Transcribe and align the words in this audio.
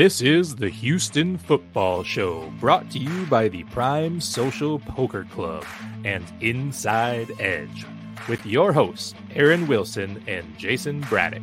This 0.00 0.22
is 0.22 0.56
the 0.56 0.70
Houston 0.70 1.36
Football 1.36 2.04
Show, 2.04 2.50
brought 2.58 2.90
to 2.92 2.98
you 2.98 3.26
by 3.26 3.48
the 3.48 3.64
Prime 3.64 4.18
Social 4.18 4.78
Poker 4.78 5.24
Club 5.24 5.66
and 6.04 6.24
Inside 6.40 7.38
Edge, 7.38 7.84
with 8.30 8.46
your 8.46 8.72
hosts, 8.72 9.12
Aaron 9.34 9.66
Wilson 9.66 10.22
and 10.28 10.56
Jayson 10.56 11.00
Braddock. 11.08 11.42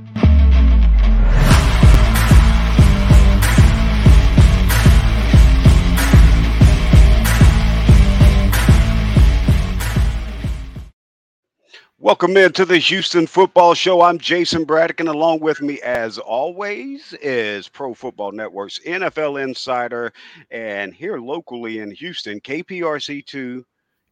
Welcome 12.00 12.38
into 12.38 12.64
the 12.64 12.78
Houston 12.78 13.28
Football 13.28 13.73
Show. 13.73 14.02
I'm 14.02 14.17
Jayson 14.17 14.64
Braddock, 14.64 15.02
and 15.02 15.09
along 15.09 15.42
with 15.42 15.62
me, 15.62 15.81
as 15.81 16.17
always, 16.17 17.12
is 17.22 17.67
Pro 17.67 17.94
Football 17.94 18.31
Network's 18.31 18.80
NFL 18.86 19.44
Insider, 19.44 20.14
and 20.52 20.94
here 20.94 21.20
locally 21.20 21.80
in 21.80 21.92
Houston, 21.92 22.40
KPRC2 22.40 23.66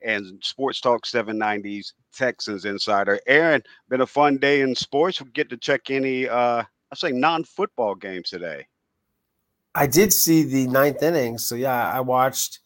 and 0.05 0.41
Sports 0.44 0.80
Talk 0.80 1.05
790's 1.05 1.94
Texans 2.13 2.66
Insider. 2.66 3.20
Aaron, 3.27 3.63
been 3.90 4.02
a 4.02 4.08
fun 4.08 4.38
day 4.38 4.62
in 4.62 4.76
sports. 4.76 5.22
We 5.22 5.30
get 5.32 5.50
to 5.50 5.58
check 5.58 5.90
any, 5.90 6.30
uh, 6.30 6.63
I 6.63 6.96
say, 6.96 7.12
non-football 7.12 7.96
games 7.96 8.30
today. 8.30 8.68
I 9.74 9.88
did 9.88 10.13
see 10.13 10.43
the 10.43 10.68
ninth 10.68 11.04
inning, 11.04 11.38
so 11.38 11.55
yeah, 11.55 11.91
I 11.91 11.99
watched 11.99 12.60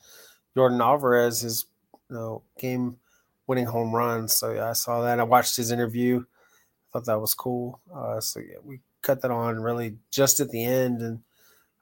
Yordan 0.55 0.79
Alvarez 0.79 1.41
his 1.41 1.65
you 2.07 2.15
know 2.15 2.43
game 2.59 2.97
winning 3.47 3.65
home 3.65 3.95
run. 3.95 4.27
So 4.27 4.51
yeah, 4.51 4.69
I 4.69 4.73
saw 4.73 5.01
that. 5.01 5.19
I 5.19 5.23
watched 5.23 5.57
his 5.57 5.71
interview. 5.71 6.19
I 6.19 6.87
thought 6.93 7.05
that 7.05 7.19
was 7.19 7.33
cool. 7.33 7.79
Uh, 7.93 8.19
so 8.19 8.39
yeah, 8.39 8.57
we 8.63 8.81
cut 9.01 9.21
that 9.21 9.31
on 9.31 9.59
really 9.59 9.97
just 10.11 10.39
at 10.39 10.51
the 10.51 10.63
end, 10.63 11.01
and 11.01 11.21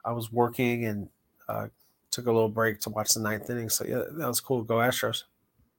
I 0.02 0.12
was 0.12 0.32
working 0.32 0.86
and 0.86 1.08
uh, 1.46 1.68
took 2.10 2.26
a 2.26 2.32
little 2.32 2.48
break 2.48 2.80
to 2.80 2.90
watch 2.90 3.12
the 3.12 3.20
ninth 3.20 3.50
inning. 3.50 3.68
So 3.68 3.84
yeah, 3.84 4.04
that 4.10 4.28
was 4.28 4.40
cool. 4.40 4.62
Go 4.62 4.76
Astros. 4.76 5.24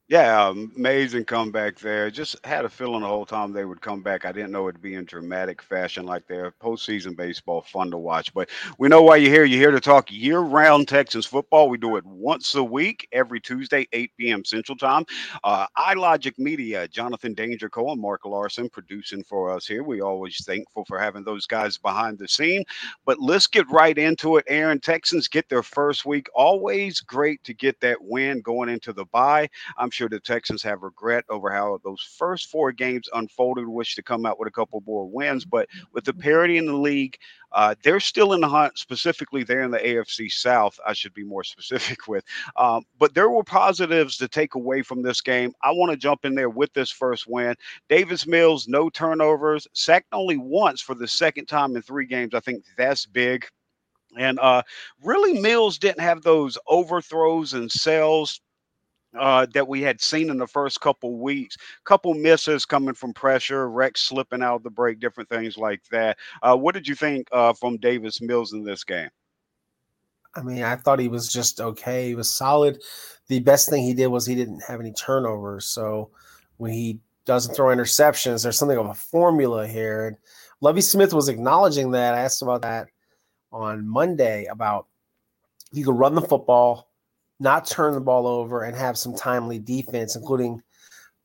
Yeah, 0.10 0.50
amazing 0.76 1.26
comeback 1.26 1.78
there. 1.78 2.10
Just 2.10 2.36
had 2.44 2.66
a 2.66 2.70
feeling 2.70 3.02
the 3.02 3.08
whole 3.08 3.28
time 3.28 3.54
they 3.54 3.64
would 3.64 3.80
come 3.80 4.02
back. 4.02 4.26
I 4.26 4.32
didn't 4.32 4.52
know 4.52 4.68
it'd 4.68 4.82
be 4.82 4.96
in 4.96 5.06
dramatic 5.06 5.62
fashion 5.62 6.04
like 6.04 6.26
their 6.26 6.52
postseason 6.60 7.16
baseball, 7.16 7.62
fun 7.62 7.92
to 7.92 7.98
watch. 8.00 8.34
But 8.34 8.50
we 8.80 8.88
know 8.90 9.04
why 9.04 9.18
you're 9.18 9.32
here. 9.32 9.44
You're 9.46 9.60
here 9.60 9.70
to 9.72 9.80
talk 9.80 10.12
year-round 10.12 10.88
Texans 10.88 11.28
football. 11.28 11.70
We 11.70 11.78
do 11.78 11.96
it 11.96 12.04
once 12.08 12.56
a 12.56 12.64
week, 12.64 13.08
every 13.12 13.40
Tuesday, 13.40 13.88
8 13.94 14.10
p.m. 14.18 14.44
Central 14.44 14.76
Time. 14.76 15.06
Uh, 15.44 15.68
iLogic 15.78 16.40
Media, 16.40 16.88
Jonathan 16.88 17.36
Danger 17.36 17.70
and 17.76 18.02
Mark 18.02 18.26
Larson 18.26 18.68
producing 18.68 19.24
for 19.24 19.52
us 19.52 19.68
here. 19.68 19.84
We 19.84 20.02
always 20.02 20.44
thankful 20.44 20.86
for 20.86 20.98
having 20.98 21.24
those 21.24 21.46
guys 21.46 21.78
behind 21.78 22.18
the 22.18 22.28
scene. 22.28 22.64
But 23.06 23.20
let's 23.20 23.46
get 23.46 23.70
right 23.70 23.96
into 23.96 24.38
it. 24.38 24.46
Aaron, 24.48 24.80
Texans 24.80 25.28
get 25.28 25.48
their 25.50 25.62
first 25.62 26.04
week. 26.04 26.30
Always 26.34 27.00
great 27.00 27.44
to 27.44 27.54
get 27.54 27.80
that 27.82 27.98
win 28.02 28.42
going 28.42 28.70
into 28.70 28.92
the 28.92 29.06
bye. 29.06 29.48
I'm 29.78 29.92
sure 30.00 30.08
the 30.08 30.20
Texans 30.20 30.64
have 30.64 30.82
regret 30.82 31.26
over 31.30 31.52
how 31.52 31.78
those 31.84 32.02
first 32.18 32.50
four 32.50 32.72
games 32.72 33.10
unfolded, 33.14 33.68
wish 33.68 33.96
to 33.96 34.02
come 34.02 34.26
out 34.26 34.40
with 34.40 34.48
a 34.48 34.52
couple 34.52 34.82
more 34.88 35.06
wins. 35.06 35.44
But 35.44 35.68
with 35.92 36.06
the 36.06 36.14
parity 36.14 36.58
in 36.58 36.66
the 36.66 36.74
league, 36.74 37.18
uh, 37.52 37.76
they're 37.84 38.00
still 38.00 38.32
in 38.32 38.40
the 38.40 38.48
hunt, 38.48 38.78
specifically 38.78 39.44
there 39.44 39.62
in 39.64 39.72
the 39.72 39.80
AFC 39.80 40.32
South. 40.32 40.80
I 40.88 40.94
should 40.94 41.14
be 41.14 41.26
more 41.26 41.44
specific 41.56 42.08
with. 42.08 42.24
Um, 42.56 42.86
but 42.98 43.14
there 43.14 43.30
were 43.30 43.44
positives 43.44 44.16
to 44.18 44.30
take 44.30 44.56
away 44.56 44.84
from 44.84 45.02
this 45.02 45.20
game. 45.20 45.54
I 45.64 45.72
want 45.72 45.92
to 45.92 45.98
jump 45.98 46.24
in 46.24 46.34
there 46.34 46.50
with 46.50 46.72
this 46.72 46.92
first 46.92 47.28
win. 47.28 47.56
Davis 47.90 48.26
Mills, 48.26 48.70
no 48.70 48.90
turnovers, 48.90 49.68
sacked 49.74 50.08
only 50.14 50.38
once 50.38 50.82
for 50.82 50.96
the 50.96 51.08
second 51.10 51.48
time 51.48 51.76
in 51.76 51.82
three 51.82 52.06
games. 52.06 52.34
I 52.34 52.40
think 52.40 52.64
that's 52.78 53.06
big. 53.06 53.46
And 54.18 54.40
uh, 54.40 54.64
really, 55.04 55.40
Mills 55.42 55.78
didn't 55.78 56.02
have 56.02 56.22
those 56.22 56.58
overthrows 56.68 57.54
and 57.54 57.70
sells 57.70 58.40
uh, 59.18 59.46
that 59.54 59.68
we 59.68 59.82
had 59.82 60.02
seen 60.02 60.30
in 60.30 60.38
the 60.38 60.48
first 60.48 60.82
couple 60.82 61.18
weeks. 61.18 61.58
Couple 61.84 62.14
misses 62.14 62.66
coming 62.66 62.94
from 62.94 63.14
pressure, 63.14 63.70
Rex 63.70 64.02
slipping 64.02 64.42
out 64.42 64.56
of 64.56 64.64
the 64.64 64.70
break, 64.70 65.00
different 65.00 65.30
things 65.30 65.58
like 65.58 65.82
that. 65.92 66.18
Uh, 66.42 66.56
what 66.56 66.74
did 66.76 66.88
you 66.88 66.96
think 66.96 67.28
uh, 67.32 67.54
from 67.54 67.78
Davis 67.78 68.22
Mills 68.22 68.54
in 68.54 68.64
this 68.64 68.84
game? 68.84 69.10
I 70.36 70.44
mean, 70.44 70.64
I 70.64 70.76
thought 70.76 71.00
he 71.00 71.08
was 71.08 71.32
just 71.32 71.60
okay. 71.60 72.10
He 72.10 72.16
was 72.16 72.34
solid. 72.34 72.82
The 73.28 73.40
best 73.40 73.70
thing 73.70 73.84
he 73.84 73.94
did 73.94 74.08
was 74.08 74.26
he 74.26 74.36
didn't 74.36 74.64
have 74.68 74.80
any 74.80 74.94
turnovers. 74.94 75.66
So 75.66 76.12
when 76.58 76.72
he 76.72 77.00
doesn't 77.26 77.56
throw 77.56 77.76
interceptions, 77.76 78.44
there's 78.44 78.58
something 78.58 78.78
of 78.78 78.86
a 78.86 78.94
formula 78.94 79.68
here. 79.68 80.08
And 80.08 80.18
Lovie 80.62 80.82
Smith 80.82 81.14
was 81.14 81.30
acknowledging 81.30 81.92
that. 81.92 82.14
I 82.14 82.22
asked 82.22 82.42
about 82.42 82.62
that 82.62 82.88
on 83.52 83.88
Monday 83.88 84.46
about 84.46 84.86
you 85.72 85.84
could 85.84 85.98
run 85.98 86.16
the 86.16 86.22
football 86.22 86.89
not 87.40 87.66
turn 87.66 87.94
the 87.94 88.02
ball 88.02 88.28
over 88.28 88.64
and 88.64 88.76
have 88.76 88.98
some 88.98 89.16
timely 89.16 89.60
defense, 89.60 90.16
including 90.16 90.62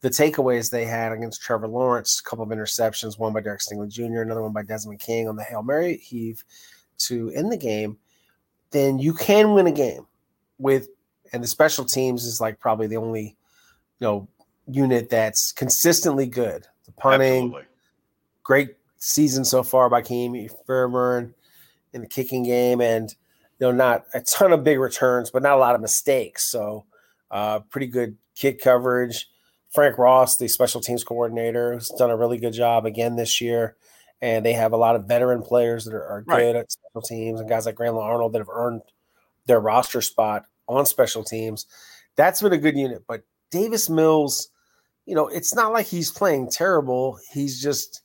the 0.00 0.10
takeaways 0.10 0.70
they 0.70 0.84
had 0.84 1.12
against 1.12 1.40
Trevor 1.40 1.66
Lawrence, 1.66 2.20
a 2.20 2.28
couple 2.28 2.44
of 2.44 2.50
interceptions, 2.50 3.18
one 3.18 3.32
by 3.32 3.40
Derek 3.40 3.60
Stingley 3.60 3.88
Jr., 3.88 4.20
another 4.20 4.42
one 4.42 4.52
by 4.52 4.62
Desmond 4.62 5.00
King 5.00 5.28
on 5.28 5.36
the 5.36 5.42
Hail 5.42 5.62
Mary 5.62 5.96
heave 5.96 6.44
to 6.98 7.30
end 7.30 7.50
the 7.50 7.56
game, 7.56 7.96
then 8.70 8.98
you 8.98 9.14
can 9.14 9.54
win 9.54 9.66
a 9.66 9.72
game 9.72 10.06
with 10.58 10.88
and 11.32 11.42
the 11.42 11.48
special 11.48 11.84
teams 11.84 12.24
is 12.24 12.40
like 12.40 12.60
probably 12.60 12.86
the 12.86 12.96
only 12.96 13.36
you 13.98 14.06
know 14.06 14.28
unit 14.68 15.08
that's 15.08 15.52
consistently 15.52 16.26
good. 16.26 16.66
The 16.86 16.92
punting, 16.92 17.46
Absolutely. 17.46 17.62
great 18.42 18.76
season 18.98 19.44
so 19.44 19.62
far 19.62 19.88
by 19.88 20.02
Ka'imi 20.02 20.50
Fairbairn 20.66 21.34
in 21.92 22.00
the 22.02 22.06
kicking 22.06 22.44
game, 22.44 22.80
and 22.80 23.14
you 23.58 23.66
know, 23.66 23.72
not 23.72 24.04
a 24.14 24.20
ton 24.20 24.52
of 24.52 24.64
big 24.64 24.78
returns, 24.78 25.30
but 25.30 25.42
not 25.42 25.56
a 25.56 25.60
lot 25.60 25.74
of 25.74 25.80
mistakes. 25.80 26.44
So, 26.44 26.86
uh, 27.30 27.60
pretty 27.60 27.86
good 27.86 28.16
kick 28.34 28.60
coverage. 28.60 29.28
Frank 29.72 29.98
Ross, 29.98 30.36
the 30.36 30.46
special 30.46 30.80
teams 30.80 31.02
coordinator, 31.02 31.72
has 31.72 31.88
done 31.88 32.10
a 32.10 32.16
really 32.16 32.38
good 32.38 32.52
job 32.52 32.86
again 32.86 33.16
this 33.16 33.40
year. 33.40 33.76
And 34.22 34.46
they 34.46 34.52
have 34.52 34.72
a 34.72 34.76
lot 34.76 34.94
of 34.96 35.06
veteran 35.06 35.42
players 35.42 35.84
that 35.84 35.94
are, 35.94 36.04
are 36.04 36.24
right. 36.26 36.38
good 36.38 36.56
at 36.56 36.72
special 36.72 37.02
teams 37.02 37.40
and 37.40 37.48
guys 37.48 37.66
like 37.66 37.74
Grayland 37.74 38.02
Arnold 38.04 38.32
that 38.32 38.38
have 38.38 38.48
earned 38.48 38.82
their 39.46 39.60
roster 39.60 40.00
spot 40.00 40.44
on 40.68 40.86
special 40.86 41.24
teams. 41.24 41.66
That's 42.16 42.40
been 42.40 42.52
a 42.52 42.58
good 42.58 42.76
unit. 42.76 43.02
But 43.06 43.22
Davis 43.50 43.90
Mills, 43.90 44.48
you 45.06 45.14
know, 45.14 45.26
it's 45.26 45.54
not 45.54 45.72
like 45.72 45.86
he's 45.86 46.10
playing 46.10 46.50
terrible. 46.50 47.18
He's 47.32 47.60
just, 47.60 48.02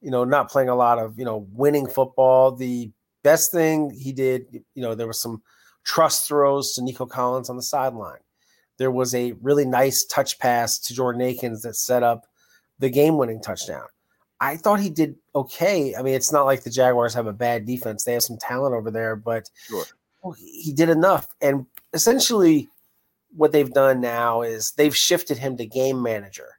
you 0.00 0.10
know, 0.10 0.24
not 0.24 0.50
playing 0.50 0.68
a 0.68 0.76
lot 0.76 0.98
of, 0.98 1.18
you 1.18 1.24
know, 1.24 1.46
winning 1.52 1.88
football. 1.88 2.52
The 2.52 2.92
Best 3.22 3.52
thing 3.52 3.90
he 3.90 4.12
did, 4.12 4.46
you 4.74 4.82
know, 4.82 4.94
there 4.94 5.06
was 5.06 5.20
some 5.20 5.42
trust 5.84 6.28
throws 6.28 6.72
to 6.74 6.82
Nico 6.82 7.06
Collins 7.06 7.50
on 7.50 7.56
the 7.56 7.62
sideline. 7.62 8.20
There 8.78 8.90
was 8.90 9.14
a 9.14 9.32
really 9.42 9.66
nice 9.66 10.04
touch 10.04 10.38
pass 10.38 10.78
to 10.80 10.94
Jordan 10.94 11.20
Akins 11.22 11.62
that 11.62 11.76
set 11.76 12.02
up 12.02 12.26
the 12.78 12.88
game 12.88 13.18
winning 13.18 13.42
touchdown. 13.42 13.86
I 14.40 14.56
thought 14.56 14.80
he 14.80 14.88
did 14.88 15.16
okay. 15.34 15.94
I 15.94 16.02
mean, 16.02 16.14
it's 16.14 16.32
not 16.32 16.46
like 16.46 16.62
the 16.62 16.70
Jaguars 16.70 17.12
have 17.12 17.26
a 17.26 17.32
bad 17.32 17.66
defense. 17.66 18.04
They 18.04 18.14
have 18.14 18.22
some 18.22 18.38
talent 18.38 18.74
over 18.74 18.90
there, 18.90 19.16
but 19.16 19.50
sure. 19.66 19.84
Oh, 20.24 20.32
he 20.32 20.72
did 20.72 20.88
enough. 20.88 21.28
And 21.42 21.66
essentially, 21.92 22.68
what 23.36 23.52
they've 23.52 23.70
done 23.70 24.00
now 24.00 24.42
is 24.42 24.72
they've 24.72 24.96
shifted 24.96 25.36
him 25.36 25.56
to 25.58 25.66
game 25.66 26.02
manager. 26.02 26.58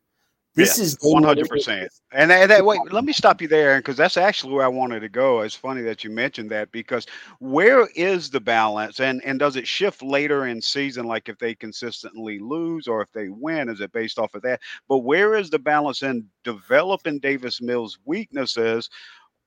This 0.54 0.80
is 0.80 0.98
one 1.02 1.24
hundred 1.24 1.48
percent. 1.48 1.92
And 2.12 2.30
that, 2.30 2.48
that, 2.50 2.66
wait, 2.66 2.80
let 2.92 3.06
me 3.06 3.14
stop 3.14 3.42
you 3.42 3.48
there 3.48 3.80
because 3.80 3.96
that's 3.96 4.18
actually 4.18 4.54
where 4.54 4.66
I 4.66 4.70
wanted 4.70 5.00
to 5.00 5.10
go. 5.10 5.42
It's 5.42 5.56
funny 5.56 5.82
that 5.84 6.04
you 6.04 6.10
mentioned 6.10 6.52
that 6.52 6.72
because 6.72 7.06
where 7.40 7.88
is 7.96 8.30
the 8.30 8.42
balance, 8.42 9.00
and 9.00 9.22
and 9.24 9.40
does 9.40 9.56
it 9.56 9.66
shift 9.66 10.04
later 10.04 10.48
in 10.48 10.62
season, 10.62 11.06
like 11.06 11.30
if 11.30 11.38
they 11.38 11.56
consistently 11.56 12.40
lose 12.40 12.88
or 12.88 13.02
if 13.02 13.12
they 13.14 13.30
win? 13.30 13.70
Is 13.70 13.80
it 13.80 13.94
based 13.94 14.20
off 14.20 14.36
of 14.36 14.42
that? 14.42 14.60
But 14.90 15.00
where 15.00 15.36
is 15.36 15.50
the 15.50 15.60
balance 15.60 16.04
in 16.04 16.28
developing 16.44 17.20
Davis 17.20 17.62
Mills' 17.62 17.98
weaknesses? 18.06 18.90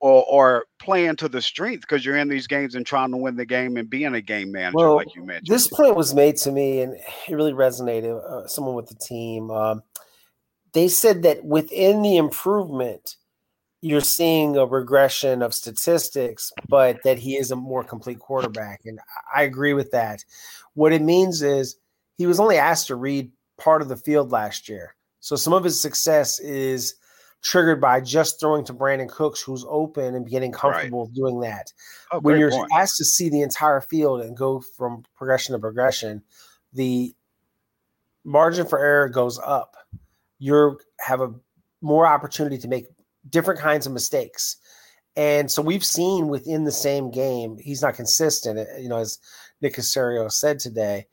Or, 0.01 0.25
or 0.29 0.67
playing 0.79 1.17
to 1.17 1.31
the 1.31 1.41
strength 1.41 1.81
because 1.83 2.05
you're 2.05 2.19
in 2.19 2.29
these 2.29 2.47
games 2.47 2.75
and 2.75 2.85
trying 2.85 3.11
to 3.13 3.17
win 3.17 3.37
the 3.37 3.47
game 3.47 3.79
and 3.79 3.89
being 3.89 4.15
a 4.15 4.21
game 4.21 4.53
manager, 4.53 4.77
well, 4.77 4.97
like 4.97 5.15
you 5.15 5.25
mentioned. 5.25 5.47
This 5.47 5.67
point 5.67 5.97
was 5.97 6.13
made 6.13 6.37
to 6.39 6.53
me 6.53 6.83
and 6.83 6.95
it 6.95 7.35
really 7.35 7.55
resonated. 7.55 8.23
Uh, 8.23 8.47
someone 8.47 8.75
with 8.75 8.89
the 8.89 8.97
team. 8.97 9.51
Um, 9.51 9.83
they 10.75 10.89
said 10.89 11.23
that 11.23 11.45
within 11.45 12.03
the 12.03 12.17
improvement, 12.17 13.17
you're 13.81 14.01
seeing 14.01 14.57
a 14.57 14.67
regression 14.67 15.43
of 15.43 15.55
statistics, 15.55 16.53
but 16.69 17.03
that 17.05 17.19
he 17.19 17.37
is 17.37 17.51
a 17.51 17.57
more 17.57 17.85
complete 17.85 18.19
quarterback. 18.19 18.81
And 18.85 18.99
I 19.35 19.43
agree 19.43 19.73
with 19.73 19.91
that. 19.93 20.25
What 20.75 20.93
it 20.93 21.03
means 21.03 21.43
is 21.43 21.77
he 22.17 22.27
was 22.27 22.41
only 22.41 22.57
asked 22.57 22.89
to 22.89 22.97
read 22.97 23.31
part 23.59 23.83
of 23.83 23.89
the 23.89 23.97
field 23.97 24.33
last 24.33 24.69
year. 24.69 24.95
So 25.21 25.37
some 25.37 25.53
of 25.53 25.65
his 25.65 25.81
success 25.81 26.41
is 26.41 26.95
triggered 27.43 27.81
by 27.81 28.01
just 28.01 28.41
throwing 28.41 28.65
to 28.65 28.75
Brandin 28.75 29.09
Cooks, 29.09 29.41
who's 29.41 29.67
open 29.69 30.15
and 30.15 30.29
getting 30.29 30.51
comfortable 30.51 31.05
right. 31.05 31.15
doing 31.15 31.41
that. 31.41 31.73
Oh, 32.11 32.21
when 32.21 32.39
you're 32.39 32.51
point. 32.51 32.71
asked 32.75 32.97
to 32.97 33.05
see 33.05 33.29
the 33.29 33.43
entire 33.43 33.83
field 33.83 34.23
and 34.23 34.37
go 34.37 34.61
from 34.61 35.05
progression 35.15 35.53
to 35.53 35.59
progression, 35.59 36.23
the 36.73 37.15
margin 38.25 38.67
for 38.67 38.79
error 38.79 39.11
goes 39.11 39.39
up. 39.39 39.77
You 40.45 40.79
have 41.01 41.21
a 41.21 41.33
more 41.81 42.07
opportunity 42.07 42.59
to 42.59 42.69
make 42.69 42.87
different 43.31 43.61
kinds 43.61 43.87
of 43.87 43.93
mistakes. 43.93 44.57
And 45.17 45.51
so 45.51 45.63
we've 45.63 45.85
seen 45.85 46.29
within 46.29 46.65
the 46.65 46.73
same 46.73 47.11
game, 47.11 47.57
he's 47.59 47.83
not 47.83 47.95
consistent. 47.95 48.59
Uh, 48.59 48.77
you 48.79 48.89
know, 48.89 48.99
as 48.99 49.19
Nick 49.61 49.77
Caserio 49.77 50.31
said 50.31 50.59
today, 50.59 51.07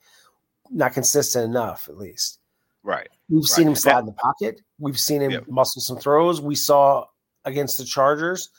not 0.72 0.94
consistent 0.94 1.45
enough, 1.45 1.88
at 1.88 1.98
least. 1.98 2.39
Right. 2.83 3.10
We've 3.30 3.42
right. 3.42 3.45
seen 3.45 3.68
him 3.68 3.75
slide 3.75 4.00
in 4.00 4.06
the 4.07 4.13
pocket. 4.13 4.62
We've 4.80 5.00
seen 5.00 5.22
him 5.22 5.31
yep. 5.31 5.48
muscle 5.48 5.81
some 5.81 5.98
throws. 5.98 6.42
We 6.42 6.56
saw 6.56 7.06
against 7.45 7.78
the 7.78 7.86
Chargers, 7.86 8.50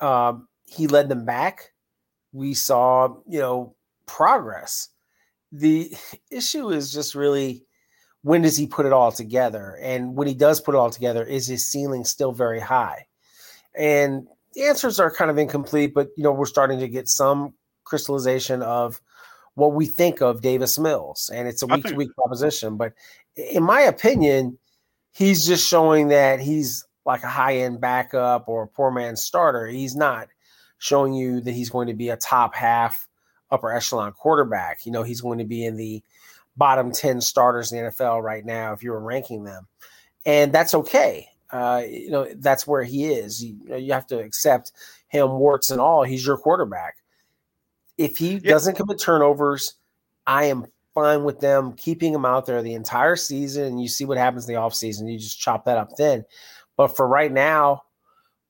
um, 0.00 0.48
he 0.66 0.86
led 0.86 1.08
them 1.08 1.24
back. 1.24 1.72
We 2.32 2.54
saw, 2.54 3.16
you 3.28 3.38
know, 3.38 3.76
progress. 4.06 4.88
The 5.52 5.94
issue 6.30 6.70
is 6.70 6.92
just 6.92 7.14
really 7.14 7.64
when 8.24 8.40
does 8.40 8.56
he 8.56 8.66
put 8.66 8.86
it 8.86 8.92
all 8.92 9.12
together? 9.12 9.78
And 9.82 10.16
when 10.16 10.26
he 10.26 10.32
does 10.32 10.58
put 10.58 10.74
it 10.74 10.78
all 10.78 10.88
together, 10.88 11.22
is 11.22 11.46
his 11.46 11.66
ceiling 11.66 12.06
still 12.06 12.32
very 12.32 12.58
high? 12.58 13.06
And 13.76 14.26
the 14.54 14.64
answers 14.64 14.98
are 14.98 15.14
kind 15.14 15.30
of 15.30 15.36
incomplete, 15.36 15.92
but 15.92 16.08
you 16.16 16.24
know, 16.24 16.32
we're 16.32 16.46
starting 16.46 16.80
to 16.80 16.88
get 16.88 17.06
some 17.06 17.52
crystallization 17.84 18.62
of 18.62 18.98
what 19.56 19.74
we 19.74 19.84
think 19.84 20.22
of 20.22 20.40
Davis 20.40 20.78
Mills, 20.78 21.30
and 21.32 21.46
it's 21.46 21.62
a 21.62 21.66
week 21.66 21.84
to 21.84 21.94
week 21.94 22.14
proposition. 22.14 22.78
But 22.78 22.94
in 23.36 23.62
my 23.62 23.82
opinion, 23.82 24.58
he's 25.12 25.46
just 25.46 25.68
showing 25.68 26.08
that 26.08 26.40
he's 26.40 26.86
like 27.04 27.24
a 27.24 27.28
high 27.28 27.58
end 27.58 27.78
backup 27.78 28.48
or 28.48 28.62
a 28.62 28.68
poor 28.68 28.90
man 28.90 29.16
starter. 29.16 29.66
He's 29.66 29.94
not 29.94 30.28
showing 30.78 31.12
you 31.12 31.42
that 31.42 31.52
he's 31.52 31.68
going 31.68 31.88
to 31.88 31.94
be 31.94 32.08
a 32.08 32.16
top 32.16 32.54
half 32.54 33.06
upper 33.50 33.70
echelon 33.70 34.12
quarterback. 34.12 34.86
You 34.86 34.92
know, 34.92 35.02
he's 35.02 35.20
going 35.20 35.38
to 35.38 35.44
be 35.44 35.66
in 35.66 35.76
the 35.76 36.02
bottom 36.56 36.92
10 36.92 37.20
starters 37.20 37.72
in 37.72 37.84
the 37.84 37.90
NFL 37.90 38.22
right 38.22 38.44
now 38.44 38.72
if 38.72 38.82
you 38.82 38.90
were 38.90 39.00
ranking 39.00 39.44
them. 39.44 39.66
And 40.26 40.52
that's 40.52 40.74
okay. 40.74 41.28
Uh, 41.50 41.82
you 41.88 42.10
know, 42.10 42.26
that's 42.36 42.66
where 42.66 42.82
he 42.82 43.06
is. 43.06 43.44
You, 43.44 43.56
you, 43.76 43.92
have 43.92 44.06
to 44.08 44.18
accept 44.18 44.72
him, 45.08 45.30
warts 45.32 45.70
and 45.70 45.80
all. 45.80 46.02
He's 46.02 46.26
your 46.26 46.36
quarterback. 46.36 46.96
If 47.98 48.16
he 48.16 48.34
yeah. 48.34 48.50
doesn't 48.50 48.76
commit 48.76 48.98
turnovers, 48.98 49.74
I 50.26 50.44
am 50.46 50.66
fine 50.94 51.24
with 51.24 51.40
them 51.40 51.74
keeping 51.74 52.14
him 52.14 52.24
out 52.24 52.46
there 52.46 52.62
the 52.62 52.74
entire 52.74 53.16
season. 53.16 53.64
And 53.64 53.82
you 53.82 53.88
see 53.88 54.04
what 54.04 54.18
happens 54.18 54.48
in 54.48 54.54
the 54.54 54.60
offseason. 54.60 55.10
You 55.10 55.18
just 55.18 55.40
chop 55.40 55.64
that 55.66 55.78
up 55.78 55.90
then. 55.96 56.24
But 56.76 56.96
for 56.96 57.06
right 57.06 57.30
now, 57.30 57.82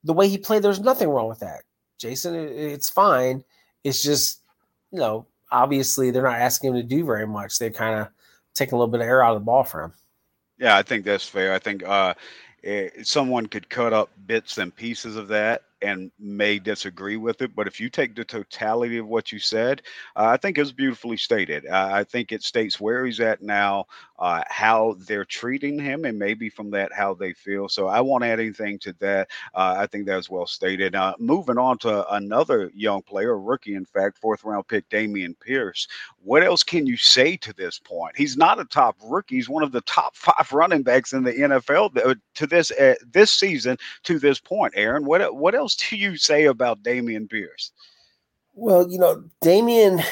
the 0.03 0.13
way 0.13 0.27
he 0.27 0.37
played, 0.37 0.63
there's 0.63 0.79
nothing 0.79 1.09
wrong 1.09 1.27
with 1.27 1.39
that. 1.39 1.63
Jayson, 1.99 2.33
it's 2.35 2.89
fine. 2.89 3.43
It's 3.83 4.01
just, 4.01 4.41
you 4.91 4.99
know, 4.99 5.27
obviously 5.55 6.11
they're 6.11 6.23
not 6.23 6.39
asking 6.39 6.71
him 6.71 6.75
to 6.75 6.83
do 6.83 7.05
very 7.05 7.25
much. 7.27 7.57
They're 7.57 7.69
kind 7.69 7.99
of 7.99 8.07
taking 8.53 8.73
a 8.73 8.77
little 8.77 8.91
bit 8.91 9.01
of 9.01 9.07
air 9.07 9.23
out 9.23 9.35
of 9.35 9.41
the 9.41 9.45
ball 9.45 9.63
for 9.63 9.83
him. 9.83 9.93
Yeah, 10.57 10.77
I 10.77 10.83
think 10.83 11.05
that's 11.05 11.27
fair. 11.27 11.53
I 11.53 11.59
think 11.59 11.83
uh, 11.83 12.13
it, 12.63 13.07
someone 13.07 13.45
could 13.45 13.69
cut 13.69 13.93
up 13.93 14.09
bits 14.25 14.57
and 14.57 14.75
pieces 14.75 15.15
of 15.15 15.27
that 15.29 15.63
and 15.85 16.11
may 16.19 16.57
disagree 16.59 17.17
with 17.17 17.41
it. 17.41 17.55
But 17.55 17.67
if 17.67 17.79
you 17.79 17.89
take 17.89 18.15
the 18.15 18.25
totality 18.25 18.97
of 18.97 19.07
what 19.07 19.31
you 19.31 19.39
said, 19.39 19.83
uh, 20.15 20.25
I 20.25 20.37
think 20.37 20.57
it's 20.57 20.71
beautifully 20.71 21.17
stated. 21.17 21.65
Uh, 21.67 21.89
I 21.91 22.03
think 22.03 22.31
it 22.31 22.43
states 22.43 22.79
where 22.79 23.05
he's 23.05 23.19
at 23.19 23.41
now, 23.41 23.85
uh, 24.17 24.43
how 24.47 24.95
they're 25.07 25.25
treating 25.25 25.77
him, 25.77 26.05
and 26.05 26.17
maybe 26.17 26.49
from 26.49 26.71
that, 26.71 26.91
how 26.91 27.13
they 27.13 27.33
feel. 27.33 27.69
So 27.69 27.87
I 27.87 28.01
won't 28.01 28.23
add 28.23 28.39
anything 28.39 28.79
to 28.79 28.93
that. 28.99 29.29
Uh, 29.53 29.75
I 29.77 29.87
think 29.87 30.05
that's 30.05 30.29
well 30.29 30.47
stated. 30.47 30.93
Now, 30.93 31.15
moving 31.19 31.57
on 31.57 31.77
to 31.79 32.11
another 32.13 32.71
young 32.73 33.01
player, 33.03 33.39
rookie, 33.39 33.75
in 33.75 33.85
fact, 33.85 34.17
fourth 34.17 34.43
round 34.43 34.67
pick, 34.67 34.89
Dameon 34.89 35.35
Pierce. 35.39 35.87
What 36.23 36.43
else 36.43 36.63
can 36.63 36.87
you 36.87 36.97
say 36.97 37.37
to 37.37 37.53
this 37.53 37.77
point? 37.77 38.17
He's 38.17 38.37
not 38.37 38.59
a 38.59 38.65
top 38.65 38.95
rookie. 39.03 39.35
He's 39.35 39.49
one 39.49 39.63
of 39.63 39.71
the 39.71 39.81
top 39.81 40.15
five 40.15 40.51
running 40.51 40.81
backs 40.81 41.13
in 41.13 41.23
the 41.23 41.33
NFL 41.33 41.97
uh, 42.03 42.15
to 42.35 42.47
this 42.47 42.71
uh, 42.71 42.95
this 43.11 43.31
season 43.31 43.77
to 44.03 44.17
this 44.17 44.39
point. 44.39 44.73
Aaron, 44.75 45.05
what 45.05 45.35
what 45.35 45.53
else 45.53 45.74
do 45.77 45.97
you 45.97 46.17
say 46.17 46.45
about 46.45 46.83
Dameon 46.83 47.29
Pierce? 47.29 47.71
Well, 48.53 48.89
you 48.89 48.97
know, 48.97 49.23
Dameon 49.43 50.03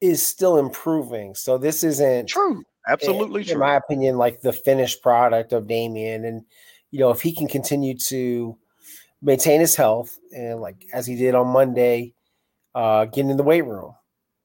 is 0.00 0.24
still 0.24 0.58
improving. 0.58 1.34
So 1.34 1.58
this 1.58 1.82
isn't 1.82 2.28
true. 2.28 2.62
Absolutely 2.86 3.40
in, 3.40 3.46
true. 3.46 3.54
In 3.54 3.60
my 3.60 3.76
opinion, 3.76 4.18
like 4.18 4.40
the 4.40 4.52
finished 4.52 5.02
product 5.02 5.52
of 5.52 5.64
Dameon. 5.64 6.26
And, 6.26 6.44
you 6.90 7.00
know, 7.00 7.10
if 7.10 7.22
he 7.22 7.34
can 7.34 7.48
continue 7.48 7.96
to 7.98 8.56
maintain 9.22 9.60
his 9.60 9.74
health 9.74 10.18
and 10.36 10.60
like 10.60 10.84
as 10.92 11.06
he 11.06 11.16
did 11.16 11.34
on 11.34 11.46
Monday, 11.48 12.14
uh, 12.74 13.06
getting 13.06 13.30
in 13.30 13.36
the 13.36 13.42
weight 13.42 13.64
room, 13.64 13.94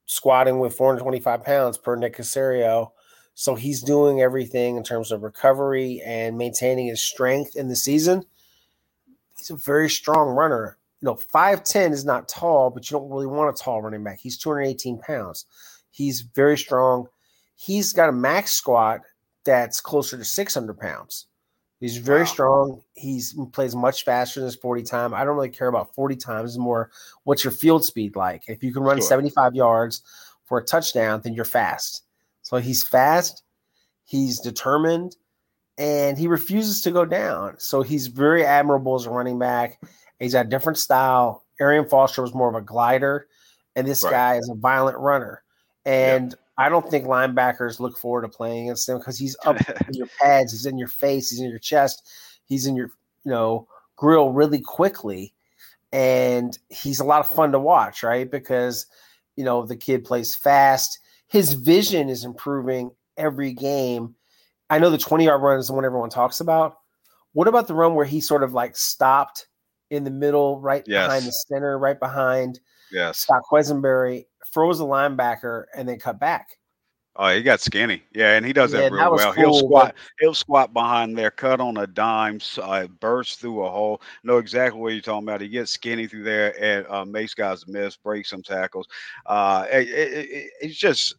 squatting 0.05 0.59
with 0.59 0.73
425 0.75 1.43
pounds 1.43 1.77
per 1.77 1.95
Nick 1.95 2.15
Caserio. 2.17 2.91
So 3.33 3.55
he's 3.55 3.81
doing 3.81 4.21
everything 4.21 4.77
in 4.77 4.83
terms 4.83 5.11
of 5.11 5.23
recovery 5.23 6.01
and 6.05 6.37
maintaining 6.37 6.87
his 6.87 7.01
strength 7.01 7.55
in 7.55 7.67
the 7.67 7.75
season. 7.75 8.23
He's 9.39 9.49
a 9.49 9.55
very 9.55 9.89
strong 9.89 10.29
runner. 10.29 10.77
You 11.01 11.07
know, 11.07 11.19
5'10 11.33 11.91
is 11.91 12.05
not 12.05 12.27
tall, 12.27 12.69
but 12.69 12.89
you 12.89 12.97
don't 12.97 13.09
really 13.09 13.25
want 13.25 13.57
a 13.57 13.61
tall 13.61 13.81
running 13.81 14.03
back. 14.03 14.19
He's 14.19 14.37
218 14.37 14.99
pounds. 14.99 15.45
He's 15.91 16.21
very 16.21 16.57
strong 16.57 17.07
he's 17.59 17.91
got 17.91 18.09
a 18.09 18.13
max 18.13 18.53
squat 18.53 19.01
that's 19.43 19.81
closer 19.81 20.17
to 20.17 20.23
600 20.23 20.79
pounds. 20.79 21.25
He's 21.79 21.97
very 21.97 22.21
wow. 22.21 22.25
strong. 22.25 22.81
He's 22.93 23.31
he 23.31 23.45
plays 23.47 23.75
much 23.75 24.03
faster 24.03 24.39
than 24.39 24.47
his 24.47 24.55
40 24.55 24.83
time. 24.83 25.13
I 25.13 25.23
don't 25.23 25.35
really 25.35 25.49
care 25.49 25.67
about 25.69 25.93
40 25.95 26.15
times. 26.17 26.51
It's 26.51 26.57
more 26.57 26.91
what's 27.23 27.43
your 27.43 27.51
field 27.51 27.85
speed 27.85 28.15
like? 28.15 28.43
If 28.47 28.63
you 28.63 28.73
can 28.73 28.83
run 28.83 28.97
sure. 28.97 29.07
75 29.07 29.55
yards 29.55 30.01
for 30.45 30.57
a 30.57 30.63
touchdown, 30.63 31.21
then 31.23 31.33
you're 31.33 31.45
fast. 31.45 32.03
So 32.41 32.57
he's 32.57 32.83
fast, 32.83 33.43
he's 34.05 34.39
determined, 34.39 35.15
and 35.79 36.17
he 36.17 36.27
refuses 36.27 36.81
to 36.81 36.91
go 36.91 37.05
down. 37.05 37.55
So 37.57 37.81
he's 37.81 38.07
very 38.07 38.45
admirable 38.45 38.95
as 38.95 39.05
a 39.05 39.09
running 39.09 39.39
back. 39.39 39.79
He's 40.19 40.33
got 40.33 40.45
a 40.45 40.49
different 40.49 40.77
style. 40.77 41.45
Arian 41.61 41.87
Foster 41.87 42.21
was 42.21 42.35
more 42.35 42.49
of 42.49 42.55
a 42.55 42.61
glider, 42.61 43.27
and 43.75 43.87
this 43.87 44.03
right. 44.03 44.11
guy 44.11 44.35
is 44.35 44.49
a 44.49 44.55
violent 44.55 44.97
runner. 44.97 45.41
And 45.85 46.31
yep. 46.31 46.39
I 46.57 46.67
don't 46.67 46.89
think 46.89 47.05
linebackers 47.05 47.79
look 47.79 47.97
forward 47.97 48.23
to 48.23 48.27
playing 48.27 48.65
against 48.65 48.89
him 48.89 48.97
because 48.97 49.17
he's 49.17 49.37
up 49.45 49.57
in 49.87 49.93
your 49.93 50.09
pads, 50.21 50.51
he's 50.51 50.65
in 50.65 50.77
your 50.77 50.89
face, 50.89 51.29
he's 51.29 51.39
in 51.39 51.49
your 51.49 51.59
chest, 51.59 52.07
he's 52.45 52.65
in 52.67 52.75
your 52.75 52.89
you 53.23 53.31
know 53.31 53.65
grill 53.95 54.31
really 54.31 54.59
quickly, 54.59 55.33
and 55.93 56.59
he's 56.67 56.99
a 56.99 57.05
lot 57.05 57.21
of 57.21 57.29
fun 57.29 57.53
to 57.53 57.59
watch, 57.59 58.03
right? 58.03 58.29
Because 58.29 58.85
you 59.37 59.45
know 59.45 59.65
the 59.65 59.77
kid 59.77 60.03
plays 60.03 60.35
fast, 60.35 60.99
his 61.27 61.53
vision 61.53 62.09
is 62.09 62.25
improving 62.25 62.91
every 63.15 63.53
game. 63.53 64.15
I 64.69 64.79
know 64.79 64.89
the 64.89 64.97
twenty 64.97 65.25
yard 65.25 65.41
run 65.41 65.59
is 65.59 65.67
the 65.67 65.73
one 65.73 65.85
everyone 65.85 66.09
talks 66.09 66.39
about. 66.39 66.77
What 67.33 67.47
about 67.47 67.67
the 67.67 67.75
run 67.75 67.95
where 67.95 68.05
he 68.05 68.21
sort 68.21 68.43
of 68.43 68.53
like 68.53 68.75
stopped 68.75 69.47
in 69.89 70.03
the 70.03 70.11
middle, 70.11 70.59
right 70.59 70.83
yes. 70.87 71.07
behind 71.07 71.25
the 71.25 71.31
center, 71.31 71.77
right 71.79 71.99
behind 71.99 72.59
yes. 72.91 73.19
Scott 73.19 73.41
Quessenberry, 73.51 74.25
froze 74.51 74.77
the 74.77 74.85
linebacker, 74.85 75.65
and 75.75 75.87
then 75.87 75.99
cut 75.99 76.19
back. 76.19 76.47
Oh, 77.15 77.35
he 77.35 77.41
got 77.41 77.59
skinny. 77.59 78.03
Yeah, 78.13 78.37
and 78.37 78.45
he 78.45 78.53
does 78.53 78.71
yeah, 78.71 78.81
that 78.81 78.91
real 78.93 79.01
that 79.01 79.11
well. 79.11 79.33
Cool, 79.33 79.43
he'll 79.43 79.59
squat. 79.59 79.95
He'll 80.19 80.33
squat 80.33 80.73
behind 80.73 81.17
there, 81.17 81.31
cut 81.31 81.59
on 81.59 81.75
a 81.77 81.85
dime, 81.85 82.39
uh, 82.61 82.87
burst 82.87 83.41
through 83.41 83.65
a 83.65 83.69
hole. 83.69 84.01
Know 84.23 84.37
exactly 84.37 84.79
what 84.79 84.93
you're 84.93 85.01
talking 85.01 85.27
about. 85.27 85.41
He 85.41 85.49
gets 85.49 85.71
skinny 85.71 86.07
through 86.07 86.23
there, 86.23 86.55
and 86.63 86.87
uh, 86.87 87.03
makes 87.03 87.33
guys 87.33 87.67
miss, 87.67 87.97
breaks 87.97 88.29
some 88.29 88.43
tackles. 88.43 88.87
Uh, 89.25 89.65
it, 89.69 89.89
it, 89.89 90.49
it's 90.61 90.77
just 90.77 91.15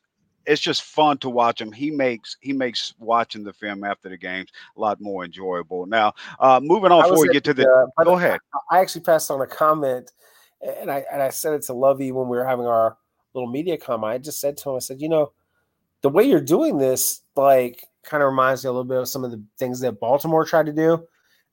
it's 0.46 0.60
just 0.60 0.82
fun 0.82 1.18
to 1.18 1.30
watch 1.30 1.60
him. 1.60 1.72
He 1.72 1.90
makes 1.90 2.36
he 2.40 2.52
makes 2.52 2.94
watching 2.98 3.44
the 3.44 3.52
film 3.52 3.84
after 3.84 4.08
the 4.08 4.16
games 4.16 4.50
a 4.76 4.80
lot 4.80 5.00
more 5.00 5.24
enjoyable. 5.24 5.86
Now, 5.86 6.14
uh, 6.38 6.60
moving 6.62 6.92
on 6.92 7.02
before 7.02 7.22
we 7.22 7.28
get 7.28 7.44
to 7.44 7.54
the, 7.54 7.68
uh, 7.68 8.04
go 8.04 8.16
ahead. 8.16 8.40
I 8.70 8.80
actually 8.80 9.02
passed 9.02 9.30
on 9.30 9.40
a 9.40 9.46
comment, 9.46 10.12
and 10.60 10.90
I 10.90 11.04
and 11.12 11.22
I 11.22 11.30
said 11.30 11.54
it 11.54 11.62
to 11.62 11.72
Lovie 11.72 12.12
when 12.12 12.28
we 12.28 12.36
were 12.36 12.46
having 12.46 12.66
our 12.66 12.96
little 13.34 13.50
media 13.50 13.76
comment. 13.76 14.12
I 14.12 14.18
just 14.18 14.40
said 14.40 14.56
to 14.58 14.70
him, 14.70 14.76
I 14.76 14.80
said, 14.80 15.00
you 15.00 15.08
know 15.08 15.32
the 16.02 16.08
way 16.08 16.24
you're 16.24 16.40
doing 16.40 16.78
this, 16.78 17.22
like, 17.36 17.84
kind 18.02 18.22
of 18.22 18.28
reminds 18.28 18.64
me 18.64 18.68
a 18.68 18.72
little 18.72 18.84
bit 18.84 18.98
of 18.98 19.08
some 19.08 19.24
of 19.24 19.30
the 19.30 19.42
things 19.58 19.80
that 19.80 20.00
Baltimore 20.00 20.44
tried 20.44 20.66
to 20.66 20.72
do. 20.72 21.06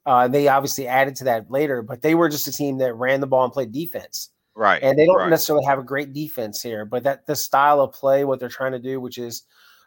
Uh, 0.05 0.27
they 0.27 0.47
obviously 0.47 0.87
added 0.87 1.15
to 1.17 1.25
that 1.25 1.51
later, 1.51 1.81
but 1.81 2.01
they 2.01 2.15
were 2.15 2.29
just 2.29 2.47
a 2.47 2.51
team 2.51 2.77
that 2.77 2.93
ran 2.93 3.19
the 3.19 3.27
ball 3.27 3.43
and 3.43 3.51
played 3.51 3.73
defense. 3.73 4.29
Right. 4.57 4.81
And 4.81 4.97
they 4.97 5.05
don't 5.05 5.17
right. 5.17 5.29
necessarily 5.29 5.65
have 5.65 5.77
a 5.77 5.83
great 5.83 6.13
defense 6.13 6.63
here, 6.63 6.83
but 6.83 7.03
that 7.03 7.27
the 7.27 7.35
style 7.35 7.79
of 7.79 7.93
play, 7.93 8.25
what 8.25 8.39
they're 8.39 8.49
trying 8.49 8.71
to 8.71 8.79
do, 8.79 8.99
which 8.99 9.19
is 9.19 9.43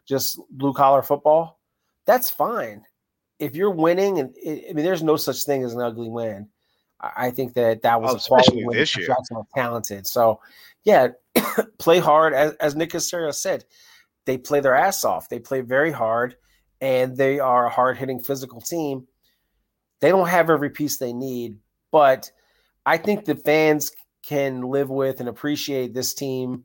just 0.06 0.38
blue 0.48 0.72
collar 0.72 1.02
football, 1.02 1.58
that's 2.06 2.30
fine. 2.30 2.84
If 3.40 3.56
you're 3.56 3.72
winning, 3.72 4.20
and 4.20 4.32
it, 4.36 4.66
I 4.70 4.72
mean, 4.72 4.84
there's 4.84 5.02
no 5.02 5.16
such 5.16 5.42
thing 5.42 5.64
as 5.64 5.74
an 5.74 5.80
ugly 5.80 6.08
win. 6.08 6.48
I, 7.00 7.10
I 7.16 7.30
think 7.32 7.54
that 7.54 7.82
that 7.82 8.00
was 8.00 8.12
oh, 8.12 8.16
a 8.16 8.20
quality 8.20 8.64
win. 8.64 8.78
This 8.78 8.96
year. 8.96 9.08
talented. 9.56 10.06
So, 10.06 10.40
yeah, 10.84 11.08
play 11.78 11.98
hard, 11.98 12.32
as, 12.32 12.52
as 12.60 12.76
Nick 12.76 12.90
Caserio 12.90 13.34
said 13.34 13.64
they 14.24 14.38
play 14.38 14.60
their 14.60 14.76
ass 14.76 15.04
off. 15.04 15.28
They 15.28 15.40
play 15.40 15.62
very 15.62 15.90
hard, 15.90 16.36
and 16.80 17.16
they 17.16 17.40
are 17.40 17.66
a 17.66 17.70
hard 17.70 17.98
hitting 17.98 18.22
physical 18.22 18.60
team. 18.60 19.08
they 20.00 20.10
don't 20.10 20.28
have 20.28 20.48
every 20.48 20.70
piece 20.70 20.96
they 20.96 21.12
need, 21.12 21.58
but 21.90 22.30
I 22.86 22.98
think 22.98 23.24
the 23.24 23.34
fans 23.34 23.92
can 24.22 24.62
live 24.62 24.90
with 24.90 25.20
and 25.20 25.28
appreciate 25.28 25.94
this 25.94 26.14
team, 26.14 26.64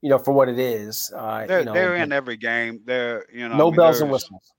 you 0.00 0.10
know, 0.10 0.18
for 0.18 0.32
what 0.32 0.48
it 0.48 0.58
is. 0.58 1.12
Uh, 1.14 1.46
they're, 1.46 1.60
you 1.60 1.64
know, 1.64 1.72
they're 1.72 1.96
in 1.96 2.12
every 2.12 2.36
game. 2.36 2.80
They're 2.84 3.26
you 3.32 3.48
know 3.48 3.56
no 3.56 3.66
I 3.66 3.70
mean, 3.70 3.76
bells 3.76 4.00
and 4.00 4.10
whistles. 4.10 4.52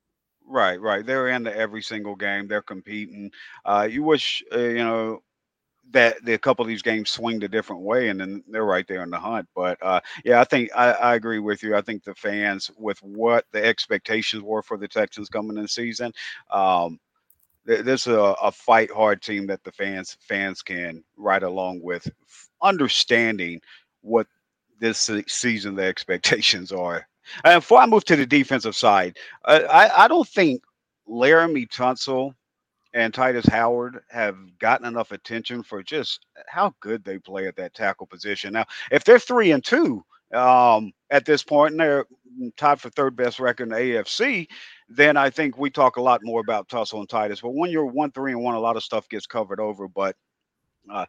Right, 0.45 0.79
right. 0.79 1.05
They're 1.05 1.27
into 1.27 1.55
every 1.55 1.81
single 1.81 2.15
game. 2.15 2.47
They're 2.47 2.61
competing. 2.61 3.31
Uh, 3.65 3.87
you 3.89 4.03
wish 4.03 4.43
uh, 4.53 4.59
you 4.59 4.83
know 4.83 5.21
that 5.91 6.23
the, 6.23 6.33
a 6.33 6.37
couple 6.37 6.63
of 6.63 6.69
these 6.69 6.81
games 6.81 7.09
swing 7.09 7.43
a 7.43 7.47
different 7.47 7.81
way, 7.81 8.09
and 8.09 8.19
then 8.19 8.43
they're 8.47 8.65
right 8.65 8.87
there 8.87 9.03
in 9.03 9.09
the 9.09 9.19
hunt. 9.19 9.47
But 9.55 9.77
uh, 9.81 9.99
yeah, 10.23 10.39
I 10.39 10.43
think 10.43 10.69
I, 10.75 10.91
I 10.91 11.15
agree 11.15 11.39
with 11.39 11.63
you. 11.63 11.75
I 11.75 11.81
think 11.81 12.03
the 12.03 12.15
fans, 12.15 12.71
with 12.77 12.99
what 12.99 13.45
the 13.51 13.63
expectations 13.63 14.43
were 14.43 14.61
for 14.61 14.77
the 14.77 14.87
Texans 14.87 15.29
coming 15.29 15.57
in 15.57 15.63
the 15.63 15.67
season, 15.67 16.11
um, 16.51 16.99
th- 17.67 17.85
this 17.85 18.07
is 18.07 18.13
a, 18.13 18.35
a 18.41 18.51
fight 18.51 18.91
hard 18.91 19.21
team 19.21 19.47
that 19.47 19.63
the 19.63 19.71
fans 19.71 20.17
fans 20.21 20.61
can 20.61 21.03
ride 21.15 21.43
along 21.43 21.81
with, 21.81 22.09
understanding 22.61 23.61
what 24.01 24.27
this 24.79 25.09
season 25.27 25.75
the 25.75 25.83
expectations 25.83 26.71
are. 26.71 27.07
And 27.43 27.61
before 27.61 27.79
I 27.79 27.85
move 27.85 28.05
to 28.05 28.15
the 28.15 28.25
defensive 28.25 28.75
side, 28.75 29.17
uh, 29.45 29.61
I, 29.69 30.05
I 30.05 30.07
don't 30.07 30.27
think 30.27 30.63
Laremy 31.09 31.67
Tunsil 31.69 32.33
and 32.93 33.13
Tytus 33.13 33.49
Howard 33.49 33.99
have 34.09 34.37
gotten 34.59 34.87
enough 34.87 35.11
attention 35.11 35.61
for 35.61 35.83
just 35.83 36.25
how 36.47 36.73
good 36.79 37.03
they 37.03 37.19
play 37.19 37.47
at 37.47 37.55
that 37.57 37.73
tackle 37.73 38.07
position. 38.07 38.53
Now, 38.53 38.65
if 38.91 39.03
they're 39.03 39.19
three 39.19 39.51
and 39.51 39.63
two 39.63 40.03
um, 40.33 40.91
at 41.09 41.25
this 41.25 41.43
point, 41.43 41.71
and 41.71 41.79
they're 41.79 42.05
tied 42.57 42.79
for 42.79 42.89
third 42.89 43.15
best 43.15 43.39
record 43.39 43.63
in 43.63 43.69
the 43.69 43.75
AFC, 43.75 44.47
then 44.89 45.17
I 45.17 45.29
think 45.29 45.57
we 45.57 45.69
talk 45.69 45.97
a 45.97 46.01
lot 46.01 46.23
more 46.23 46.39
about 46.39 46.69
Tunsil 46.69 46.99
and 46.99 47.09
Tytus. 47.09 47.41
But 47.41 47.53
when 47.53 47.71
you're 47.71 47.85
one, 47.85 48.11
three, 48.11 48.31
and 48.31 48.43
one, 48.43 48.55
a 48.55 48.59
lot 48.59 48.77
of 48.77 48.83
stuff 48.83 49.09
gets 49.09 49.25
covered 49.25 49.59
over. 49.59 49.87
But 49.87 50.15
uh, 50.89 51.05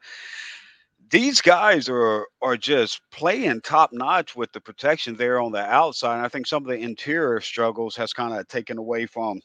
these 1.10 1.40
guys 1.40 1.88
are 1.88 2.26
are 2.42 2.56
just 2.56 3.00
playing 3.10 3.60
top 3.62 3.92
notch 3.92 4.36
with 4.36 4.52
the 4.52 4.60
protection 4.60 5.16
there 5.16 5.40
on 5.40 5.52
the 5.52 5.64
outside. 5.64 6.16
And 6.16 6.26
I 6.26 6.28
think 6.28 6.46
some 6.46 6.64
of 6.64 6.68
the 6.68 6.78
interior 6.78 7.40
struggles 7.40 7.96
has 7.96 8.12
kind 8.12 8.34
of 8.34 8.46
taken 8.48 8.78
away 8.78 9.06
from 9.06 9.40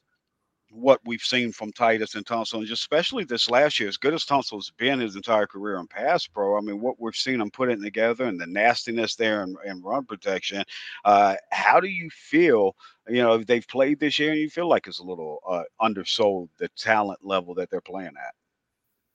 what 0.74 1.00
we've 1.06 1.22
seen 1.22 1.52
from 1.52 1.72
Tytus 1.72 2.16
and 2.16 2.26
Tunsil, 2.26 2.60
and 2.60 2.70
especially 2.70 3.24
this 3.24 3.50
last 3.50 3.80
year, 3.80 3.88
as 3.88 3.98
good 3.98 4.14
as 4.14 4.26
Tunsil's 4.26 4.72
been 4.78 5.00
his 5.00 5.16
entire 5.16 5.46
career 5.46 5.78
in 5.78 5.88
pass 5.88 6.26
pro, 6.26 6.58
I 6.58 6.62
mean, 6.62 6.82
what 6.82 7.00
we've 7.00 7.16
seen 7.16 7.42
him 7.42 7.52
putting 7.52 7.82
together 7.82 8.26
and 8.26 8.40
the 8.40 8.48
nastiness 8.48 9.16
there 9.16 9.44
and, 9.44 9.56
and 9.66 9.84
run 9.84 10.06
protection. 10.06 10.64
Uh, 11.06 11.36
how 11.52 11.80
do 11.80 11.88
you 11.88 12.10
feel? 12.10 12.76
You 13.08 13.22
know, 13.22 13.34
if 13.34 13.46
they've 13.46 13.68
played 13.68 14.00
this 14.00 14.18
year, 14.18 14.32
and 14.32 14.40
you 14.40 14.50
feel 14.50 14.68
like 14.68 14.88
it's 14.88 15.00
a 15.00 15.04
little 15.04 15.42
uh, 15.48 15.64
undersold 15.80 16.50
the 16.58 16.70
talent 16.70 17.20
level 17.24 17.54
that 17.56 17.70
they're 17.70 17.82
playing 17.82 18.08
at. 18.08 18.34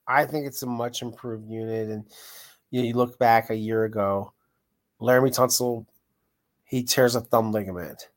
I 0.06 0.24
think 0.24 0.46
it's 0.46 0.62
a 0.62 0.66
much 0.66 1.02
improved 1.02 1.48
unit. 1.50 1.88
And 1.88 2.04
you, 2.70 2.80
know, 2.80 2.88
you 2.88 2.94
look 2.94 3.18
back 3.18 3.50
a 3.50 3.56
year 3.56 3.84
ago, 3.84 4.32
Laremy 5.00 5.34
Tunsil, 5.34 5.86
he 6.64 6.82
tears 6.82 7.14
a 7.14 7.20
thumb 7.20 7.52
ligament 7.52 8.08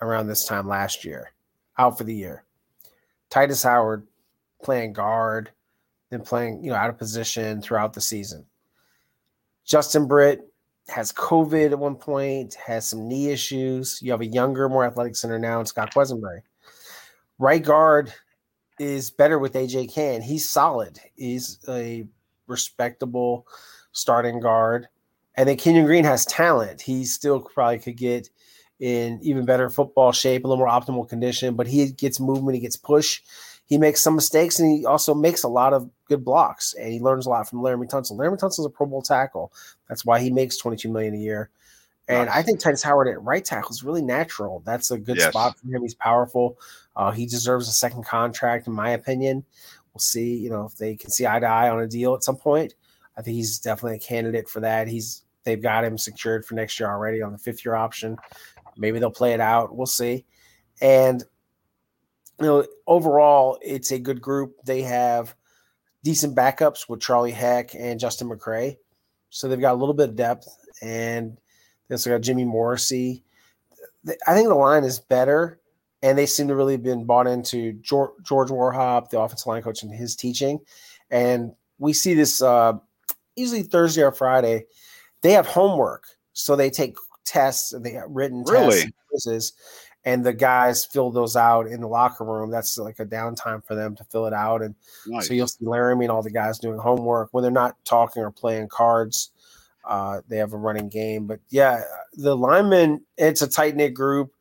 around 0.00 0.26
this 0.26 0.44
time 0.44 0.68
last 0.68 1.04
year, 1.04 1.32
out 1.78 1.98
for 1.98 2.04
the 2.04 2.14
year. 2.14 2.44
Tytus 3.30 3.64
Howard 3.64 4.06
playing 4.62 4.92
guard, 4.92 5.50
then 6.10 6.22
playing, 6.22 6.62
you 6.62 6.70
know, 6.70 6.76
out 6.76 6.90
of 6.90 6.98
position 6.98 7.60
throughout 7.60 7.92
the 7.92 8.00
season. 8.00 8.44
Justin 9.64 10.06
Britt 10.06 10.40
has 10.88 11.12
COVID 11.12 11.72
at 11.72 11.78
one 11.78 11.96
point, 11.96 12.54
has 12.54 12.88
some 12.88 13.06
knee 13.06 13.30
issues. 13.30 14.00
You 14.02 14.10
have 14.12 14.22
a 14.22 14.26
younger, 14.26 14.68
more 14.68 14.84
athletic 14.84 15.16
center 15.16 15.38
now, 15.38 15.58
and 15.58 15.68
Scott 15.68 15.92
Quessenberry. 15.94 16.40
Right 17.38 17.62
guard 17.62 18.12
is 18.78 19.10
better 19.10 19.38
with 19.38 19.52
AJ 19.52 19.92
Cann. 19.92 20.22
He's 20.22 20.48
solid. 20.48 20.98
He's 21.14 21.58
a 21.68 22.06
respectable 22.46 23.46
starting 23.92 24.40
guard. 24.40 24.88
And 25.36 25.48
then 25.48 25.56
Kenyon 25.56 25.84
Green 25.84 26.04
has 26.04 26.24
talent. 26.24 26.80
He 26.80 27.04
still 27.04 27.40
probably 27.40 27.78
could 27.78 27.96
get 27.96 28.30
in 28.80 29.18
even 29.22 29.44
better 29.44 29.68
football 29.70 30.12
shape, 30.12 30.44
a 30.44 30.48
little 30.48 30.64
more 30.64 30.72
optimal 30.72 31.08
condition, 31.08 31.54
but 31.54 31.66
he 31.66 31.90
gets 31.92 32.20
movement, 32.20 32.54
he 32.54 32.60
gets 32.60 32.76
push. 32.76 33.22
He 33.66 33.76
makes 33.76 34.00
some 34.02 34.14
mistakes 34.14 34.58
and 34.58 34.78
he 34.78 34.86
also 34.86 35.14
makes 35.14 35.42
a 35.42 35.48
lot 35.48 35.74
of 35.74 35.90
good 36.08 36.24
blocks 36.24 36.74
and 36.74 36.90
he 36.90 37.00
learns 37.00 37.26
a 37.26 37.30
lot 37.30 37.48
from 37.48 37.60
Laremy 37.60 37.90
Tunsil. 37.90 38.12
Laremy 38.16 38.38
Tunsil 38.40 38.60
is 38.60 38.64
a 38.64 38.70
Pro 38.70 38.86
Bowl 38.86 39.02
tackle. 39.02 39.52
That's 39.88 40.06
why 40.06 40.20
he 40.20 40.30
makes 40.30 40.56
22 40.56 40.88
million 40.90 41.14
a 41.14 41.18
year. 41.18 41.50
And 42.08 42.26
Nice. 42.28 42.36
I 42.38 42.42
think 42.42 42.60
Tytus 42.60 42.82
Howard 42.82 43.08
at 43.08 43.22
right 43.22 43.44
tackle 43.44 43.70
is 43.70 43.84
really 43.84 44.00
natural. 44.00 44.62
That's 44.64 44.90
a 44.90 44.96
good 44.96 45.18
Yes. 45.18 45.28
spot 45.28 45.58
for 45.58 45.66
him. 45.68 45.82
He's 45.82 45.94
powerful. 45.94 46.56
Uh, 46.96 47.10
he 47.10 47.26
deserves 47.26 47.68
a 47.68 47.72
second 47.72 48.04
contract, 48.06 48.66
in 48.66 48.72
my 48.72 48.90
opinion. 48.90 49.44
We'll 49.92 50.00
see, 50.00 50.34
you 50.36 50.48
know, 50.48 50.64
if 50.64 50.76
they 50.76 50.96
can 50.96 51.10
see 51.10 51.26
eye 51.26 51.38
to 51.38 51.46
eye 51.46 51.68
on 51.68 51.80
a 51.80 51.86
deal 51.86 52.14
at 52.14 52.24
some 52.24 52.36
point. 52.36 52.74
I 53.18 53.20
think 53.22 53.34
he's 53.36 53.58
definitely 53.58 53.96
a 53.96 54.00
candidate 54.00 54.48
for 54.48 54.60
that. 54.60 54.88
He's 54.88 55.24
they've 55.44 55.60
got 55.62 55.84
him 55.84 55.98
secured 55.98 56.44
for 56.44 56.54
next 56.54 56.78
year 56.78 56.88
already 56.90 57.20
on 57.20 57.32
the 57.32 57.38
fifth 57.38 57.64
year 57.64 57.74
option. 57.74 58.16
Maybe 58.78 58.98
they'll 58.98 59.10
play 59.10 59.32
it 59.32 59.40
out. 59.40 59.76
We'll 59.76 59.86
see. 59.86 60.24
And 60.80 61.22
you 62.40 62.46
know, 62.46 62.66
overall, 62.86 63.58
it's 63.60 63.90
a 63.90 63.98
good 63.98 64.22
group. 64.22 64.56
They 64.64 64.82
have 64.82 65.34
decent 66.04 66.36
backups 66.36 66.88
with 66.88 67.00
Charlie 67.00 67.32
Heck 67.32 67.74
and 67.74 67.98
Justin 67.98 68.28
McCray. 68.28 68.76
So 69.30 69.48
they've 69.48 69.60
got 69.60 69.74
a 69.74 69.76
little 69.78 69.94
bit 69.94 70.10
of 70.10 70.16
depth, 70.16 70.48
and 70.80 71.36
they 71.88 71.94
also 71.94 72.10
got 72.10 72.22
Jimmy 72.22 72.44
Morrissey. 72.44 73.24
I 74.26 74.34
think 74.34 74.48
the 74.48 74.54
line 74.54 74.84
is 74.84 75.00
better, 75.00 75.60
and 76.02 76.16
they 76.16 76.26
seem 76.26 76.48
to 76.48 76.54
really 76.54 76.74
have 76.74 76.82
been 76.82 77.04
bought 77.04 77.26
into 77.26 77.72
George, 77.74 78.12
George 78.22 78.48
Warhop, 78.48 79.10
the 79.10 79.20
offensive 79.20 79.46
line 79.46 79.62
coach, 79.62 79.82
and 79.82 79.92
his 79.92 80.14
teaching. 80.16 80.60
And 81.10 81.52
we 81.78 81.92
see 81.92 82.14
this 82.14 82.40
uh, 82.40 82.74
usually 83.36 83.62
Thursday 83.62 84.02
or 84.02 84.12
Friday. 84.12 84.64
They 85.22 85.32
have 85.32 85.46
homework, 85.46 86.06
so 86.32 86.54
they 86.54 86.70
take 86.70 86.96
tests 87.28 87.72
and 87.72 87.84
they 87.84 87.92
have 87.92 88.08
written 88.08 88.44
tests 88.44 88.52
Really? 88.52 88.80
and 88.82 88.92
quizzes, 89.10 89.52
and 90.04 90.24
the 90.24 90.32
guys 90.32 90.86
fill 90.86 91.10
those 91.10 91.36
out 91.36 91.66
in 91.66 91.80
the 91.80 91.86
locker 91.88 92.24
room. 92.24 92.50
That's 92.50 92.78
like 92.78 92.98
a 92.98 93.04
downtime 93.06 93.64
for 93.64 93.74
them 93.74 93.94
to 93.96 94.04
fill 94.04 94.26
it 94.26 94.32
out, 94.32 94.62
and 94.62 94.74
Nice. 95.06 95.28
so 95.28 95.34
you'll 95.34 95.46
see 95.48 95.64
Laremy 95.64 96.04
and 96.04 96.10
all 96.10 96.22
the 96.22 96.30
guys 96.30 96.58
doing 96.58 96.78
homework 96.78 97.28
when 97.32 97.42
they're 97.42 97.50
not 97.50 97.76
talking 97.84 98.22
or 98.22 98.30
playing 98.30 98.68
cards. 98.68 99.30
Uh, 99.84 100.20
they 100.28 100.36
have 100.36 100.52
a 100.52 100.56
running 100.56 100.88
game, 100.88 101.26
but 101.26 101.40
yeah, 101.50 101.82
the 102.14 102.36
linemen. 102.36 103.04
It's 103.16 103.42
a 103.42 103.48
tight 103.48 103.74
knit 103.76 103.94
group. 103.94 104.32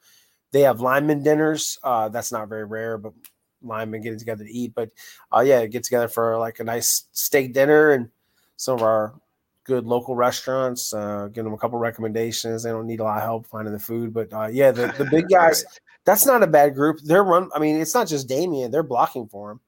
They 0.52 0.62
have 0.62 0.82
lineman 0.82 1.24
dinners. 1.24 1.78
Uh, 1.84 2.10
that's 2.10 2.32
not 2.32 2.50
very 2.50 2.66
rare, 2.66 2.98
but 2.98 3.14
linemen 3.62 4.02
getting 4.02 4.20
together 4.20 4.44
to 4.44 4.52
eat. 4.52 4.74
But 4.76 4.92
uh, 5.36 5.42
yeah, 5.42 5.66
get 5.66 5.84
together 5.84 6.08
for 6.08 6.38
like 6.38 6.60
a 6.60 6.64
nice 6.64 7.06
steak 7.12 7.54
dinner 7.54 7.92
and 7.92 8.10
some 8.58 8.76
of 8.76 8.82
our 8.84 9.14
good 9.68 9.86
local 9.86 10.16
restaurants. 10.16 10.94
Uh, 10.94 11.28
give 11.32 11.44
them 11.44 11.54
a 11.54 11.58
couple 11.58 11.78
recommendations. 11.78 12.64
They 12.64 12.72
don't 12.72 12.88
need 12.88 13.02
a 13.02 13.04
lot 13.04 13.18
of 13.18 13.24
help 13.24 13.46
finding 13.46 13.74
the 13.74 13.80
food, 13.80 14.14
but 14.14 14.34
uh, 14.34 14.48
yeah, 14.52 14.72
the, 14.72 14.88
the 14.98 15.06
big 15.06 15.28
guys. 15.30 15.64
Right. 15.66 15.80
That's 16.06 16.26
not 16.26 16.42
a 16.42 16.48
bad 16.48 16.74
group. 16.74 17.00
They're 17.04 17.24
run. 17.24 17.50
I 17.54 17.60
mean, 17.60 17.76
it's 17.80 17.94
not 17.94 18.08
just 18.08 18.30
Dameon. 18.30 18.72
They're 18.72 18.82
blocking 18.82 19.28
for 19.28 19.52
him, 19.52 19.60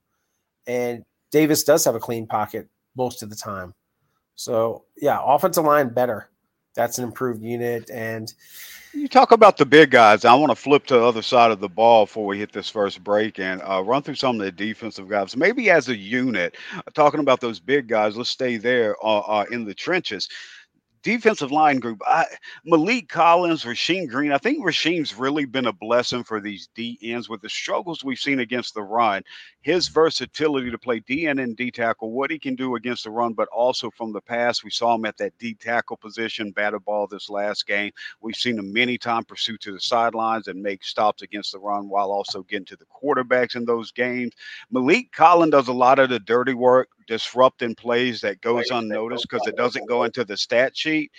and 0.66 1.04
Davis 1.32 1.64
does 1.64 1.84
have 1.86 1.96
a 1.96 2.00
clean 2.00 2.26
pocket 2.26 2.68
most 2.96 3.22
of 3.22 3.30
the 3.30 3.36
time. 3.36 3.74
So 4.36 4.86
yeah, 4.98 5.20
offensive 5.22 5.66
line 5.66 5.90
better. 5.90 6.30
That's 6.76 6.98
an 6.98 7.04
improved 7.04 7.44
unit, 7.44 7.90
and 7.90 8.34
You 8.94 9.08
talk 9.08 9.32
about 9.32 9.58
the 9.58 9.68
big 9.68 9.92
guys. 9.92 10.26
I 10.26 10.34
want 10.34 10.50
to 10.52 10.56
flip 10.56 10.88
to 10.88 10.96
the 10.96 11.04
other 11.04 11.22
side 11.22 11.52
of 11.52 11.60
the 11.60 11.70
ball 11.70 12.06
before 12.06 12.26
we 12.26 12.40
hit 12.40 12.52
this 12.52 12.70
first 12.70 13.04
break 13.04 13.38
and 13.40 13.62
uh, 13.62 13.84
run 13.84 14.02
through 14.02 14.16
some 14.16 14.40
of 14.40 14.46
the 14.46 14.52
defensive 14.52 15.08
guys. 15.08 15.38
Maybe 15.38 15.70
as 15.70 15.90
a 15.90 15.96
unit, 15.96 16.58
talking 16.96 17.20
about 17.20 17.40
those 17.40 17.60
big 17.60 17.88
guys, 17.88 18.18
let's 18.18 18.32
stay 18.32 18.58
there 18.58 18.96
uh, 19.04 19.20
uh, 19.20 19.46
in 19.52 19.64
the 19.64 19.76
trenches. 19.76 20.28
Defensive 21.04 21.52
line 21.52 21.80
group, 21.80 22.02
I, 22.06 22.26
Maliek 22.68 23.08
Collins, 23.08 23.64
Rasheem 23.64 24.10
Green. 24.10 24.34
I 24.34 24.38
think 24.38 24.66
Rasheem's 24.66 25.16
really 25.16 25.46
been 25.46 25.68
a 25.68 25.74
blessing 25.74 26.24
for 26.24 26.42
these 26.42 26.68
D 26.76 26.98
ends 27.02 27.30
with 27.30 27.42
the 27.42 27.50
struggles 27.50 28.04
we've 28.04 28.20
seen 28.20 28.40
against 28.40 28.74
the 28.74 28.82
run. 28.82 29.24
His 29.62 29.90
versatility 29.90 30.72
to 30.72 30.78
play 30.78 31.02
D 31.02 31.28
end 31.28 31.40
and 31.40 31.56
D 31.56 31.70
tackle, 31.70 32.12
what 32.12 32.32
he 32.32 32.40
can 32.40 32.56
do 32.56 32.76
against 32.76 33.04
the 33.04 33.12
run, 33.12 33.34
but 33.34 33.50
also 33.50 33.92
from 33.92 34.14
the 34.14 34.22
pass. 34.22 34.64
We 34.64 34.70
saw 34.70 34.96
him 34.96 35.04
at 35.04 35.18
that 35.18 35.38
D 35.38 35.54
tackle 35.54 35.98
position, 35.98 36.52
bat 36.52 36.74
a 36.74 36.80
ball 36.80 37.08
this 37.08 37.30
last 37.30 37.68
game. 37.68 37.92
We've 38.22 38.36
seen 38.36 38.58
him 38.58 38.72
many 38.72 38.98
times 38.98 39.26
pursue 39.28 39.58
to 39.58 39.74
the 39.74 39.82
sidelines 39.82 40.48
and 40.48 40.64
make 40.64 40.84
stops 40.86 41.24
against 41.24 41.52
the 41.52 41.60
run 41.60 41.90
while 41.90 42.10
also 42.10 42.44
getting 42.44 42.66
to 42.68 42.78
the 42.78 42.86
quarterbacks 42.86 43.56
in 43.56 43.66
those 43.66 43.92
games. 43.92 44.32
Maliek 44.74 45.12
Collins 45.12 45.52
does 45.52 45.68
a 45.68 45.74
lot 45.74 46.00
of 46.00 46.10
the 46.10 46.20
dirty 46.20 46.54
work, 46.54 46.88
disrupting 47.08 47.76
plays 47.76 48.22
that 48.22 48.40
goes 48.40 48.70
unnoticed 48.72 49.28
because 49.30 49.46
it 49.46 49.58
doesn't 49.58 49.90
go 49.90 50.04
into 50.06 50.24
the 50.24 50.38
stat 50.38 50.78
sheet. 50.78 51.12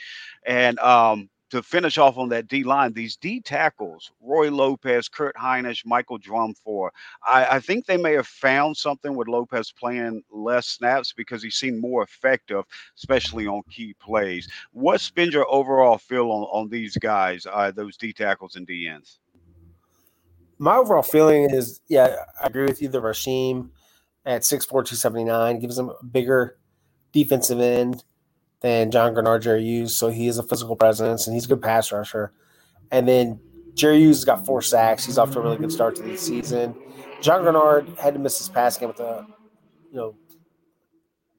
And 0.47 0.79
um, 0.79 1.29
to 1.51 1.63
finish 1.63 1.99
off 1.99 2.17
on 2.17 2.29
that 2.31 2.49
D 2.49 2.65
line, 2.65 2.93
these 2.93 3.17
D 3.17 3.41
tackles, 3.41 4.11
Roy 4.21 4.51
Lopez, 4.51 5.09
Kurt 5.09 5.37
Hinish, 5.37 5.85
Michael 5.85 6.19
Dwumfour, 6.19 6.91
I, 7.27 7.57
I 7.57 7.61
think 7.61 7.87
they 7.87 7.97
may 7.97 8.13
have 8.15 8.27
found 8.27 8.77
something 8.77 9.15
with 9.15 9.29
Lopez 9.29 9.73
playing 9.73 10.23
less 10.31 10.67
snaps 10.67 11.13
because 11.13 11.43
he 11.43 11.51
seemed 11.51 11.81
more 11.81 12.03
effective, 12.03 12.65
especially 12.97 13.47
on 13.47 13.63
key 13.71 13.95
plays. 14.01 14.49
What's 14.73 15.11
been 15.11 15.31
your 15.31 15.51
overall 15.53 15.99
feel 15.99 16.31
on, 16.31 16.43
on 16.45 16.69
these 16.69 16.97
guys, 16.97 17.47
uh, 17.51 17.71
those 17.71 17.97
D 17.97 18.13
tackles 18.13 18.57
and 18.57 18.67
D 18.67 18.89
ends? 18.89 19.19
my 20.61 20.77
overall 20.77 21.03
feeling 21.03 21.49
is, 21.51 21.81
yeah, 21.89 22.17
I 22.41 22.47
agree 22.47 22.65
with 22.67 22.83
you. 22.83 22.89
The 22.89 23.01
Rasheem, 23.01 23.71
at 24.27 24.43
6'4", 24.43 24.69
279, 24.69 25.59
gives 25.59 25.79
him 25.79 25.89
a 25.89 26.05
bigger 26.05 26.59
defensive 27.13 27.59
end 27.59 28.05
than 28.61 28.91
John 28.91 29.15
Greenard, 29.15 29.43
Jerry 29.43 29.65
Hughes. 29.65 29.95
So 29.95 30.09
he 30.09 30.29
is 30.29 30.39
a 30.39 30.43
physical 30.43 30.77
presence 30.77 31.27
and 31.27 31.35
he's 31.35 31.47
a 31.47 31.49
good 31.49 31.63
pass 31.63 31.93
rusher. 31.93 32.33
And 32.91 33.09
then 33.09 33.41
Jerry 33.75 33.99
Hughes 33.99 34.19
has 34.19 34.25
got 34.25 34.45
four 34.45 34.63
sacks. 34.63 35.05
He's 35.05 35.19
off 35.19 35.33
to 35.33 35.39
a 35.39 35.43
really 35.43 35.57
good 35.57 35.73
start 35.73 35.97
to 35.97 36.03
the 36.03 36.17
season. 36.17 36.75
John 37.21 37.43
Greenard 37.43 37.97
had 37.99 38.15
to 38.15 38.21
miss 38.21 38.39
his 38.39 38.49
pass 38.49 38.77
game 38.77 38.89
with 38.89 39.01
a, 39.01 39.27
you 39.91 39.97
know, 39.97 40.17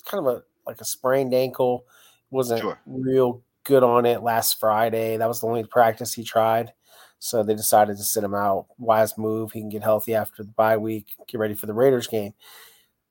kind 0.06 0.26
of 0.26 0.34
a 0.34 0.44
like 0.66 0.82
a 0.82 0.86
sprained 0.86 1.34
ankle. 1.34 1.86
wasn't 2.30 2.62
sure. 2.62 2.80
real 2.86 3.44
good 3.64 3.84
on 3.84 4.06
it 4.06 4.24
last 4.24 4.60
Friday. 4.60 5.18
That 5.18 5.28
was 5.28 5.42
the 5.42 5.48
only 5.48 5.64
practice 5.64 6.14
he 6.14 6.24
tried. 6.24 6.74
So 7.20 7.44
they 7.44 7.54
decided 7.54 7.98
to 7.98 8.04
sit 8.04 8.24
him 8.24 8.34
out. 8.34 8.68
Wise 8.80 9.18
move. 9.18 9.52
He 9.52 9.60
can 9.60 9.70
get 9.70 9.84
healthy 9.84 10.16
after 10.16 10.44
the 10.44 10.52
bye 10.52 10.78
week, 10.78 11.08
get 11.28 11.40
ready 11.40 11.54
for 11.54 11.68
the 11.68 11.74
Raiders 11.74 12.08
game. 12.08 12.34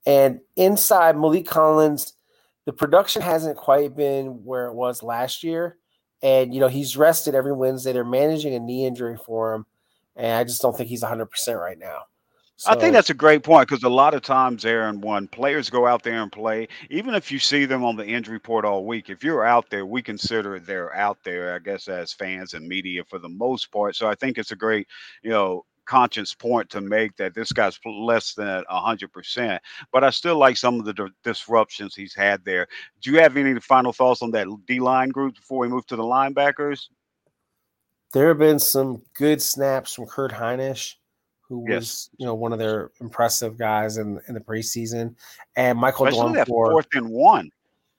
And 0.05 0.41
inside 0.55 1.15
Maliek 1.15 1.45
Collins, 1.45 2.13
the 2.65 2.73
production 2.73 3.21
hasn't 3.21 3.57
quite 3.57 3.95
been 3.95 4.43
where 4.43 4.67
it 4.67 4.73
was 4.73 5.03
last 5.03 5.43
year. 5.43 5.77
And, 6.21 6.53
you 6.53 6.59
know, 6.59 6.67
he's 6.67 6.95
rested 6.95 7.33
every 7.33 7.53
Wednesday. 7.53 7.93
They're 7.93 8.03
managing 8.03 8.53
a 8.53 8.59
knee 8.59 8.85
injury 8.85 9.17
for 9.25 9.53
him. 9.53 9.65
And 10.15 10.33
I 10.33 10.43
just 10.43 10.61
don't 10.61 10.75
think 10.77 10.89
he's 10.89 11.03
100% 11.03 11.59
right 11.59 11.79
now. 11.79 12.03
So, 12.57 12.69
I 12.69 12.75
think 12.75 12.93
that's 12.93 13.09
a 13.09 13.15
great 13.15 13.41
point 13.41 13.67
because 13.67 13.81
a 13.81 13.89
lot 13.89 14.13
of 14.13 14.21
times, 14.21 14.65
Aaron, 14.65 15.01
when 15.01 15.27
players 15.27 15.71
go 15.71 15.87
out 15.87 16.03
there 16.03 16.21
and 16.21 16.31
play, 16.31 16.67
even 16.91 17.15
if 17.15 17.31
you 17.31 17.39
see 17.39 17.65
them 17.65 17.83
on 17.83 17.95
the 17.95 18.05
injury 18.05 18.33
report 18.33 18.65
all 18.65 18.85
week, 18.85 19.09
if 19.09 19.23
you're 19.23 19.43
out 19.43 19.71
there, 19.71 19.83
we 19.83 20.03
consider 20.03 20.59
they're 20.59 20.93
out 20.93 21.17
there, 21.23 21.55
I 21.55 21.59
guess, 21.59 21.87
as 21.87 22.13
fans 22.13 22.53
and 22.53 22.67
media 22.67 23.03
for 23.03 23.17
the 23.17 23.29
most 23.29 23.71
part. 23.71 23.95
So 23.95 24.07
I 24.07 24.13
think 24.13 24.37
it's 24.37 24.51
a 24.51 24.55
great, 24.55 24.87
you 25.23 25.31
know, 25.31 25.65
conscience 25.91 26.33
point 26.33 26.69
to 26.69 26.79
make 26.79 27.17
that 27.17 27.35
this 27.35 27.51
guy's 27.51 27.77
less 27.85 28.33
than 28.33 28.63
100%. 28.71 29.59
But 29.91 30.05
I 30.05 30.09
still 30.09 30.37
like 30.37 30.55
some 30.55 30.79
of 30.79 30.85
the 30.85 31.09
disruptions 31.21 31.93
he's 31.93 32.15
had 32.15 32.45
there. 32.45 32.67
Do 33.01 33.11
you 33.11 33.19
have 33.19 33.35
any 33.35 33.59
final 33.59 33.91
thoughts 33.91 34.21
on 34.21 34.31
that 34.31 34.47
D 34.65 34.79
line 34.79 35.09
group 35.09 35.35
before 35.35 35.59
we 35.59 35.67
move 35.67 35.85
to 35.87 35.97
the 35.97 36.03
linebackers? 36.03 36.87
There 38.13 38.29
have 38.29 38.37
been 38.37 38.59
some 38.59 39.01
good 39.15 39.41
snaps 39.41 39.93
from 39.93 40.05
Kurt 40.05 40.31
Hinish, 40.31 40.95
who 41.41 41.65
yes. 41.67 41.75
was 41.75 42.09
you 42.17 42.25
know 42.25 42.35
one 42.35 42.53
of 42.53 42.59
their 42.59 42.91
impressive 43.01 43.57
guys 43.57 43.97
in 43.97 44.19
in 44.29 44.33
the 44.33 44.39
preseason, 44.39 45.15
and 45.57 45.77
Michael 45.77 46.07
Especially 46.07 46.33
Dwumfour, 46.33 46.45
fourth 46.45 46.87
and 46.93 47.09
one. 47.09 47.49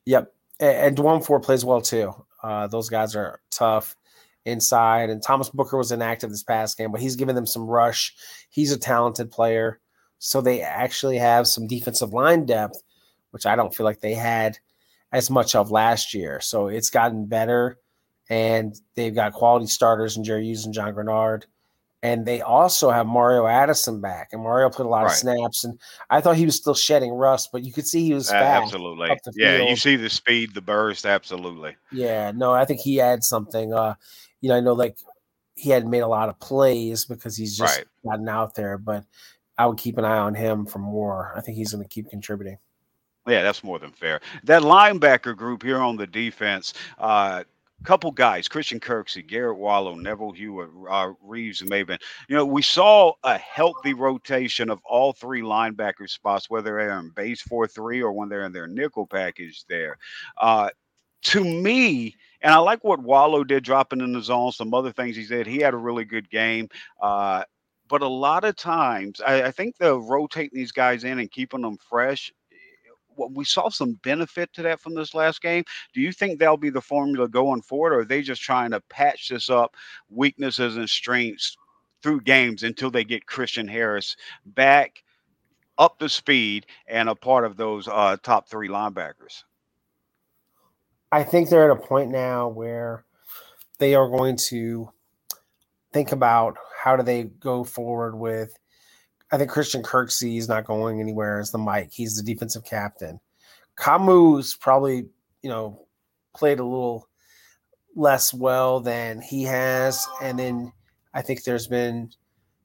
Yep, 0.07 0.33
and, 0.61 0.77
and 0.77 0.97
Dwumfour 0.97 1.43
plays 1.43 1.65
well 1.65 1.83
too. 1.83 2.15
Uh, 2.43 2.67
those 2.67 2.89
guys 2.89 3.15
are 3.15 3.41
tough 3.51 3.97
inside, 4.45 5.11
and 5.11 5.23
Thomas 5.23 5.49
Booker 5.51 5.79
was 5.79 5.93
inactive 5.93 6.31
this 6.31 6.43
past 6.43 6.77
game, 6.77 6.91
but 6.91 7.01
he's 7.01 7.17
given 7.17 7.35
them 7.35 7.47
some 7.47 7.67
rush. 7.67 8.15
He's 8.51 8.73
a 8.73 8.79
talented 8.79 9.31
player, 9.31 9.81
so 10.19 10.41
they 10.41 10.63
actually 10.63 11.19
have 11.19 11.47
some 11.47 11.67
defensive 11.67 12.13
line 12.13 12.47
depth, 12.47 12.83
which 13.31 13.47
I 13.47 13.57
don't 13.57 13.75
feel 13.75 13.85
like 13.85 14.01
they 14.01 14.15
had 14.15 14.59
as 15.13 15.31
much 15.31 15.55
of 15.55 15.71
last 15.71 16.15
year. 16.15 16.41
So 16.41 16.69
it's 16.69 16.91
gotten 16.91 17.27
better, 17.27 17.79
and 18.29 18.75
they've 18.95 19.15
got 19.15 19.33
quality 19.33 19.67
starters 19.67 20.17
in 20.17 20.25
Jerry 20.25 20.47
Hughes 20.47 20.65
and 20.65 20.75
John 20.75 20.95
Greenard. 20.95 21.45
and 22.03 22.27
they 22.27 22.41
also 22.41 22.91
have 22.91 23.07
Mario 23.07 23.47
Addison 23.47 24.01
back, 24.01 24.31
and 24.33 24.43
Mario 24.43 24.69
played 24.71 24.87
a 24.87 24.89
lot 24.89 25.05
right. 25.05 25.13
of 25.13 25.17
snaps, 25.17 25.65
and 25.65 25.79
I 26.11 26.21
thought 26.21 26.37
he 26.37 26.45
was 26.45 26.57
still 26.57 26.75
shedding 26.75 27.13
rust, 27.13 27.51
but 27.53 27.63
you 27.63 27.73
could 27.73 27.87
see 27.87 28.05
he 28.05 28.15
was 28.15 28.29
fast. 28.29 28.65
Absolutely, 28.65 29.09
yeah. 29.37 29.59
Field. 29.59 29.71
You 29.71 29.77
see 29.77 29.97
the 29.97 30.11
speed, 30.11 30.53
the 30.53 30.61
burst, 30.61 31.07
absolutely. 31.07 31.77
Yeah, 31.93 32.33
no, 32.35 32.53
I 32.53 32.65
think 32.65 32.81
he 32.81 32.97
had 32.97 33.23
something. 33.23 33.73
Uh, 33.73 33.95
you 34.43 34.51
know, 34.51 34.57
I 34.57 34.61
know 34.61 34.75
like 34.75 34.99
he 35.55 35.71
hadn't 35.71 35.91
made 35.91 36.01
a 36.01 36.09
lot 36.09 36.29
of 36.29 36.39
plays 36.39 37.07
because 37.07 37.37
he's 37.37 37.57
just 37.57 37.79
right. 37.79 37.87
gotten 38.05 38.29
out 38.29 38.55
there, 38.55 38.77
but 38.77 39.05
I 39.57 39.67
would 39.67 39.79
keep 39.79 39.97
an 39.97 40.05
eye 40.05 40.19
on 40.19 40.35
him 40.35 40.67
for 40.67 40.79
more. 40.79 41.33
I 41.35 41.41
think 41.41 41.57
he's 41.57 41.73
going 41.73 41.85
to 41.85 41.89
keep 41.89 42.11
contributing. 42.11 42.59
Yeah, 43.27 43.43
that's 43.43 43.63
more 43.63 43.79
than 43.79 43.93
fair. 43.93 44.21
That 44.45 44.63
linebacker 44.63 45.37
group 45.37 45.63
here 45.63 45.79
on 45.79 45.97
the 45.97 46.07
defense, 46.07 46.75
uh, 46.99 47.45
couple 47.83 48.11
guys, 48.11 48.49
Christian 48.49 48.81
Kirksey, 48.81 49.27
Garret 49.27 49.59
Wallow, 49.59 49.95
Neville 49.95 50.33
Hewitt, 50.33 50.71
uh, 50.89 51.13
Reeves 51.21 51.63
Maybin. 51.63 51.99
You 52.29 52.37
know, 52.37 52.47
we 52.47 52.63
saw 52.63 53.13
a 53.25 53.37
healthy 53.39 53.95
rotation 53.95 54.71
of 54.71 54.81
all 54.85 55.13
three 55.13 55.43
linebacker 55.43 56.09
spots, 56.09 56.49
whether 56.49 56.77
they're 56.77 56.99
in 56.99 57.11
base 57.11 57.43
4 57.43 57.67
3 57.67 58.03
or 58.03 58.13
when 58.13 58.29
they're 58.29 58.45
in 58.45 58.53
their 58.53 58.69
nickel 58.69 59.07
package 59.07 59.65
there. 59.69 59.99
Uh, 60.41 60.71
to 61.23 61.45
me, 61.45 62.17
and 62.43 62.53
I 62.53 62.59
like 62.59 62.85
what 62.85 63.03
Wallow 63.03 63.45
did 63.45 63.65
dropping 63.65 64.01
in 64.01 64.13
the 64.13 64.23
zone, 64.23 64.53
some 64.53 64.75
other 64.75 64.93
things 64.93 65.17
he 65.17 65.27
did. 65.27 65.47
He 65.47 65.59
had 65.59 65.75
a 65.75 65.79
really 65.79 66.05
good 66.05 66.29
game. 66.31 66.69
Uh, 67.01 67.45
but 67.89 68.03
a 68.03 68.09
lot 68.09 68.45
of 68.45 68.57
times, 68.57 69.21
I, 69.21 69.45
I 69.45 69.51
think 69.51 69.77
the 69.77 69.99
rotating 69.99 70.51
these 70.55 70.73
guys 70.73 71.05
in 71.05 71.19
and 71.19 71.31
keeping 71.31 71.61
them 71.63 71.77
fresh 71.77 72.33
we 73.17 73.45
saw 73.45 73.69
some 73.69 73.95
benefit 74.03 74.53
to 74.55 74.63
that 74.63 74.81
from 74.81 74.95
this 74.95 75.15
last 75.15 75.43
game. 75.43 75.65
Do 75.95 76.01
you 76.01 76.13
think 76.13 76.39
that'll 76.39 76.57
be 76.57 76.71
the 76.71 76.81
formula 76.81 77.29
going 77.29 77.63
forward, 77.63 77.93
or 77.93 78.01
are 78.01 78.05
they 78.05 78.23
just 78.23 78.43
trying 78.43 78.71
to 78.71 78.81
patch 78.89 79.29
this 79.29 79.51
up, 79.51 79.75
weaknesses 80.09 80.77
and 80.77 80.89
strengths 80.89 81.57
through 82.03 82.23
games 82.23 82.63
until 82.63 82.91
they 82.91 83.05
get 83.05 83.27
Christian 83.27 83.69
Harris 83.69 84.17
back 84.45 85.03
up 85.79 85.99
to 85.99 86.09
speed 86.09 86.67
and 86.87 87.09
a 87.09 87.15
part 87.15 87.45
of 87.45 87.57
those 87.57 87.89
uh, 87.89 88.17
top 88.23 88.49
three 88.49 88.69
linebackers? 88.69 89.45
I 91.13 91.23
think 91.23 91.49
they're 91.49 91.71
at 91.71 91.77
a 91.77 91.81
point 91.81 92.11
now 92.11 92.49
where 92.49 93.05
they 93.79 93.95
are 93.95 94.09
going 94.09 94.37
to 94.49 94.91
think 95.93 96.11
about 96.11 96.57
how 96.83 96.97
do 96.97 97.03
they 97.03 97.25
go 97.25 97.65
forward 97.65 98.17
with 98.17 98.59
I 99.31 99.39
think 99.39 99.51
Christian 99.51 99.83
Kirksey 99.83 100.37
is 100.37 100.49
not 100.49 100.67
going 100.67 101.01
anywhere 101.01 101.41
as 101.41 101.51
the 101.51 101.59
Mike. 101.59 101.91
He's 101.91 102.17
the 102.17 102.23
defensive 102.23 102.65
captain. 102.65 103.19
Kamu's 103.79 104.55
probably, 104.55 105.07
you 105.43 105.49
know, 105.49 105.87
played 106.37 106.61
a 106.61 106.65
little 106.65 107.09
less 107.97 108.35
well 108.35 108.81
than 108.81 109.23
he 109.23 109.45
has. 109.45 110.07
And 110.21 110.39
then 110.39 110.73
I 111.15 111.23
think 111.23 111.45
there's 111.45 111.67
been, 111.67 112.11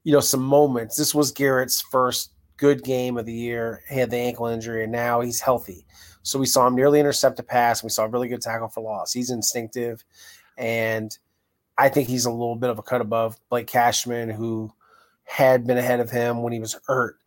you 0.03 0.11
know, 0.11 0.19
some 0.19 0.43
moments. 0.43 0.97
This 0.97 1.15
was 1.15 1.31
Garret's 1.31 1.79
first 1.79 2.33
good 2.57 2.83
game 2.83 3.17
of 3.17 3.25
the 3.25 3.33
year. 3.33 3.83
He 3.89 3.99
had 3.99 4.09
the 4.09 4.17
ankle 4.17 4.47
injury 4.47 4.83
and 4.83 4.91
now 4.91 5.21
he's 5.21 5.39
healthy. 5.39 5.85
So 6.23 6.37
we 6.37 6.45
saw 6.45 6.67
him 6.67 6.75
nearly 6.75 6.99
intercept 6.99 7.39
a 7.39 7.43
pass. 7.43 7.83
We 7.83 7.89
saw 7.89 8.05
a 8.05 8.09
really 8.09 8.27
good 8.27 8.41
tackle 8.41 8.67
for 8.67 8.81
loss. 8.81 9.13
He's 9.13 9.29
instinctive. 9.29 10.03
And 10.57 11.17
I 11.77 11.89
think 11.89 12.09
he's 12.09 12.25
a 12.25 12.31
little 12.31 12.55
bit 12.55 12.69
of 12.69 12.79
a 12.79 12.83
cut 12.83 13.01
above 13.01 13.37
Blake 13.49 13.67
Cashman, 13.67 14.29
who 14.29 14.73
had 15.23 15.65
been 15.65 15.77
ahead 15.77 15.99
of 15.99 16.09
him 16.09 16.41
when 16.41 16.51
he 16.53 16.59
was 16.59 16.77
hurt 16.87 17.17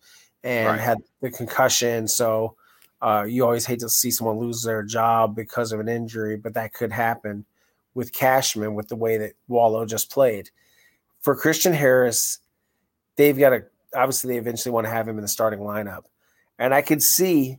and 0.43 0.69
right. 0.69 0.81
had 0.81 0.99
the 1.21 1.31
concussion. 1.31 2.09
So 2.09 2.57
uh, 3.01 3.25
you 3.29 3.45
always 3.45 3.65
hate 3.65 3.81
to 3.81 3.89
see 3.89 4.11
someone 4.11 4.39
lose 4.39 4.63
their 4.63 4.83
job 4.83 5.35
because 5.35 5.73
of 5.73 5.81
an 5.81 5.89
injury, 5.89 6.37
but 6.37 6.55
that 6.55 6.75
could 6.75 6.93
happen 6.93 7.45
with 7.95 8.13
Cashman 8.13 8.75
with 8.75 8.89
the 8.89 8.97
way 8.97 9.17
that 9.19 9.33
Wallow 9.49 9.87
just 9.87 10.11
played. 10.11 10.51
For 11.21 11.35
Christian 11.35 11.73
Harris, 11.73 12.39
they've 13.17 13.39
got 13.39 13.51
to 13.51 13.65
obviously 13.95 14.35
they 14.35 14.39
eventually 14.39 14.73
want 14.73 14.87
to 14.87 14.93
have 14.93 15.09
him 15.09 15.17
in 15.17 15.23
the 15.23 15.29
starting 15.29 15.61
lineup. 15.61 16.05
And 16.59 16.75
I 16.75 16.83
could 16.83 17.03
see, 17.03 17.59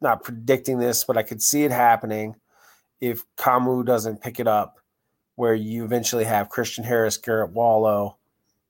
not 0.00 0.22
predicting 0.22 0.78
this, 0.78 1.04
but 1.04 1.16
I 1.16 1.22
could 1.22 1.42
see 1.42 1.64
it 1.64 1.70
happening 1.70 2.36
if 3.00 3.24
Kamu 3.36 3.84
doesn't 3.84 4.22
pick 4.22 4.40
it 4.40 4.46
up, 4.46 4.78
where 5.36 5.54
you 5.54 5.84
eventually 5.84 6.24
have 6.24 6.50
Christian 6.50 6.84
Harris, 6.84 7.16
Garret 7.16 7.52
Wallow, 7.52 8.18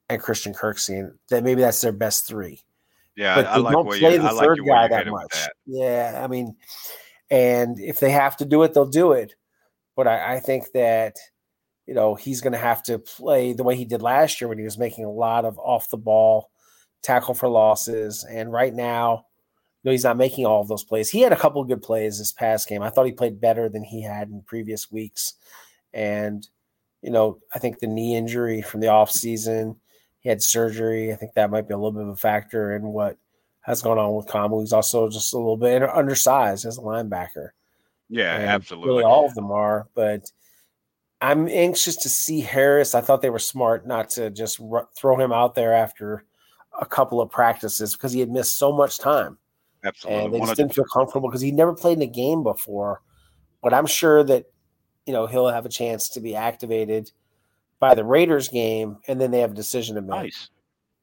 and 0.09 0.21
Christian 0.21 0.53
Kirksey, 0.53 0.99
and 0.99 1.19
that 1.31 1.45
maybe 1.45 1.63
that's 1.63 1.81
their 1.81 1.93
best 1.93 2.27
three. 2.27 2.61
Yeah, 3.17 3.37
but 3.37 3.47
I, 3.47 3.53
I 3.53 3.57
like 3.57 3.73
don't 3.73 3.87
play 3.87 4.17
the 4.19 4.29
third 4.29 4.61
like 4.61 4.69
guy 4.69 4.89
that 4.89 5.07
much. 5.07 5.33
That. 5.33 5.53
Yeah, 5.67 6.21
I 6.23 6.27
mean, 6.27 6.57
and 7.31 7.79
if 7.79 8.01
they 8.01 8.11
have 8.11 8.37
to 8.39 8.45
do 8.45 8.63
it, 8.63 8.75
they'll 8.75 8.87
do 8.87 9.13
it. 9.13 9.35
But 9.97 10.07
I, 10.09 10.37
I 10.37 10.41
think 10.41 10.73
that 10.75 11.17
you 11.87 11.95
know 11.95 12.15
he's 12.15 12.41
going 12.41 12.53
to 12.53 12.59
have 12.59 12.83
to 12.85 12.99
play 12.99 13.53
the 13.53 13.65
way 13.65 13.77
he 13.77 13.85
did 13.85 14.03
last 14.03 14.41
year 14.41 14.49
when 14.49 14.59
he 14.59 14.65
was 14.65 14.79
making 14.79 15.05
a 15.05 15.11
lot 15.11 15.45
of 15.45 15.59
off 15.59 15.91
the 15.91 15.97
ball 15.97 16.50
tackle 17.03 17.35
for 17.35 17.49
losses, 17.49 18.25
and 18.25 18.53
right 18.53 18.75
now. 18.75 19.27
You 19.83 19.89
know, 19.89 19.93
he's 19.93 20.05
not 20.05 20.19
making 20.19 20.45
all 20.45 20.61
of 20.61 20.69
those 20.69 20.85
plays. 20.85 21.09
He 21.09 21.23
had 21.23 21.33
a 21.33 21.37
couple 21.37 21.65
good 21.65 21.81
plays 21.81 22.19
this 22.19 22.33
past 22.33 22.69
game. 22.69 22.83
I 22.83 22.91
thought 22.91 23.07
he 23.07 23.13
played 23.13 23.41
better 23.41 23.67
than 23.71 23.83
he 23.83 24.03
had 24.03 24.29
in 24.29 24.43
previous 24.43 24.93
weeks. 24.93 25.37
And, 25.95 26.47
you 27.01 27.11
know, 27.11 27.39
I 27.55 27.59
think 27.61 27.79
the 27.79 27.87
knee 27.87 28.15
injury 28.15 28.61
from 28.61 28.81
the 28.81 28.89
offseason, 28.89 29.77
he 30.19 30.29
had 30.29 30.43
surgery. 30.43 31.15
I 31.15 31.17
think 31.17 31.33
that 31.33 31.51
might 31.51 31.67
be 31.67 31.73
a 31.73 31.79
little 31.79 31.93
bit 31.93 32.03
of 32.03 32.11
a 32.11 32.17
factor 32.17 32.77
in 32.77 32.89
what 32.89 33.17
has 33.63 33.81
gone 33.81 33.97
on 33.97 34.15
with 34.15 34.27
Kamu. 34.27 34.61
He's 34.61 34.75
also 34.75 35.09
just 35.09 35.33
a 35.33 35.39
little 35.39 35.57
bit 35.57 35.83
undersized 35.83 36.67
as 36.67 36.77
a 36.77 36.83
linebacker. 36.83 37.53
Yeah, 38.11 38.37
and 38.37 38.51
absolutely. 38.51 38.89
Really, 38.89 39.05
all 39.05 39.25
of 39.25 39.35
them 39.35 39.51
are. 39.51 39.89
But 39.95 40.31
I'm 41.23 41.49
anxious 41.49 41.97
to 41.97 42.11
see 42.11 42.43
Harris. 42.43 42.95
I 42.95 43.01
thought 43.01 43.23
they 43.23 43.31
were 43.31 43.39
smart 43.39 43.87
not 43.87 44.11
to 44.11 44.29
just 44.29 44.61
r- 44.61 44.91
throw 44.95 45.19
him 45.19 45.33
out 45.33 45.55
there 45.55 45.73
after 45.73 46.27
a 46.81 46.87
couple 46.87 47.21
of 47.21 47.31
practices 47.31 47.93
because 47.93 48.13
he 48.13 48.21
had 48.21 48.31
missed 48.31 48.57
so 48.57 48.73
much 48.73 48.99
time. 48.99 49.39
Absolutely. 49.85 50.25
And 50.25 50.35
they 50.35 50.41
just 50.41 50.57
didn't 50.57 50.75
feel 50.75 50.85
comfortable 50.93 51.29
because 51.29 51.41
he 51.41 51.53
never 51.53 51.73
played 51.75 51.99
in 51.99 52.03
a 52.03 52.07
game 52.07 52.43
before. 52.43 53.03
But 53.63 53.73
I'm 53.73 53.87
sure 53.87 54.25
that, 54.25 54.47
you 55.07 55.13
know, 55.13 55.27
he'll 55.27 55.49
have 55.49 55.67
a 55.67 55.71
chance 55.71 56.09
to 56.11 56.21
be 56.21 56.35
activated 56.35 57.13
by 57.79 57.95
the 57.95 58.05
Raiders 58.05 58.49
game, 58.49 58.99
and 59.09 59.21
then 59.21 59.31
they 59.31 59.41
have 59.41 59.53
a 59.53 59.55
decision 59.55 59.95
to 59.95 60.03
make. 60.03 60.11
Nice. 60.11 60.51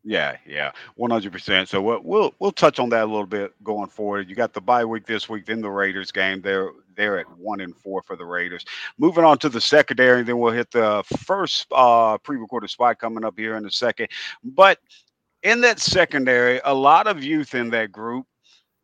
Yeah, 0.04 0.38
yeah, 0.48 0.72
one 0.96 1.12
hundred 1.12 1.34
percent. 1.34 1.68
So 1.68 1.82
we'll, 1.82 2.00
we'll 2.02 2.34
we'll 2.40 2.52
touch 2.54 2.80
on 2.80 2.88
that 2.90 3.04
a 3.04 3.06
little 3.06 3.26
bit 3.26 3.52
going 3.64 3.90
forward. 3.90 4.30
You 4.30 4.36
got 4.36 4.54
the 4.54 4.62
bye 4.62 4.86
week 4.86 5.06
this 5.06 5.28
week, 5.28 5.46
then 5.46 5.60
the 5.60 5.70
Raiders 5.70 6.14
game. 6.14 6.40
They're 6.40 6.70
they're 6.96 7.20
at 7.20 7.30
one 7.38 7.60
and 7.60 7.76
four 7.76 8.02
for 8.04 8.16
the 8.16 8.24
Raiders. 8.24 8.64
Moving 8.98 9.26
on 9.26 9.38
to 9.40 9.50
the 9.50 9.60
secondary, 9.60 10.24
then 10.24 10.38
we'll 10.38 10.54
hit 10.54 10.72
the 10.72 11.04
first 11.26 11.68
uh, 11.74 12.18
pre-recorded 12.20 12.70
spot 12.70 13.00
coming 13.00 13.26
up 13.26 13.38
here 13.38 13.58
in 13.58 13.66
a 13.66 13.72
second. 13.72 14.08
But 14.46 14.80
in 15.44 15.62
that 15.62 15.80
secondary, 15.80 16.60
a 16.66 16.74
lot 16.74 17.08
of 17.08 17.24
youth 17.24 17.56
in 17.56 17.70
that 17.72 17.92
group. 17.92 18.26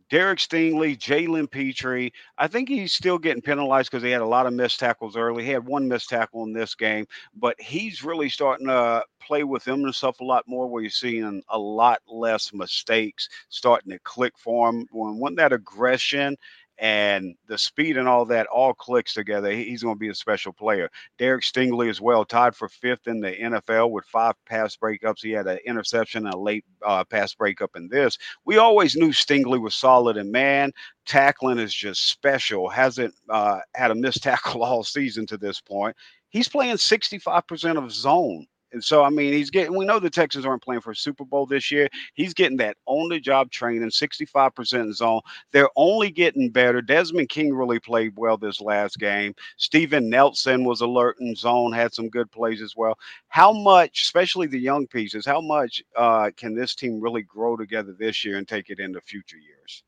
Derek 0.09 0.37
Stingley, 0.37 0.95
Jalen 0.95 1.49
Pitre. 1.49 2.11
I 2.37 2.47
think 2.47 2.69
he's 2.69 2.93
still 2.93 3.17
getting 3.17 3.41
penalized 3.41 3.89
because 3.89 4.03
he 4.03 4.11
had 4.11 4.21
a 4.21 4.25
lot 4.27 4.45
of 4.45 4.53
missed 4.53 4.79
tackles 4.79 5.17
early. 5.17 5.43
He 5.43 5.49
had 5.49 5.65
one 5.65 5.87
missed 5.87 6.09
tackle 6.09 6.43
in 6.43 6.53
this 6.53 6.75
game, 6.75 7.07
but 7.35 7.59
he's 7.59 8.03
really 8.03 8.29
starting 8.29 8.67
to 8.67 9.03
play 9.19 9.43
with 9.43 9.67
him 9.67 9.81
himself 9.81 10.19
a 10.19 10.23
lot 10.23 10.47
more, 10.47 10.67
where 10.67 10.83
you're 10.83 10.91
seeing 10.91 11.41
a 11.49 11.57
lot 11.57 11.99
less 12.07 12.53
mistakes 12.53 13.27
starting 13.49 13.91
to 13.91 13.99
click 13.99 14.33
for 14.37 14.69
him. 14.69 14.85
When, 14.91 15.17
when 15.17 15.35
that 15.35 15.53
aggression 15.53 16.37
and 16.79 17.35
the 17.47 17.57
speed 17.57 17.97
and 17.97 18.07
all 18.07 18.25
that 18.25 18.47
all 18.47 18.73
clicks 18.73 19.13
together. 19.13 19.51
He's 19.51 19.83
going 19.83 19.95
to 19.95 19.99
be 19.99 20.09
a 20.09 20.15
special 20.15 20.51
player. 20.51 20.89
Derek 21.17 21.43
Stingley 21.43 21.89
as 21.89 22.01
well, 22.01 22.25
tied 22.25 22.55
for 22.55 22.67
fifth 22.67 23.07
in 23.07 23.19
the 23.19 23.31
NFL 23.31 23.91
with 23.91 24.05
five 24.05 24.35
pass 24.45 24.75
breakups. 24.75 25.21
He 25.21 25.31
had 25.31 25.47
an 25.47 25.59
interception 25.65 26.25
and 26.25 26.33
a 26.33 26.37
late 26.37 26.65
uh, 26.85 27.03
pass 27.03 27.33
breakup 27.33 27.75
in 27.75 27.87
this. 27.87 28.17
We 28.45 28.57
always 28.57 28.95
knew 28.95 29.09
Stingley 29.09 29.61
was 29.61 29.75
solid, 29.75 30.17
and 30.17 30.31
man, 30.31 30.71
tackling 31.05 31.59
is 31.59 31.73
just 31.73 32.09
special. 32.09 32.69
Hasn't 32.69 33.13
uh, 33.29 33.59
had 33.75 33.91
a 33.91 33.95
missed 33.95 34.23
tackle 34.23 34.63
all 34.63 34.83
season 34.83 35.25
to 35.27 35.37
this 35.37 35.61
point. 35.61 35.95
He's 36.29 36.49
playing 36.49 36.77
65% 36.77 37.77
of 37.77 37.91
zone 37.91 38.47
and 38.73 38.83
so, 38.83 39.03
I 39.03 39.09
mean, 39.09 39.31
he's 39.33 39.51
getting, 39.51 39.77
we 39.77 39.85
know 39.85 39.99
the 39.99 40.09
Texans 40.09 40.45
aren't 40.45 40.63
playing 40.63 40.81
for 40.81 40.91
a 40.91 40.95
Super 40.95 41.23
Bowl 41.23 41.45
this 41.45 41.71
year. 41.71 41.87
He's 42.15 42.33
getting 42.33 42.57
that 42.57 42.75
on 42.87 43.07
the 43.07 43.19
job 43.19 43.51
training, 43.51 43.87
65% 43.87 44.93
zone. 44.93 45.21
They're 45.51 45.69
only 45.75 46.09
getting 46.09 46.49
better. 46.49 46.81
Desmond 46.81 47.29
King 47.29 47.53
really 47.53 47.79
played 47.79 48.13
well 48.17 48.35
this 48.35 48.59
last 48.59 48.97
game. 48.97 49.35
Steven 49.57 50.09
Nelson 50.09 50.65
was 50.65 50.81
alert 50.81 51.17
in 51.19 51.35
zone, 51.35 51.71
had 51.71 51.93
some 51.93 52.09
good 52.09 52.31
plays 52.31 52.61
as 52.61 52.75
well. 52.75 52.97
How 53.27 53.53
much, 53.53 54.01
especially 54.01 54.47
the 54.47 54.59
young 54.59 54.87
pieces, 54.87 55.25
how 55.25 55.39
much 55.39 55.83
uh, 55.95 56.31
can 56.35 56.55
this 56.55 56.73
team 56.73 56.99
really 56.99 57.21
grow 57.21 57.55
together 57.55 57.95
this 57.97 58.25
year 58.25 58.37
and 58.37 58.47
take 58.47 58.71
it 58.71 58.79
into 58.79 58.99
future 59.01 59.37
years? 59.37 59.83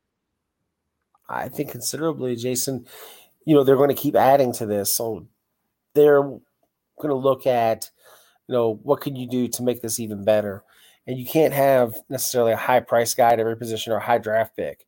I 1.28 1.50
think 1.50 1.72
considerably, 1.72 2.36
Jayson. 2.36 2.86
You 3.46 3.56
know, 3.56 3.64
they're 3.64 3.76
going 3.76 3.90
to 3.90 3.96
keep 3.96 4.16
adding 4.16 4.54
to 4.54 4.66
this. 4.66 4.96
So 4.96 5.28
they're 5.94 6.22
going 6.22 6.42
to 7.10 7.16
look 7.16 7.48
at 7.48 7.90
you 8.48 8.54
know, 8.54 8.80
what 8.84 9.02
can 9.02 9.16
you 9.16 9.28
do 9.28 9.48
to 9.48 9.64
make 9.64 9.82
this 9.82 10.00
even 10.00 10.24
better? 10.24 10.64
And 11.08 11.18
you 11.18 11.26
can't 11.26 11.54
have 11.54 11.96
necessarily 12.10 12.52
a 12.52 12.58
high 12.58 12.80
price 12.80 13.14
guy 13.14 13.32
at 13.32 13.40
every 13.40 13.58
position 13.58 13.94
or 13.94 13.98
a 13.98 14.04
high 14.04 14.18
draft 14.18 14.56
pick. 14.56 14.86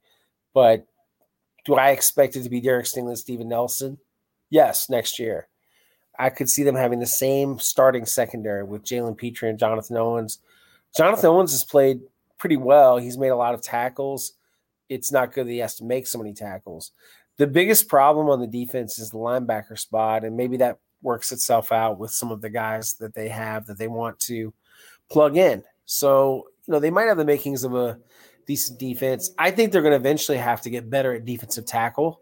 But 0.53 0.87
do 1.65 1.75
I 1.75 1.91
expect 1.91 2.35
it 2.35 2.43
to 2.43 2.49
be 2.49 2.61
Derek 2.61 2.85
Stingley, 2.85 3.17
Steven 3.17 3.49
Nelson? 3.49 3.97
Yes, 4.49 4.89
next 4.89 5.19
year. 5.19 5.47
I 6.17 6.29
could 6.29 6.49
see 6.49 6.63
them 6.63 6.75
having 6.75 6.99
the 6.99 7.05
same 7.05 7.59
starting 7.59 8.05
secondary 8.05 8.63
with 8.63 8.83
Jalen 8.83 9.17
Pitre 9.17 9.49
and 9.49 9.59
Jonathan 9.59 9.97
Owens. 9.97 10.39
Jonathan 10.95 11.29
Owens 11.29 11.51
has 11.51 11.63
played 11.63 11.99
pretty 12.39 12.57
well. 12.57 12.97
He's 12.97 13.17
made 13.17 13.27
a 13.27 13.35
lot 13.35 13.53
of 13.53 13.61
tackles. 13.61 14.33
It's 14.89 15.11
not 15.11 15.33
good 15.33 15.47
that 15.47 15.51
he 15.51 15.59
has 15.59 15.75
to 15.75 15.83
make 15.83 16.07
so 16.07 16.17
many 16.17 16.33
tackles. 16.33 16.91
The 17.37 17.45
biggest 17.45 17.87
problem 17.87 18.29
on 18.29 18.39
the 18.39 18.47
defense 18.47 18.97
is 18.97 19.11
the 19.11 19.17
linebacker 19.17 19.77
spot, 19.77 20.23
and 20.23 20.35
maybe 20.35 20.57
that 20.57 20.79
works 21.01 21.31
itself 21.31 21.71
out 21.71 21.99
with 21.99 22.11
some 22.11 22.31
of 22.31 22.41
the 22.41 22.49
guys 22.49 22.93
that 22.95 23.13
they 23.13 23.29
have 23.29 23.65
that 23.67 23.77
they 23.77 23.87
want 23.87 24.19
to 24.19 24.53
plug 25.09 25.37
in. 25.37 25.63
So, 25.85 26.47
you 26.65 26.73
know, 26.73 26.79
they 26.79 26.91
might 26.91 27.07
have 27.07 27.17
the 27.17 27.25
makings 27.25 27.63
of 27.63 27.75
a 27.75 27.99
decent 28.45 28.79
defense. 28.79 29.31
I 29.37 29.51
think 29.51 29.71
they're 29.71 29.81
going 29.81 29.91
to 29.91 29.97
eventually 29.97 30.37
have 30.37 30.61
to 30.61 30.69
get 30.69 30.89
better 30.89 31.13
at 31.13 31.25
defensive 31.25 31.65
tackle. 31.65 32.21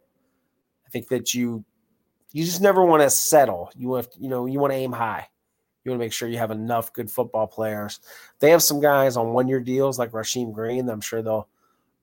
I 0.85 0.89
think 0.89 1.07
that 1.09 1.33
you 1.33 1.63
you 2.31 2.43
just 2.43 2.61
never 2.61 2.83
want 2.83 3.01
to 3.01 3.09
settle. 3.09 3.71
You 3.75 3.87
want 3.89 4.09
you 4.19 4.29
know, 4.29 4.45
you 4.45 4.59
want 4.59 4.73
to 4.73 4.77
aim 4.77 4.91
high. 4.91 5.27
You 5.83 5.91
want 5.91 5.99
to 5.99 6.05
make 6.05 6.13
sure 6.13 6.27
you 6.27 6.37
have 6.37 6.51
enough 6.51 6.91
good 6.93 7.09
football 7.09 7.47
players. 7.47 7.99
They 8.39 8.49
have 8.49 8.63
some 8.63 8.81
guys 8.81 9.17
on 9.17 9.33
one 9.33 9.47
year 9.47 9.59
deals 9.59 9.97
like 9.97 10.11
Rasheem 10.11 10.51
Green. 10.51 10.89
I'm 10.89 11.01
sure 11.01 11.21
they'll 11.21 11.47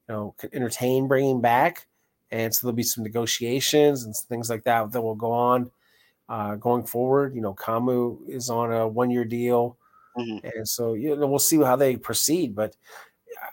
you 0.08 0.14
know 0.14 0.34
entertain 0.52 1.06
bringing 1.06 1.40
back, 1.40 1.86
and 2.30 2.54
so 2.54 2.66
there'll 2.66 2.76
be 2.76 2.82
some 2.82 3.04
negotiations 3.04 4.04
and 4.04 4.16
things 4.16 4.48
like 4.48 4.64
that 4.64 4.90
that 4.92 5.02
will 5.02 5.14
go 5.14 5.32
on 5.32 5.70
uh, 6.32 6.54
going 6.54 6.84
forward. 6.84 7.34
You 7.34 7.42
know, 7.42 7.52
Kamu 7.52 8.26
is 8.26 8.48
on 8.48 8.72
a 8.72 8.88
one 8.88 9.10
year 9.10 9.24
deal. 9.24 9.76
Mm-hmm. 10.16 10.46
And 10.46 10.66
so, 10.66 10.94
you 10.94 11.14
know, 11.14 11.26
we'll 11.26 11.38
see 11.38 11.58
how 11.58 11.76
they 11.76 11.96
proceed. 11.96 12.54
But 12.54 12.74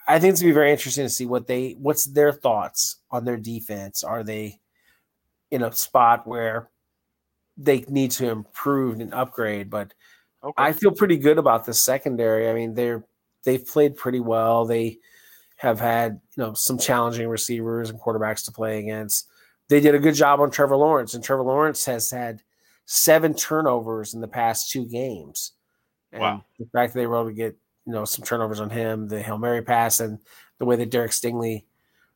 I 0.07 0.17
think 0.17 0.31
it's 0.31 0.41
gonna 0.41 0.51
be 0.51 0.55
very 0.55 0.71
interesting 0.71 1.05
to 1.05 1.09
see 1.09 1.25
what 1.25 1.45
they 1.45 1.75
what's 1.77 2.05
their 2.05 2.31
thoughts 2.31 2.97
on 3.11 3.25
their 3.25 3.35
defense. 3.35 4.01
Are 4.03 4.23
they 4.23 4.61
in 5.51 5.61
a 5.61 5.73
spot 5.73 6.25
where 6.25 6.69
they 7.57 7.83
need 7.89 8.11
to 8.11 8.29
improve 8.29 9.01
and 9.01 9.13
upgrade? 9.13 9.69
But 9.69 9.93
okay. 10.41 10.53
I 10.57 10.71
feel 10.71 10.91
pretty 10.91 11.17
good 11.17 11.37
about 11.37 11.65
the 11.65 11.73
secondary. 11.73 12.49
I 12.49 12.53
mean, 12.53 12.75
they're 12.75 13.03
they've 13.43 13.65
played 13.65 13.97
pretty 13.97 14.21
well. 14.21 14.65
They 14.65 14.99
have 15.57 15.81
had 15.81 16.21
you 16.37 16.43
know 16.43 16.53
some 16.53 16.77
challenging 16.77 17.27
receivers 17.27 17.89
and 17.89 17.99
quarterbacks 17.99 18.45
to 18.45 18.53
play 18.53 18.79
against. 18.79 19.27
They 19.67 19.81
did 19.81 19.95
a 19.95 19.99
good 19.99 20.15
job 20.15 20.39
on 20.39 20.49
Trevor 20.49 20.77
Lawrence, 20.77 21.13
and 21.13 21.21
Trevor 21.21 21.43
Lawrence 21.43 21.83
has 21.83 22.09
had 22.09 22.41
seven 22.91 23.35
turnovers 23.35 24.15
in 24.15 24.19
the 24.19 24.27
past 24.27 24.71
two 24.71 24.83
games. 24.83 25.51
And 26.11 26.21
wow. 26.21 26.43
the 26.57 26.65
fact 26.73 26.93
that 26.93 26.99
they 26.99 27.05
were 27.05 27.17
able 27.17 27.29
to 27.29 27.35
get, 27.35 27.55
you 27.85 27.93
know, 27.93 28.03
some 28.03 28.25
turnovers 28.25 28.59
on 28.59 28.71
him, 28.71 29.07
the 29.07 29.21
Hail 29.21 29.37
Mary 29.37 29.61
pass, 29.61 29.99
and 29.99 30.17
the 30.57 30.65
way 30.65 30.75
that 30.75 30.89
Derek 30.89 31.11
Stingley 31.11 31.65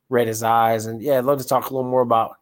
read 0.09 0.27
his 0.27 0.41
eyes. 0.41 0.87
And 0.87 0.99
yeah, 0.99 1.19
I'd 1.19 1.25
love 1.25 1.39
to 1.39 1.47
talk 1.47 1.69
a 1.69 1.73
little 1.73 1.89
more 1.89 2.01
about 2.01 2.37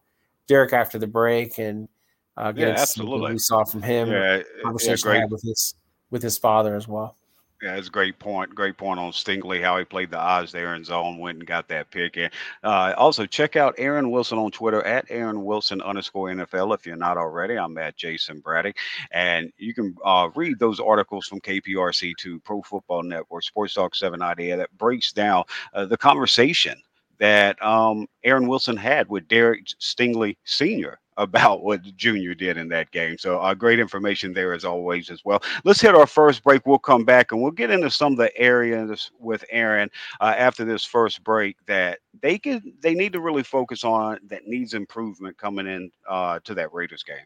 Derek 0.48 0.72
after 0.72 0.98
the 0.98 1.06
break 1.06 1.58
and 1.58 1.88
uh, 2.34 2.54
yeah, 2.56 2.68
absolutely. 2.68 3.20
What 3.20 3.32
we 3.32 3.38
saw 3.38 3.64
from 3.64 3.82
him. 3.82 4.10
Yeah, 4.10 4.42
conversation 4.62 5.12
yeah, 5.12 5.26
with 5.26 5.42
his 5.42 5.74
with 6.10 6.22
his 6.22 6.38
father 6.38 6.74
as 6.74 6.88
well. 6.88 7.14
Yeah, 7.62 7.76
it's 7.76 7.86
a 7.86 7.92
great 7.92 8.18
point. 8.18 8.52
Great 8.56 8.76
point 8.76 8.98
on 8.98 9.12
Stingley, 9.12 9.62
how 9.62 9.78
he 9.78 9.84
played 9.84 10.10
the 10.10 10.18
odds 10.18 10.50
there 10.50 10.74
in 10.74 10.82
zone, 10.82 11.18
went 11.18 11.38
and 11.38 11.46
got 11.46 11.68
that 11.68 11.88
pick. 11.92 12.16
And 12.16 12.32
uh, 12.64 12.92
also 12.96 13.24
check 13.24 13.54
out 13.54 13.76
Aaron 13.78 14.10
Wilson 14.10 14.36
on 14.36 14.50
Twitter 14.50 14.82
at 14.82 15.06
Aaron 15.10 15.44
Wilson 15.44 15.80
underscore 15.80 16.30
NFL. 16.30 16.74
If 16.74 16.84
you're 16.86 16.96
not 16.96 17.18
already, 17.18 17.56
I'm 17.56 17.78
at 17.78 17.96
Jayson 17.96 18.40
Braddock. 18.40 18.74
And 19.12 19.52
you 19.58 19.74
can 19.74 19.94
uh, 20.04 20.30
read 20.34 20.58
those 20.58 20.80
articles 20.80 21.26
from 21.26 21.40
KPRC 21.40 22.14
2 22.18 22.40
Pro 22.40 22.62
Football 22.62 23.04
Network, 23.04 23.44
Sports 23.44 23.74
Talk 23.74 23.94
790 23.94 24.56
that 24.56 24.76
breaks 24.76 25.12
down 25.12 25.44
uh, 25.72 25.84
the 25.84 25.96
conversation 25.96 26.82
that 27.20 27.64
um, 27.64 28.08
Aaron 28.24 28.48
Wilson 28.48 28.76
had 28.76 29.08
with 29.08 29.28
Derek 29.28 29.66
Stingley 29.80 30.36
Sr 30.42 30.98
about 31.16 31.62
what 31.62 31.82
Junior 31.96 32.34
did 32.34 32.56
in 32.56 32.68
that 32.68 32.90
game. 32.90 33.18
So 33.18 33.38
uh, 33.38 33.54
great 33.54 33.78
information 33.78 34.32
there 34.32 34.52
as 34.52 34.64
always 34.64 35.10
as 35.10 35.24
well. 35.24 35.42
Let's 35.64 35.80
hit 35.80 35.94
our 35.94 36.06
first 36.06 36.42
break. 36.42 36.66
We'll 36.66 36.78
come 36.78 37.04
back 37.04 37.32
and 37.32 37.42
we'll 37.42 37.50
get 37.50 37.70
into 37.70 37.90
some 37.90 38.12
of 38.12 38.18
the 38.18 38.36
areas 38.36 39.10
with 39.18 39.44
Aaron 39.50 39.90
uh, 40.20 40.34
after 40.36 40.64
this 40.64 40.84
first 40.84 41.22
break 41.24 41.56
that 41.66 41.98
they 42.20 42.38
can 42.38 42.74
they 42.80 42.94
need 42.94 43.12
to 43.12 43.20
really 43.20 43.42
focus 43.42 43.84
on 43.84 44.18
that 44.28 44.46
needs 44.46 44.74
improvement 44.74 45.36
coming 45.38 45.66
in 45.66 45.90
uh, 46.08 46.40
to 46.44 46.54
that 46.54 46.72
Raiders 46.72 47.02
game. 47.02 47.16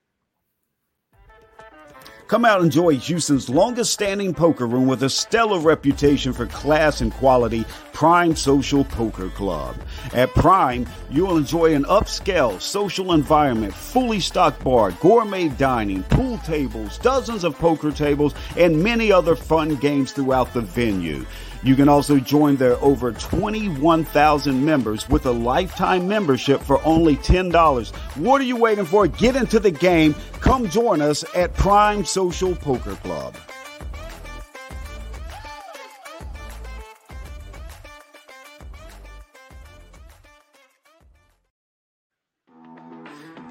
Come 2.29 2.45
out 2.45 2.57
and 2.57 2.65
enjoy 2.65 2.97
Houston's 2.97 3.49
longest 3.49 3.93
standing 3.93 4.35
poker 4.35 4.67
room 4.67 4.89
with 4.89 5.05
a 5.05 5.11
stellar 5.11 5.61
reputation 5.61 6.33
for 6.33 6.47
class 6.47 7.01
and 7.01 7.13
quality, 7.13 7.65
Prime 7.93 8.35
Social 8.35 8.85
Poker 8.85 9.29
Club. 9.29 9.77
At 10.13 10.31
Prime, 10.31 10.89
you'll 11.09 11.37
enjoy 11.37 11.75
an 11.75 11.85
upscale 11.85 12.61
social 12.61 13.13
environment, 13.13 13.73
fully 13.73 14.19
stocked 14.19 14.65
bar, 14.65 14.91
gourmet 15.01 15.51
dining, 15.51 16.03
pool 16.05 16.39
tables, 16.39 16.99
dozens 16.99 17.45
of 17.45 17.57
poker 17.59 17.93
tables, 17.93 18.35
and 18.57 18.83
many 18.83 19.13
other 19.13 19.37
fun 19.37 19.77
games 19.77 20.11
throughout 20.11 20.53
the 20.53 20.63
venue. 20.63 21.25
You 21.63 21.75
can 21.75 21.89
also 21.89 22.19
join 22.19 22.57
their 22.57 22.77
over 22.83 23.13
21,000 23.13 24.65
members 24.65 25.09
with 25.09 25.27
a 25.27 25.31
lifetime 25.31 26.07
membership 26.09 26.61
for 26.63 26.85
only 26.85 27.17
$10. 27.17 27.95
What 28.17 28.41
are 28.41 28.45
you 28.45 28.57
waiting 28.57 28.85
for? 28.85 29.07
Get 29.07 29.37
into 29.37 29.59
the 29.61 29.71
game. 29.71 30.15
Come 30.41 30.69
join 30.69 31.01
us 31.01 31.25
at 31.35 31.55
Prime 31.55 32.05
Social 32.05 32.55
Poker 32.55 32.97
Club. 32.97 33.37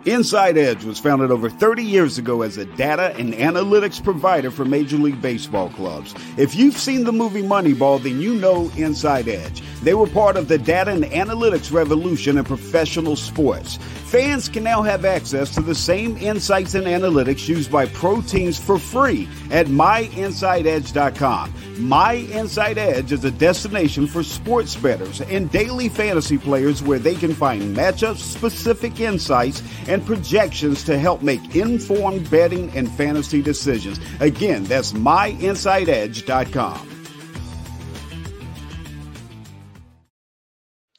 Inside 0.06 0.56
Edge 0.56 0.84
was 0.86 1.00
founded 1.00 1.32
over 1.32 1.50
30 1.50 1.82
years 1.82 2.20
ago 2.20 2.44
as 2.44 2.58
a 2.58 2.66
data 2.66 3.16
and 3.18 3.34
analytics 3.34 4.04
provider 4.04 4.52
for 4.52 4.64
Major 4.64 4.98
League 4.98 5.20
Baseball 5.20 5.70
clubs. 5.70 6.14
If 6.38 6.54
you've 6.54 6.78
seen 6.78 7.06
the 7.06 7.12
movie 7.12 7.42
Moneyball, 7.42 8.04
then 8.04 8.22
you 8.22 8.36
know 8.36 8.70
Inside 8.78 9.28
Edge. 9.28 9.64
They 9.86 9.94
were 9.94 10.08
part 10.08 10.36
of 10.36 10.48
the 10.48 10.58
data 10.58 10.90
and 10.90 11.04
analytics 11.04 11.72
revolution 11.72 12.40
in 12.40 12.44
professional 12.44 13.16
sports. 13.16 13.78
Fans 14.06 14.50
can 14.50 14.64
now 14.64 14.82
have 14.82 15.06
access 15.06 15.54
to 15.54 15.62
the 15.62 15.76
same 15.76 16.18
insights 16.18 16.74
and 16.74 16.88
analytics 16.88 17.48
used 17.48 17.72
by 17.72 17.86
pro 17.86 18.24
teams 18.24 18.58
for 18.58 18.80
free 18.80 19.30
at 19.52 19.68
myinsideedge.com. 19.68 21.54
My 21.78 22.14
Inside 22.14 22.80
Edge 22.80 23.12
is 23.12 23.24
a 23.26 23.30
destination 23.30 24.08
for 24.08 24.24
sports 24.24 24.76
bettors 24.76 25.22
and 25.22 25.52
daily 25.52 25.90
fantasy 25.90 26.40
players 26.40 26.82
where 26.82 26.98
they 26.98 27.14
can 27.14 27.36
find 27.36 27.78
matchup 27.78 28.18
specific 28.18 29.00
insights 29.00 29.62
and 29.88 30.04
projections 30.04 30.84
to 30.86 30.98
help 30.98 31.22
make 31.22 31.56
informed 31.56 32.32
betting 32.32 32.76
and 32.76 32.90
fantasy 32.90 33.44
decisions. 33.44 34.00
Again, 34.20 34.64
that's 34.64 34.94
myinsideedge.com. 34.94 36.95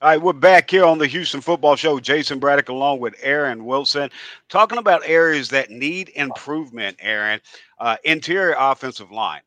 All 0.07 0.13
right, 0.13 0.23
we're 0.23 0.35
back 0.35 0.71
here 0.71 0.85
on 0.85 0.99
the 0.99 1.07
Houston 1.09 1.41
Football 1.41 1.75
Show. 1.75 1.99
Jayson 1.99 2.39
Braddock 2.39 2.69
along 2.69 3.01
with 3.01 3.17
Aaron 3.23 3.65
Wilson, 3.65 4.09
talking 4.49 4.79
about 4.79 5.03
areas 5.05 5.49
that 5.49 5.69
need 5.69 6.13
improvement. 6.15 6.97
Aaron, 7.01 7.41
uh, 7.81 7.97
interior 8.05 8.55
offensive 8.57 9.11
line. 9.11 9.41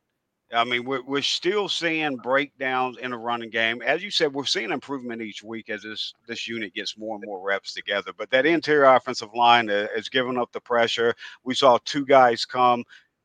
I 0.53 0.65
mean, 0.65 0.83
we're, 0.83 1.01
we're 1.01 1.21
still 1.21 1.69
seeing 1.69 2.17
breakdowns 2.17 2.97
in 2.97 3.11
the 3.11 3.17
running 3.17 3.51
game. 3.51 3.81
As 3.81 4.03
you 4.03 4.11
said, 4.11 4.33
we're 4.33 4.43
seeing 4.43 4.71
improvement 4.71 5.21
each 5.21 5.43
week 5.43 5.69
as 5.69 5.83
this 5.83 6.13
this 6.27 6.45
unit 6.45 6.73
gets 6.73 6.97
more 6.97 7.15
and 7.15 7.23
more 7.25 7.41
reps 7.41 7.73
together. 7.73 8.11
But 8.17 8.29
that 8.31 8.45
interior 8.45 8.83
offensive 8.83 9.33
line 9.33 9.69
uh, 9.69 9.87
is 9.95 10.09
giving 10.09 10.37
up 10.37 10.51
the 10.51 10.59
pressure. 10.59 11.15
We 11.45 11.53
saw 11.55 11.79
two 11.85 12.05
guys 12.05 12.43
come. 12.43 12.83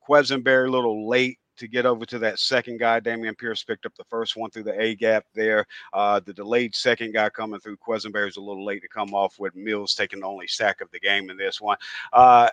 Quessenberry 0.08 0.68
a 0.68 0.70
little 0.70 1.08
late 1.08 1.40
to 1.56 1.68
get 1.68 1.86
over 1.86 2.04
to 2.06 2.18
that 2.20 2.38
second 2.38 2.78
guy. 2.78 3.00
Dameon 3.00 3.36
Pierce 3.36 3.62
picked 3.62 3.86
up 3.86 3.94
the 3.96 4.04
first 4.04 4.36
one 4.36 4.50
through 4.50 4.64
the 4.64 4.80
A 4.80 4.94
gap 4.94 5.26
there. 5.34 5.66
Uh, 5.92 6.20
the 6.20 6.32
delayed 6.32 6.74
second 6.74 7.14
guy 7.14 7.28
coming 7.28 7.60
through 7.60 7.76
Quessenberry 7.76 8.28
is 8.28 8.36
a 8.36 8.40
little 8.40 8.64
late 8.64 8.82
to 8.82 8.88
come 8.88 9.14
off 9.14 9.38
with 9.38 9.54
Mills 9.54 9.94
taking 9.94 10.20
the 10.20 10.26
only 10.26 10.46
sack 10.46 10.80
of 10.80 10.90
the 10.90 11.00
game 11.00 11.30
in 11.30 11.36
this 11.36 11.60
one. 11.60 11.76
Uh, 12.12 12.48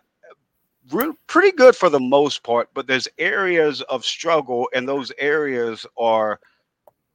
pretty 1.27 1.51
good 1.51 1.75
for 1.75 1.89
the 1.89 1.99
most 1.99 2.43
part, 2.43 2.69
but 2.73 2.87
there's 2.87 3.07
areas 3.17 3.81
of 3.83 4.05
struggle, 4.05 4.69
and 4.73 4.87
those 4.87 5.11
areas 5.17 5.85
are 5.97 6.39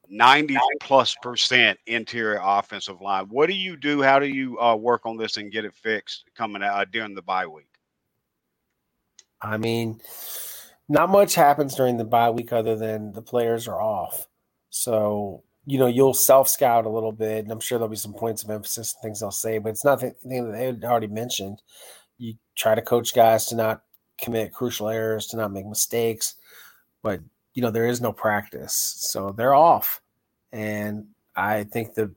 90 0.08 0.56
plus 0.80 1.16
percent 1.20 1.78
interior 1.86 2.40
offensive 2.42 3.00
line. 3.00 3.26
What 3.26 3.48
do 3.48 3.54
you 3.54 3.76
do? 3.76 4.02
How 4.02 4.18
do 4.18 4.26
you 4.26 4.58
uh, 4.60 4.76
work 4.76 5.04
on 5.04 5.16
this 5.16 5.36
and 5.36 5.50
get 5.50 5.64
it 5.64 5.74
fixed 5.74 6.24
coming 6.36 6.62
out 6.62 6.80
uh, 6.80 6.84
during 6.90 7.14
the 7.14 7.22
bye 7.22 7.46
week? 7.46 7.66
I 9.42 9.56
mean, 9.56 10.00
not 10.88 11.10
much 11.10 11.34
happens 11.34 11.74
during 11.74 11.96
the 11.96 12.04
bye 12.04 12.30
week 12.30 12.52
other 12.52 12.76
than 12.76 13.12
the 13.12 13.22
players 13.22 13.66
are 13.66 13.80
off. 13.80 14.28
So, 14.70 15.42
you 15.64 15.78
know, 15.78 15.86
you'll 15.86 16.14
self 16.14 16.48
scout 16.48 16.86
a 16.86 16.90
little 16.90 17.12
bit, 17.12 17.44
and 17.44 17.50
I'm 17.50 17.60
sure 17.60 17.78
there'll 17.78 17.88
be 17.88 17.96
some 17.96 18.14
points 18.14 18.42
of 18.44 18.50
emphasis 18.50 18.94
and 18.94 19.02
things 19.02 19.20
they'll 19.20 19.30
say, 19.30 19.58
but 19.58 19.70
it's 19.70 19.84
nothing 19.84 20.14
that 20.24 20.52
they 20.52 20.66
had 20.66 20.84
already 20.84 21.08
mentioned. 21.08 21.62
You 22.18 22.34
try 22.54 22.74
to 22.74 22.82
coach 22.82 23.14
guys 23.14 23.46
to 23.46 23.56
not 23.56 23.82
commit 24.18 24.52
crucial 24.52 24.88
errors, 24.88 25.26
to 25.28 25.36
not 25.36 25.52
make 25.52 25.66
mistakes, 25.66 26.36
but, 27.02 27.20
you 27.54 27.62
know, 27.62 27.70
there 27.70 27.86
is 27.86 28.00
no 28.00 28.12
practice. 28.12 28.74
So 28.74 29.32
they're 29.32 29.54
off. 29.54 30.00
And 30.52 31.08
I 31.34 31.64
think 31.64 31.94
the 31.94 32.12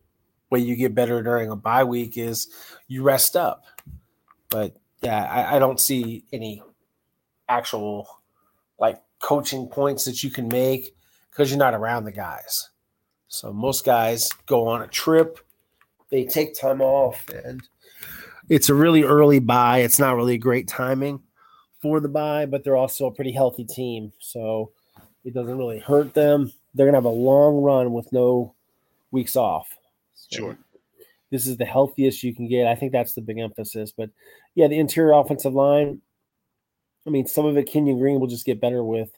way 0.50 0.60
you 0.60 0.76
get 0.76 0.96
better 0.96 1.22
during 1.22 1.52
a 1.52 1.56
bye 1.56 1.84
week 1.84 2.18
is 2.18 2.48
you 2.88 3.04
rest 3.04 3.36
up. 3.36 3.66
But 4.50 4.76
yeah, 5.02 5.24
I, 5.24 5.56
I 5.56 5.60
don't 5.60 5.80
see 5.80 6.24
any 6.32 6.62
actual 7.48 8.19
like 8.80 9.02
coaching 9.20 9.68
points 9.68 10.06
that 10.06 10.24
you 10.24 10.30
can 10.30 10.48
make 10.48 10.96
because 11.30 11.50
you're 11.50 11.60
not 11.60 11.74
around 11.74 12.06
the 12.06 12.12
guys. 12.12 12.70
So 13.28 13.54
most 13.54 13.86
guys 13.86 14.30
go 14.48 14.68
on 14.68 14.82
a 14.82 14.88
trip, 14.88 15.39
they 16.10 16.26
take 16.26 16.60
time 16.60 16.82
off, 16.82 17.28
and 17.30 17.62
it's 18.50 18.70
a 18.70 18.74
really 18.74 19.04
early 19.04 19.39
bye. 19.39 19.80
It's 19.80 20.00
not 20.00 20.15
really 20.15 20.36
a 20.36 20.39
great 20.39 20.68
timing 20.68 21.22
for 21.82 22.00
the 22.00 22.10
bye, 22.10 22.46
but 22.46 22.63
they're 22.63 22.76
also 22.76 23.06
a 23.06 23.13
pretty 23.13 23.32
healthy 23.32 23.65
team. 23.65 24.12
So 24.20 24.72
it 25.24 25.34
doesn't 25.34 25.58
really 25.58 25.80
hurt 25.80 26.13
them. 26.13 26.52
They're 26.74 26.88
gonna 26.88 26.98
have 26.98 27.06
a 27.06 27.10
long 27.10 27.62
run 27.62 27.94
with 27.94 28.12
no 28.12 28.56
weeks 29.12 29.36
off. 29.36 29.70
So 30.15 30.38
sure. 30.38 30.58
This 31.32 31.46
is 31.46 31.58
the 31.58 31.65
healthiest 31.65 32.24
you 32.24 32.34
can 32.34 32.48
get. 32.48 32.68
I 32.68 32.74
think 32.74 32.92
that's 32.92 33.13
the 33.13 33.22
big 33.22 33.38
emphasis. 33.38 33.92
But 33.96 34.10
yeah, 34.56 34.68
the 34.68 34.80
interior 34.80 35.13
offensive 35.13 35.54
line, 35.54 36.02
I 37.08 37.10
mean, 37.10 37.28
some 37.28 37.46
of 37.46 37.58
it 37.58 37.64
Kenyon 37.64 38.00
Green 38.00 38.20
will 38.20 38.28
just 38.28 38.46
get 38.46 38.62
better 38.62 38.84
with 38.84 39.12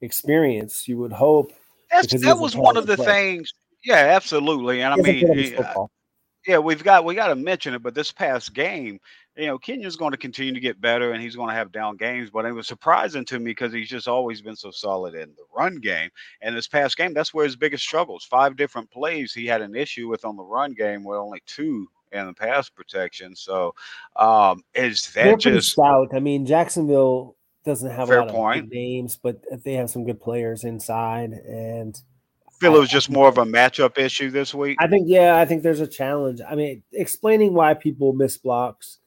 experience. 0.00 0.86
You 0.88 0.98
would 0.98 1.12
hope. 1.12 1.52
that 1.90 2.38
was 2.38 2.56
one 2.56 2.76
of 2.76 2.86
the 2.86 2.96
play. 2.96 3.06
things. 3.06 3.52
Yeah, 3.84 3.96
absolutely. 3.96 4.82
And 4.82 4.94
I 4.94 4.96
mean, 4.96 5.56
uh, 5.58 5.86
yeah, 6.46 6.58
we've 6.58 6.82
got 6.82 7.04
we 7.04 7.14
got 7.14 7.28
to 7.28 7.36
mention 7.36 7.74
it. 7.74 7.82
But 7.82 7.94
this 7.94 8.12
past 8.12 8.54
game, 8.54 8.98
you 9.36 9.46
know, 9.46 9.58
Kenyon's 9.58 9.96
going 9.96 10.12
to 10.12 10.18
continue 10.18 10.52
to 10.52 10.60
get 10.60 10.80
better, 10.80 11.12
and 11.12 11.22
he's 11.22 11.36
going 11.36 11.48
to 11.48 11.54
have 11.54 11.72
down 11.72 11.96
games. 11.96 12.30
But 12.30 12.44
it 12.44 12.52
was 12.52 12.66
surprising 12.66 13.24
to 13.26 13.38
me 13.38 13.46
because 13.46 13.72
he's 13.72 13.88
just 13.88 14.08
always 14.08 14.42
been 14.42 14.56
so 14.56 14.70
solid 14.70 15.14
in 15.14 15.30
the 15.30 15.44
run 15.54 15.76
game. 15.76 16.10
And 16.42 16.56
this 16.56 16.68
past 16.68 16.96
game, 16.96 17.14
that's 17.14 17.32
where 17.32 17.44
his 17.44 17.56
biggest 17.56 17.84
struggles. 17.84 18.24
Five 18.24 18.56
different 18.56 18.90
plays 18.90 19.32
he 19.32 19.46
had 19.46 19.62
an 19.62 19.74
issue 19.74 20.08
with 20.08 20.24
on 20.24 20.36
the 20.36 20.42
run 20.42 20.72
game, 20.72 21.04
where 21.04 21.18
only 21.18 21.42
two 21.46 21.88
and 22.14 22.28
the 22.28 22.34
pass 22.34 22.68
protection. 22.68 23.34
So 23.34 23.74
um, 24.16 24.62
is 24.74 25.12
that 25.12 25.24
They're 25.24 25.36
just 25.36 25.72
stout? 25.72 26.14
I 26.14 26.20
mean, 26.20 26.46
Jacksonville 26.46 27.36
doesn't 27.64 27.90
have 27.90 28.10
a 28.10 28.20
lot 28.20 28.28
point. 28.28 28.64
of 28.66 28.72
names, 28.72 29.18
but 29.20 29.42
they 29.64 29.74
have 29.74 29.90
some 29.90 30.04
good 30.04 30.20
players 30.20 30.64
inside. 30.64 31.32
And 31.32 32.00
feel 32.60 32.76
it 32.76 32.80
was 32.80 32.90
just 32.90 33.10
more 33.10 33.28
of 33.28 33.38
a 33.38 33.44
matchup 33.44 33.98
issue 33.98 34.30
this 34.30 34.54
week. 34.54 34.78
I 34.80 34.86
think, 34.86 35.06
yeah, 35.08 35.36
I 35.38 35.44
think 35.44 35.62
there's 35.62 35.80
a 35.80 35.86
challenge. 35.86 36.40
I 36.48 36.54
mean, 36.54 36.82
explaining 36.92 37.54
why 37.54 37.74
people 37.74 38.12
miss 38.12 38.38
blocks 38.38 38.98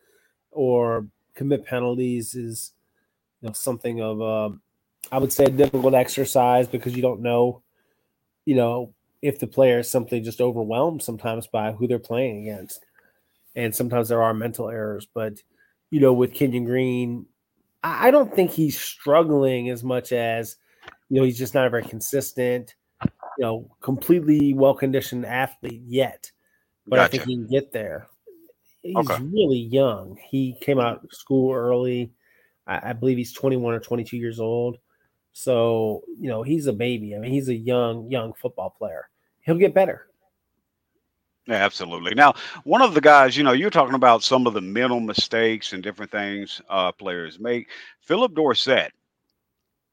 or 0.52 1.08
commit 1.36 1.66
penalties 1.66 2.36
is, 2.36 2.74
you 3.42 3.48
know, 3.48 3.54
something 3.54 4.02
of 4.02 4.22
a, 4.22 4.58
I 5.12 5.20
would 5.20 5.32
say, 5.32 5.46
a 5.46 5.50
difficult 5.50 5.94
exercise 5.94 6.68
because 6.68 6.96
you 6.96 7.02
don't 7.02 7.22
know, 7.22 7.62
you 8.46 8.56
know, 8.56 8.94
if 9.22 9.40
the 9.40 9.48
player 9.48 9.80
is 9.80 9.90
simply 9.90 10.20
just 10.20 10.42
overwhelmed 10.42 11.02
sometimes 11.02 11.48
by 11.48 11.72
who 11.72 11.88
they're 11.88 12.00
playing 12.00 12.42
against 12.42 12.86
and 13.58 13.76
sometimes 13.76 14.08
there 14.08 14.22
are 14.22 14.34
mental 14.34 14.70
errors. 14.70 15.08
But 15.14 15.42
you 15.90 16.00
know, 16.00 16.14
with 16.14 16.34
Kenyon 16.34 16.64
Green, 16.64 17.26
I 17.84 18.12
don't 18.12 18.34
think 18.34 18.52
he's 18.52 18.80
struggling 18.80 19.70
as 19.70 19.84
much 19.84 20.14
as 20.14 20.56
you 21.10 21.20
know 21.20 21.26
he's 21.26 21.38
just 21.38 21.54
not 21.54 21.68
a 21.68 21.70
very 21.70 21.84
consistent. 21.84 22.76
You 23.04 23.44
know, 23.46 23.72
completely 23.82 24.54
well 24.54 24.74
conditioned 24.74 25.26
athlete 25.26 25.82
yet, 25.86 26.32
but 26.88 26.96
gotcha. 26.96 27.06
I 27.06 27.08
think 27.10 27.24
he 27.26 27.36
can 27.36 27.48
get 27.48 27.72
there. 27.72 28.08
He's 28.82 28.96
okay. 28.96 29.22
really 29.22 29.60
young. 29.60 30.18
He 30.30 30.56
came 30.62 30.80
out 30.80 31.04
of 31.04 31.12
school 31.12 31.54
early. 31.54 32.14
I, 32.66 32.92
I 32.92 32.94
believe 32.94 33.18
he's 33.18 33.34
21 33.34 33.74
or 33.74 33.80
22 33.80 34.18
years 34.18 34.40
old. 34.40 34.78
So, 35.34 36.04
you 36.20 36.30
know, 36.30 36.42
he's 36.42 36.66
a 36.66 36.74
baby. 36.74 37.16
I 37.16 37.20
mean, 37.20 37.32
he's 37.32 37.50
a 37.50 37.56
young, 37.56 38.10
young 38.10 38.34
football 38.34 38.72
player. 38.72 39.10
He'll 39.42 39.58
get 39.58 39.74
better. 39.74 40.08
Yeah, 41.48 41.56
absolutely. 41.56 42.14
Now, 42.14 42.34
one 42.66 42.82
of 42.82 42.94
the 42.94 43.02
guys, 43.02 43.38
you 43.38 43.44
know, 43.44 43.54
you're 43.54 43.70
talking 43.70 43.96
about 43.96 44.24
some 44.24 44.48
of 44.48 44.54
the 44.54 44.62
mental 44.62 45.00
mistakes 45.00 45.72
and 45.74 45.82
different 45.82 46.12
things 46.12 46.62
uh, 46.70 46.92
players 46.92 47.40
make. 47.40 47.70
Phillip 48.02 48.34
Dorsett, 48.36 48.92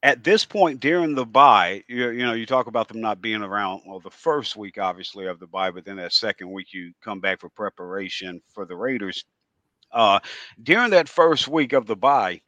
at 0.02 0.22
this 0.22 0.44
point 0.44 0.80
during 0.80 1.14
the 1.14 1.24
bye, 1.24 1.82
you, 1.88 2.10
you 2.10 2.24
know, 2.24 2.34
you 2.34 2.46
talk 2.46 2.66
about 2.66 2.88
them 2.88 3.00
not 3.00 3.22
being 3.22 3.42
around, 3.42 3.82
well, 3.86 4.00
the 4.00 4.10
first 4.10 4.56
week, 4.56 4.78
obviously, 4.78 5.26
of 5.26 5.38
the 5.40 5.46
bye, 5.46 5.70
but 5.70 5.84
then 5.84 5.96
that 5.96 6.12
second 6.12 6.50
week, 6.50 6.72
you 6.72 6.92
come 7.02 7.20
back 7.20 7.40
for 7.40 7.48
preparation 7.48 8.40
for 8.52 8.66
the 8.66 8.76
Raiders. 8.76 9.24
Uh, 9.92 10.20
during 10.62 10.90
that 10.90 11.08
first 11.08 11.48
week 11.48 11.72
of 11.72 11.86
the 11.86 11.96
bye, 11.96 12.40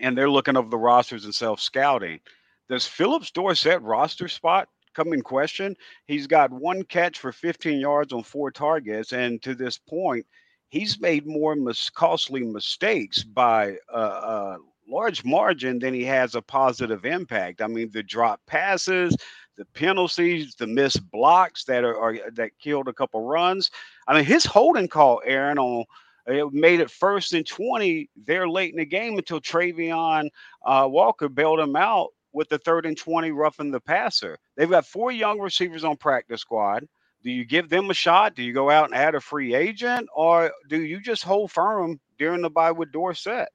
and 0.00 0.16
they're 0.16 0.30
looking 0.30 0.56
over 0.56 0.68
the 0.68 0.78
rosters 0.78 1.24
and 1.24 1.34
self 1.34 1.60
scouting, 1.60 2.20
does 2.68 2.86
Phillips 2.86 3.30
Dorsett 3.30 3.80
roster 3.82 4.28
spot 4.28 4.68
come 4.94 5.12
in 5.12 5.22
question. 5.22 5.76
He's 6.06 6.26
got 6.26 6.50
one 6.50 6.82
catch 6.84 7.18
for 7.18 7.32
15 7.32 7.78
yards 7.78 8.12
on 8.12 8.22
four 8.22 8.50
targets, 8.50 9.12
and 9.12 9.42
to 9.42 9.54
this 9.54 9.78
point, 9.78 10.26
he's 10.68 11.00
made 11.00 11.26
more 11.26 11.54
mis- 11.54 11.90
costly 11.90 12.42
mistakes 12.42 13.22
by 13.22 13.76
a, 13.92 14.56
large 14.86 15.24
margin 15.24 15.78
than 15.78 15.94
he 15.94 16.04
has 16.04 16.34
a 16.34 16.42
positive 16.42 17.06
impact. 17.06 17.62
I 17.62 17.66
mean, 17.66 17.90
the 17.90 18.02
drop 18.02 18.40
passes, 18.46 19.16
the 19.56 19.64
penalties, 19.66 20.54
the 20.56 20.66
missed 20.66 21.10
blocks 21.10 21.64
that 21.64 21.84
are, 21.84 21.96
are 21.96 22.30
that 22.32 22.58
killed 22.58 22.88
a 22.88 22.92
couple 22.92 23.22
runs. 23.22 23.70
I 24.06 24.14
mean, 24.14 24.24
his 24.24 24.44
holding 24.44 24.88
call, 24.88 25.22
Aaron, 25.24 25.58
on 25.58 25.84
it 26.26 26.52
made 26.52 26.80
it 26.80 26.90
first 26.90 27.34
and 27.34 27.46
20 27.46 28.08
there 28.16 28.48
late 28.48 28.72
in 28.72 28.78
the 28.78 28.86
game 28.86 29.18
until 29.18 29.40
Travon 29.40 30.28
uh, 30.64 30.88
Walker 30.90 31.28
bailed 31.28 31.60
him 31.60 31.76
out 31.76 32.10
with 32.34 32.48
the 32.48 32.58
third 32.58 32.84
and 32.84 32.98
20 32.98 33.30
roughing 33.30 33.70
the 33.70 33.80
passer. 33.80 34.36
They've 34.56 34.68
got 34.68 34.84
four 34.84 35.12
young 35.12 35.40
receivers 35.40 35.84
on 35.84 35.96
practice 35.96 36.40
squad. 36.40 36.86
Do 37.22 37.30
you 37.30 37.46
give 37.46 37.70
them 37.70 37.88
a 37.88 37.94
shot? 37.94 38.34
Do 38.34 38.42
you 38.42 38.52
go 38.52 38.68
out 38.68 38.86
and 38.86 38.94
add 38.94 39.14
a 39.14 39.20
free 39.20 39.54
agent? 39.54 40.08
Or 40.14 40.52
do 40.68 40.82
you 40.82 41.00
just 41.00 41.24
hold 41.24 41.52
firm 41.52 41.98
during 42.18 42.42
the 42.42 42.50
bye 42.50 42.72
with 42.72 42.92
Dorsett? 42.92 43.48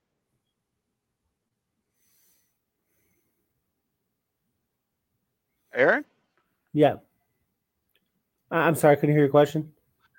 Aaron? 5.71 6.03
Yeah. 6.73 6.95
I'm 8.49 8.73
sorry, 8.73 8.93
I 8.93 8.95
couldn't 8.95 9.13
hear 9.13 9.25
your 9.25 9.29
question. 9.29 9.71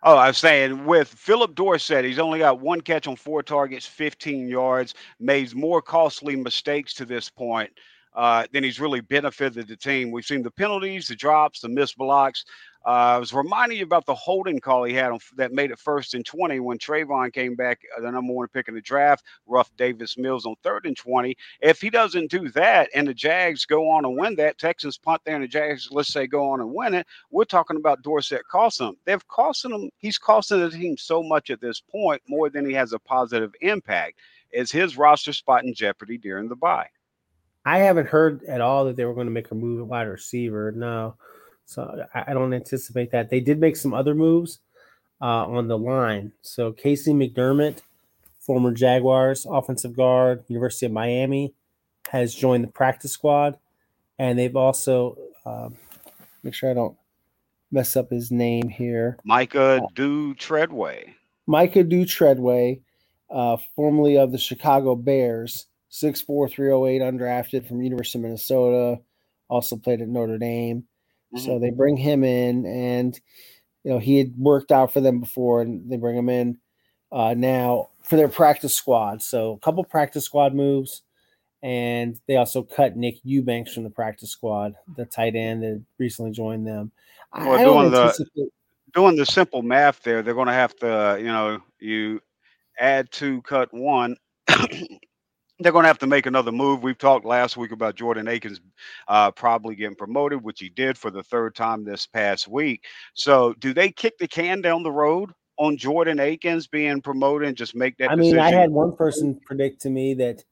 Oh, 0.05 0.17
I 0.17 0.29
was 0.29 0.39
saying 0.39 0.87
with 0.87 1.09
Phillip 1.09 1.57
Dorsett, 1.57 2.05
he's 2.05 2.21
only 2.21 2.39
got 2.39 2.61
one 2.61 2.81
catch 2.81 3.09
on 3.09 3.17
four 3.17 3.43
targets, 3.43 3.85
15 3.85 4.49
yards, 4.49 4.95
made 5.19 5.55
more 5.55 5.83
costly 5.83 6.37
mistakes 6.37 6.95
to 6.95 7.05
this 7.05 7.29
point 7.29 7.71
uh, 8.15 8.47
then 8.53 8.65
he's 8.65 8.81
really 8.81 9.01
benefited 9.01 9.69
the 9.69 9.77
team. 9.77 10.11
We've 10.11 10.25
seen 10.25 10.43
the 10.43 10.51
penalties, 10.51 11.09
the 11.09 11.17
drops, 11.17 11.61
the 11.61 11.69
missed 11.69 11.97
blocks. 11.97 12.45
Uh, 12.85 12.89
I 12.89 13.19
was 13.19 13.35
reminding 13.35 13.77
you 13.77 13.85
about 13.85 14.07
the 14.07 14.15
holding 14.15 14.59
call 14.59 14.85
he 14.85 14.95
had 14.95 15.13
on, 15.13 15.19
that 15.37 15.53
made 15.53 15.71
it 15.71 15.79
first 15.79 16.15
and 16.15 16.25
20 16.25 16.61
when 16.61 16.79
Travon 16.79 17.31
came 17.31 17.55
back, 17.55 17.81
uh, 17.97 18.01
the 18.01 18.11
number 18.11 18.33
one 18.33 18.49
pick 18.49 18.69
in 18.69 18.75
the 18.75 18.81
draft, 18.81 19.25
rough 19.47 19.71
Davis 19.77 20.17
Mills 20.17 20.47
on 20.47 20.55
third 20.63 20.87
and 20.87 20.97
20. 20.97 21.37
If 21.61 21.81
he 21.83 21.91
doesn't 21.91 22.31
do 22.31 22.49
that 22.51 22.89
and 22.95 23.07
the 23.07 23.13
Jags 23.13 23.67
go 23.67 23.91
on 23.91 24.07
and 24.07 24.17
win 24.19 24.35
that, 24.37 24.59
Texans 24.59 24.97
punt 24.97 25.21
there 25.25 25.35
and 25.35 25.45
the 25.45 25.49
Jags, 25.49 25.89
let's 25.91 26.13
say, 26.13 26.27
go 26.27 26.51
on 26.51 26.61
and 26.61 26.73
win 26.75 26.95
it, 26.95 27.07
we're 27.31 27.45
talking 27.45 27.77
about 27.77 28.03
Dorsett 28.03 28.49
costing 28.51 28.87
them. 28.87 28.97
They've 29.05 29.29
costing 29.29 29.73
him, 29.73 29.91
he's 29.99 30.17
costing 30.17 30.61
the 30.61 30.71
team 30.71 30.97
so 30.97 31.23
much 31.23 31.51
at 31.51 31.61
this 31.61 31.81
point, 31.81 32.23
more 32.29 32.49
than 32.49 32.67
he 32.67 32.73
has 32.73 32.95
a 32.95 32.99
positive 32.99 33.55
impact. 33.61 34.19
Is 34.53 34.73
his 34.73 34.97
roster 34.97 35.35
spot 35.35 35.65
in 35.65 35.75
jeopardy 35.75 36.17
during 36.17 36.49
the 36.49 36.57
bye? 36.57 36.89
I 37.71 37.79
haven't 37.79 38.09
heard 38.09 38.43
at 38.45 38.61
all 38.61 38.85
that 38.87 38.97
they 38.97 39.05
were 39.05 39.15
going 39.15 39.29
to 39.29 39.33
make 39.33 39.53
a 39.53 39.55
move 39.55 39.79
at 39.79 39.87
wide 39.87 40.09
receiver. 40.09 40.73
No, 40.73 41.15
so 41.67 42.05
I, 42.13 42.35
don't 42.35 42.53
anticipate 42.53 43.13
that. 43.13 43.31
They 43.31 43.39
did 43.39 43.61
make 43.61 43.77
some 43.77 43.95
other 43.95 44.13
moves 44.13 44.59
uh, 45.23 45.47
on 45.47 45.69
the 45.69 45.79
line. 45.79 46.33
So 46.43 46.73
KC 46.73 47.15
McDermott, 47.15 47.79
former 48.41 48.73
Jaguars 48.73 49.47
offensive 49.49 49.95
guard, 49.95 50.43
University 50.49 50.87
of 50.87 50.93
Miami, 50.93 51.55
has 52.09 52.35
joined 52.35 52.65
the 52.65 52.69
practice 52.69 53.13
squad, 53.13 53.57
and 54.19 54.37
they've 54.37 54.57
also 54.57 55.17
um, 55.47 55.77
make 56.43 56.55
sure 56.55 56.73
I 56.73 56.75
don't 56.75 56.97
mess 57.71 57.95
up 57.95 58.11
his 58.11 58.33
name 58.33 58.69
here. 58.69 59.17
Micah 59.23 59.81
uh, 59.81 59.87
Dew-Treadway. 59.95 61.15
Micah 61.47 61.85
Dew-Treadway, 61.85 62.81
uh, 63.31 63.59
formerly 63.77 64.19
of 64.19 64.33
the 64.33 64.39
Chicago 64.39 64.97
Bears 64.97 65.67
Six 65.93 66.21
four 66.21 66.49
three 66.49 66.71
oh 66.73 66.87
eight 66.87 67.03
undrafted 67.03 67.67
from 67.67 67.83
University 67.83 68.19
of 68.19 68.23
Minnesota, 68.23 69.01
also 69.49 69.77
played 69.77 70.01
at 70.01 70.09
Notre 70.09 70.39
Dame. 70.39 70.85
Mm-hmm. 71.35 71.45
So 71.45 71.59
they 71.59 71.71
bring 71.71 71.97
him 71.97 72.25
in, 72.25 72.65
and 72.65 73.21
you 73.85 73.91
know 73.91 73.99
he 73.99 74.19
had 74.19 74.33
worked 74.39 74.71
out 74.71 74.93
for 74.93 75.01
them 75.01 75.21
before, 75.21 75.63
and 75.63 75.91
they 75.91 75.97
bring 75.97 76.17
him 76.17 76.29
in 76.29 76.59
uh, 77.11 77.35
now 77.37 77.89
for 78.03 78.17
their 78.17 78.29
practice 78.29 78.75
squad. 78.75 79.21
So 79.21 79.53
a 79.53 79.59
couple 79.59 79.83
practice 79.85 80.25
squad 80.25 80.55
moves, 80.55 81.03
and 81.63 82.19
they 82.27 82.37
also 82.37 82.63
cut 82.63 82.97
Nick 82.97 83.17
Eubanks 83.25 83.75
from 83.75 83.83
the 83.83 83.91
practice 83.91 84.31
squad, 84.31 84.75
the 84.97 85.05
tight 85.05 85.35
end 85.35 85.63
that 85.63 85.83
recently 85.99 86.31
joined 86.31 86.67
them. 86.67 86.93
Well, 87.37 87.53
I 87.53 87.65
doing 87.65 87.91
the 87.91 88.51
doing 88.95 89.17
the 89.17 89.27
simple 89.27 89.63
math 89.63 90.03
there, 90.03 90.23
they're 90.23 90.35
going 90.35 90.47
to 90.47 90.53
have 90.53 90.75
to, 90.77 91.17
you 91.19 91.27
know, 91.27 91.61
you 91.79 92.21
add 92.79 93.11
two, 93.11 93.43
cut 93.43 93.73
one. 93.73 94.17
They're 95.61 95.73
going 95.73 95.85
to 95.85 95.89
have 95.89 95.99
to 95.99 96.07
make 96.07 96.27
another 96.27 96.53
move. 96.53 96.83
We've 96.83 96.99
talked 96.99 97.25
last 97.25 97.57
week 97.57 97.73
about 97.73 97.95
Jordan 97.95 98.29
Akins 98.29 98.61
uh, 99.09 99.31
probably 99.31 99.75
getting 99.75 99.97
promoted, 99.97 100.43
which 100.43 100.61
he 100.61 100.71
did 100.71 100.97
for 100.97 101.11
the 101.11 101.23
third 101.23 101.55
time 101.55 101.85
this 101.85 102.07
past 102.07 102.49
week. 102.49 102.85
So, 103.15 103.55
do 103.59 103.73
they 103.75 103.91
kick 103.91 104.19
the 104.19 104.27
can 104.29 104.61
down 104.61 104.83
the 104.83 104.91
road 104.91 105.31
on 105.59 105.77
Jordan 105.77 106.19
Akins 106.19 106.67
being 106.67 107.03
promoted 107.03 107.49
and 107.49 107.57
just 107.57 107.75
make 107.75 107.97
that? 107.99 108.11
I 108.11 108.17
mean, 108.17 108.39
I 108.39 108.51
had 108.51 108.71
one 108.71 108.97
person 108.97 109.39
predict 109.45 109.83
to 109.83 109.91
me 109.91 110.15
that 110.15 110.43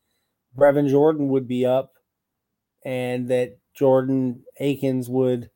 Brevin 0.57 0.89
Jordan 0.89 1.29
would 1.29 1.49
be 1.49 1.65
up, 1.65 1.95
and 2.85 3.29
that 3.29 3.59
Jordan 3.75 4.45
Akins 4.61 5.09
would 5.09 5.51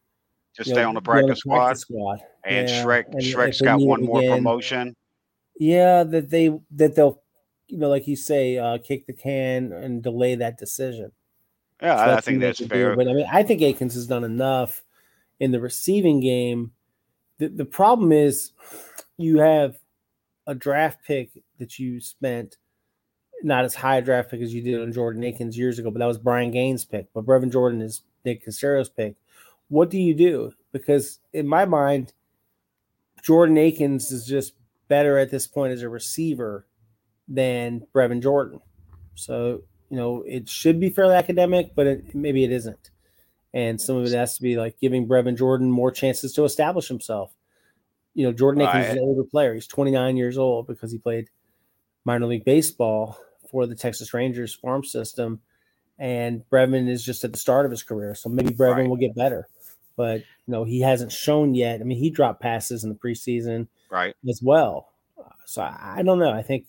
just 0.57 0.71
stay 0.71 0.83
know, 0.83 0.89
on 0.89 0.95
the 0.95 1.03
practice, 1.03 1.43
the 1.45 1.51
practice 1.51 1.83
squad. 1.83 2.19
squad. 2.19 2.29
And 2.45 2.69
yeah. 2.69 2.85
Shrek, 2.85 3.05
and 3.13 3.23
Shrek's 3.23 3.61
got 3.61 3.81
one 3.81 4.05
more 4.05 4.19
again. 4.19 4.37
promotion. 4.39 4.97
Yeah, 5.59 6.03
that 6.05 6.31
they 6.31 6.59
that 6.73 6.95
they'll 6.95 7.22
you 7.73 7.79
know, 7.79 7.89
like 7.89 8.07
you 8.07 8.17
say, 8.17 8.59
uh, 8.59 8.77
kick 8.77 9.07
the 9.07 9.15
can 9.15 9.73
and 9.73 10.03
delay 10.03 10.35
that 10.35 10.59
decision. 10.59 11.11
Yeah, 11.81 11.97
so 11.97 12.03
I, 12.03 12.17
I 12.17 12.21
think 12.21 12.41
that's 12.41 12.65
fair. 12.67 12.95
But 12.95 13.09
I 13.09 13.15
mean, 13.15 13.27
I 13.33 13.43
think 13.43 13.63
Akins 13.63 13.95
has 13.95 14.07
done 14.07 14.25
enough 14.25 14.83
in 15.41 15.53
the 15.53 15.61
receiving 15.61 16.21
game. 16.21 16.73
The, 17.39 17.49
the 17.49 17.65
problem 17.65 18.13
is 18.13 18.53
you 19.17 19.39
have 19.39 19.79
a 20.47 20.55
draft 20.55 20.99
pick 21.07 21.31
that 21.59 21.79
you 21.79 21.99
spent 22.03 22.59
not 23.43 23.65
as 23.65 23.75
high 23.75 23.97
a 23.97 24.03
draft 24.03 24.31
pick 24.31 24.43
as 24.43 24.53
you 24.53 24.61
did 24.61 24.83
on 24.83 24.93
Jordan 24.93 25.25
Akins 25.25 25.57
years 25.57 25.79
ago, 25.79 25.91
but 25.91 26.01
that 26.01 26.07
was 26.07 26.19
Brian 26.19 26.51
Gaine's 26.51 26.85
pick. 26.85 27.07
But 27.15 27.25
Brevin 27.25 27.51
Jordan 27.51 27.81
is 27.81 28.03
Nick 28.23 28.45
Caserio's 28.45 28.91
pick. 28.91 29.17
What 29.69 29.89
do 29.89 29.99
you 29.99 30.15
do? 30.15 30.53
Because 30.73 31.21
in 31.33 31.49
my 31.49 31.65
mind, 31.65 32.13
Jordan 33.23 33.57
Akins 33.57 34.13
is 34.13 34.27
just 34.27 34.53
better 34.89 35.17
at 35.17 35.31
this 35.31 35.47
point 35.47 35.73
as 35.73 35.81
a 35.81 35.89
receiver 35.89 36.67
than 37.29 37.87
Brevin 37.95 38.23
Jordan. 38.23 38.61
So, 39.15 39.63
you 39.91 39.97
know, 39.97 40.25
it 40.27 40.49
should 40.49 40.81
be 40.81 40.91
fairly 40.91 41.15
academic, 41.15 41.75
but 41.75 41.87
it, 41.87 42.15
maybe 42.15 42.45
it 42.45 42.53
isn't. 42.53 42.91
And 43.55 43.81
some 43.81 43.97
of 43.97 44.07
it 44.07 44.13
has 44.13 44.37
to 44.37 44.43
be 44.43 44.57
like 44.57 44.79
giving 44.81 45.07
Brevin 45.07 45.37
Jordan 45.37 45.71
more 45.71 45.91
chances 45.91 46.33
to 46.35 46.45
establish 46.45 46.89
himself. 46.89 47.35
You 48.15 48.27
know, 48.27 48.33
Jordan 48.33 48.63
Akins 48.63 48.87
is 48.87 48.93
an 48.93 48.99
older 48.99 49.25
player. 49.25 49.55
He's 49.55 49.67
29 49.67 50.17
years 50.17 50.39
old 50.39 50.67
because 50.67 50.91
he 50.91 50.99
played 50.99 51.29
minor 52.05 52.27
league 52.27 52.45
baseball 52.45 53.19
for 53.51 53.67
the 53.67 53.75
Texas 53.75 54.13
Rangers 54.15 54.55
farm 54.55 54.85
system. 54.85 55.41
And 55.99 56.43
Brevin 56.51 56.89
is 56.89 57.05
just 57.05 57.25
at 57.25 57.33
the 57.33 57.39
start 57.39 57.65
of 57.65 57.71
his 57.71 57.83
career. 57.83 58.15
So 58.15 58.29
maybe 58.29 58.51
Brevin 58.51 58.77
right. 58.77 58.89
will 58.89 58.97
get 58.97 59.15
better. 59.15 59.49
But, 59.97 60.21
you 60.21 60.53
know, 60.53 60.65
he 60.65 60.81
hasn't 60.81 61.13
shown 61.13 61.55
yet. 61.55 61.81
I 61.81 61.85
mean, 61.85 61.99
he 61.99 62.11
dropped 62.11 62.41
passes 62.41 62.83
in 62.83 62.91
the 62.91 62.97
preseason 62.97 63.69
right 63.91 64.15
as 64.29 64.41
well. 64.43 64.89
So 65.45 65.63
I, 65.63 65.97
I 65.99 66.03
don't 66.03 66.19
know. 66.19 66.33
I 66.33 66.43
think 66.43 66.67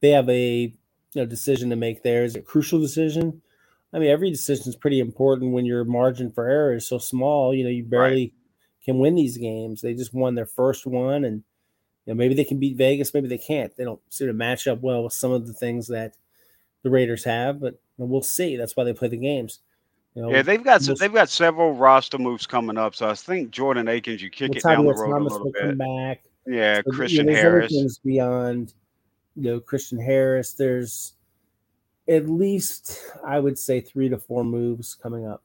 they 0.00 0.10
have 0.10 0.28
a 0.28 0.72
you 1.12 1.22
know, 1.22 1.26
decision 1.26 1.70
to 1.70 1.76
make 1.76 2.02
there. 2.02 2.24
Is 2.24 2.36
it 2.36 2.40
a 2.40 2.42
crucial 2.42 2.80
decision? 2.80 3.42
I 3.92 3.98
mean, 3.98 4.10
every 4.10 4.30
decision 4.30 4.68
is 4.68 4.76
pretty 4.76 5.00
important 5.00 5.52
when 5.52 5.64
your 5.64 5.84
margin 5.84 6.30
for 6.30 6.48
error 6.48 6.74
is 6.74 6.86
so 6.86 6.98
small. 6.98 7.54
You 7.54 7.64
know, 7.64 7.70
you 7.70 7.84
barely 7.84 8.22
right. 8.22 8.32
can 8.84 8.98
win 8.98 9.14
these 9.14 9.38
games. 9.38 9.80
They 9.80 9.94
just 9.94 10.12
won 10.12 10.34
their 10.34 10.46
first 10.46 10.86
one, 10.86 11.24
and 11.24 11.42
you 12.04 12.12
know, 12.12 12.14
maybe 12.14 12.34
they 12.34 12.44
can 12.44 12.58
beat 12.58 12.76
Vegas, 12.76 13.14
maybe 13.14 13.28
they 13.28 13.38
can't. 13.38 13.74
They 13.76 13.84
don't 13.84 14.00
seem 14.10 14.28
to 14.28 14.34
match 14.34 14.66
up 14.66 14.80
well 14.80 15.04
with 15.04 15.12
some 15.12 15.32
of 15.32 15.46
the 15.46 15.52
things 15.52 15.88
that 15.88 16.14
the 16.82 16.90
Raiders 16.90 17.24
have, 17.24 17.60
but 17.60 17.80
we'll 17.96 18.22
see. 18.22 18.56
That's 18.56 18.76
why 18.76 18.84
they 18.84 18.92
play 18.92 19.08
the 19.08 19.16
games. 19.16 19.60
You 20.14 20.22
know, 20.22 20.30
yeah, 20.30 20.42
they've 20.42 20.62
got 20.62 20.82
we'll 20.86 20.96
they've 20.96 21.12
got 21.12 21.28
several 21.28 21.74
roster 21.74 22.18
moves 22.18 22.46
coming 22.46 22.76
up. 22.76 22.94
So 22.94 23.08
I 23.08 23.14
think 23.14 23.50
Jordan 23.50 23.88
Akins, 23.88 24.22
you 24.22 24.30
kick 24.30 24.56
it 24.56 24.62
down 24.62 24.84
the 24.84 24.92
road 24.94 25.10
Thomas 25.10 25.32
a 25.32 25.36
little 25.36 25.52
bit. 25.52 25.78
Back. 25.78 26.24
Yeah, 26.46 26.80
so, 26.84 26.90
Christian 26.90 27.26
you 27.26 27.34
know, 27.34 27.38
Harris. 27.38 27.98
beyond 27.98 28.74
you 29.38 29.52
know, 29.52 29.60
Christian 29.60 29.98
Harris. 29.98 30.52
There's 30.52 31.14
at 32.08 32.28
least, 32.28 33.12
I 33.24 33.38
would 33.38 33.58
say, 33.58 33.80
three 33.80 34.08
to 34.08 34.18
four 34.18 34.42
moves 34.42 34.94
coming 34.94 35.26
up. 35.26 35.42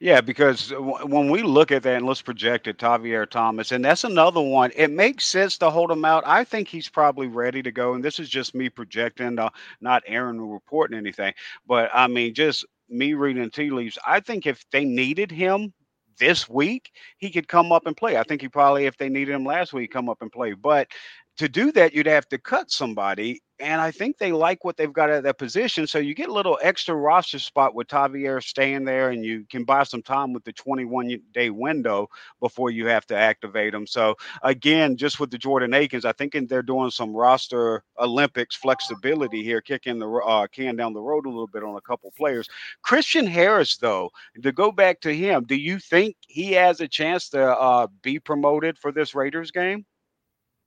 Yeah, 0.00 0.20
because 0.20 0.72
when 1.04 1.30
we 1.30 1.42
look 1.42 1.70
at 1.70 1.84
that 1.84 1.96
and 1.96 2.06
let's 2.06 2.20
project 2.20 2.66
it, 2.66 2.78
Tavierre 2.78 3.30
Thomas, 3.30 3.70
and 3.70 3.84
that's 3.84 4.02
another 4.02 4.40
one. 4.40 4.72
It 4.74 4.90
makes 4.90 5.26
sense 5.26 5.56
to 5.58 5.70
hold 5.70 5.90
him 5.90 6.04
out. 6.04 6.24
I 6.26 6.42
think 6.42 6.66
he's 6.66 6.88
probably 6.88 7.28
ready 7.28 7.62
to 7.62 7.70
go. 7.70 7.94
And 7.94 8.02
this 8.02 8.18
is 8.18 8.28
just 8.28 8.54
me 8.54 8.68
projecting, 8.68 9.38
uh, 9.38 9.50
not 9.80 10.02
Aaron 10.06 10.40
reporting 10.40 10.98
anything. 10.98 11.32
But 11.66 11.90
I 11.94 12.08
mean, 12.08 12.34
just 12.34 12.64
me 12.88 13.14
reading 13.14 13.48
tea 13.50 13.70
leaves. 13.70 13.96
I 14.04 14.18
think 14.18 14.46
if 14.46 14.64
they 14.72 14.84
needed 14.84 15.30
him 15.30 15.72
this 16.18 16.48
week, 16.48 16.90
he 17.18 17.30
could 17.30 17.46
come 17.46 17.70
up 17.70 17.86
and 17.86 17.96
play. 17.96 18.16
I 18.16 18.24
think 18.24 18.40
he 18.40 18.48
probably, 18.48 18.86
if 18.86 18.96
they 18.96 19.08
needed 19.08 19.34
him 19.34 19.44
last 19.44 19.72
week, 19.72 19.92
come 19.92 20.08
up 20.08 20.22
and 20.22 20.32
play. 20.32 20.54
But 20.54 20.88
to 21.36 21.48
do 21.48 21.72
that, 21.72 21.94
you'd 21.94 22.06
have 22.06 22.28
to 22.28 22.38
cut 22.38 22.70
somebody. 22.70 23.40
And 23.60 23.80
I 23.80 23.92
think 23.92 24.18
they 24.18 24.32
like 24.32 24.64
what 24.64 24.76
they've 24.76 24.92
got 24.92 25.10
at 25.10 25.22
that 25.22 25.38
position. 25.38 25.86
So 25.86 25.98
you 25.98 26.12
get 26.12 26.28
a 26.28 26.32
little 26.32 26.58
extra 26.60 26.94
roster 26.94 27.38
spot 27.38 27.74
with 27.74 27.86
Tavierre 27.86 28.42
staying 28.42 28.84
there, 28.84 29.10
and 29.10 29.24
you 29.24 29.46
can 29.48 29.64
buy 29.64 29.84
some 29.84 30.02
time 30.02 30.32
with 30.32 30.42
the 30.42 30.52
21 30.52 31.20
day 31.32 31.50
window 31.50 32.08
before 32.40 32.70
you 32.70 32.86
have 32.88 33.06
to 33.06 33.16
activate 33.16 33.72
them. 33.72 33.86
So 33.86 34.16
again, 34.42 34.96
just 34.96 35.20
with 35.20 35.30
the 35.30 35.38
Jordan 35.38 35.72
Akins, 35.72 36.04
I 36.04 36.12
think 36.12 36.34
they're 36.48 36.62
doing 36.62 36.90
some 36.90 37.14
roster 37.14 37.84
Olympics 37.98 38.56
flexibility 38.56 39.44
here, 39.44 39.60
kicking 39.60 40.00
the 40.00 40.08
uh, 40.08 40.48
can 40.48 40.74
down 40.74 40.92
the 40.92 41.00
road 41.00 41.24
a 41.24 41.30
little 41.30 41.46
bit 41.46 41.62
on 41.62 41.76
a 41.76 41.80
couple 41.80 42.12
players. 42.16 42.48
Christian 42.82 43.26
Harris, 43.26 43.76
though, 43.76 44.10
to 44.42 44.50
go 44.50 44.72
back 44.72 45.00
to 45.02 45.14
him, 45.14 45.44
do 45.44 45.54
you 45.54 45.78
think 45.78 46.16
he 46.26 46.52
has 46.52 46.80
a 46.80 46.88
chance 46.88 47.28
to 47.30 47.56
uh, 47.56 47.86
be 48.02 48.18
promoted 48.18 48.78
for 48.78 48.90
this 48.90 49.14
Raiders 49.14 49.52
game? 49.52 49.86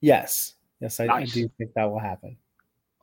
Yes. 0.01 0.56
Yes, 0.79 0.99
I, 0.99 1.05
nice. 1.05 1.31
I 1.31 1.41
do 1.41 1.49
think 1.57 1.71
that 1.75 1.85
will 1.85 1.99
happen. 1.99 2.37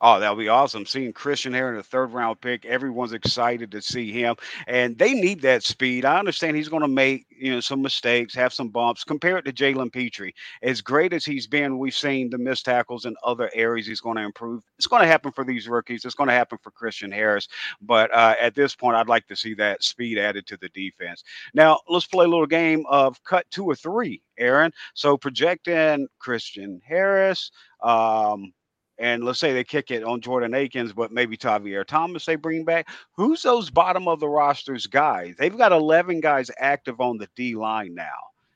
Oh, 0.01 0.19
that'll 0.19 0.35
be 0.35 0.49
awesome. 0.49 0.85
Seeing 0.85 1.13
Christian 1.13 1.53
here 1.53 1.69
in 1.69 1.77
the 1.77 1.83
third 1.83 2.11
round 2.11 2.41
pick, 2.41 2.65
everyone's 2.65 3.13
excited 3.13 3.71
to 3.71 3.81
see 3.81 4.11
him, 4.11 4.35
and 4.67 4.97
they 4.97 5.13
need 5.13 5.41
that 5.43 5.63
speed. 5.63 6.03
I 6.03 6.19
understand 6.19 6.57
he's 6.57 6.67
going 6.67 6.81
to 6.81 6.87
make 6.89 7.25
you 7.29 7.53
know 7.53 7.61
some 7.61 7.81
mistakes, 7.81 8.35
have 8.35 8.53
some 8.53 8.67
bumps. 8.67 9.05
Compare 9.05 9.37
it 9.37 9.45
to 9.45 9.53
Jalen 9.53 9.93
Pitre. 9.93 10.33
As 10.61 10.81
great 10.81 11.13
as 11.13 11.23
he's 11.23 11.47
been, 11.47 11.79
we've 11.79 11.95
seen 11.95 12.29
the 12.29 12.37
missed 12.37 12.65
tackles 12.65 13.05
in 13.05 13.15
other 13.23 13.49
areas. 13.53 13.87
He's 13.87 14.01
going 14.01 14.17
to 14.17 14.23
improve. 14.23 14.63
It's 14.77 14.87
going 14.87 15.01
to 15.01 15.07
happen 15.07 15.31
for 15.31 15.45
these 15.45 15.69
rookies. 15.69 16.03
It's 16.03 16.15
going 16.15 16.27
to 16.27 16.33
happen 16.33 16.57
for 16.61 16.71
Christian 16.71 17.11
Harris. 17.11 17.47
But 17.81 18.13
uh, 18.13 18.35
at 18.39 18.53
this 18.53 18.75
point, 18.75 18.97
I'd 18.97 19.07
like 19.07 19.27
to 19.27 19.35
see 19.35 19.53
that 19.55 19.81
speed 19.81 20.17
added 20.17 20.45
to 20.47 20.57
the 20.57 20.69
defense. 20.69 21.23
Now 21.53 21.79
let's 21.87 22.05
play 22.05 22.25
a 22.25 22.29
little 22.29 22.45
game 22.45 22.83
of 22.89 23.23
cut 23.23 23.45
two 23.49 23.65
or 23.65 23.75
three, 23.75 24.21
Aaron. 24.37 24.73
So 24.93 25.15
projecting 25.17 26.07
Christian 26.19 26.81
Harris. 26.85 27.49
Um, 27.81 28.51
and 28.97 29.23
let's 29.23 29.39
say 29.39 29.53
they 29.53 29.63
kick 29.63 29.91
it 29.91 30.03
on 30.03 30.21
Jordan 30.21 30.53
Akins, 30.53 30.93
but 30.93 31.11
maybe 31.11 31.35
Tavierre 31.37 31.85
Thomas 31.85 32.25
they 32.25 32.35
bring 32.35 32.63
back. 32.63 32.87
Who's 33.13 33.41
those 33.41 33.69
bottom 33.69 34.07
of 34.07 34.19
the 34.19 34.29
rosters 34.29 34.87
guys? 34.87 35.35
They've 35.37 35.57
got 35.57 35.71
11 35.71 36.21
guys 36.21 36.49
active 36.57 37.01
on 37.01 37.17
the 37.17 37.27
D 37.35 37.55
line 37.55 37.93
now. 37.93 38.05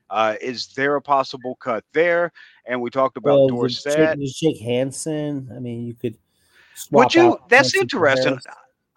Uh, 0.09 0.35
is 0.41 0.67
there 0.75 0.95
a 0.95 1.01
possible 1.01 1.55
cut 1.55 1.83
there? 1.93 2.31
And 2.65 2.81
we 2.81 2.89
talked 2.89 3.17
about 3.17 3.37
well, 3.37 3.47
Dorsett. 3.47 4.19
Jake 4.19 4.59
Hanson. 4.59 5.49
I 5.55 5.59
mean, 5.59 5.85
you 5.85 5.93
could. 5.93 6.17
Would 6.91 7.13
you? 7.13 7.37
That's 7.49 7.75
Hanson 7.75 7.81
interesting. 7.81 8.39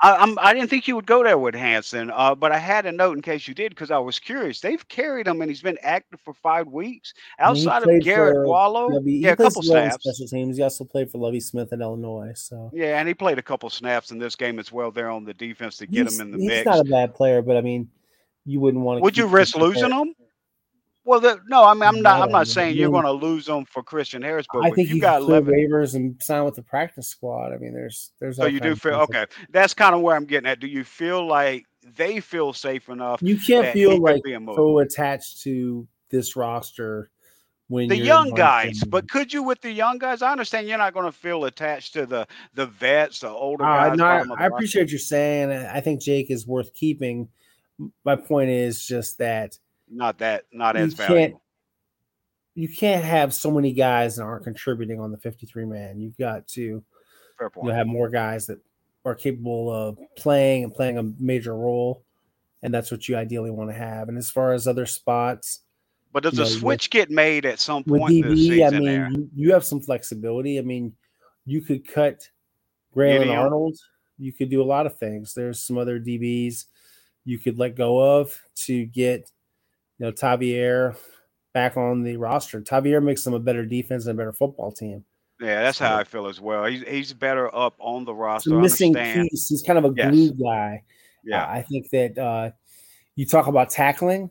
I, 0.02 0.16
I'm, 0.16 0.36
I 0.40 0.52
didn't 0.52 0.68
think 0.68 0.88
you 0.88 0.96
would 0.96 1.06
go 1.06 1.22
there 1.22 1.38
with 1.38 1.54
Hanson, 1.54 2.10
uh, 2.12 2.34
but 2.34 2.50
I 2.50 2.58
had 2.58 2.86
a 2.86 2.92
note 2.92 3.16
in 3.16 3.22
case 3.22 3.46
you 3.46 3.54
did 3.54 3.70
because 3.70 3.92
I 3.92 3.98
was 3.98 4.18
curious. 4.18 4.60
They've 4.60 4.86
carried 4.88 5.28
him 5.28 5.40
and 5.40 5.50
he's 5.50 5.62
been 5.62 5.78
active 5.82 6.20
for 6.24 6.34
five 6.34 6.66
weeks. 6.66 7.14
Outside 7.38 7.84
of 7.84 8.02
Garret 8.02 8.46
Wallow, 8.46 9.00
yeah, 9.04 9.30
a 9.30 9.36
couple 9.36 9.62
snaps. 9.62 10.02
Special 10.02 10.26
teams. 10.26 10.56
He 10.56 10.62
also 10.62 10.84
played 10.84 11.10
for 11.10 11.18
Lovie 11.18 11.40
Smith 11.40 11.72
at 11.72 11.80
Illinois. 11.80 12.32
So 12.34 12.70
yeah, 12.74 12.98
and 12.98 13.06
he 13.06 13.14
played 13.14 13.38
a 13.38 13.42
couple 13.42 13.70
snaps 13.70 14.10
in 14.10 14.18
this 14.18 14.34
game 14.34 14.58
as 14.58 14.72
well. 14.72 14.90
There 14.90 15.08
on 15.08 15.24
the 15.24 15.34
defense 15.34 15.76
to 15.76 15.86
get 15.86 16.08
he's, 16.08 16.18
him 16.18 16.26
in 16.26 16.32
the 16.32 16.38
he's 16.38 16.48
mix. 16.48 16.58
He's 16.58 16.66
not 16.66 16.80
a 16.80 16.90
bad 16.90 17.14
player, 17.14 17.40
but 17.40 17.56
I 17.56 17.60
mean, 17.60 17.88
you 18.44 18.58
wouldn't 18.58 18.82
want 18.82 18.98
to. 18.98 19.02
Would 19.02 19.16
you 19.16 19.26
risk 19.26 19.56
losing 19.56 19.92
him? 19.92 20.14
Well, 21.04 21.18
the, 21.18 21.40
no, 21.48 21.64
I 21.64 21.74
mean, 21.74 21.82
I'm 21.82 22.00
not. 22.00 22.22
I'm 22.22 22.30
not 22.30 22.46
saying 22.46 22.76
you're 22.76 22.90
going 22.90 23.04
to 23.04 23.12
lose 23.12 23.46
them 23.46 23.64
for 23.64 23.82
Christian 23.82 24.22
Harris, 24.22 24.46
but 24.52 24.64
I 24.64 24.70
think 24.70 24.88
you, 24.88 24.96
you 24.96 25.00
got 25.00 25.22
11 25.22 25.52
waivers 25.52 25.96
and 25.96 26.20
sign 26.22 26.44
with 26.44 26.54
the 26.54 26.62
practice 26.62 27.08
squad. 27.08 27.52
I 27.52 27.58
mean, 27.58 27.72
there's 27.72 28.12
there's. 28.20 28.36
So 28.36 28.46
you 28.46 28.60
do 28.60 28.76
feel 28.76 28.94
okay. 28.94 29.26
That's 29.50 29.74
kind 29.74 29.94
of 29.94 30.00
where 30.00 30.14
I'm 30.14 30.26
getting 30.26 30.48
at. 30.48 30.60
Do 30.60 30.68
you 30.68 30.84
feel 30.84 31.26
like 31.26 31.66
they 31.82 32.20
feel 32.20 32.52
safe 32.52 32.88
enough? 32.88 33.20
You 33.20 33.36
can't 33.36 33.72
feel 33.72 34.00
like 34.00 34.22
so 34.54 34.78
attached 34.78 35.42
to 35.42 35.88
this 36.10 36.36
roster 36.36 37.10
when 37.72 37.88
the 37.88 37.96
young 37.96 38.30
guys. 38.30 38.84
But 38.86 39.10
could 39.10 39.32
you 39.32 39.42
with 39.42 39.60
the 39.60 39.72
young 39.72 39.98
guys? 39.98 40.22
I 40.22 40.30
understand 40.30 40.68
you're 40.68 40.78
not 40.78 40.94
going 40.94 41.06
to 41.06 41.12
feel 41.12 41.44
attached 41.46 41.94
to 41.94 42.06
the 42.06 42.28
the 42.54 42.66
vets, 42.66 43.20
the 43.20 43.30
older 43.30 43.64
uh, 43.64 43.88
guys. 43.88 43.98
No, 43.98 44.04
I, 44.04 44.44
I 44.44 44.46
appreciate 44.46 44.90
you're 44.90 45.00
saying. 45.00 45.50
I 45.50 45.80
think 45.80 46.00
Jake 46.00 46.30
is 46.30 46.46
worth 46.46 46.72
keeping. 46.74 47.28
My 48.04 48.14
point 48.14 48.50
is 48.50 48.86
just 48.86 49.18
that 49.18 49.58
not 49.92 50.18
that 50.18 50.44
not 50.52 50.76
as 50.76 50.94
valuable. 50.94 51.42
You 52.54 52.68
can't 52.68 53.04
have 53.04 53.32
so 53.32 53.50
many 53.50 53.72
guys 53.72 54.16
that 54.16 54.24
aren't 54.24 54.44
contributing 54.44 55.00
on 55.00 55.10
the 55.10 55.18
53 55.18 55.64
man. 55.64 56.00
You've 56.00 56.18
got 56.18 56.46
to 56.48 56.82
you 57.62 57.68
have 57.70 57.86
more 57.86 58.08
guys 58.08 58.46
that 58.46 58.58
are 59.04 59.14
capable 59.14 59.72
of 59.72 59.98
playing 60.16 60.64
and 60.64 60.74
playing 60.74 60.98
a 60.98 61.02
major 61.18 61.56
role, 61.56 62.04
and 62.62 62.72
that's 62.72 62.90
what 62.90 63.08
you 63.08 63.16
ideally 63.16 63.50
want 63.50 63.70
to 63.70 63.74
have. 63.74 64.08
And 64.08 64.18
as 64.18 64.30
far 64.30 64.52
as 64.52 64.66
other 64.66 64.86
spots, 64.86 65.60
but 66.12 66.22
does 66.24 66.38
a 66.38 66.42
know, 66.42 66.48
switch 66.48 66.90
get 66.90 67.10
made 67.10 67.46
at 67.46 67.58
some 67.58 67.84
point? 67.84 68.02
With 68.02 68.12
DB, 68.12 68.66
I 68.66 68.78
mean, 68.78 69.14
you, 69.14 69.46
you, 69.46 69.52
have 69.52 69.64
some 69.64 69.80
flexibility. 69.80 70.58
I 70.58 70.62
mean, 70.62 70.92
you 71.46 71.62
could 71.62 71.88
cut 71.88 72.28
Grayland 72.92 73.30
Arnold. 73.30 73.78
You 74.18 74.32
could 74.32 74.50
do 74.50 74.62
a 74.62 74.64
lot 74.64 74.84
of 74.84 74.98
things. 74.98 75.32
There's 75.32 75.62
some 75.62 75.78
other 75.78 75.98
DBs 75.98 76.66
you 77.24 77.38
could 77.38 77.58
let 77.58 77.76
go 77.76 78.20
of 78.20 78.38
to 78.54 78.84
get 78.86 79.30
you 80.02 80.08
know, 80.08 80.12
Tavierre 80.12 80.96
back 81.54 81.76
on 81.76 82.02
the 82.02 82.16
roster. 82.16 82.60
Tavierre 82.60 83.00
makes 83.00 83.22
them 83.22 83.34
a 83.34 83.38
better 83.38 83.64
defense 83.64 84.04
and 84.04 84.18
a 84.18 84.20
better 84.20 84.32
football 84.32 84.72
team. 84.72 85.04
Yeah, 85.40 85.62
that's 85.62 85.78
so, 85.78 85.84
how 85.84 85.96
I 85.96 86.02
feel 86.02 86.26
as 86.26 86.40
well. 86.40 86.64
He's 86.64 86.82
he's 86.88 87.12
better 87.12 87.54
up 87.54 87.76
on 87.78 88.04
the 88.04 88.12
roster. 88.12 88.50
missing 88.50 88.94
piece. 88.94 89.48
He's 89.48 89.62
kind 89.62 89.78
of 89.78 89.84
a 89.84 89.90
glue 89.90 90.32
guy. 90.32 90.82
Yeah, 91.24 91.44
uh, 91.44 91.50
I 91.50 91.62
think 91.62 91.88
that 91.90 92.18
uh, 92.18 92.50
you 93.14 93.26
talk 93.26 93.46
about 93.46 93.70
tackling. 93.70 94.30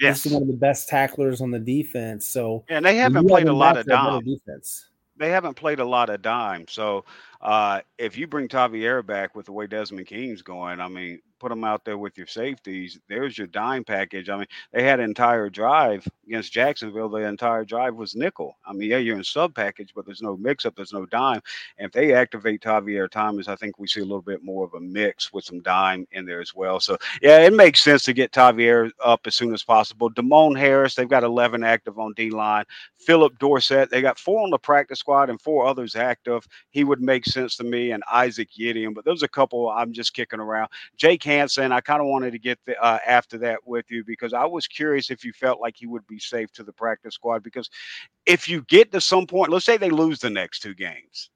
Yes, 0.00 0.24
he's 0.24 0.32
one 0.32 0.42
of 0.42 0.48
the 0.48 0.56
best 0.56 0.88
tacklers 0.88 1.40
on 1.40 1.52
the 1.52 1.60
defense. 1.60 2.26
So 2.26 2.64
yeah, 2.68 2.78
and 2.78 2.86
they 2.86 2.96
haven't 2.96 3.28
played 3.28 3.46
a 3.46 3.52
lot 3.52 3.76
of 3.76 3.86
dime. 3.86 4.24
Defense. 4.24 4.88
They 5.16 5.30
haven't 5.30 5.54
played 5.54 5.78
a 5.78 5.84
lot 5.84 6.10
of 6.10 6.20
dime. 6.20 6.66
So 6.68 7.04
uh, 7.42 7.80
if 7.98 8.16
you 8.16 8.26
bring 8.26 8.48
Tavierre 8.48 9.04
back 9.04 9.34
with 9.34 9.46
the 9.46 9.52
way 9.52 9.66
Desmond 9.66 10.06
King's 10.06 10.42
going, 10.42 10.80
I 10.80 10.88
mean, 10.88 11.20
put 11.42 11.48
them 11.48 11.64
out 11.64 11.84
there 11.84 11.98
with 11.98 12.16
your 12.16 12.28
safeties. 12.28 13.00
There's 13.08 13.36
your 13.36 13.48
dime 13.48 13.82
package. 13.82 14.28
I 14.28 14.36
mean, 14.36 14.46
they 14.72 14.84
had 14.84 15.00
an 15.00 15.06
entire 15.06 15.50
drive 15.50 16.06
against 16.24 16.52
Jacksonville. 16.52 17.08
The 17.08 17.18
entire 17.18 17.64
drive 17.64 17.96
was 17.96 18.14
nickel. 18.14 18.56
I 18.64 18.72
mean, 18.72 18.88
yeah, 18.88 18.98
you're 18.98 19.16
in 19.16 19.24
sub 19.24 19.52
package, 19.52 19.92
but 19.92 20.06
there's 20.06 20.22
no 20.22 20.36
mix 20.36 20.64
up. 20.64 20.76
There's 20.76 20.92
no 20.92 21.04
dime. 21.04 21.40
And 21.78 21.86
if 21.86 21.92
they 21.92 22.14
activate 22.14 22.62
Tavierre 22.62 23.10
Thomas, 23.10 23.48
I 23.48 23.56
think 23.56 23.76
we 23.80 23.88
see 23.88 24.00
a 24.00 24.04
little 24.04 24.22
bit 24.22 24.44
more 24.44 24.64
of 24.64 24.74
a 24.74 24.80
mix 24.80 25.32
with 25.32 25.44
some 25.44 25.60
dime 25.62 26.06
in 26.12 26.24
there 26.24 26.40
as 26.40 26.54
well. 26.54 26.78
So 26.78 26.96
yeah, 27.20 27.38
it 27.38 27.52
makes 27.52 27.82
sense 27.82 28.04
to 28.04 28.12
get 28.12 28.30
Tavierre 28.30 28.92
up 29.04 29.26
as 29.26 29.34
soon 29.34 29.52
as 29.52 29.64
possible. 29.64 30.10
Demone 30.10 30.56
Harris, 30.56 30.94
they've 30.94 31.08
got 31.08 31.24
11 31.24 31.64
active 31.64 31.98
on 31.98 32.12
D 32.12 32.30
line. 32.30 32.64
Phillip 32.98 33.36
Dorsett, 33.40 33.90
they 33.90 34.00
got 34.00 34.16
four 34.16 34.44
on 34.44 34.50
the 34.50 34.58
practice 34.58 35.00
squad 35.00 35.28
and 35.28 35.40
four 35.40 35.66
others 35.66 35.96
active. 35.96 36.46
He 36.70 36.84
would 36.84 37.02
make 37.02 37.24
sense 37.32 37.56
to 37.56 37.64
me, 37.64 37.92
and 37.92 38.02
Isaac 38.10 38.50
Yiadom. 38.58 38.94
But 38.94 39.04
there's 39.04 39.22
a 39.22 39.28
couple 39.28 39.70
I'm 39.70 39.92
just 39.92 40.14
kicking 40.14 40.40
around. 40.40 40.68
Jake 40.96 41.22
Hanson, 41.22 41.72
I 41.72 41.80
kind 41.80 42.00
of 42.00 42.06
wanted 42.06 42.32
to 42.32 42.38
get 42.38 42.58
the, 42.66 42.80
uh, 42.82 42.98
after 43.06 43.38
that 43.38 43.66
with 43.66 43.90
you 43.90 44.04
because 44.04 44.32
I 44.32 44.44
was 44.44 44.66
curious 44.66 45.10
if 45.10 45.24
you 45.24 45.32
felt 45.32 45.60
like 45.60 45.76
he 45.76 45.86
would 45.86 46.06
be 46.06 46.18
safe 46.18 46.52
to 46.52 46.62
the 46.62 46.72
practice 46.72 47.14
squad. 47.14 47.42
Because 47.42 47.70
if 48.26 48.48
you 48.48 48.62
get 48.62 48.92
to 48.92 49.00
some 49.00 49.26
point, 49.26 49.50
let's 49.50 49.64
say 49.64 49.76
they 49.76 49.90
lose 49.90 50.20
the 50.20 50.30
next 50.30 50.60
two 50.60 50.74
games, 50.74 51.30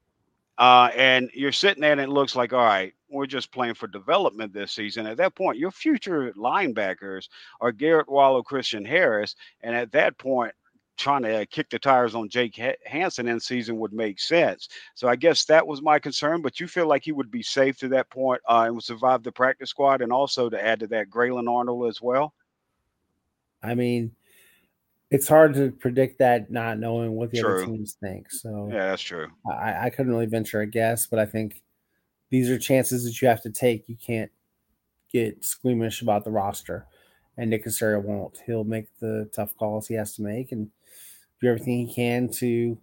uh, 0.59 0.90
and 0.97 1.30
you're 1.34 1.53
sitting 1.53 1.82
there 1.82 1.92
and 1.92 2.01
it 2.01 2.09
looks 2.09 2.34
like, 2.34 2.53
all 2.53 2.64
right, 2.64 2.94
we're 3.11 3.26
just 3.26 3.53
playing 3.53 3.74
for 3.74 3.86
development 3.86 4.53
this 4.53 4.72
season. 4.72 5.07
At 5.07 5.18
that 5.18 5.34
point, 5.34 5.59
your 5.59 5.70
future 5.70 6.32
linebackers 6.32 7.28
are 7.61 7.72
Garret 7.72 8.09
Wallow, 8.09 8.42
Christian 8.42 8.84
Harris. 8.84 9.36
And 9.61 9.76
at 9.76 9.92
that 9.92 10.16
point, 10.18 10.53
trying 10.97 11.22
to 11.22 11.42
uh, 11.42 11.44
kick 11.51 11.70
the 11.70 11.78
tires 11.78 12.14
on 12.14 12.28
Jake 12.28 12.61
Hanson 12.84 13.28
in 13.28 13.40
season 13.40 13.78
would 13.78 13.92
make 13.92 14.18
sense. 14.18 14.68
So 14.94 15.09
I 15.09 15.16
guess 15.16 15.44
that 15.47 15.66
was 15.66 15.82
my 15.82 15.99
concern. 15.99 16.42
But 16.42 16.61
you 16.61 16.66
feel 16.66 16.86
like 16.86 17.05
he 17.05 17.12
would 17.12 17.30
be 17.30 17.42
safe 17.42 17.78
to 17.78 17.88
that 17.88 18.11
point 18.11 18.40
uh, 18.49 18.64
and 18.66 18.74
would 18.74 18.84
survive 18.84 19.22
the 19.22 19.32
practice 19.32 19.70
squad, 19.70 20.03
and 20.03 20.12
also 20.12 20.49
to 20.49 20.64
add 20.64 20.80
to 20.80 20.86
that, 20.88 21.11
Grayland 21.11 21.49
Arnold 21.49 21.88
as 21.88 22.01
well. 22.01 22.34
I 23.62 23.74
mean, 23.74 24.12
it's 25.11 25.28
hard 25.28 25.55
to 25.55 25.70
predict 25.70 26.18
that 26.18 26.51
not 26.51 26.78
knowing 26.78 27.12
what 27.12 27.30
the 27.30 27.40
true. 27.40 27.62
other 27.62 27.66
teams 27.66 27.97
think. 28.01 28.30
So 28.30 28.68
yeah, 28.72 28.90
that's 28.90 29.03
true. 29.03 29.28
I, 29.51 29.86
I 29.86 29.90
couldn't 29.90 30.12
really 30.12 30.26
venture 30.26 30.61
a 30.61 30.66
guess, 30.66 31.07
but 31.07 31.18
I 31.18 31.26
think 31.26 31.62
these 32.30 32.51
are 32.51 32.59
chances 32.59 33.05
that 33.05 33.20
you 33.22 33.28
have 33.28 33.42
to 33.42 33.51
take. 33.51 33.88
You 33.88 33.97
can't 33.97 34.30
get 35.12 35.44
squeamish 35.44 36.03
about 36.03 36.24
the 36.24 36.30
roster. 36.30 36.86
And 37.38 37.51
Nick 37.51 37.66
Caserio 37.66 38.03
won't. 38.03 38.38
He'll 38.47 38.64
make 38.64 38.86
the 38.99 39.28
tough 39.32 39.55
calls 39.57 39.86
he 39.86 39.94
has 39.94 40.14
to 40.16 40.22
make, 40.22 40.53
and 40.53 40.70
do 41.41 41.49
everything 41.49 41.87
he 41.87 41.95
can 41.95 42.28
to 42.28 42.78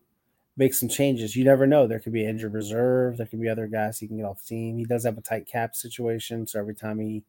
make 0.58 0.74
some 0.74 0.90
changes. 0.90 1.36
You 1.36 1.46
never 1.46 1.66
know. 1.66 1.88
There 1.88 2.00
could 2.00 2.14
be 2.14 2.26
injured 2.26 2.54
reserve. 2.54 3.18
There 3.18 3.26
could 3.26 3.42
be 3.42 3.50
other 3.50 3.68
guys 3.68 4.00
he 4.00 4.08
can 4.08 4.18
get 4.18 4.26
off 4.26 4.44
the 4.44 4.56
team. 4.56 4.78
He 4.78 4.86
does 4.86 5.04
have 5.06 5.18
a 5.18 5.22
tight 5.22 5.48
cap 5.48 5.76
situation, 5.76 6.46
so 6.48 6.60
every 6.60 6.76
time 6.76 7.00
he 7.00 7.24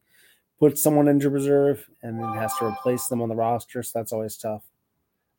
puts 0.59 0.81
someone 0.81 1.07
into 1.07 1.29
reserve 1.29 1.87
and 2.01 2.19
then 2.19 2.33
has 2.33 2.55
to 2.57 2.65
replace 2.65 3.07
them 3.07 3.21
on 3.21 3.29
the 3.29 3.35
roster, 3.35 3.83
so 3.83 3.99
that's 3.99 4.13
always 4.13 4.37
tough. 4.37 4.63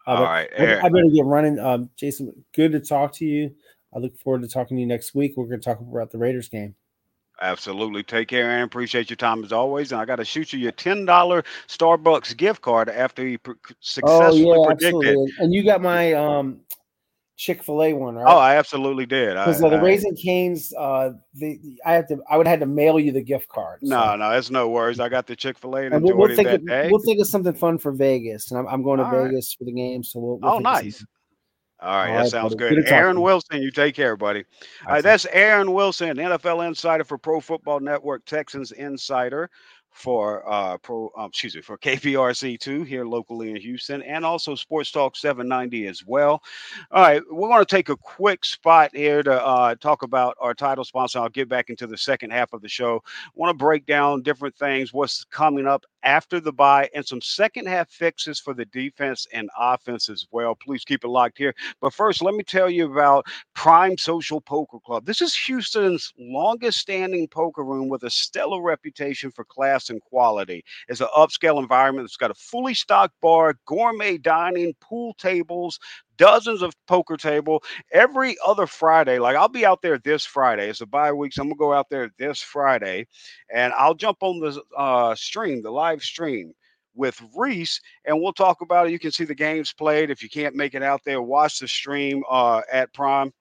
Uh, 0.07 0.11
All 0.11 0.23
right, 0.23 0.49
I, 0.59 0.79
I, 0.79 0.89
better 0.89 1.09
get 1.13 1.25
running. 1.25 1.59
Um, 1.59 1.91
Jayson, 1.97 2.33
good 2.55 2.73
to 2.73 2.81
talk 2.81 3.13
to 3.15 3.25
you. 3.25 3.55
I 3.95 3.99
look 3.99 4.17
forward 4.19 4.43
to 4.43 4.49
talking 4.49 4.77
to 4.77 4.81
you 4.81 4.87
next 4.87 5.15
week. 5.15 5.35
We're 5.37 5.47
going 5.47 5.61
to 5.61 5.65
talk 5.65 5.81
about 5.81 6.13
the 6.13 6.19
Raiders 6.19 6.49
game. 6.49 6.75
Absolutely. 7.41 8.03
Take 8.03 8.29
care 8.29 8.51
and 8.51 8.65
appreciate 8.65 9.11
your 9.11 9.17
time 9.17 9.45
as 9.45 9.53
always. 9.53 9.93
And 9.93 10.01
I 10.01 10.05
got 10.05 10.17
to 10.17 10.25
shoot 10.25 10.53
you 10.53 10.59
your 10.59 10.73
$10 10.73 11.07
Starbucks 11.69 12.37
gift 12.37 12.63
card 12.63 12.89
after 12.89 13.27
you 13.27 13.39
successfully 13.81 14.45
oh, 14.47 14.63
yeah, 14.63 14.67
predicted. 14.67 14.95
Absolutely. 14.95 15.33
And 15.41 15.55
you 15.55 15.63
got 15.63 15.83
my 15.83 16.15
um, 16.15 16.61
Chick 17.37 17.63
Fil 17.63 17.83
A 17.83 17.93
one, 17.93 18.15
right? 18.15 18.25
Oh, 18.27 18.39
I 18.39 18.57
absolutely 18.57 19.05
did. 19.05 19.35
Because 19.35 19.63
uh, 19.63 19.69
the 19.69 19.81
Raising 19.81 20.17
Canes, 20.17 20.73
uh, 20.79 21.11
the, 21.35 21.61
I 21.85 21.93
have 21.93 22.09
to, 22.09 22.19
I 22.31 22.39
would 22.39 22.47
have 22.47 22.53
had 22.53 22.61
to 22.61 22.67
mail 22.67 22.99
you 22.99 23.13
the 23.13 23.23
gift 23.23 23.49
card. 23.49 23.81
So. 23.83 23.89
No, 23.89 24.17
no, 24.17 24.31
that's 24.31 24.51
no 24.51 24.71
worries. 24.71 24.99
I 24.99 25.11
got 25.11 25.27
the 25.27 25.37
Chick 25.37 25.59
Fil 25.59 25.77
A 25.77 25.83
and, 25.83 25.95
and 25.95 26.05
we'll, 26.05 26.17
we'll 26.17 26.35
think 26.35 26.49
of, 26.49 26.67
day. 26.67 26.89
We'll 26.91 27.03
think 27.03 27.21
of 27.21 27.29
something 27.29 27.53
fun 27.53 27.77
for 27.77 27.93
Vegas, 27.93 28.51
and 28.51 28.59
I'm, 28.59 28.67
I'm 28.67 28.83
going 28.83 28.99
to 28.99 29.05
All 29.05 29.11
Vegas 29.11 29.55
right. 29.55 29.59
for 29.59 29.65
the 29.67 29.73
game, 29.73 30.03
so 30.03 30.19
we'll. 30.19 30.39
we'll 30.39 30.53
oh, 30.53 30.59
nice. 30.59 31.05
All 31.81 31.91
right, 31.95 32.09
All 32.09 32.15
that 32.15 32.21
right, 32.21 32.31
sounds 32.31 32.55
buddy. 32.55 32.75
good. 32.77 32.85
good 32.85 32.93
Aaron 32.93 33.21
Wilson, 33.21 33.61
you 33.61 33.71
take 33.71 33.95
care, 33.95 34.17
buddy. 34.17 34.45
All 34.87 34.95
right, 34.95 35.03
that's 35.03 35.27
Aaron 35.27 35.73
Wilson, 35.73 36.17
NFL 36.17 36.67
insider 36.67 37.05
for 37.05 37.19
Pro 37.19 37.41
Football 37.41 37.81
Network, 37.81 38.25
Texans 38.25 38.73
insider 38.73 39.51
for 39.97 40.47
uh 40.47 40.77
pro 40.77 41.11
um, 41.17 41.29
excuse 41.29 41.57
me 41.57 41.63
for 41.63 41.79
KPRC2 41.79 42.87
here 42.87 43.07
locally 43.07 43.51
in 43.53 43.57
Houston 43.57 44.03
and 44.03 44.27
also 44.27 44.55
Sports 44.55 44.91
Talk 44.91 45.17
790 45.17 45.87
as 45.87 46.05
well. 46.07 46.43
All 46.91 47.03
right, 47.03 47.23
we're 47.31 47.49
going 47.49 47.65
to 47.65 47.65
take 47.65 47.89
a 47.89 47.97
quick 47.97 48.45
spot 48.45 48.95
here 48.95 49.23
to 49.23 49.43
uh, 49.43 49.75
talk 49.77 50.03
about 50.03 50.37
our 50.39 50.53
title 50.53 50.85
sponsor. 50.85 51.19
I'll 51.21 51.31
get 51.31 51.49
back 51.49 51.71
into 51.71 51.87
the 51.87 51.97
second 51.97 52.31
half 52.31 52.53
of 52.53 52.61
the 52.61 52.69
show. 52.69 53.03
want 53.35 53.51
to 53.51 53.65
break 53.65 53.87
down 53.87 54.21
different 54.21 54.55
things, 54.57 54.93
what's 54.93 55.25
coming 55.25 55.67
up 55.67 55.87
after 56.07 56.41
the 56.41 56.53
bye, 56.53 56.89
and 56.95 57.05
some 57.05 57.21
second 57.21 57.67
half 57.67 57.91
fixes 57.91 58.39
for 58.39 58.55
the 58.55 58.65
defense 58.67 59.27
and 59.33 59.51
offense 59.59 60.09
as 60.09 60.25
well. 60.31 60.55
Please 60.55 60.85
keep 60.85 61.05
it 61.05 61.09
locked 61.09 61.37
here. 61.37 61.53
But 61.81 61.93
first, 61.93 62.23
let 62.23 62.35
me 62.35 62.45
tell 62.45 62.71
you 62.71 62.91
about 62.91 63.27
Prime 63.55 63.99
Social 63.99 64.41
Poker 64.41 64.79
Club. 64.87 65.05
This 65.05 65.21
is 65.21 65.35
Houston's 65.35 66.13
longest 66.19 66.79
standing 66.79 67.27
poker 67.27 67.65
room 67.65 67.89
with 67.89 68.05
a 68.05 68.11
stellar 68.11 68.63
reputation 68.63 69.33
for 69.33 69.45
class 69.45 69.91
and 69.91 70.01
quality. 70.01 70.65
It's 70.89 71.01
an 71.01 71.09
upscale 71.17 71.59
environment 71.61 72.07
that's 72.07 72.17
got 72.17 72.31
a 72.31 72.35
fully 72.35 72.75
stocked 72.75 73.21
bar, 73.21 73.57
gourmet 73.67 74.17
dining, 74.17 74.75
pool 74.81 75.15
tables, 75.15 75.79
dozens 76.17 76.63
of 76.63 76.75
poker 76.87 77.17
table 77.17 77.63
every 77.93 78.37
other 78.47 78.67
Friday. 78.67 79.19
Like 79.19 79.37
I'll 79.37 79.49
be 79.49 79.67
out 79.67 79.83
there 79.83 79.99
this 79.99 80.25
Friday. 80.25 80.69
It's 80.69 80.81
a 80.81 80.87
bye 80.87 81.13
week, 81.13 81.33
so 81.33 81.43
I'm 81.43 81.49
gonna 81.49 81.59
go 81.59 81.73
out 81.73 81.89
there 81.91 82.11
this 82.19 82.41
Friday, 82.41 83.07
and 83.53 83.73
I'll 83.75 83.95
jump 83.95 84.19
on 84.21 84.41
the 84.41 84.61
uh, 84.77 85.15
stream, 85.15 85.63
the 85.63 85.71
live 85.71 86.03
stream 86.03 86.53
with 86.95 87.21
Reese, 87.37 87.81
and 88.07 88.21
we'll 88.21 88.33
talk 88.33 88.63
about 88.63 88.87
it. 88.87 88.93
You 88.93 88.99
can 88.99 89.13
see 89.13 89.25
the 89.25 89.35
games 89.35 89.73
played. 89.73 90.11
If 90.11 90.23
you 90.23 90.31
can't 90.31 90.55
make 90.55 90.75
it 90.75 90.83
out 90.83 91.03
there, 91.05 91.23
watch 91.23 91.59
the 91.59 91.69
stream 91.69 92.23
uh, 92.31 92.63
at 92.73 92.93
Prime 92.95 93.33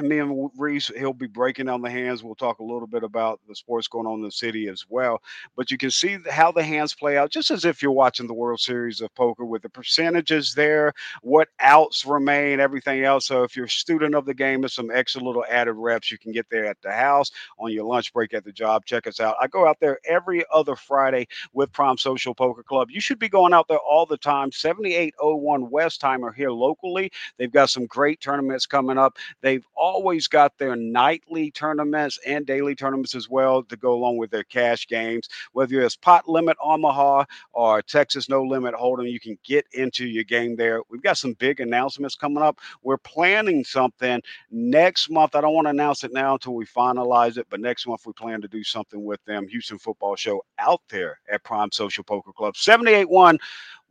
and 0.00 0.08
me 0.08 0.18
and 0.18 0.50
Reese, 0.56 0.90
he'll 0.98 1.12
be 1.12 1.26
breaking 1.26 1.66
down 1.66 1.82
the 1.82 1.90
hands. 1.90 2.24
We'll 2.24 2.34
talk 2.34 2.58
a 2.58 2.64
little 2.64 2.86
bit 2.86 3.04
about 3.04 3.40
the 3.48 3.54
sports 3.54 3.86
going 3.86 4.06
on 4.06 4.14
in 4.14 4.24
the 4.24 4.30
city 4.30 4.68
as 4.68 4.84
well. 4.88 5.22
But 5.56 5.70
you 5.70 5.78
can 5.78 5.90
see 5.90 6.18
how 6.30 6.50
the 6.50 6.62
hands 6.62 6.94
play 6.94 7.16
out, 7.16 7.30
just 7.30 7.50
as 7.50 7.64
if 7.64 7.82
you're 7.82 7.92
watching 7.92 8.26
the 8.26 8.34
World 8.34 8.60
Series 8.60 9.00
of 9.00 9.14
Poker 9.14 9.44
with 9.44 9.62
the 9.62 9.68
percentages 9.68 10.54
there, 10.54 10.92
what 11.22 11.48
outs 11.60 12.04
remain, 12.04 12.60
everything 12.60 13.04
else. 13.04 13.26
So 13.26 13.42
if 13.42 13.56
you're 13.56 13.66
a 13.66 13.70
student 13.70 14.14
of 14.14 14.26
the 14.26 14.34
game, 14.34 14.62
there's 14.62 14.74
some 14.74 14.90
extra 14.90 15.22
little 15.22 15.44
added 15.48 15.74
reps 15.74 16.10
you 16.10 16.18
can 16.18 16.32
get 16.32 16.48
there 16.50 16.66
at 16.66 16.80
the 16.82 16.92
house 16.92 17.30
on 17.58 17.72
your 17.72 17.84
lunch 17.84 18.12
break 18.12 18.34
at 18.34 18.44
the 18.44 18.52
job. 18.52 18.84
Check 18.86 19.06
us 19.06 19.20
out. 19.20 19.36
I 19.40 19.46
go 19.46 19.66
out 19.68 19.78
there 19.80 19.98
every 20.08 20.44
other 20.52 20.74
Friday 20.76 21.26
with 21.52 21.72
Prime 21.72 21.98
Social 21.98 22.34
Poker 22.34 22.62
Club. 22.62 22.90
You 22.90 23.00
should 23.00 23.18
be 23.18 23.28
going 23.28 23.52
out 23.52 23.68
there 23.68 23.78
all 23.78 24.06
the 24.06 24.16
time. 24.16 24.50
7801 24.50 25.70
Westheimer 25.70 26.34
here 26.34 26.50
locally. 26.50 27.10
They've 27.36 27.52
got 27.52 27.70
some 27.70 27.86
great 27.86 28.20
tournaments 28.20 28.66
coming 28.66 28.98
up. 28.98 29.16
They've 29.42 29.64
always 29.90 30.28
got 30.28 30.56
their 30.56 30.76
nightly 30.76 31.50
tournaments 31.50 32.18
and 32.24 32.46
daily 32.46 32.74
tournaments 32.74 33.14
as 33.14 33.28
well 33.28 33.62
to 33.64 33.76
go 33.76 33.92
along 33.92 34.18
with 34.18 34.30
their 34.30 34.44
cash 34.44 34.86
games. 34.86 35.28
Whether 35.52 35.80
it's 35.82 35.96
pot 35.96 36.28
limit 36.28 36.56
Omaha 36.62 37.24
or 37.52 37.82
Texas 37.82 38.28
no 38.28 38.42
limit 38.42 38.74
hold'em, 38.74 39.10
you 39.10 39.18
can 39.18 39.36
get 39.44 39.66
into 39.72 40.06
your 40.06 40.24
game 40.24 40.54
there. 40.54 40.80
We've 40.88 41.02
got 41.02 41.18
some 41.18 41.32
big 41.34 41.60
announcements 41.60 42.14
coming 42.14 42.42
up. 42.42 42.60
We're 42.82 42.98
planning 42.98 43.64
something 43.64 44.22
next 44.50 45.10
month. 45.10 45.34
I 45.34 45.40
don't 45.40 45.54
want 45.54 45.66
to 45.66 45.70
announce 45.70 46.04
it 46.04 46.12
now 46.12 46.34
until 46.34 46.54
we 46.54 46.64
finalize 46.64 47.36
it, 47.36 47.46
but 47.50 47.60
next 47.60 47.86
month 47.86 48.06
we 48.06 48.12
plan 48.12 48.40
to 48.42 48.48
do 48.48 48.62
something 48.62 49.04
with 49.04 49.22
them. 49.24 49.48
Houston 49.48 49.78
Football 49.78 50.14
Show 50.16 50.44
out 50.58 50.82
there 50.88 51.18
at 51.30 51.42
Prime 51.42 51.72
Social 51.72 52.04
Poker 52.04 52.32
Club. 52.32 52.56
781 52.56 53.38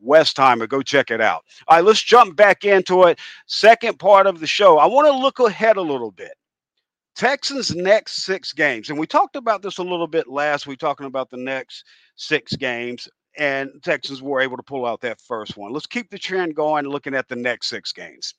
Westheimer. 0.05 0.67
Go 0.67 0.81
check 0.81 1.11
it 1.11 1.21
out. 1.21 1.43
All 1.67 1.77
right, 1.77 1.85
let's 1.85 2.01
jump 2.01 2.35
back 2.35 2.65
into 2.65 3.03
it. 3.03 3.19
Second 3.47 3.99
part 3.99 4.27
of 4.27 4.39
the 4.39 4.47
show. 4.47 4.77
I 4.77 4.85
want 4.85 5.07
to 5.07 5.13
look 5.17 5.39
ahead 5.39 5.77
a 5.77 5.81
little 5.81 6.11
bit. 6.11 6.33
Texans' 7.15 7.75
next 7.75 8.23
six 8.23 8.53
games, 8.53 8.89
and 8.89 8.97
we 8.97 9.05
talked 9.05 9.35
about 9.35 9.61
this 9.61 9.77
a 9.77 9.83
little 9.83 10.07
bit 10.07 10.27
last 10.27 10.67
week, 10.67 10.79
talking 10.79 11.05
about 11.05 11.29
the 11.29 11.37
next 11.37 11.83
six 12.15 12.55
games, 12.55 13.09
and 13.37 13.69
Texans 13.83 14.21
were 14.21 14.39
able 14.39 14.55
to 14.55 14.63
pull 14.63 14.85
out 14.85 15.01
that 15.01 15.19
first 15.19 15.57
one. 15.57 15.73
Let's 15.73 15.85
keep 15.85 16.09
the 16.09 16.17
trend 16.17 16.55
going, 16.55 16.85
looking 16.85 17.13
at 17.13 17.27
the 17.27 17.35
next 17.35 17.67
six 17.67 17.91
games 17.91 18.35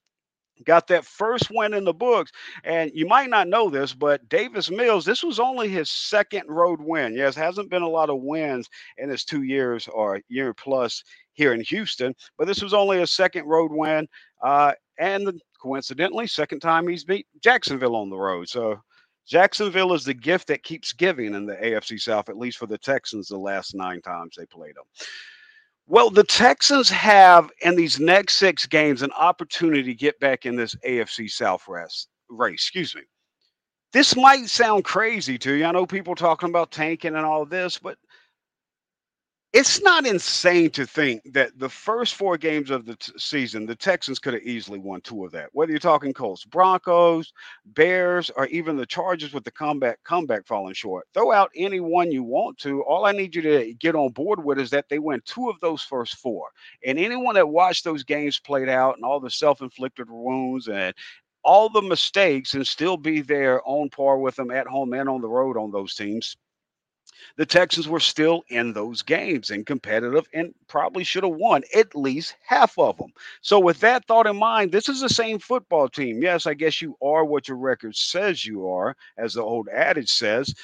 got 0.65 0.87
that 0.89 1.05
first 1.05 1.51
win 1.51 1.75
in 1.75 1.85
the 1.85 1.93
books. 1.93 2.31
And 2.65 2.91
you 2.95 3.07
might 3.07 3.31
not 3.31 3.49
know 3.49 3.71
this, 3.71 3.93
but 3.93 4.29
Davis 4.29 4.71
Mills, 4.71 5.05
this 5.05 5.23
was 5.23 5.39
only 5.39 5.69
his 5.69 5.91
second 5.91 6.45
road 6.49 6.81
win. 6.81 7.15
Yes, 7.15 7.35
hasn't 7.35 7.71
been 7.71 7.83
a 7.83 7.89
lot 7.89 8.11
of 8.11 8.21
wins 8.21 8.69
in 8.99 9.09
his 9.09 9.25
two 9.25 9.43
years 9.43 9.89
or 9.89 10.21
year 10.29 10.55
plus 10.55 11.03
here 11.33 11.53
in 11.53 11.61
Houston, 11.63 12.15
but 12.37 12.47
this 12.47 12.63
was 12.63 12.75
only 12.75 13.01
a 13.01 13.07
second 13.07 13.47
road 13.47 13.73
win. 13.73 14.07
Uh, 14.43 14.73
and 14.99 15.41
coincidentally, 15.61 16.27
second 16.27 16.61
time 16.61 16.87
he's 16.87 17.05
beat 17.05 17.27
Jacksonville 17.43 17.97
on 17.97 18.11
the 18.11 18.19
road. 18.19 18.49
So 18.49 18.81
Jacksonville 19.27 19.95
is 19.95 20.05
the 20.05 20.15
gift 20.15 20.49
that 20.49 20.63
keeps 20.63 20.93
giving 20.93 21.35
in 21.35 21.47
the 21.47 21.55
AFC 21.55 22.01
South, 22.01 22.29
at 22.29 22.37
least 22.37 22.59
for 22.59 22.67
the 22.67 22.79
Texans, 22.79 23.29
the 23.29 23.39
last 23.39 23.75
nine 23.75 24.03
times 24.03 24.35
they 24.37 24.47
played 24.47 24.75
them. 24.75 24.85
Well, 25.91 26.09
the 26.09 26.23
Texans 26.23 26.89
have 26.91 27.51
in 27.63 27.75
these 27.75 27.99
next 27.99 28.37
six 28.37 28.65
games 28.65 29.03
an 29.03 29.11
opportunity 29.19 29.83
to 29.83 29.95
get 29.95 30.21
back 30.21 30.47
in 30.47 30.55
this 30.55 30.77
AFC 30.87 31.29
South 31.29 31.67
race. 31.67 32.07
race 32.29 32.55
excuse 32.55 32.95
me. 32.95 33.03
This 33.93 34.15
might 34.15 34.47
sound 34.47 34.85
crazy 34.85 35.37
to 35.39 35.53
you. 35.53 35.65
I 35.65 35.73
know 35.73 35.87
people 35.87 36.15
talking 36.15 36.49
about 36.49 36.71
tanking 36.71 37.17
and 37.17 37.27
all 37.27 37.45
this, 37.45 37.77
but 37.77 37.99
it's 39.53 39.83
not 39.83 40.07
insane 40.07 40.71
to 40.71 40.87
think 40.87 41.23
that 41.33 41.59
the 41.59 41.69
first 41.69 42.15
four 42.15 42.39
games 42.39 42.71
of 42.71 42.87
the 42.87 42.95
t- 42.95 43.13
season, 43.17 43.67
the 43.67 43.75
Texans 43.75 44.21
could 44.21 44.35
have 44.35 44.45
easily 44.45 44.79
won 44.79 45.01
two 45.01 45.25
of 45.25 45.33
that. 45.33 45.49
Whether 45.53 45.73
you're 45.73 45.81
talking 45.81 46.13
Colts, 46.13 46.45
Broncos, 46.45 47.33
Bears, 47.67 48.31
or 48.37 48.47
even 48.47 48.77
the 48.77 48.87
Chargers 48.87 49.33
with 49.33 49.43
the 49.43 49.51
comeback 49.51 49.99
comeback 50.05 50.47
falling 50.47 50.75
short. 50.75 51.09
Throw 51.15 51.33
out 51.33 51.51
any 51.57 51.81
one 51.81 52.13
you 52.13 52.23
want 52.23 52.59
to. 52.59 52.83
All 52.85 53.07
I 53.07 53.13
need 53.13 53.35
you 53.35 53.43
to 53.43 53.75
get 53.75 53.97
on 53.97 54.13
board 54.13 54.45
with 54.45 54.61
is 54.61 54.71
that 54.71 54.89
they 54.89 55.01
win 55.01 55.21
two 55.25 55.51
of 55.51 55.59
those 55.61 55.83
first 55.83 56.19
four. 56.19 56.51
And 56.87 56.97
anyone 56.97 57.35
that 57.35 57.49
watched 57.49 57.83
those 57.83 58.05
games 58.05 58.39
played 58.39 58.69
out 58.69 58.95
and 58.97 59.05
all 59.05 59.19
the 59.19 59.31
self-inflicted 59.31 60.09
wounds 60.09 60.69
and 60.69 60.95
all 61.43 61.69
the 61.69 61.83
mistakes 61.83 62.55
and 62.55 62.65
still 62.65 62.97
be 62.97 63.21
there 63.21 63.61
on 63.65 63.89
par 63.89 64.19
with 64.19 64.37
them 64.37 64.53
at 64.53 64.69
home 64.69 64.93
and 64.93 65.09
on 65.09 65.21
the 65.21 65.29
road 65.29 65.57
on 65.57 65.73
those 65.73 65.95
teams 65.97 66.37
the 67.37 67.47
Texans 67.47 67.89
were 67.89 68.01
still 68.01 68.43
in 68.49 68.73
those 68.73 69.03
games 69.03 69.51
and 69.51 69.67
competitive 69.67 70.27
and 70.33 70.55
probably 70.69 71.05
should 71.05 71.25
have 71.25 71.35
won 71.35 71.63
at 71.75 71.95
least 71.95 72.37
half 72.45 72.79
of 72.79 72.97
them. 72.99 73.13
So, 73.41 73.59
with 73.59 73.81
that 73.81 74.07
thought 74.07 74.27
in 74.27 74.37
mind, 74.37 74.73
this 74.73 74.89
is 74.89 75.01
the 75.01 75.09
same 75.09 75.39
football 75.39 75.89
team. 75.89 76.23
Yes, 76.23 76.47
I 76.47 76.55
guess 76.55 76.81
you 76.81 76.97
are 77.03 77.25
what 77.25 77.49
your 77.49 77.57
record 77.57 77.97
says 77.97 78.47
you 78.47 78.67
are, 78.69 78.97
as 79.17 79.35
the 79.35 79.43
old 79.43 79.69
adage 79.69 80.11
says, 80.11 80.55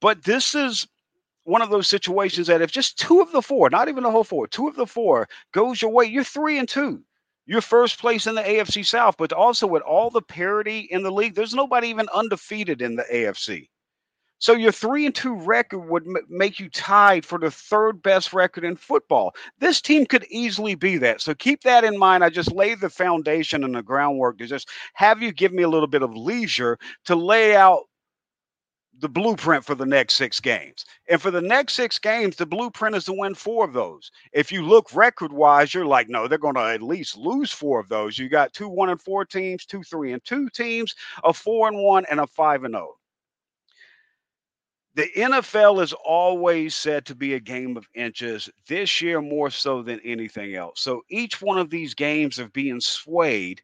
but 0.00 0.24
this 0.24 0.54
is 0.54 0.86
one 1.44 1.62
of 1.62 1.70
those 1.70 1.88
situations 1.88 2.46
that 2.46 2.60
if 2.60 2.70
just 2.70 2.98
two 2.98 3.20
of 3.20 3.32
the 3.32 3.40
four, 3.40 3.70
not 3.70 3.88
even 3.88 4.02
the 4.02 4.10
whole 4.10 4.24
four, 4.24 4.46
two 4.46 4.68
of 4.68 4.76
the 4.76 4.86
four 4.86 5.26
goes 5.52 5.80
your 5.80 5.90
way, 5.90 6.04
you're 6.04 6.22
three 6.22 6.58
and 6.58 6.68
two. 6.68 7.02
You're 7.46 7.62
first 7.62 7.98
place 7.98 8.26
in 8.26 8.34
the 8.34 8.42
AFC 8.42 8.84
South, 8.84 9.16
but 9.16 9.32
also 9.32 9.66
with 9.66 9.82
all 9.82 10.10
the 10.10 10.20
parity 10.20 10.80
in 10.90 11.02
the 11.02 11.10
league, 11.10 11.34
there's 11.34 11.54
nobody 11.54 11.88
even 11.88 12.06
undefeated 12.12 12.82
in 12.82 12.96
the 12.96 13.06
AFC. 13.10 13.68
So 14.38 14.54
your 14.54 14.72
three 14.72 15.06
and 15.06 15.14
two 15.14 15.34
record 15.34 15.80
would 15.80 16.06
m- 16.06 16.16
make 16.28 16.60
you 16.60 16.68
tied 16.70 17.24
for 17.24 17.38
the 17.38 17.50
third 17.50 18.02
best 18.02 18.32
record 18.32 18.64
in 18.64 18.76
football. 18.76 19.34
This 19.58 19.80
team 19.80 20.06
could 20.06 20.24
easily 20.30 20.74
be 20.74 20.96
that. 20.98 21.20
So 21.20 21.34
keep 21.34 21.62
that 21.62 21.84
in 21.84 21.98
mind. 21.98 22.24
I 22.24 22.30
just 22.30 22.52
laid 22.52 22.80
the 22.80 22.90
foundation 22.90 23.64
and 23.64 23.74
the 23.74 23.82
groundwork 23.82 24.38
to 24.38 24.46
just 24.46 24.68
have 24.94 25.22
you 25.22 25.32
give 25.32 25.52
me 25.52 25.62
a 25.64 25.68
little 25.68 25.88
bit 25.88 26.02
of 26.02 26.14
leisure 26.16 26.78
to 27.06 27.16
lay 27.16 27.56
out 27.56 27.82
the 29.00 29.08
blueprint 29.08 29.64
for 29.64 29.74
the 29.76 29.86
next 29.86 30.14
six 30.16 30.40
games. 30.40 30.84
And 31.08 31.22
for 31.22 31.30
the 31.30 31.40
next 31.40 31.74
six 31.74 31.98
games, 31.98 32.36
the 32.36 32.46
blueprint 32.46 32.96
is 32.96 33.04
to 33.04 33.12
win 33.12 33.34
four 33.34 33.64
of 33.64 33.72
those. 33.72 34.10
If 34.32 34.50
you 34.50 34.62
look 34.64 34.94
record 34.94 35.32
wise, 35.32 35.72
you're 35.72 35.86
like, 35.86 36.08
no, 36.08 36.26
they're 36.26 36.38
going 36.38 36.56
to 36.56 36.60
at 36.62 36.82
least 36.82 37.16
lose 37.16 37.52
four 37.52 37.78
of 37.80 37.88
those. 37.88 38.18
You 38.18 38.28
got 38.28 38.52
two 38.52 38.68
one 38.68 38.90
and 38.90 39.00
four 39.00 39.24
teams, 39.24 39.64
two 39.64 39.82
three 39.84 40.12
and 40.12 40.24
two 40.24 40.48
teams, 40.50 40.94
a 41.24 41.32
four 41.32 41.68
and 41.68 41.82
one, 41.82 42.06
and 42.10 42.20
a 42.20 42.26
five 42.26 42.64
and 42.64 42.74
zero. 42.74 42.94
Oh 42.94 42.97
the 44.98 45.08
NFL 45.16 45.80
is 45.80 45.92
always 46.04 46.74
said 46.74 47.06
to 47.06 47.14
be 47.14 47.34
a 47.34 47.40
game 47.40 47.76
of 47.76 47.86
inches, 47.94 48.50
this 48.66 49.00
year 49.00 49.20
more 49.20 49.48
so 49.48 49.80
than 49.80 50.00
anything 50.00 50.56
else. 50.56 50.80
So 50.80 51.02
each 51.08 51.40
one 51.40 51.56
of 51.56 51.70
these 51.70 51.94
games 51.94 52.40
are 52.40 52.48
being 52.48 52.80
swayed. 52.80 53.62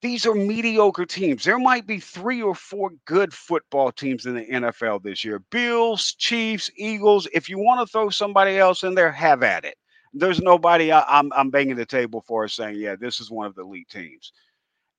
These 0.00 0.24
are 0.24 0.34
mediocre 0.34 1.04
teams. 1.04 1.44
There 1.44 1.58
might 1.58 1.86
be 1.86 2.00
three 2.00 2.40
or 2.40 2.54
four 2.54 2.92
good 3.04 3.34
football 3.34 3.92
teams 3.92 4.24
in 4.24 4.34
the 4.34 4.46
NFL 4.46 5.02
this 5.02 5.22
year 5.26 5.40
Bills, 5.50 6.14
Chiefs, 6.14 6.70
Eagles. 6.74 7.28
If 7.34 7.50
you 7.50 7.58
want 7.58 7.86
to 7.86 7.92
throw 7.92 8.08
somebody 8.08 8.56
else 8.56 8.82
in 8.82 8.94
there, 8.94 9.12
have 9.12 9.42
at 9.42 9.66
it. 9.66 9.76
There's 10.14 10.40
nobody 10.40 10.90
I, 10.90 11.00
am 11.00 11.06
I'm, 11.08 11.32
I'm 11.34 11.50
banging 11.50 11.76
the 11.76 11.84
table 11.84 12.24
for 12.26 12.48
saying, 12.48 12.78
yeah, 12.78 12.96
this 12.96 13.20
is 13.20 13.30
one 13.30 13.46
of 13.46 13.54
the 13.54 13.62
elite 13.62 13.90
teams. 13.90 14.32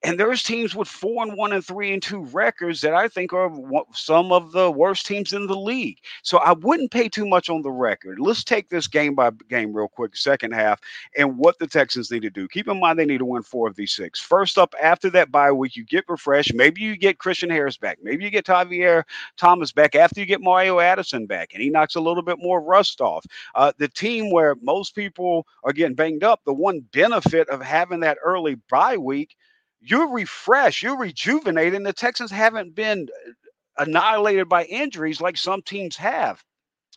And 0.06 0.20
there's 0.20 0.44
teams 0.44 0.76
with 0.76 0.90
four 0.90 1.24
and 1.24 1.38
one 1.38 1.54
and 1.54 1.66
three 1.66 1.94
and 1.94 2.04
two 2.04 2.26
records 2.26 2.82
that 2.82 2.94
I 2.94 3.08
think 3.08 3.32
are 3.32 3.50
some 3.94 4.34
of 4.34 4.52
the 4.52 4.70
worst 4.70 5.06
teams 5.06 5.32
in 5.32 5.48
the 5.48 5.56
league. 5.56 6.00
So 6.24 6.40
I 6.40 6.52
wouldn't 6.52 6.92
pay 6.92 7.08
too 7.08 7.26
much 7.26 7.50
on 7.50 7.62
the 7.62 7.72
record. 7.72 8.20
Let's 8.20 8.44
take 8.44 8.68
this 8.68 8.86
game 8.86 9.16
by 9.16 9.32
game 9.50 9.72
real 9.72 9.88
quick, 9.88 10.18
second 10.18 10.54
half, 10.54 10.82
and 11.18 11.38
what 11.38 11.58
the 11.58 11.68
Texans 11.68 12.12
need 12.12 12.24
to 12.24 12.30
do. 12.30 12.50
Keep 12.50 12.68
in 12.68 12.82
mind 12.82 13.00
they 13.00 13.06
need 13.06 13.20
to 13.20 13.26
win 13.26 13.44
four 13.44 13.70
of 13.70 13.78
these 13.78 13.94
six. 13.94 14.20
First 14.20 14.58
up, 14.58 14.76
after 14.82 15.10
that 15.12 15.32
bye 15.32 15.54
week, 15.54 15.78
you 15.78 15.86
get 15.86 16.04
refreshed. 16.10 16.54
Maybe 16.54 16.82
you 16.82 16.98
get 16.98 17.20
Christian 17.20 17.50
Harris 17.50 17.78
back. 17.78 18.00
Maybe 18.04 18.26
you 18.26 18.30
get 18.30 18.46
Tavierre 18.46 19.06
Thomas 19.38 19.72
back 19.72 19.96
after 19.96 20.20
you 20.20 20.26
get 20.26 20.42
Mario 20.42 20.80
Addison 20.80 21.28
back, 21.28 21.54
and 21.54 21.64
he 21.64 21.70
knocks 21.70 21.96
a 21.96 22.02
little 22.02 22.24
bit 22.24 22.40
more 22.40 22.62
rust 22.62 23.00
off. 23.00 23.26
Uh, 23.56 23.72
the 23.78 23.88
team 23.88 24.32
where 24.32 24.56
most 24.62 24.96
people 24.96 25.48
are 25.64 25.72
getting 25.72 25.96
banged 25.96 26.26
up, 26.26 26.42
the 26.46 26.54
one 26.54 26.82
benefit 26.92 27.48
of 27.48 27.62
having 27.62 28.02
that 28.02 28.18
early 28.22 28.56
bye 28.70 28.98
week 28.98 29.38
you're 29.84 30.10
refreshed, 30.10 30.82
you're 30.82 30.98
rejuvenated. 30.98 31.76
And 31.76 31.86
the 31.86 31.94
Texans 31.94 32.32
haven't 32.32 32.74
been 32.76 33.08
uh, 33.28 33.84
annihilated 33.84 34.48
by 34.48 34.66
injuries 34.66 35.22
like 35.22 35.38
some 35.38 35.62
teams 35.62 35.96
have. 35.98 36.42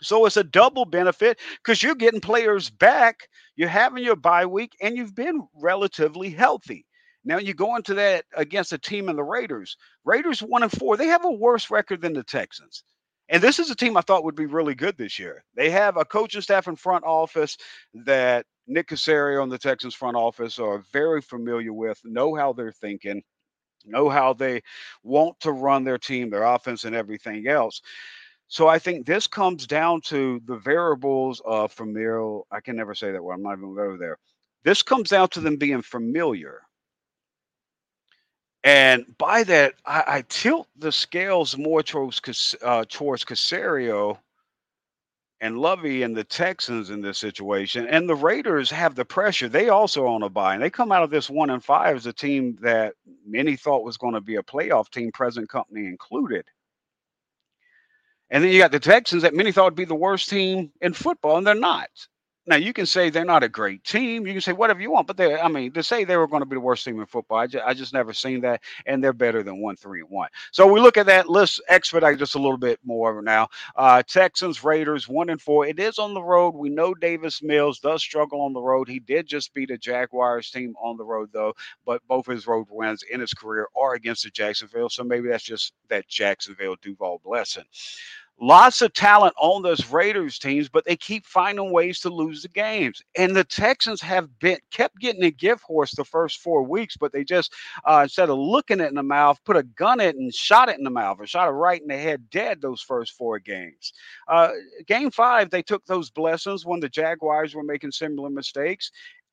So 0.03 0.27
it's 0.27 0.37
a 0.37 0.45
double 0.45 0.85
benefit 0.85 1.41
because 1.57 1.83
you're 1.83 1.95
getting 1.95 2.21
players 2.21 2.69
back, 2.71 3.29
you're 3.57 3.69
having 3.69 4.05
your 4.05 4.17
bye 4.17 4.47
week, 4.47 4.73
and 4.83 4.97
you've 4.97 5.15
been 5.15 5.47
relatively 5.55 6.31
healthy. 6.31 6.85
Now 7.25 7.39
you 7.39 7.55
go 7.55 7.75
into 7.77 7.95
that 7.95 8.25
against 8.37 8.73
a 8.73 8.79
team 8.79 9.09
in 9.09 9.17
the 9.17 9.25
Raiders. 9.25 9.77
Raiders 10.05 10.41
one 10.41 10.63
and 10.63 10.71
four. 10.71 10.97
They 10.97 11.07
have 11.07 11.25
a 11.25 11.31
worse 11.31 11.71
record 11.71 12.03
than 12.03 12.13
the 12.13 12.23
Texans. 12.23 12.85
And 13.29 13.43
this 13.43 13.59
is 13.59 13.71
a 13.71 13.75
team 13.75 13.97
I 13.97 14.03
thought 14.03 14.23
would 14.23 14.37
be 14.37 14.47
really 14.47 14.75
good 14.75 14.97
this 14.97 15.19
year. 15.19 15.43
They 15.57 15.71
have 15.71 15.97
a 15.97 16.05
coaching 16.05 16.43
staff 16.43 16.69
and 16.69 16.79
front 16.79 17.05
office 17.05 17.57
that 17.95 18.47
Nick 18.67 18.89
Caserio 18.89 19.43
and 19.43 19.51
the 19.51 19.59
Texans 19.59 19.95
front 19.95 20.17
office 20.17 20.59
are 20.59 20.79
very 20.93 21.21
familiar 21.21 21.73
with, 21.73 22.01
know 22.05 22.35
how 22.35 22.53
they're 22.53 22.73
thinking, 22.73 23.23
know 23.85 24.09
how 24.09 24.33
they 24.33 24.63
want 25.03 25.39
to 25.41 25.53
run 25.53 25.85
their 25.85 25.99
team, 25.99 26.31
their 26.31 26.45
offense, 26.45 26.85
and 26.85 26.95
everything 26.95 27.47
else. 27.47 27.81
So 28.49 28.69
I 28.69 28.79
think 28.79 29.07
this 29.07 29.27
comes 29.27 29.67
down 29.67 30.01
to 30.03 30.41
the 30.47 30.57
variables 30.57 31.41
of 31.45 31.73
familiar. 31.73 32.41
I 32.51 32.61
can 32.61 32.77
never 32.77 32.95
say 32.95 33.13
that 33.13 33.23
word. 33.23 33.35
I'm 33.35 33.43
not 33.43 33.59
even 33.59 33.75
going 33.75 33.93
go 33.93 33.97
there. 33.97 34.19
This 34.65 34.83
comes 34.83 35.11
down 35.11 35.29
to 35.31 35.41
them 35.41 35.57
being 35.57 35.83
familiar. 35.83 36.63
And 38.65 39.07
by 39.19 39.45
that, 39.45 39.75
I, 39.85 40.05
I 40.07 40.25
tilt 40.29 40.69
the 40.77 40.91
scales 40.91 41.57
more 41.57 41.83
towards 41.85 42.57
uh, 42.63 42.85
towards 42.89 43.25
Caserio 43.25 44.19
and 45.41 45.59
Lovie 45.59 46.03
and 46.03 46.17
the 46.17 46.25
Texans 46.25 46.91
in 46.91 47.01
this 47.03 47.19
situation. 47.19 47.87
And 47.87 48.09
the 48.09 48.15
Raiders 48.15 48.71
have 48.71 48.95
the 48.95 49.05
pressure. 49.05 49.49
They 49.49 49.69
also 49.69 50.07
own 50.07 50.23
a 50.23 50.29
bye. 50.29 50.55
And 50.55 50.63
they 50.63 50.71
come 50.71 50.93
out 50.93 51.03
of 51.03 51.11
this 51.11 51.29
one 51.29 51.51
and 51.51 51.63
five 51.63 51.97
as 51.97 52.07
a 52.07 52.13
team 52.13 52.57
that 52.63 52.95
many 53.27 53.57
thought 53.57 53.85
was 53.85 53.97
going 53.97 54.15
to 54.15 54.21
be 54.21 54.37
a 54.37 54.43
playoff 54.43 54.91
team, 54.91 55.13
present 55.13 55.49
company 55.49 55.87
included. 55.87 56.47
And 58.31 58.43
then 58.43 58.51
you 58.51 58.59
got 58.59 58.73
the 58.73 58.81
Texans 58.81 59.23
that 59.23 59.35
many 59.35 59.53
thought 59.53 59.67
would 59.67 59.75
be 59.75 59.85
the 59.85 59.95
worst 59.95 60.31
team 60.31 60.73
in 60.81 60.93
football, 60.95 61.37
and 61.37 61.47
they're 61.47 61.55
not. 61.55 61.89
Now 62.47 62.57
you 62.57 62.75
can 62.75 62.87
say 62.87 63.11
they're 63.11 63.25
not 63.25 63.43
a 63.43 63.49
great 63.49 63.85
team. 63.85 64.27
You 64.27 64.35
can 64.35 64.43
say 64.43 64.53
whatever 64.53 64.81
you 64.81 64.91
want, 64.93 65.09
but 65.09 65.17
they 65.17 65.35
I 65.41 65.49
mean, 65.49 65.73
to 65.73 65.83
say 65.83 66.05
they 66.05 66.19
were 66.19 66.29
going 66.29 66.43
to 66.43 66.47
be 66.47 66.57
the 66.57 66.61
worst 66.61 66.85
team 66.85 67.01
in 67.01 67.07
football, 67.07 67.39
I 67.39 67.49
just, 67.49 67.65
I 67.67 67.75
just 67.75 67.95
never 67.95 68.13
seen 68.13 68.43
that, 68.43 68.63
and 68.87 69.03
they're 69.03 69.15
better 69.15 69.43
than 69.43 69.63
one, 69.63 69.77
three, 69.77 70.03
and 70.03 70.11
one. 70.11 70.29
So 70.53 70.67
we 70.67 70.81
look 70.81 70.99
at 70.99 71.07
that. 71.07 71.31
Let's 71.31 71.61
expedite 71.69 72.19
just 72.19 72.37
a 72.37 72.41
little 72.41 72.59
bit 72.59 72.81
more 72.85 73.23
now. 73.23 73.49
Uh, 73.77 74.03
Texans, 74.05 74.63
Raiders, 74.65 75.09
one 75.09 75.31
and 75.31 75.41
four. 75.41 75.67
It 75.67 75.81
is 75.81 75.99
on 75.99 76.15
the 76.15 76.23
road. 76.23 76.55
We 76.55 76.71
know 76.71 76.95
Davis 76.95 77.43
Mills 77.43 77.81
does 77.81 78.03
struggle 78.03 78.43
on 78.43 78.53
the 78.53 78.63
road. 78.63 78.89
He 78.89 79.01
did 79.01 79.27
just 79.27 79.55
beat 79.55 79.71
a 79.73 79.79
Jaguars 79.79 80.51
team 80.51 80.75
on 80.83 80.99
the 80.99 81.05
road 81.05 81.31
though, 81.33 81.55
but 81.87 82.03
both 82.09 82.27
his 82.27 82.47
road 82.47 82.67
wins 82.71 83.03
in 83.11 83.21
his 83.21 83.35
career 83.35 83.69
are 83.81 83.95
against 83.95 84.25
the 84.25 84.31
Jacksonville. 84.31 84.91
So 84.91 85.05
maybe 85.05 85.29
that's 85.29 85.45
just 85.45 85.73
that 85.89 86.09
Jacksonville 86.09 86.77
Duval 86.83 87.23
blessing. 87.25 87.65
Lots 88.39 88.83
of 88.83 88.93
talent 88.93 89.33
on 89.39 89.63
those 89.63 89.91
Raiders 89.91 90.39
teams, 90.39 90.69
but 90.69 90.85
they 90.85 90.97
keep 90.97 91.25
finding 91.25 91.73
ways 91.73 92.01
to 92.01 92.11
lose 92.11 92.43
the 92.43 92.49
games. 92.49 93.01
And 93.17 93.35
the 93.35 93.45
Texans 93.45 94.03
have 94.03 94.39
been 94.41 94.59
kept 94.71 94.99
getting 94.99 95.25
a 95.25 95.31
gift 95.31 95.63
horse 95.63 95.93
the 95.93 96.05
first 96.05 96.41
four 96.41 96.63
weeks, 96.63 96.99
but 96.99 97.13
they 97.13 97.25
just 97.25 97.55
uh, 97.85 98.01
instead 98.03 98.29
of 98.29 98.39
looking 98.39 98.81
it 98.81 98.89
in 98.89 98.95
the 98.95 99.03
mouth, 99.03 99.41
put 99.47 99.57
a 99.57 99.63
gun 99.63 100.01
it 100.01 100.17
and 100.17 100.35
shot 100.35 100.69
it 100.69 100.77
in 100.77 100.85
the 100.85 100.91
mouth 100.91 101.19
or 101.19 101.27
shot 101.27 101.49
it 101.49 101.53
right 101.53 101.81
in 101.81 101.89
the 101.89 101.97
head 101.97 102.29
dead 102.31 102.61
those 102.61 102.83
first 102.83 103.13
four 103.13 103.39
games. 103.39 103.95
Uh, 104.29 104.51
game 104.87 105.11
five, 105.11 105.49
they 105.49 105.63
took 105.63 105.87
those 105.87 106.11
blessings 106.11 106.67
when 106.67 106.81
the 106.81 106.91
Jaguars 106.91 107.55
were 107.55 107.63
making 107.63 107.93
similar 107.93 108.29
mistakes 108.29 108.91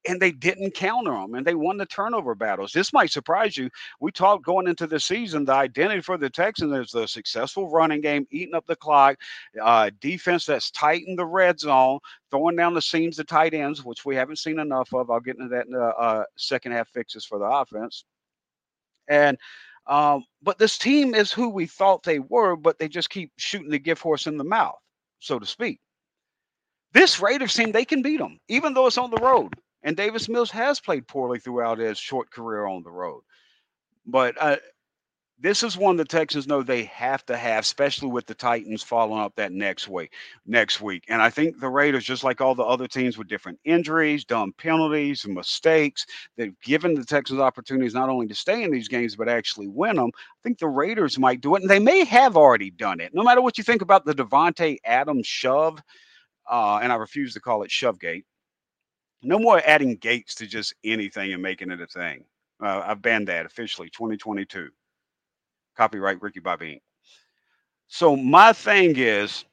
and 0.07 0.21
they 0.21 0.31
didn't 0.31 0.71
counter 0.71 1.11
them 1.11 1.35
and 1.35 1.45
they 1.45 1.55
won 1.55 1.77
the 1.77 1.85
turnover 1.85 2.35
battles. 2.35 2.71
This 2.71 2.93
might 2.93 3.11
surprise 3.11 3.55
you. 3.55 3.69
We 3.99 4.11
talked 4.11 4.45
going 4.45 4.67
into 4.67 4.87
the 4.87 4.99
season, 4.99 5.45
the 5.45 5.53
identity 5.53 6.01
for 6.01 6.17
the 6.17 6.29
Texans 6.29 6.73
is 6.73 6.91
the 6.91 7.07
successful 7.07 7.69
running 7.69 8.01
game, 8.01 8.27
eating 8.31 8.55
up 8.55 8.65
the 8.65 8.75
clock, 8.75 9.17
uh, 9.61 9.91
defense 10.01 10.45
that's 10.45 10.71
tight 10.71 11.03
in 11.07 11.15
the 11.15 11.25
red 11.25 11.59
zone, 11.59 11.99
throwing 12.31 12.55
down 12.55 12.73
the 12.73 12.81
seams 12.81 13.17
to 13.17 13.23
tight 13.23 13.53
ends, 13.53 13.83
which 13.83 14.05
we 14.05 14.15
haven't 14.15 14.39
seen 14.39 14.59
enough 14.59 14.93
of. 14.93 15.09
I'll 15.09 15.19
get 15.19 15.37
into 15.37 15.49
that 15.49 15.67
in 15.67 15.71
the 15.71 15.95
uh, 15.95 16.23
second 16.35 16.73
half 16.73 16.89
fixes 16.89 17.25
for 17.25 17.39
the 17.39 17.45
offense. 17.45 18.05
And 19.07 19.37
um, 19.85 20.23
but 20.41 20.57
this 20.57 20.77
team 20.77 21.13
is 21.13 21.31
who 21.31 21.49
we 21.49 21.65
thought 21.65 22.03
they 22.03 22.19
were, 22.19 22.55
but 22.55 22.79
they 22.79 22.87
just 22.87 23.09
keep 23.09 23.31
shooting 23.37 23.69
the 23.69 23.79
gift 23.79 24.01
horse 24.01 24.27
in 24.27 24.37
the 24.37 24.43
mouth, 24.43 24.79
so 25.19 25.39
to 25.39 25.45
speak. 25.45 25.79
This 26.93 27.19
Raiders 27.19 27.53
team, 27.53 27.71
they 27.71 27.85
can 27.85 28.01
beat 28.01 28.17
them, 28.17 28.39
even 28.47 28.73
though 28.73 28.87
it's 28.87 28.97
on 28.97 29.11
the 29.11 29.17
road. 29.17 29.53
And 29.83 29.97
Davis 29.97 30.29
Mills 30.29 30.51
has 30.51 30.79
played 30.79 31.07
poorly 31.07 31.39
throughout 31.39 31.77
his 31.77 31.97
short 31.97 32.31
career 32.31 32.65
on 32.65 32.83
the 32.83 32.91
road. 32.91 33.21
But 34.05 34.35
uh, 34.39 34.57
this 35.39 35.61
is 35.61 35.75
one 35.75 35.97
the 35.97 36.05
Texans 36.05 36.47
know 36.47 36.63
they 36.63 36.83
have 36.85 37.25
to 37.25 37.35
have, 37.35 37.65
especially 37.65 38.07
with 38.09 38.25
the 38.25 38.33
Titans 38.33 38.81
following 38.81 39.19
up 39.19 39.35
that 39.35 39.51
next 39.51 39.89
week. 39.89 40.13
Next 40.45 40.79
week, 40.79 41.03
and 41.09 41.21
I 41.21 41.29
think 41.29 41.59
the 41.59 41.67
Raiders, 41.67 42.05
just 42.05 42.23
like 42.23 42.39
all 42.39 42.55
the 42.55 42.63
other 42.63 42.87
teams 42.87 43.17
with 43.17 43.27
different 43.27 43.59
injuries, 43.65 44.23
dumb 44.23 44.53
penalties, 44.57 45.25
and 45.25 45.33
mistakes, 45.33 46.05
they've 46.37 46.57
given 46.61 46.93
the 46.93 47.03
Texans 47.03 47.41
opportunities 47.41 47.93
not 47.93 48.07
only 48.07 48.25
to 48.27 48.35
stay 48.35 48.63
in 48.63 48.71
these 48.71 48.87
games 48.87 49.17
but 49.17 49.27
actually 49.27 49.67
win 49.67 49.97
them. 49.97 50.11
I 50.15 50.39
think 50.43 50.59
the 50.59 50.67
Raiders 50.69 51.19
might 51.19 51.41
do 51.41 51.55
it, 51.55 51.61
and 51.61 51.69
they 51.69 51.79
may 51.79 52.05
have 52.05 52.37
already 52.37 52.71
done 52.71 53.01
it. 53.01 53.13
No 53.13 53.23
matter 53.23 53.41
what 53.41 53.57
you 53.57 53.65
think 53.65 53.81
about 53.81 54.05
the 54.05 54.15
Davante 54.15 54.77
Adams 54.85 55.27
shove, 55.27 55.81
uh, 56.49 56.79
and 56.81 56.91
I 56.91 56.95
refuse 56.95 57.33
to 57.33 57.41
call 57.41 57.63
it 57.63 57.69
Shovegate. 57.69 58.23
No 59.23 59.39
more 59.39 59.61
adding 59.65 59.95
gates 59.95 60.35
to 60.35 60.47
just 60.47 60.73
anything 60.83 61.33
and 61.33 61.41
making 61.41 61.71
it 61.71 61.81
a 61.81 61.87
thing. 61.87 62.25
Uh, 62.61 62.83
I've 62.85 63.01
banned 63.01 63.27
that 63.29 63.45
officially 63.45 63.89
2022. 63.89 64.69
Copyright 65.75 66.21
Ricky 66.21 66.39
Bobby. 66.39 66.81
So 67.87 68.15
my 68.15 68.53
thing 68.53 68.95
is 68.97 69.45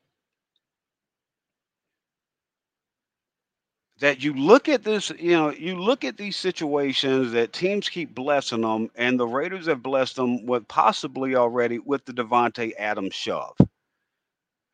that 4.01 4.23
you 4.23 4.33
look 4.33 4.69
at 4.69 4.83
this, 4.83 5.11
you 5.19 5.33
know, 5.33 5.51
you 5.51 5.79
look 5.79 6.05
at 6.05 6.17
these 6.17 6.37
situations 6.37 7.33
that 7.33 7.53
teams 7.53 7.89
keep 7.89 8.15
blessing 8.15 8.63
them, 8.63 8.91
and 8.97 9.21
the 9.21 9.27
Raiders 9.27 9.67
have 9.67 9.83
blessed 9.83 10.17
them 10.17 10.47
with 10.47 10.67
possibly 10.69 11.37
already 11.37 11.79
with 11.79 12.05
the 12.07 12.13
Davante 12.13 12.73
Adams 12.79 13.15
shove. 13.15 13.57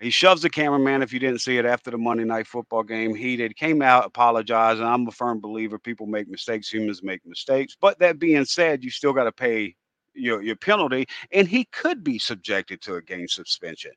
He 0.01 0.11
shoves 0.11 0.43
the 0.43 0.51
cameraman. 0.51 1.03
If 1.03 1.13
you 1.13 1.19
didn't 1.19 1.41
see 1.41 1.57
it 1.57 1.65
after 1.65 1.91
the 1.91 1.97
Monday 1.97 2.25
Night 2.25 2.47
Football 2.47 2.83
game, 2.83 3.15
he 3.15 3.37
did 3.37 3.57
came 3.57 3.81
out 3.81 4.05
apologizing. 4.05 4.85
I'm 4.85 5.09
a 5.09 5.11
firm 5.11 5.41
believer 5.41 5.79
people 5.79 6.07
make 6.07 6.29
mistakes, 6.29 6.69
humans 6.69 7.03
make 7.03 7.25
mistakes. 7.25 7.77
But 7.81 7.99
that 8.01 8.19
being 8.19 8.45
said, 8.45 8.85
you 8.85 8.91
still 8.91 9.15
got 9.15 9.25
to 9.25 9.33
pay 9.33 9.75
your 10.15 10.43
your 10.43 10.57
penalty, 10.57 11.07
and 11.33 11.49
he 11.49 11.65
could 11.67 12.05
be 12.05 12.19
subjected 12.19 12.83
to 12.83 12.97
a 12.97 13.03
game 13.03 13.29
suspension. 13.29 13.93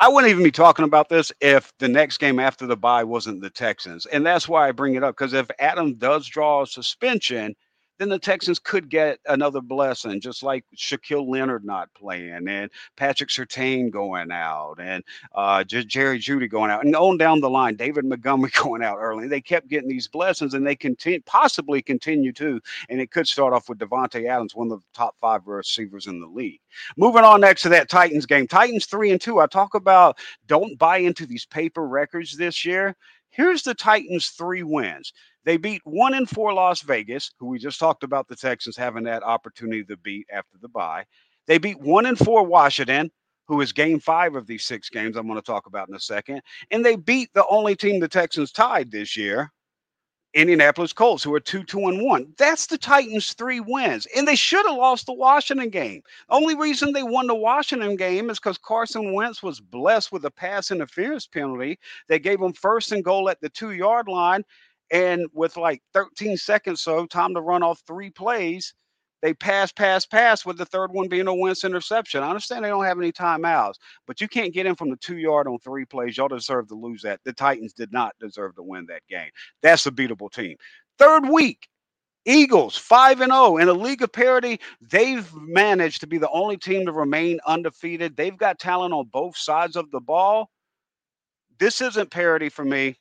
I 0.00 0.08
wouldn't 0.08 0.30
even 0.30 0.42
be 0.42 0.50
talking 0.50 0.84
about 0.84 1.08
this 1.08 1.32
if 1.40 1.72
the 1.78 1.88
next 1.88 2.18
game 2.18 2.40
after 2.40 2.66
the 2.66 2.76
bye 2.76 3.04
wasn't 3.04 3.40
the 3.40 3.50
Texans, 3.50 4.04
and 4.06 4.26
that's 4.26 4.48
why 4.48 4.68
I 4.68 4.72
bring 4.72 4.96
it 4.96 5.04
up 5.04 5.16
because 5.16 5.32
if 5.32 5.48
Adam 5.58 5.94
does 5.94 6.26
draw 6.26 6.62
a 6.62 6.66
suspension 6.66 7.54
then 7.98 8.08
the 8.08 8.18
Texans 8.18 8.58
could 8.58 8.88
get 8.88 9.18
another 9.26 9.60
blessing, 9.60 10.20
just 10.20 10.42
like 10.42 10.64
Shaquille 10.76 11.28
Leonard 11.28 11.64
not 11.64 11.92
playing 11.94 12.48
and 12.48 12.70
Patrick 12.96 13.30
Surtain 13.30 13.90
going 13.90 14.30
out 14.30 14.76
and 14.80 15.04
uh, 15.34 15.62
Jerry 15.64 16.18
Jeudy 16.18 16.48
going 16.48 16.70
out 16.70 16.84
and 16.84 16.96
on 16.96 17.16
down 17.16 17.40
the 17.40 17.50
line, 17.50 17.76
David 17.76 18.04
Montgomery 18.04 18.50
going 18.62 18.82
out 18.82 18.98
early. 18.98 19.28
They 19.28 19.40
kept 19.40 19.68
getting 19.68 19.88
these 19.88 20.08
blessings 20.08 20.54
and 20.54 20.66
they 20.66 20.76
continue, 20.76 21.20
possibly 21.26 21.82
continue 21.82 22.32
to. 22.32 22.60
And 22.88 23.00
it 23.00 23.10
could 23.10 23.28
start 23.28 23.52
off 23.52 23.68
with 23.68 23.78
Davante 23.78 24.28
Adams, 24.28 24.54
one 24.54 24.70
of 24.72 24.80
the 24.80 24.86
top 24.94 25.14
five 25.20 25.46
receivers 25.46 26.06
in 26.06 26.20
the 26.20 26.26
league. 26.26 26.60
Moving 26.96 27.24
on 27.24 27.40
next 27.40 27.62
to 27.62 27.68
that 27.70 27.88
Titans 27.88 28.26
game. 28.26 28.46
Titans 28.46 28.86
three 28.86 29.10
and 29.10 29.20
two. 29.20 29.40
I 29.40 29.46
talk 29.46 29.74
about 29.74 30.18
don't 30.46 30.78
buy 30.78 30.98
into 30.98 31.26
these 31.26 31.46
paper 31.46 31.86
records 31.86 32.36
this 32.36 32.64
year. 32.64 32.96
Here's 33.32 33.62
the 33.62 33.74
Titans' 33.74 34.28
three 34.28 34.62
wins. 34.62 35.12
They 35.44 35.56
beat 35.56 35.80
one 35.84 36.14
in 36.14 36.26
four 36.26 36.52
Las 36.52 36.82
Vegas, 36.82 37.32
who 37.38 37.46
we 37.46 37.58
just 37.58 37.80
talked 37.80 38.04
about 38.04 38.28
the 38.28 38.36
Texans 38.36 38.76
having 38.76 39.04
that 39.04 39.22
opportunity 39.22 39.82
to 39.84 39.96
beat 39.96 40.26
after 40.30 40.58
the 40.60 40.68
bye. 40.68 41.04
They 41.46 41.58
beat 41.58 41.80
one 41.80 42.06
in 42.06 42.14
four 42.14 42.44
Washington, 42.44 43.10
who 43.48 43.60
is 43.62 43.72
game 43.72 43.98
five 43.98 44.34
of 44.36 44.46
these 44.46 44.64
six 44.64 44.88
games 44.90 45.16
I'm 45.16 45.26
going 45.26 45.40
to 45.40 45.44
talk 45.44 45.66
about 45.66 45.88
in 45.88 45.94
a 45.94 46.00
second. 46.00 46.42
And 46.70 46.84
they 46.84 46.94
beat 46.94 47.30
the 47.34 47.46
only 47.48 47.74
team 47.74 48.00
the 48.00 48.08
Texans 48.08 48.52
tied 48.52 48.90
this 48.90 49.16
year, 49.16 49.50
Indianapolis 50.34 50.92
Colts, 50.92 51.22
who 51.22 51.34
are 51.34 51.40
two, 51.40 51.62
two, 51.62 51.88
and 51.88 52.02
one. 52.02 52.32
That's 52.38 52.66
the 52.66 52.78
Titans' 52.78 53.34
three 53.34 53.60
wins. 53.60 54.06
And 54.16 54.26
they 54.26 54.34
should 54.34 54.64
have 54.66 54.76
lost 54.76 55.06
the 55.06 55.12
Washington 55.12 55.68
game. 55.68 56.02
Only 56.30 56.54
reason 56.54 56.92
they 56.92 57.02
won 57.02 57.26
the 57.26 57.34
Washington 57.34 57.96
game 57.96 58.30
is 58.30 58.38
because 58.38 58.56
Carson 58.56 59.12
Wentz 59.12 59.42
was 59.42 59.60
blessed 59.60 60.10
with 60.10 60.24
a 60.24 60.30
pass 60.30 60.70
interference 60.70 61.26
penalty 61.26 61.78
that 62.08 62.22
gave 62.22 62.40
them 62.40 62.54
first 62.54 62.92
and 62.92 63.04
goal 63.04 63.28
at 63.28 63.40
the 63.40 63.50
two 63.50 63.72
yard 63.72 64.08
line. 64.08 64.42
And 64.90 65.26
with 65.32 65.56
like 65.56 65.82
13 65.94 66.36
seconds 66.36 66.80
so, 66.80 67.06
time 67.06 67.34
to 67.34 67.40
run 67.40 67.62
off 67.62 67.82
three 67.86 68.10
plays, 68.10 68.74
they 69.22 69.32
pass, 69.32 69.70
pass, 69.72 70.04
pass, 70.04 70.44
with 70.44 70.58
the 70.58 70.66
third 70.66 70.92
one 70.92 71.08
being 71.08 71.28
a 71.28 71.34
Wentz 71.34 71.64
interception. 71.64 72.22
I 72.22 72.28
understand 72.28 72.64
they 72.64 72.68
don't 72.68 72.84
have 72.84 72.98
any 72.98 73.12
timeouts, 73.12 73.76
but 74.06 74.20
you 74.20 74.26
can't 74.26 74.52
get 74.52 74.66
in 74.66 74.74
from 74.74 74.90
the 74.90 74.96
two 74.96 75.16
yard 75.16 75.46
on 75.46 75.58
three 75.60 75.84
plays. 75.84 76.16
Y'all 76.16 76.28
deserve 76.28 76.68
to 76.68 76.74
lose 76.74 77.02
that. 77.02 77.20
The 77.24 77.32
Titans 77.32 77.72
did 77.72 77.92
not 77.92 78.14
deserve 78.20 78.56
to 78.56 78.62
win 78.62 78.84
that 78.86 79.02
game. 79.08 79.30
That's 79.62 79.86
a 79.86 79.92
beatable 79.92 80.30
team. 80.30 80.56
Third 80.98 81.28
week, 81.28 81.68
Eagles 82.24 82.76
5 82.76 83.20
and 83.20 83.32
0 83.32 83.58
in 83.58 83.68
a 83.68 83.72
league 83.72 84.02
of 84.02 84.12
parity. 84.12 84.60
They've 84.80 85.32
managed 85.34 86.00
to 86.00 86.06
be 86.06 86.18
the 86.18 86.30
only 86.30 86.56
team 86.56 86.86
to 86.86 86.92
remain 86.92 87.38
undefeated. 87.46 88.16
They've 88.16 88.36
got 88.36 88.58
talent 88.58 88.92
on 88.92 89.06
both 89.12 89.36
sides 89.36 89.76
of 89.76 89.90
the 89.90 90.00
ball. 90.00 90.50
This 91.58 91.80
isn't 91.80 92.10
parity 92.10 92.48
for 92.48 92.64
me. 92.64 92.96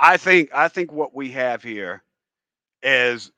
I 0.00 0.16
think 0.16 0.50
I 0.54 0.68
think 0.68 0.92
what 0.92 1.14
we 1.14 1.30
have 1.32 1.62
here 1.62 2.02
is 2.82 3.30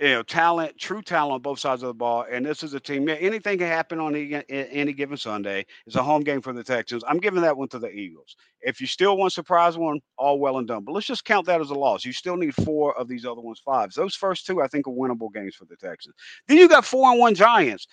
you 0.00 0.08
know, 0.08 0.22
talent, 0.22 0.76
true 0.76 1.02
talent 1.02 1.34
on 1.34 1.42
both 1.42 1.60
sides 1.60 1.82
of 1.82 1.86
the 1.88 1.94
ball. 1.94 2.26
And 2.30 2.44
this 2.44 2.62
is 2.64 2.74
a 2.74 2.80
team. 2.80 3.08
Yeah, 3.08 3.14
anything 3.14 3.58
can 3.58 3.68
happen 3.68 4.00
on 4.00 4.14
any, 4.16 4.92
given 4.92 5.16
Sunday. 5.16 5.64
It's 5.86 5.94
a 5.94 6.02
home 6.02 6.22
game 6.22 6.42
for 6.42 6.52
the 6.52 6.64
Texans. 6.64 7.04
I'm 7.06 7.18
giving 7.18 7.42
that 7.42 7.56
one 7.56 7.68
to 7.68 7.78
the 7.78 7.90
Eagles. 7.90 8.36
If 8.60 8.80
you 8.80 8.86
still 8.88 9.16
want 9.16 9.32
surprise 9.32 9.78
one, 9.78 10.00
all 10.18 10.40
well 10.40 10.58
and 10.58 10.66
done. 10.66 10.82
But 10.84 10.92
let's 10.92 11.06
just 11.06 11.24
count 11.24 11.46
that 11.46 11.60
as 11.60 11.70
a 11.70 11.74
loss. 11.74 12.04
You 12.04 12.12
still 12.12 12.36
need 12.36 12.54
four 12.56 12.96
of 12.98 13.06
these 13.06 13.24
other 13.24 13.40
ones 13.40 13.60
fives. 13.64 13.94
Those 13.94 14.16
first 14.16 14.46
two, 14.46 14.60
I 14.60 14.66
think, 14.66 14.88
are 14.88 14.90
winnable 14.90 15.32
games 15.32 15.54
for 15.54 15.64
the 15.66 15.76
Texans. 15.76 16.16
Then 16.48 16.58
you 16.58 16.68
got 16.68 16.84
four 16.84 17.10
and 17.10 17.20
one 17.20 17.34
Giants. 17.34 17.86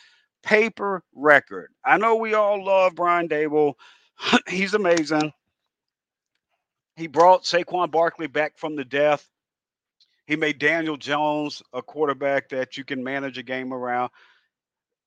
Paper 0.43 1.03
record. 1.13 1.69
I 1.85 1.97
know 1.97 2.15
we 2.15 2.33
all 2.33 2.65
love 2.65 2.95
Brian 2.95 3.29
Daboll. 3.29 3.75
He's 4.47 4.73
amazing. 4.73 5.31
He 6.95 7.07
brought 7.07 7.43
Saquon 7.43 7.91
Barkley 7.91 8.27
back 8.27 8.57
from 8.57 8.75
the 8.75 8.85
death. 8.85 9.30
He 10.27 10.35
made 10.35 10.59
Daniel 10.59 10.97
Jones 10.97 11.61
a 11.73 11.81
quarterback 11.81 12.49
that 12.49 12.77
you 12.77 12.83
can 12.83 13.03
manage 13.03 13.37
a 13.37 13.43
game 13.43 13.73
around. 13.73 14.11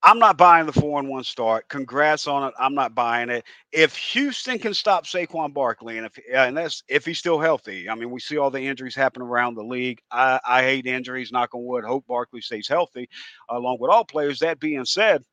I'm 0.06 0.18
not 0.18 0.36
buying 0.36 0.66
the 0.66 0.72
four 0.72 1.00
and 1.00 1.08
one 1.08 1.24
start. 1.24 1.66
Congrats 1.70 2.26
on 2.26 2.46
it. 2.46 2.54
I'm 2.58 2.74
not 2.74 2.94
buying 2.94 3.30
it. 3.30 3.42
If 3.72 3.96
Houston 3.96 4.58
can 4.58 4.74
stop 4.74 5.06
Saquon 5.06 5.54
Barkley, 5.54 5.96
and 5.96 6.06
if 6.06 6.12
and 6.30 6.54
that's 6.54 6.82
if 6.88 7.06
he's 7.06 7.18
still 7.18 7.40
healthy. 7.40 7.88
I 7.88 7.94
mean, 7.94 8.10
we 8.10 8.20
see 8.20 8.36
all 8.36 8.50
the 8.50 8.60
injuries 8.60 8.94
happen 8.94 9.22
around 9.22 9.54
the 9.54 9.62
league. 9.62 10.02
I, 10.10 10.38
I 10.46 10.62
hate 10.62 10.86
injuries. 10.86 11.32
Knock 11.32 11.54
on 11.54 11.64
wood. 11.64 11.84
Hope 11.84 12.06
Barkley 12.06 12.42
stays 12.42 12.68
healthy, 12.68 13.08
along 13.48 13.78
with 13.80 13.90
all 13.90 14.04
players. 14.04 14.40
That 14.40 14.60
being 14.60 14.84
said, 14.84 15.24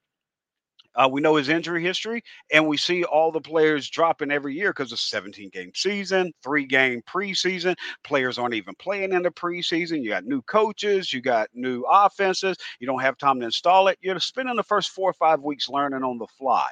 uh, 0.95 1.07
we 1.11 1.21
know 1.21 1.35
his 1.35 1.49
injury 1.49 1.83
history, 1.83 2.23
and 2.51 2.67
we 2.67 2.77
see 2.77 3.03
all 3.03 3.31
the 3.31 3.41
players 3.41 3.89
dropping 3.89 4.31
every 4.31 4.55
year 4.55 4.71
because 4.71 4.91
of 4.91 4.99
17 4.99 5.49
game 5.49 5.71
season, 5.75 6.33
three 6.43 6.65
game 6.65 7.01
preseason. 7.09 7.75
Players 8.03 8.37
aren't 8.37 8.53
even 8.53 8.75
playing 8.75 9.13
in 9.13 9.23
the 9.23 9.31
preseason. 9.31 10.03
You 10.03 10.09
got 10.09 10.25
new 10.25 10.41
coaches, 10.43 11.13
you 11.13 11.21
got 11.21 11.49
new 11.53 11.83
offenses. 11.89 12.57
You 12.79 12.87
don't 12.87 13.01
have 13.01 13.17
time 13.17 13.39
to 13.39 13.45
install 13.45 13.87
it. 13.87 13.97
You're 14.01 14.19
spending 14.19 14.55
the 14.55 14.63
first 14.63 14.89
four 14.89 15.09
or 15.09 15.13
five 15.13 15.41
weeks 15.41 15.69
learning 15.69 16.03
on 16.03 16.17
the 16.17 16.27
fly. 16.37 16.67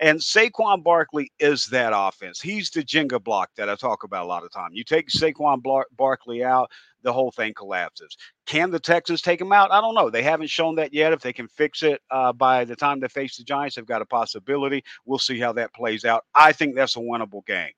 And 0.00 0.20
Saquon 0.20 0.82
Barkley 0.84 1.32
is 1.40 1.66
that 1.66 1.92
offense. 1.94 2.40
He's 2.40 2.70
the 2.70 2.84
Jenga 2.84 3.22
block 3.22 3.50
that 3.56 3.68
I 3.68 3.74
talk 3.74 4.04
about 4.04 4.24
a 4.24 4.28
lot 4.28 4.44
of 4.44 4.52
time. 4.52 4.70
You 4.72 4.84
take 4.84 5.08
Saquon 5.08 5.62
Bar- 5.62 5.88
Barkley 5.96 6.44
out, 6.44 6.70
the 7.02 7.12
whole 7.12 7.32
thing 7.32 7.52
collapses. 7.54 8.16
Can 8.46 8.70
the 8.70 8.78
Texans 8.78 9.22
take 9.22 9.40
him 9.40 9.52
out? 9.52 9.72
I 9.72 9.80
don't 9.80 9.94
know. 9.94 10.10
They 10.10 10.22
haven't 10.22 10.50
shown 10.50 10.76
that 10.76 10.92
yet. 10.92 11.12
If 11.12 11.20
they 11.20 11.32
can 11.32 11.48
fix 11.48 11.82
it 11.82 12.00
uh, 12.10 12.32
by 12.32 12.64
the 12.64 12.76
time 12.76 13.00
they 13.00 13.08
face 13.08 13.36
the 13.36 13.44
Giants, 13.44 13.76
they've 13.76 13.86
got 13.86 14.02
a 14.02 14.06
possibility. 14.06 14.84
We'll 15.04 15.18
see 15.18 15.38
how 15.38 15.52
that 15.54 15.74
plays 15.74 16.04
out. 16.04 16.24
I 16.34 16.52
think 16.52 16.74
that's 16.74 16.96
a 16.96 17.00
winnable 17.00 17.44
game. 17.46 17.72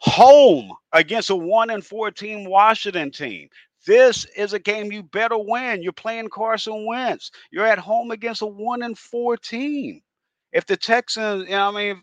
Home 0.00 0.72
against 0.92 1.30
a 1.30 1.36
1 1.36 1.70
and 1.70 1.84
four 1.84 2.10
team 2.10 2.44
Washington 2.44 3.10
team. 3.10 3.48
This 3.86 4.24
is 4.36 4.52
a 4.52 4.58
game 4.58 4.92
you 4.92 5.02
better 5.02 5.38
win. 5.38 5.82
You're 5.82 5.92
playing 5.92 6.28
Carson 6.28 6.86
Wentz. 6.86 7.30
You're 7.50 7.66
at 7.66 7.78
home 7.78 8.10
against 8.10 8.42
a 8.42 8.46
1 8.46 8.82
and 8.82 8.98
14. 8.98 10.02
If 10.52 10.66
the 10.66 10.76
Texans, 10.76 11.44
you 11.44 11.50
know, 11.50 11.68
I 11.68 11.70
mean, 11.70 12.02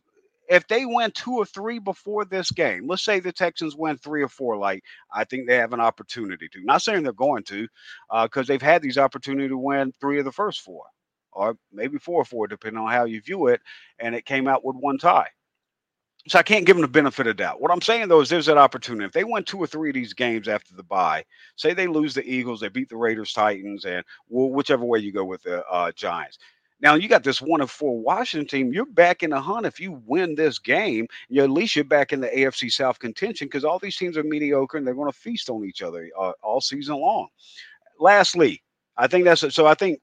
if 0.49 0.67
they 0.67 0.85
win 0.85 1.11
two 1.11 1.33
or 1.33 1.45
three 1.45 1.79
before 1.79 2.25
this 2.25 2.51
game, 2.51 2.87
let's 2.87 3.03
say 3.03 3.19
the 3.19 3.31
Texans 3.31 3.75
win 3.75 3.97
three 3.97 4.21
or 4.21 4.29
four, 4.29 4.57
like 4.57 4.83
I 5.13 5.23
think 5.23 5.47
they 5.47 5.55
have 5.57 5.73
an 5.73 5.79
opportunity 5.81 6.47
to. 6.49 6.63
Not 6.63 6.81
saying 6.81 7.03
they're 7.03 7.13
going 7.13 7.43
to, 7.45 7.67
because 8.23 8.49
uh, 8.49 8.53
they've 8.53 8.61
had 8.61 8.81
these 8.81 8.97
opportunity 8.97 9.49
to 9.49 9.57
win 9.57 9.91
three 9.99 10.19
of 10.19 10.25
the 10.25 10.31
first 10.31 10.61
four, 10.61 10.83
or 11.31 11.57
maybe 11.71 11.97
four 11.97 12.21
or 12.21 12.25
four, 12.25 12.47
depending 12.47 12.81
on 12.81 12.91
how 12.91 13.05
you 13.05 13.21
view 13.21 13.47
it. 13.47 13.61
And 13.99 14.13
it 14.13 14.25
came 14.25 14.47
out 14.47 14.63
with 14.63 14.75
one 14.75 14.97
tie. 14.97 15.29
So 16.27 16.39
I 16.39 16.43
can't 16.43 16.65
give 16.65 16.75
them 16.75 16.81
the 16.81 16.87
benefit 16.87 17.27
of 17.27 17.37
doubt. 17.37 17.61
What 17.61 17.71
I'm 17.71 17.81
saying 17.81 18.07
though 18.07 18.21
is 18.21 18.29
there's 18.29 18.47
that 18.47 18.57
opportunity. 18.57 19.05
If 19.05 19.11
they 19.11 19.23
win 19.23 19.43
two 19.43 19.59
or 19.59 19.67
three 19.67 19.91
of 19.91 19.93
these 19.93 20.13
games 20.13 20.47
after 20.47 20.75
the 20.75 20.81
bye, 20.81 21.23
say 21.55 21.73
they 21.73 21.85
lose 21.85 22.15
the 22.15 22.27
Eagles, 22.27 22.59
they 22.61 22.69
beat 22.69 22.89
the 22.89 22.97
Raiders, 22.97 23.31
Titans, 23.31 23.85
and 23.85 24.03
well, 24.27 24.49
whichever 24.49 24.85
way 24.85 24.99
you 24.99 25.11
go 25.11 25.23
with 25.23 25.43
the 25.43 25.63
uh, 25.67 25.91
Giants, 25.91 26.39
now 26.81 26.95
you 26.95 27.07
got 27.07 27.23
this 27.23 27.41
one 27.41 27.61
of 27.61 27.71
four 27.71 27.99
Washington 27.99 28.47
team. 28.47 28.73
You're 28.73 28.85
back 28.85 29.23
in 29.23 29.29
the 29.29 29.39
hunt 29.39 29.65
if 29.65 29.79
you 29.79 30.01
win 30.05 30.35
this 30.35 30.59
game. 30.59 31.07
You 31.29 31.43
at 31.43 31.49
least 31.49 31.75
you're 31.75 31.85
back 31.85 32.11
in 32.11 32.19
the 32.19 32.27
AFC 32.27 32.71
South 32.71 32.99
contention 32.99 33.47
because 33.47 33.63
all 33.63 33.79
these 33.79 33.97
teams 33.97 34.17
are 34.17 34.23
mediocre 34.23 34.77
and 34.77 34.85
they're 34.85 34.93
going 34.93 35.11
to 35.11 35.17
feast 35.17 35.49
on 35.49 35.65
each 35.65 35.81
other 35.81 36.09
uh, 36.19 36.33
all 36.43 36.61
season 36.61 36.95
long. 36.95 37.27
Lastly, 37.99 38.61
I 38.97 39.07
think 39.07 39.25
that's 39.25 39.53
so. 39.53 39.65
I 39.65 39.73
think 39.73 39.99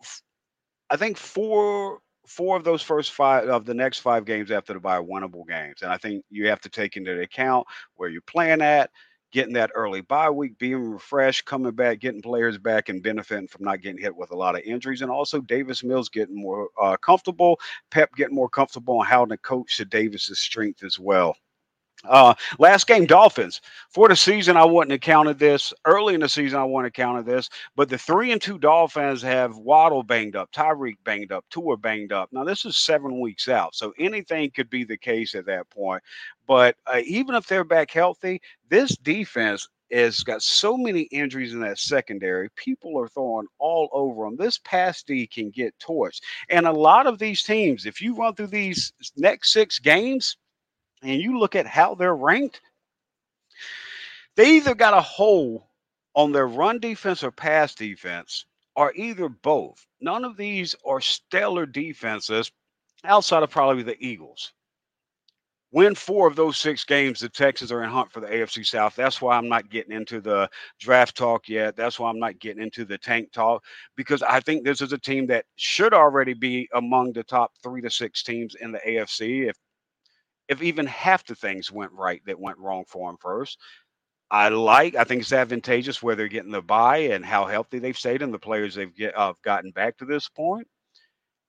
I 0.88 0.96
think 0.96 1.18
four 1.18 1.98
four 2.26 2.56
of 2.56 2.64
those 2.64 2.82
first 2.82 3.12
five 3.12 3.48
of 3.48 3.66
the 3.66 3.74
next 3.74 3.98
five 3.98 4.24
games 4.24 4.50
after 4.50 4.72
the 4.72 4.80
bye 4.80 4.98
winnable 4.98 5.46
games, 5.46 5.82
and 5.82 5.92
I 5.92 5.98
think 5.98 6.24
you 6.30 6.48
have 6.48 6.60
to 6.62 6.70
take 6.70 6.96
into 6.96 7.20
account 7.20 7.66
where 7.96 8.08
you're 8.08 8.22
playing 8.22 8.62
at 8.62 8.90
getting 9.32 9.54
that 9.54 9.72
early 9.74 10.02
bye 10.02 10.30
week, 10.30 10.58
being 10.58 10.90
refreshed, 10.90 11.44
coming 11.46 11.72
back, 11.72 11.98
getting 12.00 12.22
players 12.22 12.58
back, 12.58 12.88
and 12.88 13.02
benefiting 13.02 13.48
from 13.48 13.64
not 13.64 13.80
getting 13.80 14.00
hit 14.00 14.14
with 14.14 14.30
a 14.30 14.36
lot 14.36 14.54
of 14.54 14.62
injuries. 14.62 15.02
And 15.02 15.10
also 15.10 15.40
Davis 15.40 15.82
Mills 15.82 16.08
getting 16.08 16.36
more 16.36 16.68
uh, 16.80 16.96
comfortable, 16.98 17.58
Pep 17.90 18.14
getting 18.14 18.34
more 18.34 18.48
comfortable 18.48 18.98
on 18.98 19.06
how 19.06 19.24
to 19.24 19.36
coach 19.38 19.76
to 19.78 19.84
Davis's 19.84 20.38
strength 20.38 20.84
as 20.84 20.98
well. 20.98 21.36
Uh, 22.04 22.34
last 22.58 22.86
game, 22.86 23.06
Dolphins. 23.06 23.60
For 23.90 24.08
the 24.08 24.16
season, 24.16 24.56
I 24.56 24.64
wouldn't 24.64 24.90
have 24.90 25.00
counted 25.00 25.38
this. 25.38 25.72
Early 25.84 26.14
in 26.14 26.20
the 26.20 26.28
season, 26.28 26.58
I 26.58 26.64
wouldn't 26.64 26.86
have 26.86 27.04
counted 27.04 27.26
this. 27.26 27.48
But 27.76 27.88
the 27.88 27.98
three 27.98 28.32
and 28.32 28.42
two 28.42 28.58
Dolphins 28.58 29.22
have 29.22 29.56
Waddle 29.56 30.02
banged 30.02 30.34
up, 30.34 30.50
Tyreek 30.52 30.96
banged 31.04 31.32
up, 31.32 31.44
Tua 31.50 31.76
banged 31.76 32.12
up. 32.12 32.28
Now, 32.32 32.44
this 32.44 32.64
is 32.64 32.76
seven 32.76 33.20
weeks 33.20 33.48
out. 33.48 33.74
So 33.74 33.92
anything 33.98 34.50
could 34.50 34.68
be 34.68 34.84
the 34.84 34.96
case 34.96 35.34
at 35.34 35.46
that 35.46 35.70
point. 35.70 36.02
But 36.46 36.76
uh, 36.86 37.00
even 37.04 37.34
if 37.34 37.46
they're 37.46 37.64
back 37.64 37.90
healthy, 37.90 38.40
this 38.68 38.96
defense 38.96 39.68
has 39.92 40.20
got 40.20 40.42
so 40.42 40.76
many 40.76 41.02
injuries 41.02 41.52
in 41.52 41.60
that 41.60 41.78
secondary. 41.78 42.48
People 42.56 42.98
are 42.98 43.08
throwing 43.08 43.46
all 43.58 43.88
over 43.92 44.24
them. 44.24 44.36
This 44.36 44.58
pass 44.58 45.02
D 45.02 45.26
can 45.26 45.50
get 45.50 45.78
torched. 45.78 46.20
And 46.48 46.66
a 46.66 46.72
lot 46.72 47.06
of 47.06 47.18
these 47.18 47.42
teams, 47.42 47.86
if 47.86 48.00
you 48.00 48.16
run 48.16 48.34
through 48.34 48.48
these 48.48 48.92
next 49.16 49.52
six 49.52 49.78
games, 49.78 50.36
and 51.02 51.20
you 51.20 51.38
look 51.38 51.56
at 51.56 51.66
how 51.66 51.94
they're 51.94 52.14
ranked, 52.16 52.60
they 54.36 54.56
either 54.56 54.74
got 54.74 54.94
a 54.94 55.00
hole 55.00 55.68
on 56.14 56.32
their 56.32 56.46
run 56.48 56.78
defense 56.78 57.22
or 57.22 57.30
pass 57.30 57.74
defense, 57.74 58.46
or 58.76 58.92
either 58.94 59.28
both. 59.28 59.86
None 60.00 60.24
of 60.24 60.36
these 60.36 60.74
are 60.86 61.00
stellar 61.00 61.66
defenses 61.66 62.50
outside 63.04 63.42
of 63.42 63.50
probably 63.50 63.82
the 63.82 64.02
Eagles. 64.04 64.52
Win 65.74 65.94
four 65.94 66.28
of 66.28 66.36
those 66.36 66.58
six 66.58 66.84
games, 66.84 67.20
the 67.20 67.30
Texans 67.30 67.72
are 67.72 67.82
in 67.82 67.88
hunt 67.88 68.12
for 68.12 68.20
the 68.20 68.26
AFC 68.26 68.64
South. 68.66 68.94
That's 68.94 69.22
why 69.22 69.38
I'm 69.38 69.48
not 69.48 69.70
getting 69.70 69.96
into 69.96 70.20
the 70.20 70.50
draft 70.78 71.16
talk 71.16 71.48
yet. 71.48 71.76
That's 71.76 71.98
why 71.98 72.10
I'm 72.10 72.18
not 72.18 72.38
getting 72.40 72.62
into 72.62 72.84
the 72.84 72.98
tank 72.98 73.32
talk 73.32 73.64
because 73.96 74.22
I 74.22 74.40
think 74.40 74.64
this 74.64 74.82
is 74.82 74.92
a 74.92 74.98
team 74.98 75.26
that 75.28 75.46
should 75.56 75.94
already 75.94 76.34
be 76.34 76.68
among 76.74 77.14
the 77.14 77.24
top 77.24 77.52
three 77.62 77.80
to 77.80 77.88
six 77.88 78.22
teams 78.22 78.54
in 78.56 78.70
the 78.70 78.80
AFC. 78.86 79.48
If 79.48 79.56
if 80.48 80.62
even 80.62 80.86
half 80.86 81.24
the 81.24 81.34
things 81.34 81.70
went 81.70 81.92
right 81.92 82.20
that 82.26 82.38
went 82.38 82.58
wrong 82.58 82.84
for 82.86 83.08
them 83.08 83.16
first. 83.20 83.58
I 84.30 84.48
like. 84.48 84.94
I 84.94 85.04
think 85.04 85.20
it's 85.20 85.32
advantageous 85.32 86.02
where 86.02 86.16
they're 86.16 86.26
getting 86.26 86.52
the 86.52 86.62
bye 86.62 86.98
and 86.98 87.24
how 87.24 87.44
healthy 87.44 87.78
they've 87.78 87.98
stayed 87.98 88.22
and 88.22 88.32
the 88.32 88.38
players 88.38 88.74
they've 88.74 88.94
get, 88.94 89.16
uh, 89.16 89.34
gotten 89.44 89.70
back 89.72 89.98
to 89.98 90.06
this 90.06 90.28
point. 90.28 90.66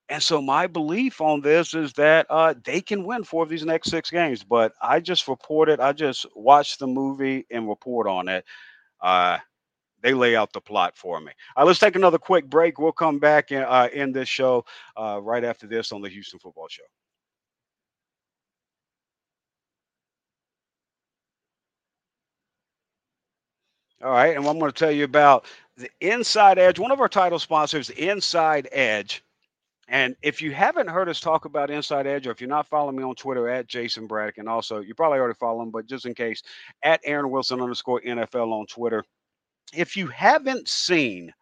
And 0.10 0.22
so 0.22 0.42
my 0.42 0.68
belief 0.68 1.22
on 1.22 1.40
this 1.40 1.74
is 1.74 1.94
that 1.94 2.28
uh, 2.30 2.54
they 2.66 2.82
can 2.82 3.06
win 3.06 3.24
four 3.24 3.42
of 3.42 3.50
these 3.50 3.66
next 3.66 3.90
six 3.90 4.12
games. 4.12 4.44
But 4.44 4.74
I 4.82 5.00
just 5.00 5.30
reported. 5.30 5.80
I 5.80 5.94
just 5.94 6.26
watched 6.36 6.80
the 6.80 6.88
movie 6.88 7.46
and 7.50 7.70
report 7.70 8.06
on 8.06 8.28
it. 8.28 8.44
Uh, 9.02 9.38
they 10.02 10.14
lay 10.14 10.36
out 10.36 10.52
the 10.52 10.60
plot 10.60 10.98
for 10.98 11.22
me. 11.22 11.32
All 11.56 11.64
right, 11.64 11.68
let's 11.68 11.80
take 11.80 11.96
another 11.96 12.18
quick 12.18 12.50
break. 12.50 12.78
We'll 12.78 12.92
come 12.92 13.18
back 13.18 13.52
and 13.52 13.64
uh, 13.64 13.88
end 13.94 14.14
this 14.14 14.28
show 14.28 14.66
uh, 14.98 15.22
right 15.24 15.46
after 15.46 15.68
this 15.68 15.94
on 15.94 16.02
the 16.02 16.10
Houston 16.10 16.40
Football 16.40 16.68
Show. 16.68 16.84
All 24.04 24.12
right, 24.12 24.36
and 24.36 24.46
I'm 24.46 24.60
going 24.60 24.70
to 24.70 24.78
tell 24.78 24.92
you 24.92 25.06
about 25.06 25.46
the 25.78 25.90
Inside 26.02 26.60
Edge, 26.60 26.78
one 26.78 26.92
of 26.92 27.00
our 27.00 27.08
title 27.08 27.40
sponsors, 27.40 27.90
Inside 27.92 28.68
Edge. 28.74 29.24
And 29.88 30.18
if 30.22 30.42
you 30.42 30.52
haven't 30.52 30.90
heard 30.90 31.08
us 31.08 31.22
talk 31.22 31.46
about 31.46 31.72
Inside 31.72 32.06
Edge, 32.06 32.28
or 32.28 32.32
if 32.32 32.42
you're 32.42 32.50
not 32.50 32.68
following 32.68 32.98
me 32.98 33.04
on 33.04 33.16
Twitter 33.16 33.48
at 33.48 33.68
Jayson 33.68 34.06
Braddock, 34.06 34.40
and 34.40 34.50
also 34.50 34.82
you 34.82 34.94
probably 34.94 35.20
already 35.20 35.38
follow 35.40 35.62
him, 35.62 35.72
but 35.72 35.86
just 35.86 36.06
in 36.06 36.14
case, 36.14 36.44
at 36.84 37.00
Aaron 37.06 37.30
Wilson 37.30 37.62
underscore 37.62 38.02
NFL 38.02 38.52
on 38.52 38.66
Twitter. 38.66 39.06
If 39.74 39.96
you 39.96 40.08
haven't 40.08 40.68
seen 40.68 41.34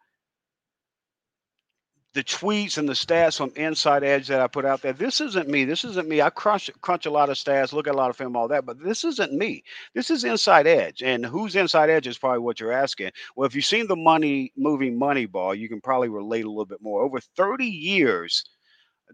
the 2.14 2.22
tweets 2.22 2.76
and 2.76 2.88
the 2.88 2.92
stats 2.92 3.38
from 3.38 3.52
Inside 3.56 4.04
Edge 4.04 4.28
that 4.28 4.40
I 4.40 4.46
put 4.46 4.66
out 4.66 4.82
there. 4.82 4.92
This 4.92 5.20
isn't 5.20 5.48
me. 5.48 5.64
This 5.64 5.84
isn't 5.84 6.08
me. 6.08 6.20
I 6.20 6.28
crunch 6.28 6.70
crunch 6.82 7.06
a 7.06 7.10
lot 7.10 7.30
of 7.30 7.36
stats, 7.36 7.72
look 7.72 7.86
at 7.86 7.94
a 7.94 7.96
lot 7.96 8.10
of 8.10 8.16
film, 8.16 8.36
all 8.36 8.48
that, 8.48 8.66
but 8.66 8.82
this 8.82 9.02
isn't 9.04 9.32
me. 9.32 9.64
This 9.94 10.10
is 10.10 10.24
Inside 10.24 10.66
Edge. 10.66 11.02
And 11.02 11.24
who's 11.24 11.56
Inside 11.56 11.88
Edge 11.88 12.06
is 12.06 12.18
probably 12.18 12.40
what 12.40 12.60
you're 12.60 12.72
asking. 12.72 13.12
Well, 13.34 13.46
if 13.46 13.54
you've 13.54 13.64
seen 13.64 13.86
the 13.86 13.96
money 13.96 14.52
moving 14.56 14.98
Moneyball, 14.98 15.56
you 15.56 15.68
can 15.68 15.80
probably 15.80 16.10
relate 16.10 16.44
a 16.44 16.50
little 16.50 16.66
bit 16.66 16.82
more. 16.82 17.02
Over 17.02 17.20
30 17.20 17.64
years, 17.64 18.44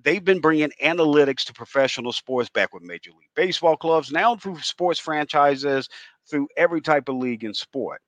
they've 0.03 0.25
been 0.25 0.41
bringing 0.41 0.73
analytics 0.83 1.45
to 1.45 1.53
professional 1.53 2.13
sports 2.13 2.49
back 2.49 2.75
with 2.75 2.83
Major 2.83 3.11
League 3.11 3.31
Baseball 3.37 3.77
clubs, 3.77 4.11
now 4.11 4.35
through 4.35 4.59
sports 4.59 4.99
franchises, 4.99 5.89
through 6.29 6.49
every 6.57 6.81
type 6.81 7.09
of 7.09 7.17
league 7.17 7.45
and 7.45 7.55
sport. 7.55 8.01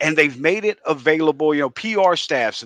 And 0.00 0.16
they've 0.16 0.38
made 0.38 0.64
it 0.64 0.78
available. 0.86 1.54
You 1.54 1.62
know, 1.62 1.70
PR 1.70 2.16
staffs 2.16 2.64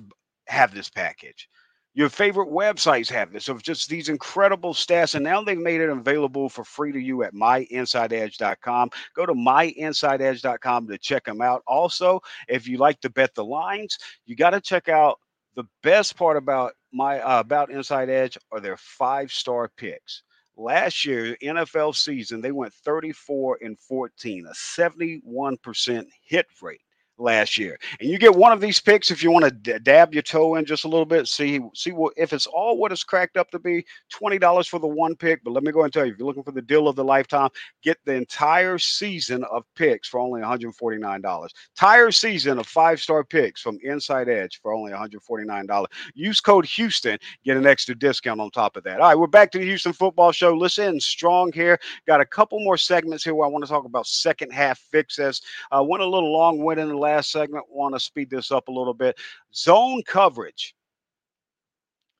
have 0.50 0.74
this 0.74 0.90
package. 0.90 1.48
Your 1.92 2.08
favorite 2.08 2.48
websites 2.48 3.10
have 3.10 3.32
this 3.32 3.48
of 3.48 3.62
just 3.62 3.88
these 3.88 4.08
incredible 4.08 4.74
stats. 4.74 5.16
And 5.16 5.24
now 5.24 5.42
they've 5.42 5.58
made 5.58 5.80
it 5.80 5.88
available 5.88 6.48
for 6.48 6.62
free 6.62 6.92
to 6.92 7.00
you 7.00 7.24
at 7.24 7.34
myinsideedge.com. 7.34 8.90
Go 9.16 9.26
to 9.26 9.32
myinsideedge.com 9.32 10.88
to 10.88 10.98
check 10.98 11.24
them 11.24 11.40
out. 11.40 11.62
Also, 11.66 12.20
if 12.48 12.68
you 12.68 12.78
like 12.78 13.00
to 13.00 13.10
bet 13.10 13.34
the 13.34 13.44
lines, 13.44 13.98
you 14.24 14.36
got 14.36 14.50
to 14.50 14.60
check 14.60 14.88
out 14.88 15.18
the 15.56 15.64
best 15.82 16.16
part 16.16 16.36
about 16.36 16.74
my 16.92 17.20
uh, 17.20 17.40
about 17.40 17.70
Inside 17.70 18.08
Edge 18.08 18.38
are 18.52 18.60
their 18.60 18.76
five 18.76 19.32
star 19.32 19.70
picks. 19.76 20.22
Last 20.56 21.04
year, 21.04 21.36
NFL 21.42 21.96
season, 21.96 22.40
they 22.40 22.52
went 22.52 22.74
34 22.74 23.58
and 23.62 23.78
14, 23.78 24.46
a 24.46 24.52
71% 24.52 26.06
hit 26.22 26.46
rate 26.60 26.80
last 27.20 27.58
year. 27.58 27.78
And 28.00 28.08
you 28.08 28.18
get 28.18 28.34
one 28.34 28.52
of 28.52 28.60
these 28.60 28.80
picks 28.80 29.10
if 29.10 29.22
you 29.22 29.30
want 29.30 29.44
to 29.44 29.50
d- 29.50 29.78
dab 29.82 30.12
your 30.12 30.22
toe 30.22 30.56
in 30.56 30.64
just 30.64 30.84
a 30.84 30.88
little 30.88 31.06
bit, 31.06 31.28
see 31.28 31.60
see 31.74 31.92
what 31.92 32.14
if 32.16 32.32
it's 32.32 32.46
all 32.46 32.78
what 32.78 32.92
it's 32.92 33.04
cracked 33.04 33.36
up 33.36 33.50
to 33.50 33.58
be, 33.58 33.84
$20 34.12 34.68
for 34.68 34.78
the 34.80 34.86
one 34.86 35.14
pick, 35.14 35.44
but 35.44 35.52
let 35.52 35.62
me 35.62 35.72
go 35.72 35.84
and 35.84 35.92
tell 35.92 36.04
you 36.04 36.12
if 36.12 36.18
you're 36.18 36.26
looking 36.26 36.42
for 36.42 36.52
the 36.52 36.62
deal 36.62 36.88
of 36.88 36.96
the 36.96 37.04
lifetime, 37.04 37.50
get 37.82 37.98
the 38.04 38.14
entire 38.14 38.78
season 38.78 39.44
of 39.44 39.64
picks 39.76 40.08
for 40.08 40.20
only 40.20 40.40
$149. 40.40 41.48
Entire 41.76 42.10
season 42.10 42.58
of 42.58 42.66
five-star 42.66 43.24
picks 43.24 43.60
from 43.60 43.78
Inside 43.82 44.28
Edge 44.28 44.60
for 44.62 44.72
only 44.72 44.92
$149. 44.92 45.86
Use 46.14 46.40
code 46.40 46.64
Houston, 46.66 47.18
get 47.44 47.56
an 47.56 47.66
extra 47.66 47.94
discount 47.94 48.40
on 48.40 48.50
top 48.50 48.76
of 48.76 48.84
that. 48.84 49.00
All 49.00 49.08
right, 49.08 49.18
we're 49.18 49.26
back 49.26 49.50
to 49.52 49.58
the 49.58 49.64
Houston 49.64 49.92
Football 49.92 50.32
Show. 50.32 50.54
Listen, 50.54 50.98
strong 51.00 51.52
here. 51.52 51.78
Got 52.06 52.20
a 52.20 52.26
couple 52.26 52.58
more 52.60 52.76
segments 52.76 53.24
here 53.24 53.34
where 53.34 53.46
I 53.46 53.50
want 53.50 53.64
to 53.64 53.70
talk 53.70 53.84
about 53.84 54.06
second 54.06 54.52
half 54.52 54.78
fixes. 54.78 55.42
Uh, 55.70 55.82
went 55.82 56.02
a 56.02 56.06
little 56.06 56.32
long-winded 56.32 56.82
in 56.82 56.88
the 56.88 56.96
last 56.96 57.09
last 57.10 57.30
segment. 57.32 57.64
Want 57.68 57.94
to 57.94 58.00
speed 58.00 58.30
this 58.30 58.50
up 58.50 58.68
a 58.68 58.72
little 58.72 58.94
bit. 58.94 59.18
Zone 59.54 60.02
coverage. 60.06 60.74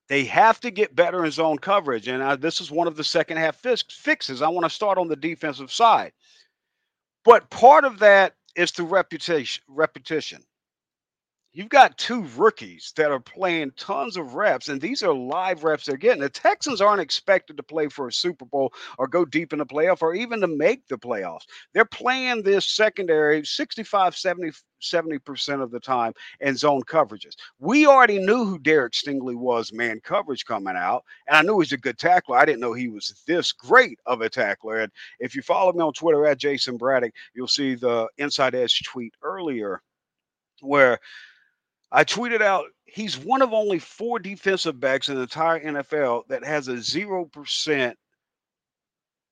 They 0.09 0.24
have 0.24 0.59
to 0.61 0.70
get 0.70 0.97
better 0.97 1.24
in 1.24 1.30
zone 1.30 1.59
coverage. 1.59 2.09
And 2.09 2.22
uh, 2.22 2.36
this 2.36 2.61
is 2.61 2.70
one 2.70 2.88
of 2.88 2.97
the 2.97 3.05
second 3.05 3.36
half 3.36 3.57
fix- 3.57 3.84
fixes. 3.88 4.43
I 4.43 4.49
want 4.49 4.64
to 4.64 4.70
start 4.70 4.99
on 4.99 5.09
the 5.09 5.16
defensive 5.16 5.70
side. 5.70 6.12
But 7.24 7.49
part 7.51 7.84
of 7.84 7.99
that 8.01 8.34
is 8.57 8.72
through 8.72 8.86
reputation, 8.86 9.62
repetition. 9.68 10.43
You've 11.53 11.68
got 11.68 11.98
two 11.98 12.22
rookies 12.36 12.92
that 12.96 13.11
are 13.11 13.18
playing 13.18 13.72
tons 13.76 14.16
of 14.16 14.34
reps, 14.36 14.68
and 14.68 14.80
these 14.80 15.03
are 15.03 15.12
live 15.12 15.64
reps 15.64 15.84
they're 15.84 15.96
getting. 15.96 16.20
The 16.20 16.28
Texans 16.28 16.80
aren't 16.80 17.01
expected 17.01 17.57
to 17.57 17.62
play 17.64 17.88
for 17.88 18.07
a 18.07 18.12
Super 18.12 18.44
Bowl 18.44 18.72
or 18.98 19.09
go 19.09 19.24
deep 19.24 19.53
in 19.53 19.59
the 19.59 19.66
playoff 19.66 20.01
or 20.01 20.14
even 20.14 20.40
to 20.42 20.46
make 20.46 20.86
the 20.86 20.96
playoffs. 20.96 21.46
They're 21.74 21.84
playing 21.84 22.44
this 22.44 22.68
secondary 22.68 23.44
65, 23.44 24.14
70, 24.14 24.53
70% 24.80 25.61
of 25.61 25.72
the 25.72 25.80
time 25.80 26.12
in 26.38 26.57
zone 26.57 26.82
coverages. 26.82 27.34
We 27.59 27.84
already 27.84 28.20
knew 28.20 28.44
who 28.44 28.61
Derek 28.61 28.92
Stingley 28.92 29.34
was, 29.34 29.72
man 29.72 29.98
coverage 30.05 30.44
coming 30.44 30.76
out, 30.76 31.03
and 31.26 31.36
I 31.36 31.42
knew 31.42 31.55
he 31.55 31.64
was 31.64 31.72
a 31.72 31.78
good 31.78 31.98
tackler. 31.98 32.38
I 32.38 32.44
didn't 32.44 32.61
know 32.61 32.74
he 32.74 32.86
was 32.88 33.24
this 33.26 33.51
great 33.51 33.98
of 34.07 34.20
a 34.20 34.28
tackler. 34.28 34.82
And 34.82 34.92
if 35.18 35.34
you 35.34 35.42
follow 35.42 35.72
me 35.72 35.80
on 35.80 35.94
Twitter 35.94 36.26
at 36.26 36.38
Jayson 36.38 36.78
Braddock, 36.78 37.12
you'll 37.34 37.48
see 37.48 37.74
the 37.74 38.07
Inside 38.18 38.55
Edge 38.55 38.84
tweet 38.84 39.14
earlier 39.24 39.82
where 40.62 40.98
I 41.93 42.05
tweeted 42.05 42.41
out 42.41 42.66
he's 42.84 43.18
one 43.18 43.43
of 43.43 43.53
only 43.53 43.78
four 43.78 44.18
defensive 44.18 44.78
backs 44.78 45.09
in 45.09 45.16
the 45.16 45.22
entire 45.22 45.61
NFL 45.61 46.28
that 46.28 46.45
has 46.45 46.68
a 46.68 46.74
0% 46.74 47.95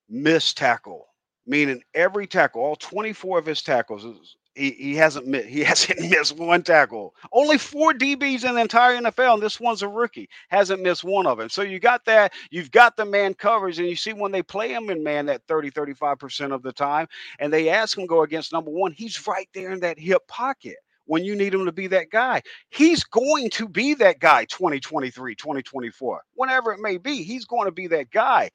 missed 0.09 0.57
tackle, 0.57 1.07
meaning 1.47 1.83
every 1.95 2.27
tackle, 2.27 2.63
all 2.63 2.77
24 2.77 3.39
of 3.39 3.47
his 3.47 3.63
tackles, 3.63 4.37
he, 4.55 4.73
he 4.73 4.95
hasn't 4.97 5.27
missed, 5.29 5.47
he 5.47 5.61
hasn't 5.65 6.01
missed 6.11 6.37
one 6.37 6.63
tackle. 6.63 7.15
Only 7.33 7.59
four 7.59 7.93
DBs 7.93 8.45
in 8.45 8.57
the 8.57 8.61
entire 8.61 9.01
NFL, 9.01 9.35
and 9.35 9.43
this 9.43 9.61
one's 9.61 9.83
a 9.83 9.89
rookie, 9.89 10.29
hasn't 10.49 10.83
missed 10.83 11.05
one 11.05 11.27
of 11.27 11.39
them. 11.39 11.49
So 11.49 11.63
you 11.63 11.79
got 11.79 12.05
that, 12.07 12.33
you've 12.51 12.73
got 12.73 12.97
the 12.97 13.05
man 13.05 13.35
coverage, 13.35 13.79
and 13.79 13.89
you 13.89 13.95
see 13.97 14.13
when 14.13 14.33
they 14.33 14.43
play 14.43 14.73
him 14.73 14.91
in 14.91 15.05
man 15.05 15.27
that 15.27 15.43
30, 15.47 15.71
35% 15.71 16.53
of 16.53 16.63
the 16.63 16.73
time, 16.73 17.07
and 17.39 17.53
they 17.53 17.69
ask 17.69 17.97
him 17.97 18.07
go 18.07 18.23
against 18.23 18.53
number 18.53 18.71
one, 18.73 18.93
he's 18.93 19.25
right 19.29 19.49
there 19.55 19.71
in 19.71 19.81
that 19.81 19.99
hip 19.99 20.27
pocket 20.27 20.77
when 21.09 21.25
you 21.25 21.35
need 21.35 21.55
him 21.55 21.65
to 21.65 21.73
be 21.73 21.87
that 21.89 22.11
guy. 22.11 22.41
He's 22.71 23.03
going 23.03 23.51
to 23.51 23.69
be 23.69 23.95
that 23.95 24.21
guy 24.21 24.45
2023, 24.45 25.35
2024, 25.35 26.23
whenever 26.35 26.73
it 26.73 26.81
may 26.81 26.99
be. 26.99 27.23
He's 27.23 27.45
going 27.45 27.65
to 27.65 27.73
be 27.73 27.87
that 27.89 28.11
guy. 28.11 28.51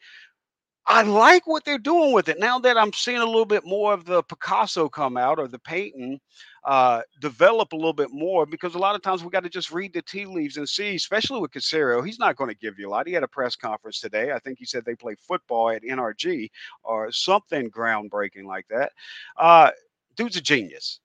I 0.86 1.02
like 1.04 1.48
what 1.48 1.64
they're 1.64 1.78
doing 1.78 2.12
with 2.12 2.28
it 2.28 2.40
now 2.40 2.60
that 2.60 2.78
I'm 2.78 2.92
seeing 2.92 3.20
a 3.20 3.26
little 3.26 3.46
bit 3.46 3.66
more 3.66 3.94
of 3.94 4.04
the 4.04 4.22
Picasso 4.24 4.90
come 4.90 5.16
out 5.16 5.40
or 5.40 5.48
the 5.48 5.60
Peyton 5.60 6.20
uh, 6.66 7.02
develop 7.22 7.72
a 7.72 7.78
little 7.78 7.94
bit 7.94 8.12
more 8.12 8.46
because 8.46 8.76
a 8.76 8.80
lot 8.80 8.94
of 8.94 9.02
times 9.02 9.24
we 9.24 9.30
got 9.30 9.44
to 9.44 9.50
just 9.50 9.72
read 9.72 9.94
the 9.94 10.02
tea 10.02 10.26
leaves 10.26 10.58
and 10.58 10.68
see, 10.68 10.96
especially 10.96 11.40
with 11.40 11.52
Caserio. 11.52 12.06
He's 12.06 12.20
not 12.20 12.36
going 12.36 12.50
to 12.50 12.58
give 12.58 12.78
you 12.78 12.90
a 12.90 12.92
lot. 12.92 13.08
He 13.08 13.14
had 13.14 13.24
a 13.24 13.30
press 13.30 13.56
conference 13.56 14.02
today. 14.02 14.34
I 14.34 14.40
think 14.40 14.60
he 14.60 14.66
said 14.66 14.84
they 14.84 14.96
play 14.96 15.16
football 15.16 15.70
at 15.70 15.84
NRG 15.84 16.50
or 16.84 17.12
something 17.14 17.72
groundbreaking 17.72 18.44
like 18.44 18.68
that. 18.70 18.92
Uh, 19.38 19.72
dude's 20.18 20.36
a 20.36 20.42
genius. 20.42 21.00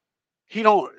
He 0.48 0.62
don't 0.62 0.92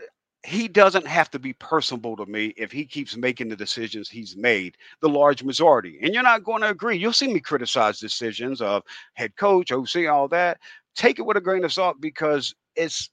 he 0.45 0.67
doesn't 0.67 1.05
have 1.05 1.29
to 1.31 1.39
be 1.39 1.53
personable 1.53 2.15
to 2.15 2.25
me 2.25 2.53
if 2.57 2.71
he 2.71 2.85
keeps 2.85 3.17
making 3.17 3.49
the 3.49 3.55
decisions 3.55 4.09
he's 4.09 4.37
made 4.37 4.77
the 5.01 5.09
large 5.09 5.43
majority 5.43 5.99
and 6.01 6.13
you're 6.13 6.23
not 6.23 6.43
going 6.43 6.61
to 6.61 6.69
agree 6.69 6.97
you'll 6.97 7.13
see 7.13 7.31
me 7.31 7.39
criticize 7.39 7.99
decisions 7.99 8.61
of 8.61 8.83
head 9.13 9.35
coach 9.35 9.71
oc 9.71 9.95
all 10.09 10.27
that 10.27 10.57
take 10.95 11.19
it 11.19 11.25
with 11.25 11.37
a 11.37 11.41
grain 11.41 11.65
of 11.65 11.73
salt 11.73 11.99
because 11.99 12.55
it's 12.75 13.09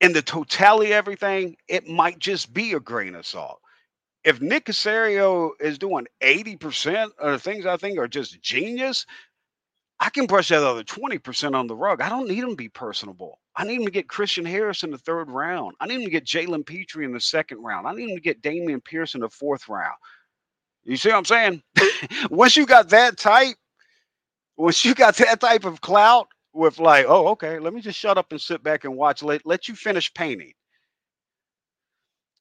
in 0.00 0.12
the 0.12 0.22
totality 0.22 0.90
of 0.90 0.96
everything 0.96 1.56
it 1.68 1.86
might 1.86 2.18
just 2.18 2.52
be 2.52 2.72
a 2.72 2.80
grain 2.80 3.14
of 3.14 3.26
salt 3.26 3.60
if 4.24 4.40
nick 4.40 4.64
caserio 4.66 5.50
is 5.60 5.78
doing 5.78 6.06
80% 6.20 7.10
of 7.18 7.32
the 7.32 7.38
things 7.38 7.64
i 7.64 7.76
think 7.76 7.98
are 7.98 8.08
just 8.08 8.42
genius 8.42 9.06
I 10.00 10.10
can 10.10 10.26
brush 10.26 10.48
that 10.48 10.64
other 10.64 10.82
20% 10.82 11.54
on 11.54 11.68
the 11.68 11.76
rug. 11.76 12.00
I 12.00 12.08
don't 12.08 12.28
need 12.28 12.40
him 12.40 12.50
to 12.50 12.56
be 12.56 12.68
personable. 12.68 13.38
I 13.56 13.64
need 13.64 13.80
him 13.80 13.84
to 13.84 13.90
get 13.90 14.08
Christian 14.08 14.44
Harris 14.44 14.82
in 14.82 14.90
the 14.90 14.98
third 14.98 15.30
round. 15.30 15.74
I 15.80 15.86
need 15.86 15.96
him 15.96 16.04
to 16.04 16.10
get 16.10 16.24
Jalen 16.24 16.64
Pitre 16.64 17.02
in 17.04 17.12
the 17.12 17.20
second 17.20 17.58
round. 17.62 17.86
I 17.86 17.92
need 17.92 18.08
him 18.10 18.16
to 18.16 18.22
get 18.22 18.42
Dameon 18.42 18.82
Pierce 18.82 19.14
in 19.14 19.20
the 19.20 19.28
fourth 19.28 19.68
round. 19.68 19.94
You 20.84 20.96
see 20.96 21.10
what 21.10 21.18
I'm 21.18 21.24
saying? 21.24 21.62
once 22.30 22.56
you 22.56 22.66
got 22.66 22.88
that 22.90 23.18
type, 23.18 23.56
once 24.56 24.84
you 24.84 24.94
got 24.94 25.16
that 25.18 25.40
type 25.40 25.64
of 25.64 25.80
clout 25.80 26.28
with 26.54 26.78
like, 26.78 27.06
oh, 27.08 27.28
okay, 27.28 27.58
let 27.58 27.74
me 27.74 27.80
just 27.80 27.98
shut 27.98 28.18
up 28.18 28.32
and 28.32 28.40
sit 28.40 28.62
back 28.62 28.84
and 28.84 28.96
watch. 28.96 29.22
Let, 29.22 29.44
let 29.46 29.68
you 29.68 29.74
finish 29.74 30.12
painting. 30.14 30.52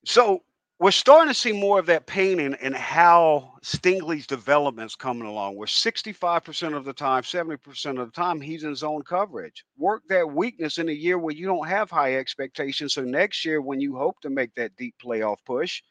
So 0.06 0.42
we're 0.82 0.90
starting 0.90 1.28
to 1.28 1.40
see 1.40 1.52
more 1.52 1.78
of 1.78 1.86
that 1.86 2.08
pain 2.08 2.40
in, 2.40 2.56
in 2.56 2.74
how 2.74 3.54
Stingley's 3.62 4.26
development's 4.26 4.96
coming 4.96 5.28
along. 5.28 5.56
Where 5.56 5.68
65% 5.68 6.76
of 6.76 6.86
the 6.86 6.94
time, 6.94 7.22
70% 7.22 8.00
of 8.02 8.08
the 8.08 8.12
time, 8.12 8.42
he's 8.42 8.64
in 8.64 8.76
zone 8.76 9.04
coverage. 9.04 9.64
Work 9.78 10.02
that 10.10 10.34
weakness 10.34 10.80
in 10.80 10.90
a 10.90 10.92
year 10.92 11.20
where 11.20 11.36
you 11.36 11.46
don't 11.46 11.68
have 11.68 11.92
high 11.92 12.16
expectations. 12.16 12.96
So 12.96 13.04
next 13.04 13.46
year, 13.46 13.62
when 13.62 13.80
you 13.80 13.96
hope 13.96 14.20
to 14.22 14.32
make 14.32 14.56
that 14.56 14.76
deep 14.76 14.96
playoff 15.00 15.38
push, 15.46 15.84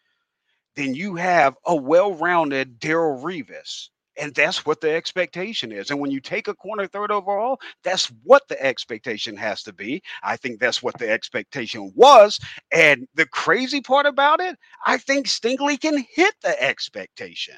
then 0.74 0.96
you 0.96 1.14
have 1.14 1.54
a 1.66 1.76
well-rounded 1.76 2.80
Darrelle 2.80 3.22
Revis 3.22 3.90
and 4.18 4.34
that's 4.34 4.66
what 4.66 4.80
the 4.80 4.90
expectation 4.90 5.72
is. 5.72 5.90
And 5.90 6.00
when 6.00 6.10
you 6.10 6.20
take 6.20 6.48
a 6.48 6.54
corner 6.54 6.86
third 6.86 7.10
overall, 7.10 7.60
that's 7.82 8.06
what 8.24 8.46
the 8.48 8.60
expectation 8.62 9.36
has 9.36 9.62
to 9.64 9.72
be. 9.72 10.02
I 10.22 10.36
think 10.36 10.60
that's 10.60 10.82
what 10.82 10.98
the 10.98 11.10
expectation 11.10 11.92
was. 11.94 12.38
And 12.72 13.06
the 13.14 13.26
crazy 13.26 13.80
part 13.80 14.06
about 14.06 14.40
it, 14.40 14.56
I 14.86 14.98
think 14.98 15.26
Stingley 15.26 15.80
can 15.80 16.04
hit 16.12 16.34
the 16.42 16.60
expectation. 16.62 17.56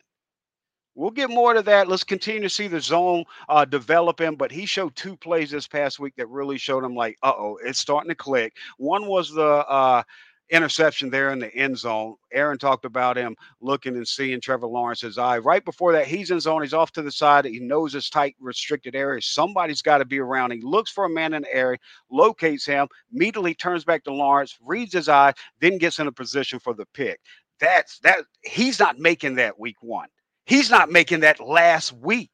We'll 0.94 1.10
get 1.10 1.30
more 1.30 1.54
to 1.54 1.62
that. 1.62 1.88
Let's 1.88 2.04
continue 2.04 2.42
to 2.42 2.50
see 2.50 2.68
the 2.68 2.80
zone 2.80 3.24
uh, 3.48 3.64
developing. 3.64 4.36
But 4.36 4.52
he 4.52 4.66
showed 4.66 4.94
two 4.94 5.16
plays 5.16 5.50
this 5.50 5.66
past 5.66 5.98
week 5.98 6.14
that 6.16 6.28
really 6.28 6.58
showed 6.58 6.84
him 6.84 6.94
like, 6.94 7.16
uh 7.22 7.32
oh, 7.34 7.58
it's 7.64 7.78
starting 7.78 8.10
to 8.10 8.14
click. 8.14 8.54
One 8.76 9.06
was 9.06 9.30
the 9.32 9.42
uh, 9.42 10.02
interception 10.50 11.10
there 11.10 11.32
in 11.32 11.38
the 11.38 11.54
end 11.54 11.78
zone. 11.78 12.14
Aaron 12.32 12.58
talked 12.58 12.84
about 12.84 13.16
him 13.16 13.34
looking 13.60 13.96
and 13.96 14.06
seeing 14.06 14.40
Trevor 14.40 14.66
Lawrence's 14.66 15.18
eye. 15.18 15.38
Right 15.38 15.64
before 15.64 15.92
that, 15.92 16.06
he's 16.06 16.30
in 16.30 16.40
zone. 16.40 16.62
He's 16.62 16.74
off 16.74 16.92
to 16.92 17.02
the 17.02 17.10
side. 17.10 17.44
He 17.44 17.58
knows 17.58 17.92
his 17.92 18.10
tight, 18.10 18.36
restricted 18.40 18.94
area. 18.94 19.22
Somebody's 19.22 19.82
got 19.82 19.98
to 19.98 20.04
be 20.04 20.18
around. 20.18 20.52
He 20.52 20.60
looks 20.60 20.90
for 20.90 21.04
a 21.04 21.10
man 21.10 21.34
in 21.34 21.42
the 21.42 21.54
area, 21.54 21.78
locates 22.10 22.66
him, 22.66 22.88
immediately 23.12 23.54
turns 23.54 23.84
back 23.84 24.04
to 24.04 24.12
Lawrence, 24.12 24.56
reads 24.62 24.92
his 24.92 25.08
eye, 25.08 25.32
then 25.60 25.78
gets 25.78 25.98
in 25.98 26.06
a 26.06 26.12
position 26.12 26.58
for 26.58 26.74
the 26.74 26.86
pick. 26.94 27.20
That's 27.60 27.98
that. 28.00 28.24
He's 28.42 28.78
not 28.78 28.98
making 28.98 29.36
that 29.36 29.58
week 29.58 29.76
one. 29.82 30.08
He's 30.46 30.70
not 30.70 30.90
making 30.90 31.20
that 31.20 31.40
last 31.40 31.92
week. 31.92 32.30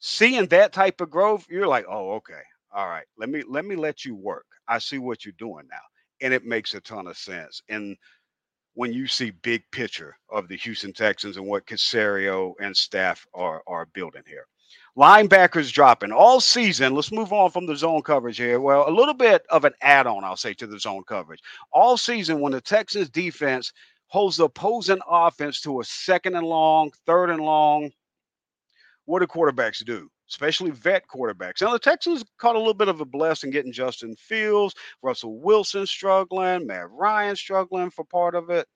Seeing 0.00 0.46
that 0.46 0.72
type 0.72 1.00
of 1.00 1.10
growth, 1.10 1.46
you're 1.48 1.68
like, 1.68 1.86
oh, 1.88 2.12
okay. 2.12 2.42
All 2.72 2.88
right. 2.88 3.04
Let 3.18 3.28
me 3.28 3.42
let 3.48 3.64
me 3.64 3.76
let 3.76 4.04
you 4.04 4.14
work. 4.14 4.46
I 4.68 4.78
see 4.78 4.98
what 4.98 5.24
you're 5.24 5.34
doing 5.38 5.66
now 5.70 5.78
and 6.20 6.34
it 6.34 6.44
makes 6.44 6.74
a 6.74 6.80
ton 6.80 7.06
of 7.06 7.16
sense. 7.16 7.62
And 7.68 7.96
when 8.74 8.92
you 8.92 9.06
see 9.06 9.30
big 9.30 9.62
picture 9.72 10.16
of 10.30 10.48
the 10.48 10.56
Houston 10.58 10.92
Texans 10.92 11.36
and 11.36 11.46
what 11.46 11.66
Caserio 11.66 12.54
and 12.60 12.76
staff 12.76 13.26
are 13.34 13.62
are 13.66 13.86
building 13.86 14.22
here. 14.26 14.46
Linebackers 14.96 15.72
dropping 15.72 16.12
all 16.12 16.40
season. 16.40 16.94
Let's 16.94 17.12
move 17.12 17.32
on 17.32 17.50
from 17.50 17.66
the 17.66 17.76
zone 17.76 18.02
coverage 18.02 18.36
here. 18.36 18.60
Well, 18.60 18.88
a 18.88 18.90
little 18.90 19.14
bit 19.14 19.42
of 19.48 19.64
an 19.64 19.72
add-on, 19.82 20.24
I'll 20.24 20.36
say, 20.36 20.52
to 20.54 20.66
the 20.66 20.78
zone 20.78 21.04
coverage. 21.06 21.40
All 21.72 21.96
season, 21.96 22.40
when 22.40 22.52
the 22.52 22.60
Texans 22.60 23.08
defense 23.08 23.72
holds 24.08 24.36
the 24.36 24.44
opposing 24.44 25.00
offense 25.08 25.60
to 25.62 25.80
a 25.80 25.84
second 25.84 26.34
and 26.36 26.46
long, 26.46 26.90
third 27.06 27.30
and 27.30 27.40
long, 27.40 27.90
what 29.04 29.20
do 29.20 29.26
quarterbacks 29.26 29.84
do? 29.84 30.10
Especially 30.30 30.70
vet 30.70 31.04
quarterbacks. 31.08 31.60
Now, 31.60 31.72
the 31.72 31.78
Texans 31.78 32.24
caught 32.38 32.56
a 32.56 32.58
little 32.58 32.74
bit 32.74 32.88
of 32.88 33.00
a 33.00 33.04
blessing 33.04 33.50
getting 33.50 33.72
Justin 33.72 34.14
Fields, 34.16 34.74
Russell 35.02 35.38
Wilson 35.40 35.86
struggling, 35.86 36.66
Matt 36.66 36.90
Ryan 36.90 37.36
struggling 37.36 37.90
for 37.90 38.04
part 38.04 38.34
of 38.34 38.48
it. 38.50 38.66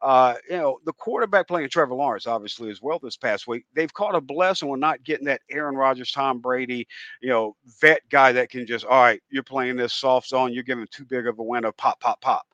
Uh, 0.00 0.34
you 0.50 0.56
know, 0.56 0.80
the 0.84 0.92
quarterback 0.94 1.46
playing 1.46 1.68
Trevor 1.68 1.94
Lawrence, 1.94 2.26
obviously, 2.26 2.70
as 2.70 2.82
well 2.82 2.98
this 2.98 3.16
past 3.16 3.46
week. 3.46 3.64
They've 3.72 3.92
caught 3.92 4.16
a 4.16 4.20
blessing 4.20 4.68
with 4.68 4.80
not 4.80 5.04
getting 5.04 5.26
that 5.26 5.42
Aaron 5.48 5.76
Rodgers, 5.76 6.10
Tom 6.10 6.40
Brady, 6.40 6.88
you 7.20 7.28
know, 7.28 7.54
vet 7.80 8.02
guy 8.10 8.32
that 8.32 8.50
can 8.50 8.66
just, 8.66 8.84
all 8.84 9.00
right, 9.00 9.22
you're 9.30 9.44
playing 9.44 9.76
this 9.76 9.92
soft 9.92 10.28
zone, 10.28 10.52
you're 10.52 10.64
giving 10.64 10.88
too 10.90 11.04
big 11.04 11.28
of 11.28 11.38
a 11.38 11.42
window, 11.42 11.70
pop, 11.72 12.00
pop, 12.00 12.20
pop. 12.20 12.46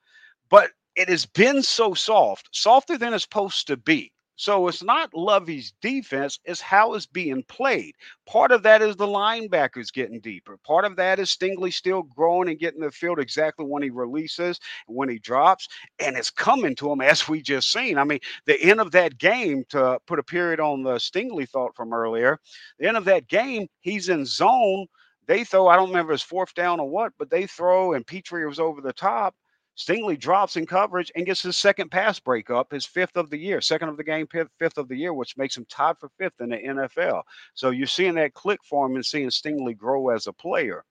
But 0.51 0.73
it 0.95 1.09
has 1.09 1.25
been 1.25 1.63
so 1.63 1.95
soft, 1.95 2.49
softer 2.53 2.99
than 2.99 3.15
it's 3.15 3.23
supposed 3.23 3.67
to 3.69 3.77
be. 3.79 4.13
So 4.39 4.69
it's 4.69 4.85
not 4.85 5.13
Lovie's 5.15 5.73
defense, 5.83 6.39
it's 6.45 6.61
how 6.61 6.95
it's 6.95 7.07
being 7.07 7.43
played. 7.49 7.97
Part 8.25 8.53
of 8.53 8.63
that 8.63 8.83
is 8.83 8.95
the 8.95 9.05
linebackers 9.05 9.93
getting 9.93 10.21
deeper. 10.21 10.57
Part 10.59 10.85
of 10.85 10.95
that 10.95 11.19
is 11.19 11.29
Stingley 11.29 11.73
still 11.73 12.05
growing 12.05 12.49
and 12.49 12.59
getting 12.59 12.81
the 12.81 12.93
field 12.93 13.19
exactly 13.19 13.67
when 13.67 13.83
he 13.83 13.91
releases, 13.91 14.61
when 14.87 15.09
he 15.09 15.19
drops, 15.19 15.67
and 15.99 16.17
it's 16.17 16.31
coming 16.31 16.77
to 16.77 16.93
him 16.93 17.01
as 17.03 17.29
we 17.29 17.43
just 17.43 17.73
seen. 17.73 17.99
I 17.99 18.05
mean, 18.05 18.21
the 18.47 18.63
end 18.63 18.81
of 18.81 18.93
that 18.93 19.19
game, 19.19 19.65
to 19.71 19.99
put 20.07 20.21
a 20.21 20.23
period 20.23 20.61
on 20.61 20.85
the 20.85 21.01
Stingley 21.01 21.49
thought 21.49 21.75
from 21.75 21.93
earlier, 21.93 22.39
the 22.79 22.87
end 22.87 22.97
of 22.97 23.05
that 23.07 23.27
game, 23.27 23.67
he's 23.81 24.09
in 24.09 24.25
zone. 24.25 24.87
They 25.27 25.43
throw, 25.43 25.67
I 25.67 25.75
don't 25.75 25.89
remember 25.89 26.13
his 26.13 26.23
fourth 26.23 26.55
down 26.55 26.79
or 26.79 26.89
what, 26.89 27.13
but 27.19 27.29
they 27.29 27.49
throw 27.49 27.95
and 27.95 28.07
Pitre 28.07 28.47
was 28.47 28.61
over 28.61 28.81
the 28.81 28.93
top 28.93 29.35
Stingley 29.79 30.19
drops 30.19 30.57
in 30.57 30.67
coverage 30.67 31.13
and 31.15 31.25
gets 31.25 31.43
his 31.43 31.57
second 31.57 31.91
pass 31.91 32.19
breakup, 32.19 32.73
his 32.73 32.85
fifth 32.85 33.17
of 33.17 33.31
the 33.31 33.39
year, 33.39 33.61
second 33.61 33.89
of 33.89 33.97
the 33.97 34.03
game, 34.03 34.27
fifth 34.27 34.77
of 34.77 34.89
the 34.89 34.97
year, 34.97 35.15
which 35.15 35.37
makes 35.37 35.57
him 35.57 35.65
tied 35.69 35.97
for 35.99 36.11
fifth 36.19 36.41
in 36.41 36.49
the 36.49 36.57
NFL. 36.57 37.23
So 37.55 37.71
you're 37.71 37.87
seeing 37.87 38.17
that 38.17 38.35
click 38.35 38.59
for 38.65 38.87
him 38.87 38.97
and 38.97 39.07
seeing 39.07 39.31
Stingley 39.31 39.77
grow 39.77 40.09
as 40.09 40.27
a 40.27 40.33
player. 40.33 40.85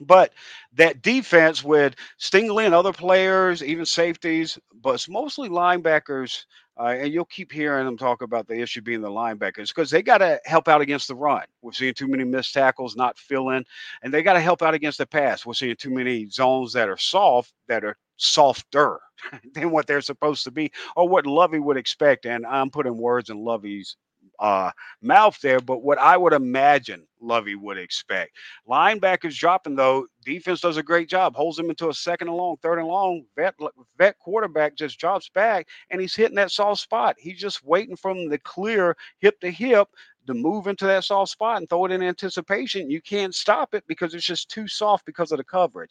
But 0.00 0.34
that 0.74 1.02
defense 1.02 1.64
with 1.64 1.96
Stingley 2.20 2.64
and 2.66 2.74
other 2.74 2.92
players, 2.92 3.62
even 3.64 3.86
safeties, 3.86 4.58
but 4.82 4.94
it's 4.94 5.08
mostly 5.08 5.48
linebackers 5.48 6.44
uh, 6.78 6.94
and 6.98 7.12
you'll 7.12 7.24
keep 7.24 7.50
hearing 7.50 7.86
them 7.86 7.96
talk 7.96 8.22
about 8.22 8.46
the 8.46 8.60
issue 8.60 8.82
being 8.82 9.00
the 9.00 9.08
linebackers 9.08 9.68
because 9.74 9.90
they 9.90 10.02
got 10.02 10.18
to 10.18 10.40
help 10.44 10.68
out 10.68 10.80
against 10.80 11.08
the 11.08 11.14
run. 11.14 11.44
We're 11.62 11.72
seeing 11.72 11.94
too 11.94 12.08
many 12.08 12.24
missed 12.24 12.52
tackles, 12.52 12.96
not 12.96 13.18
filling, 13.18 13.64
and 14.02 14.12
they 14.12 14.22
got 14.22 14.34
to 14.34 14.40
help 14.40 14.62
out 14.62 14.74
against 14.74 14.98
the 14.98 15.06
pass. 15.06 15.46
We're 15.46 15.54
seeing 15.54 15.76
too 15.76 15.90
many 15.90 16.28
zones 16.28 16.72
that 16.74 16.88
are 16.88 16.98
soft, 16.98 17.52
that 17.68 17.84
are 17.84 17.96
softer 18.16 19.00
than 19.54 19.70
what 19.70 19.86
they're 19.86 20.00
supposed 20.00 20.44
to 20.44 20.50
be, 20.50 20.70
or 20.96 21.08
what 21.08 21.26
Lovie 21.26 21.60
would 21.60 21.78
expect. 21.78 22.26
And 22.26 22.44
I'm 22.44 22.70
putting 22.70 22.96
words 22.96 23.30
in 23.30 23.38
Lovie's 23.38 23.96
uh, 24.38 24.70
mouth 25.02 25.40
there, 25.40 25.60
but 25.60 25.82
what 25.82 25.98
I 25.98 26.16
would 26.16 26.32
imagine 26.32 27.06
Lovie 27.20 27.54
would 27.54 27.78
expect. 27.78 28.32
Linebackers 28.68 29.36
dropping 29.36 29.76
though, 29.76 30.06
defense 30.24 30.60
does 30.60 30.76
a 30.76 30.82
great 30.82 31.08
job, 31.08 31.34
holds 31.34 31.58
him 31.58 31.70
into 31.70 31.88
a 31.88 31.94
second 31.94 32.28
and 32.28 32.36
long, 32.36 32.56
third 32.62 32.78
and 32.78 32.88
long. 32.88 33.24
Vet 33.36 33.54
vet 33.98 34.18
quarterback 34.18 34.74
just 34.74 34.98
drops 34.98 35.28
back 35.28 35.66
and 35.90 36.00
he's 36.00 36.14
hitting 36.14 36.36
that 36.36 36.50
soft 36.50 36.80
spot. 36.80 37.16
He's 37.18 37.38
just 37.40 37.64
waiting 37.64 37.96
from 37.96 38.28
the 38.28 38.38
clear 38.38 38.96
hip 39.18 39.40
to 39.40 39.50
hip 39.50 39.88
to 40.26 40.34
move 40.34 40.66
into 40.66 40.86
that 40.86 41.04
soft 41.04 41.30
spot 41.30 41.58
and 41.58 41.68
throw 41.68 41.84
it 41.86 41.92
in 41.92 42.02
anticipation. 42.02 42.90
You 42.90 43.00
can't 43.00 43.34
stop 43.34 43.74
it 43.74 43.84
because 43.86 44.14
it's 44.14 44.26
just 44.26 44.50
too 44.50 44.68
soft 44.68 45.06
because 45.06 45.32
of 45.32 45.38
the 45.38 45.44
coverage. 45.44 45.90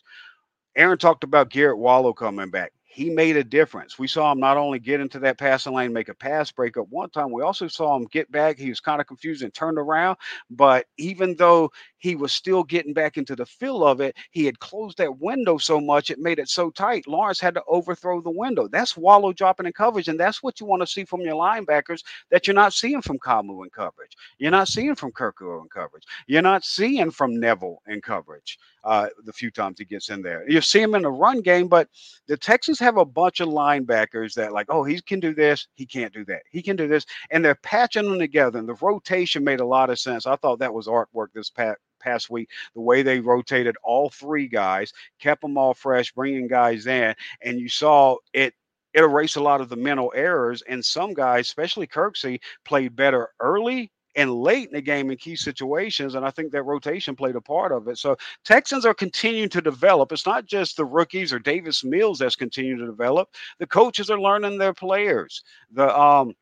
Aaron 0.76 0.98
talked 0.98 1.24
about 1.24 1.50
Garret 1.50 1.78
Wallow 1.78 2.14
coming 2.14 2.50
back 2.50 2.74
he 2.96 3.10
made 3.10 3.36
a 3.36 3.44
difference. 3.44 4.00
We 4.00 4.08
saw 4.08 4.32
him 4.32 4.40
not 4.40 4.56
only 4.56 4.80
get 4.80 5.02
into 5.02 5.20
that 5.20 5.38
passing 5.38 5.74
lane, 5.74 5.92
make 5.92 6.08
a 6.08 6.16
pass 6.16 6.50
breakup 6.50 6.88
one 6.90 7.10
time, 7.10 7.30
we 7.30 7.42
also 7.42 7.68
saw 7.68 7.94
him 7.94 8.06
get 8.06 8.32
back. 8.32 8.58
He 8.58 8.70
was 8.70 8.80
kind 8.80 9.02
of 9.02 9.08
confused 9.08 9.44
and 9.44 9.54
turned 9.54 9.78
around. 9.78 10.16
But 10.50 10.86
even 10.98 11.36
though 11.36 11.72
he 12.06 12.16
was 12.16 12.32
still 12.32 12.64
getting 12.64 12.94
back 12.94 13.18
into 13.18 13.36
the 13.36 13.48
feel 13.48 13.84
of 13.84 14.00
it, 14.00 14.16
he 14.30 14.46
had 14.46 14.60
closed 14.60 15.00
that 15.00 15.18
window 15.18 15.58
so 15.58 15.82
much 15.82 16.12
it 16.12 16.20
made 16.20 16.38
it 16.38 16.48
so 16.48 16.70
tight. 16.70 17.08
Lawrence 17.08 17.40
had 17.40 17.56
to 17.56 17.64
overthrow 17.68 18.22
the 18.22 18.30
window. 18.30 18.68
That's 18.68 18.96
Wallow 18.96 19.34
dropping 19.34 19.66
in 19.66 19.74
coverage. 19.74 20.08
And 20.08 20.20
that's 20.20 20.44
what 20.44 20.60
you 20.60 20.68
want 20.68 20.84
to 20.84 20.88
see 20.88 21.04
from 21.04 21.22
your 21.22 21.34
linebackers 21.34 22.04
that 22.30 22.46
you're 22.46 22.54
not 22.54 22.74
seeing 22.74 23.02
from 23.02 23.18
Kamu 23.18 23.64
in 23.64 23.72
coverage. 23.72 24.16
You're 24.38 24.52
not 24.52 24.68
seeing 24.68 24.94
from 24.94 25.12
Kirko 25.14 25.64
in 25.64 25.68
coverage. 25.70 26.04
You're 26.28 26.44
not 26.44 26.64
seeing 26.64 27.10
from 27.10 27.40
Neville 27.40 27.82
in 27.88 28.02
coverage 28.02 28.60
uh, 28.86 29.08
the 29.24 29.34
few 29.34 29.50
times 29.50 29.80
he 29.80 29.86
gets 29.86 30.10
in 30.10 30.22
there. 30.22 30.48
You 30.48 30.62
see 30.62 30.82
him 30.82 30.94
in 30.94 31.02
the 31.02 31.12
run 31.12 31.42
game, 31.42 31.68
but 31.68 31.90
the 32.28 32.38
Texans 32.38 32.80
have 32.80 32.98
a 32.98 33.06
bunch 33.06 33.40
of 33.40 33.50
linebackers 33.50 34.36
that 34.36 34.54
like, 34.54 34.68
oh, 34.70 34.84
he 34.84 35.02
can 35.02 35.20
do 35.20 35.34
this, 35.34 35.68
he 35.74 35.88
can't 35.88 36.14
do 36.14 36.24
that, 36.26 36.44
he 36.52 36.62
can 36.62 36.76
do 36.76 36.88
this, 36.88 37.06
and 37.32 37.44
they're 37.44 37.56
patching 37.56 38.08
them 38.08 38.20
together. 38.20 38.60
And 38.60 38.70
the 38.70 38.76
rotation 38.76 39.44
made 39.44 39.60
a 39.60 39.66
lot 39.66 39.90
of 39.90 40.00
sense. 40.00 40.28
I 40.28 40.36
thought 40.36 40.60
that 40.60 40.74
was 40.74 40.88
artwork 40.88 41.28
this 41.34 41.50
past 41.50 41.80
past 42.06 42.30
week, 42.30 42.50
the 42.76 42.82
way 42.82 43.02
they 43.04 43.20
rotated 43.20 43.76
all 43.84 44.10
three 44.10 44.48
guys, 44.48 44.94
kept 45.20 45.42
them 45.42 45.58
all 45.58 45.74
fresh, 45.74 46.12
bringing 46.14 46.48
guys 46.48 46.88
in, 46.88 47.16
and 47.42 47.60
you 47.60 47.68
saw 47.70 48.18
it 48.34 48.54
it 48.94 49.04
erased 49.04 49.36
a 49.36 49.44
lot 49.44 49.60
of 49.60 49.68
the 49.68 49.76
mental 49.76 50.14
errors. 50.16 50.64
And 50.70 50.84
some 50.84 51.14
guys, 51.14 51.48
especially 51.48 51.86
Kirksey, 51.86 52.40
played 52.64 52.96
better 52.96 53.30
early 53.42 53.92
and 54.16 54.34
late 54.34 54.70
in 54.70 54.74
the 54.74 54.82
game 54.82 55.12
in 55.12 55.18
key 55.18 55.36
situations. 55.36 56.16
And 56.16 56.26
I 56.26 56.32
think 56.32 56.52
that 56.54 56.64
rotation 56.64 57.16
played 57.16 57.36
a 57.36 57.42
part 57.42 57.74
of 57.74 57.90
it. 57.90 57.98
So 57.98 58.16
Texans 58.46 58.86
are 58.86 58.94
continuing 58.94 59.50
to 59.50 59.62
develop. 59.62 60.14
It's 60.14 60.26
not 60.26 60.46
just 60.46 60.78
the 60.78 60.86
rookies 60.86 61.34
or 61.34 61.40
Davis 61.40 61.84
Mills 61.84 62.20
that's 62.20 62.38
continuing 62.38 62.80
to 62.80 62.86
develop. 62.86 63.30
The 63.60 63.68
coaches 63.68 64.10
are 64.10 64.20
learning 64.20 64.58
their 64.58 64.74
players. 64.74 65.44
The 65.74 65.98
um 66.00 66.34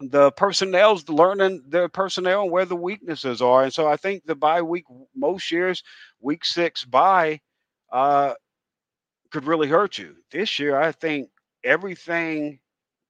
the 0.00 0.32
personnel's 0.32 1.08
learning 1.08 1.62
their 1.68 1.88
personnel 1.88 2.42
and 2.42 2.50
where 2.50 2.64
the 2.64 2.76
weaknesses 2.76 3.40
are. 3.40 3.64
And 3.64 3.72
so 3.72 3.86
I 3.88 3.96
think 3.96 4.24
the 4.26 4.34
bye 4.34 4.62
week 4.62 4.84
most 5.14 5.50
years, 5.50 5.82
week 6.20 6.44
six 6.44 6.84
bye, 6.84 7.40
uh, 7.92 8.34
could 9.30 9.44
really 9.44 9.68
hurt 9.68 9.98
you. 9.98 10.16
This 10.30 10.58
year, 10.58 10.80
I 10.80 10.92
think 10.92 11.28
everything 11.64 12.60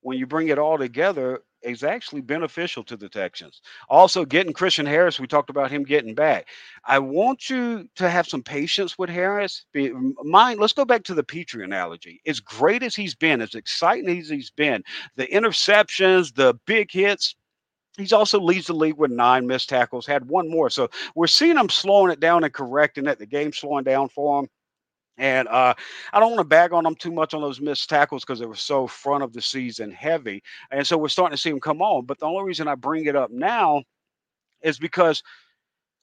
when 0.01 0.19
you 0.19 0.27
bring 0.27 0.49
it 0.49 0.59
all 0.59 0.79
together 0.79 1.41
is 1.65 1.83
actually 1.83 2.21
beneficial 2.21 2.85
to 2.85 2.97
the 2.97 3.09
Texans. 3.09 3.61
Also, 3.89 4.25
getting 4.25 4.53
Christian 4.53 4.87
Harris, 4.87 5.19
we 5.19 5.27
talked 5.27 5.51
about 5.51 5.71
him 5.71 5.83
getting 5.83 6.15
back. 6.15 6.49
I 6.85 6.99
want 6.99 7.49
you 7.49 7.89
to 7.97 8.09
have 8.09 8.27
some 8.27 8.43
patience 8.43 8.99
with 8.99 9.11
Harris. 9.11 9.67
Be, 9.73 9.93
mind, 10.23 10.61
let's 10.61 10.73
go 10.73 10.85
back 10.85 11.05
to 11.05 11.15
the 11.15 11.25
Pitre 11.25 11.65
analogy. 11.65 12.21
As 12.27 12.41
great 12.41 12.83
as 12.83 12.95
he's 12.95 13.15
been, 13.15 13.41
as 13.41 13.55
exciting 13.55 14.09
as 14.19 14.29
he's 14.29 14.51
been, 14.51 14.83
the 15.17 15.27
interceptions, 15.27 16.35
the 16.35 16.59
big 16.67 16.91
hits, 16.91 17.35
He's 17.97 18.13
also 18.13 18.41
leads 18.41 18.67
the 18.67 18.75
league 18.75 18.97
with 18.97 19.13
nine 19.13 19.47
missed 19.47 19.69
tackles, 19.69 20.05
had 20.05 20.29
one 20.29 20.51
more. 20.51 20.69
So 20.69 20.91
we're 21.15 21.29
seeing 21.29 21.57
him 21.57 21.69
slowing 21.69 22.11
it 22.11 22.19
down 22.19 22.43
and 22.43 22.53
correcting 22.53 23.07
it. 23.07 23.19
The 23.21 23.27
game's 23.27 23.59
slowing 23.59 23.85
down 23.85 24.09
for 24.09 24.41
him. 24.41 24.49
And 25.17 25.47
uh, 25.49 25.75
I 26.13 26.21
don't 26.21 26.31
want 26.31 26.41
to 26.41 26.49
bag 26.49 26.73
on 26.73 26.85
them 26.85 26.97
too 26.97 27.13
much 27.13 27.35
on 27.35 27.41
those 27.41 27.61
missed 27.61 27.89
tackles 27.89 28.25
because 28.25 28.41
they 28.41 28.47
were 28.47 28.55
so 28.55 28.87
front 28.87 29.23
of 29.23 29.33
the 29.33 29.43
season 29.43 29.91
heavy. 29.91 30.43
And 30.71 30.87
so 30.87 30.99
we're 30.99 31.09
starting 31.09 31.37
to 31.37 31.41
see 31.41 31.51
them 31.51 31.61
come 31.61 31.83
on. 31.83 32.05
But 32.05 32.19
the 32.19 32.27
only 32.27 32.45
reason 32.45 32.67
I 32.67 32.75
bring 32.75 33.07
it 33.07 33.15
up 33.17 33.31
now 33.31 33.83
is 34.63 34.79
because 34.79 35.23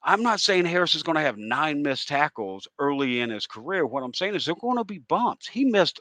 I'm 0.03 0.23
not 0.23 0.39
saying 0.39 0.65
Harris 0.65 0.95
is 0.95 1.03
going 1.03 1.17
to 1.17 1.21
have 1.21 1.37
nine 1.37 1.83
missed 1.83 2.07
tackles 2.07 2.67
early 2.79 3.19
in 3.19 3.29
his 3.29 3.45
career. 3.45 3.85
What 3.85 4.03
I'm 4.03 4.13
saying 4.13 4.35
is 4.35 4.45
they're 4.45 4.55
going 4.55 4.77
to 4.77 4.83
be 4.83 4.99
bumps. 4.99 5.47
He 5.47 5.65
missed 5.65 5.99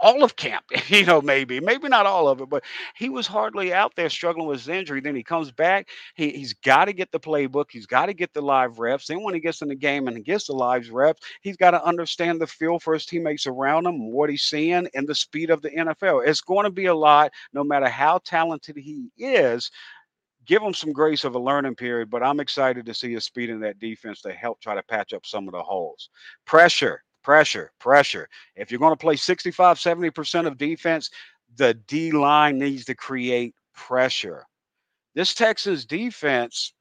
all 0.00 0.22
of 0.22 0.36
camp, 0.36 0.64
you 0.88 1.04
know, 1.04 1.20
maybe, 1.20 1.60
maybe 1.60 1.88
not 1.88 2.06
all 2.06 2.28
of 2.28 2.40
it, 2.40 2.48
but 2.48 2.64
he 2.96 3.08
was 3.08 3.26
hardly 3.26 3.72
out 3.72 3.94
there 3.96 4.10
struggling 4.10 4.46
with 4.46 4.58
his 4.58 4.68
injury. 4.68 5.00
Then 5.00 5.16
he 5.16 5.22
comes 5.22 5.50
back. 5.50 5.88
He, 6.14 6.30
he's 6.30 6.52
got 6.54 6.86
to 6.86 6.92
get 6.92 7.10
the 7.12 7.20
playbook. 7.20 7.66
He's 7.70 7.86
got 7.86 8.06
to 8.06 8.14
get 8.14 8.32
the 8.34 8.42
live 8.42 8.78
reps. 8.78 9.06
Then 9.06 9.22
when 9.22 9.34
he 9.34 9.40
gets 9.40 9.62
in 9.62 9.68
the 9.68 9.74
game 9.74 10.08
and 10.08 10.16
he 10.16 10.22
gets 10.22 10.46
the 10.46 10.52
live 10.52 10.90
reps, 10.90 11.22
he's 11.40 11.56
got 11.56 11.72
to 11.72 11.84
understand 11.84 12.40
the 12.40 12.46
feel 12.46 12.78
for 12.78 12.94
his 12.94 13.06
teammates 13.06 13.46
around 13.46 13.86
him, 13.86 14.12
what 14.12 14.30
he's 14.30 14.44
seeing, 14.44 14.88
and 14.94 15.06
the 15.08 15.14
speed 15.14 15.50
of 15.50 15.62
the 15.62 15.70
NFL. 15.70 16.26
It's 16.26 16.40
going 16.40 16.64
to 16.64 16.70
be 16.70 16.86
a 16.86 16.94
lot, 16.94 17.32
no 17.52 17.64
matter 17.64 17.88
how 17.88 18.18
talented 18.24 18.76
he 18.76 19.10
is 19.18 19.70
give 20.46 20.62
him 20.62 20.72
some 20.72 20.92
grace 20.92 21.24
of 21.24 21.34
a 21.34 21.38
learning 21.38 21.74
period, 21.74 22.08
but 22.08 22.22
I'm 22.22 22.38
excited 22.38 22.86
to 22.86 22.94
see 22.94 23.12
his 23.12 23.24
speed 23.24 23.50
in 23.50 23.58
that 23.60 23.80
defense 23.80 24.22
to 24.22 24.32
help 24.32 24.60
try 24.60 24.76
to 24.76 24.82
patch 24.84 25.12
up 25.12 25.26
some 25.26 25.48
of 25.48 25.52
the 25.52 25.62
holes. 25.62 26.08
Pressure 26.44 27.02
pressure, 27.26 27.72
pressure. 27.80 28.28
If 28.54 28.70
you're 28.70 28.78
going 28.78 28.92
to 28.92 28.96
play 28.96 29.16
65, 29.16 29.78
70% 29.78 30.46
of 30.46 30.56
defense, 30.56 31.10
the 31.56 31.74
D 31.74 32.12
line 32.12 32.56
needs 32.56 32.84
to 32.84 32.94
create 32.94 33.52
pressure. 33.74 34.46
This 35.16 35.34
Texas 35.34 35.84
defense, 35.84 36.72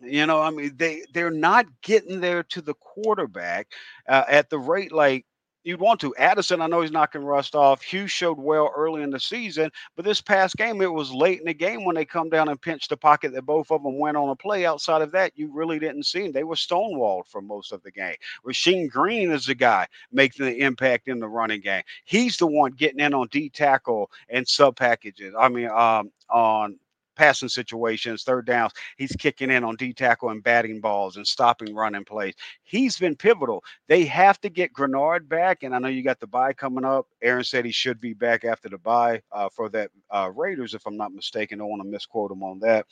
you 0.00 0.24
know, 0.24 0.40
I 0.40 0.48
mean, 0.48 0.72
they 0.76 1.02
they're 1.12 1.30
not 1.30 1.66
getting 1.82 2.18
there 2.18 2.42
to 2.44 2.62
the 2.62 2.72
quarterback 2.80 3.68
uh, 4.08 4.24
at 4.26 4.48
the 4.48 4.58
rate 4.58 4.90
like 4.90 5.26
you'd 5.64 5.80
want 5.80 6.00
to. 6.00 6.14
Addison, 6.16 6.60
I 6.60 6.66
know 6.66 6.80
he's 6.80 6.90
knocking 6.90 7.24
rust 7.24 7.54
off. 7.54 7.82
Hughes 7.82 8.10
showed 8.10 8.38
well 8.38 8.72
early 8.76 9.02
in 9.02 9.10
the 9.10 9.20
season, 9.20 9.70
but 9.96 10.04
this 10.04 10.20
past 10.20 10.56
game, 10.56 10.80
it 10.80 10.92
was 10.92 11.12
late 11.12 11.40
in 11.40 11.46
the 11.46 11.54
game 11.54 11.84
when 11.84 11.94
they 11.94 12.04
come 12.04 12.28
down 12.28 12.48
and 12.48 12.60
pinched 12.60 12.90
the 12.90 12.96
pocket 12.96 13.32
that 13.32 13.42
both 13.42 13.70
of 13.70 13.82
them 13.82 13.98
went 13.98 14.16
on 14.16 14.28
a 14.28 14.36
play. 14.36 14.66
Outside 14.66 15.02
of 15.02 15.12
that, 15.12 15.32
you 15.36 15.50
really 15.52 15.78
didn't 15.78 16.04
see 16.04 16.22
them. 16.22 16.32
They 16.32 16.44
were 16.44 16.54
stonewalled 16.54 17.26
for 17.26 17.40
most 17.40 17.72
of 17.72 17.82
the 17.82 17.90
game. 17.90 18.16
Rasheem 18.46 18.88
Green 18.90 19.30
is 19.30 19.46
the 19.46 19.54
guy 19.54 19.86
making 20.10 20.46
the 20.46 20.60
impact 20.60 21.08
in 21.08 21.18
the 21.18 21.28
running 21.28 21.60
game. 21.60 21.82
He's 22.04 22.36
the 22.36 22.46
one 22.46 22.72
getting 22.72 23.00
in 23.00 23.14
on 23.14 23.28
D 23.28 23.48
tackle 23.48 24.10
and 24.28 24.46
sub 24.46 24.76
packages. 24.76 25.34
I 25.38 25.48
mean, 25.48 25.68
um, 25.68 26.10
on 26.30 26.78
passing 27.22 27.48
situations, 27.48 28.24
third 28.24 28.46
downs. 28.46 28.72
He's 28.96 29.14
kicking 29.14 29.48
in 29.48 29.62
on 29.62 29.76
D 29.76 29.92
tackle 29.92 30.30
and 30.30 30.42
batting 30.42 30.80
balls 30.80 31.16
and 31.16 31.24
stopping 31.26 31.72
running 31.72 32.04
plays. 32.04 32.34
He's 32.64 32.98
been 32.98 33.14
pivotal. 33.14 33.62
They 33.86 34.04
have 34.06 34.40
to 34.40 34.48
get 34.48 34.72
Greenard 34.72 35.28
back, 35.28 35.62
and 35.62 35.72
I 35.72 35.78
know 35.78 35.86
you 35.86 36.02
got 36.02 36.18
the 36.18 36.26
bye 36.26 36.52
coming 36.52 36.84
up. 36.84 37.06
Aaron 37.22 37.44
said 37.44 37.64
he 37.64 37.70
should 37.70 38.00
be 38.00 38.12
back 38.12 38.44
after 38.44 38.68
the 38.68 38.78
bye 38.78 39.22
uh, 39.30 39.48
for 39.54 39.68
that 39.68 39.92
uh, 40.10 40.32
Raiders, 40.34 40.74
if 40.74 40.84
I'm 40.84 40.96
not 40.96 41.14
mistaken. 41.14 41.58
Don't 41.58 41.70
want 41.70 41.82
to 41.82 41.88
misquote 41.88 42.32
him 42.32 42.42
on 42.42 42.58
that, 42.58 42.86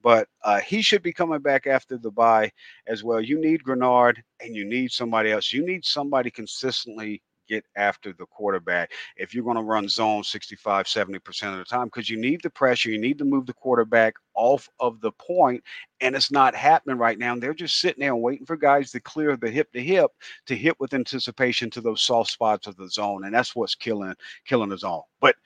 but 0.00 0.28
uh, 0.44 0.60
he 0.60 0.80
should 0.80 1.02
be 1.02 1.12
coming 1.12 1.40
back 1.40 1.66
after 1.66 1.98
the 1.98 2.10
bye 2.12 2.52
as 2.86 3.02
well. 3.02 3.20
You 3.20 3.40
need 3.40 3.64
Greenard 3.64 4.18
and 4.40 4.54
you 4.54 4.64
need 4.64 4.92
somebody 4.92 5.32
else. 5.32 5.52
You 5.52 5.66
need 5.66 5.84
somebody 5.84 6.30
consistently 6.30 7.20
get 7.48 7.64
after 7.76 8.12
the 8.12 8.26
quarterback 8.26 8.92
if 9.16 9.34
you're 9.34 9.44
going 9.44 9.56
to 9.56 9.62
run 9.62 9.88
zone 9.88 10.24
65, 10.24 10.86
70% 10.86 11.52
of 11.52 11.58
the 11.58 11.64
time 11.64 11.86
because 11.86 12.08
you 12.08 12.16
need 12.16 12.42
the 12.42 12.50
pressure. 12.50 12.90
You 12.90 13.00
need 13.00 13.18
to 13.18 13.24
move 13.24 13.46
the 13.46 13.52
quarterback 13.52 14.14
off 14.34 14.68
of 14.80 15.00
the 15.00 15.12
point, 15.12 15.62
and 16.00 16.14
it's 16.14 16.30
not 16.30 16.54
happening 16.54 16.98
right 16.98 17.18
now. 17.18 17.32
And 17.32 17.42
they're 17.42 17.54
just 17.54 17.80
sitting 17.80 18.00
there 18.00 18.16
waiting 18.16 18.46
for 18.46 18.56
guys 18.56 18.90
to 18.92 19.00
clear 19.00 19.36
the 19.36 19.50
hip 19.50 19.72
to 19.72 19.82
hip 19.82 20.10
to 20.46 20.56
hit 20.56 20.78
with 20.80 20.94
anticipation 20.94 21.70
to 21.70 21.80
those 21.80 22.02
soft 22.02 22.30
spots 22.30 22.66
of 22.66 22.76
the 22.76 22.88
zone. 22.88 23.24
And 23.24 23.34
that's 23.34 23.54
what's 23.54 23.74
killing 23.74 24.14
killing 24.46 24.70
the 24.70 24.78
zone. 24.78 25.02
But 25.20 25.36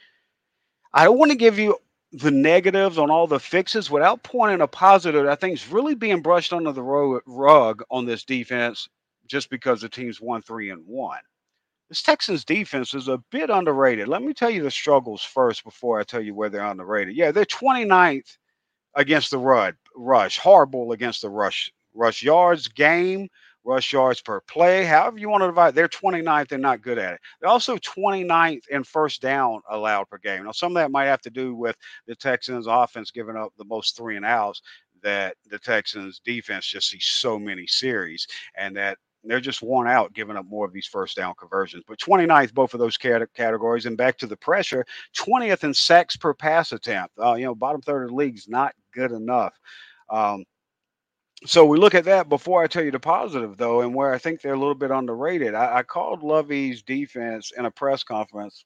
I 0.93 1.05
don't 1.05 1.19
want 1.19 1.31
to 1.31 1.37
give 1.37 1.59
you 1.59 1.77
the 2.13 2.31
negatives 2.31 2.99
on 2.99 3.11
all 3.11 3.27
the 3.27 3.41
fixes 3.41 3.91
without 3.91 4.23
pointing 4.23 4.61
a 4.61 4.67
positive 4.67 5.27
I 5.27 5.35
think 5.35 5.55
is 5.55 5.69
really 5.69 5.95
being 5.95 6.23
brushed 6.23 6.53
under 6.53 6.73
the 6.73 6.83
rug 6.83 7.83
on 7.91 8.07
this 8.07 8.25
defense 8.25 8.89
just 9.27 9.51
because 9.51 9.81
the 9.81 9.89
team's 9.89 10.21
one, 10.21 10.41
three, 10.43 10.71
and 10.71 10.87
one. 10.87 11.19
This 11.89 12.03
Texans 12.03 12.45
defense 12.45 12.95
is 12.95 13.07
a 13.09 13.23
bit 13.31 13.49
underrated. 13.49 14.09
Let 14.09 14.23
me 14.23 14.35
tell 14.35 14.51
you 14.51 14.63
the 14.63 14.71
struggles 14.71 15.23
first 15.23 15.63
before 15.63 16.01
I 16.01 16.05
tell 16.05 16.21
you 16.21 16.35
where 16.35 16.49
they're 16.49 16.65
underrated. 16.65 17.17
Yeah, 17.17 17.31
they're 17.31 17.45
29th 17.45 18.37
against 18.97 19.31
the 19.31 19.39
rud, 19.39 19.77
rush, 19.95 20.39
horrible 20.39 20.93
against 20.93 21.23
the 21.23 21.31
rush, 21.31 21.71
rush 21.95 22.25
yards 22.25 22.67
game, 22.67 23.29
rush 23.65 23.93
yards 23.93 24.21
per 24.21 24.41
play, 24.43 24.85
however 24.85 25.19
you 25.19 25.29
want 25.29 25.43
to 25.43 25.49
divide. 25.49 25.75
They're 25.77 25.89
29th 25.89 26.51
and 26.51 26.63
not 26.63 26.83
good 26.83 26.99
at 26.99 27.15
it. 27.15 27.21
They're 27.41 27.51
also 27.51 27.77
29th 27.79 28.67
in 28.69 28.83
first 28.83 29.23
down 29.23 29.61
allowed 29.71 30.09
per 30.09 30.19
game. 30.19 30.45
Now, 30.45 30.53
some 30.53 30.73
of 30.73 30.81
that 30.81 30.91
might 30.91 31.07
have 31.07 31.23
to 31.23 31.31
do 31.31 31.55
with 31.55 31.77
the 32.09 32.17
Texans 32.17 32.67
offense 32.69 33.13
giving 33.13 33.37
up 33.37 33.53
the 33.59 33.65
most 33.65 33.97
three 33.97 34.17
and 34.17 34.25
outs 34.25 34.61
that 35.03 35.37
the 35.49 35.59
Texans 35.59 36.21
defense 36.25 36.67
just 36.67 36.91
sees 36.91 37.05
so 37.05 37.39
many 37.39 37.67
series 37.67 38.27
and 38.57 38.77
that 38.77 38.99
they're 39.31 39.41
just 39.41 39.63
worn 39.63 39.89
out 39.89 40.13
giving 40.13 40.37
up 40.37 40.47
more 40.47 40.67
of 40.67 40.73
these 40.73 40.87
first 40.87 41.17
down 41.17 41.35
conversions. 41.39 41.85
But 41.87 41.99
29th, 41.99 42.55
both 42.55 42.75
of 42.75 42.81
those 42.81 42.97
categories. 42.97 43.87
And 43.87 43.97
back 43.97 44.19
to 44.19 44.27
the 44.27 44.37
pressure, 44.37 44.87
20th 45.17 45.65
in 45.65 45.75
sacks 45.75 46.17
per 46.17 46.35
pass 46.35 46.73
attempt. 46.73 47.19
Uh, 47.19 47.35
you 47.35 47.45
know, 47.45 47.55
bottom 47.55 47.81
third 47.81 48.05
of 48.05 48.11
the 48.11 48.17
league 48.17 48.37
is 48.37 48.49
not 48.49 48.75
good 48.93 49.13
enough. 49.13 49.55
Um, 50.11 50.45
so 51.45 51.65
we 51.67 51.79
look 51.79 51.95
at 51.95 52.05
that 52.05 52.29
before 52.29 52.63
I 52.63 52.67
tell 52.67 52.85
you 52.85 52.91
the 52.91 52.99
positive, 52.99 53.57
though, 53.57 53.83
and 53.83 53.95
where 53.95 54.13
I 54.13 54.19
think 54.19 54.41
they're 54.41 54.55
a 54.55 54.59
little 54.59 54.75
bit 54.75 54.91
underrated. 54.91 55.55
I, 55.55 55.79
I 55.79 55.83
called 55.83 56.23
Lovie's 56.23 56.83
defense 56.83 57.53
in 57.57 57.67
a 57.67 57.71
press 57.71 58.03
conference, 58.03 58.65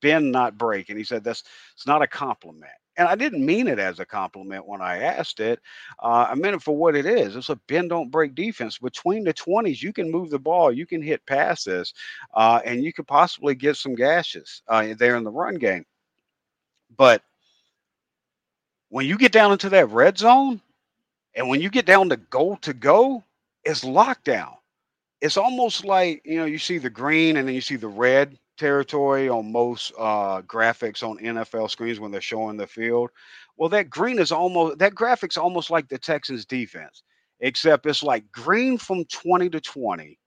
bend 0.00 0.30
not 0.30 0.56
break, 0.56 0.88
and 0.88 0.96
he 0.96 1.04
said 1.04 1.24
that's 1.24 1.42
it's 1.74 1.86
not 1.86 2.02
a 2.02 2.06
compliment 2.06 2.70
and 2.98 3.08
I 3.08 3.14
didn't 3.14 3.46
mean 3.46 3.68
it 3.68 3.78
as 3.78 4.00
a 4.00 4.06
compliment 4.06 4.66
when 4.66 4.82
I 4.82 4.98
asked 5.02 5.40
it. 5.40 5.60
Uh, 6.02 6.26
I 6.30 6.34
meant 6.34 6.56
it 6.56 6.62
for 6.62 6.76
what 6.76 6.96
it 6.96 7.06
is. 7.06 7.36
It's 7.36 7.48
a 7.48 7.56
bend 7.68 7.90
don't 7.90 8.10
break 8.10 8.34
defense. 8.34 8.78
Between 8.78 9.24
the 9.24 9.32
20s, 9.34 9.82
you 9.82 9.92
can 9.92 10.10
move 10.10 10.30
the 10.30 10.38
ball, 10.38 10.72
you 10.72 10.86
can 10.86 11.00
hit 11.02 11.24
passes, 11.26 11.94
uh, 12.34 12.60
and 12.64 12.84
you 12.84 12.92
could 12.92 13.06
possibly 13.06 13.54
get 13.54 13.76
some 13.76 13.94
gashes 13.94 14.62
uh, 14.68 14.94
there 14.98 15.16
in 15.16 15.24
the 15.24 15.30
run 15.30 15.54
game. 15.54 15.86
But 16.96 17.22
when 18.90 19.06
you 19.06 19.16
get 19.16 19.32
down 19.32 19.52
into 19.52 19.70
that 19.70 19.90
red 19.90 20.18
zone, 20.18 20.60
and 21.34 21.48
when 21.48 21.60
you 21.60 21.70
get 21.70 21.86
down 21.86 22.08
to 22.10 22.16
goal 22.16 22.56
to 22.58 22.74
go, 22.74 23.22
it's 23.64 23.84
lockdown. 23.84 24.54
It's 25.20 25.36
almost 25.36 25.84
like 25.84 26.22
you 26.24 26.36
know 26.38 26.44
you 26.46 26.58
see 26.58 26.78
the 26.78 26.90
green 26.90 27.36
and 27.36 27.46
then 27.48 27.54
you 27.54 27.60
see 27.60 27.76
the 27.76 27.88
red 27.88 28.38
territory 28.58 29.28
on 29.28 29.52
most 29.52 29.92
uh, 29.98 30.42
graphics 30.42 31.02
on 31.02 31.18
NFL 31.18 31.70
screens 31.70 32.00
when 32.00 32.10
they're 32.10 32.20
showing 32.20 32.56
the 32.56 32.66
field. 32.66 33.10
Well, 33.56 33.68
that 33.70 33.90
green 33.90 34.18
is 34.18 34.32
almost 34.32 34.78
that 34.78 34.94
graphic's 34.94 35.36
almost 35.36 35.70
like 35.70 35.88
the 35.88 35.98
Texans 35.98 36.44
defense, 36.44 37.02
except 37.40 37.86
it's 37.86 38.02
like 38.02 38.30
green 38.32 38.78
from 38.78 39.04
20 39.06 39.50
to 39.50 39.60
20. 39.60 40.18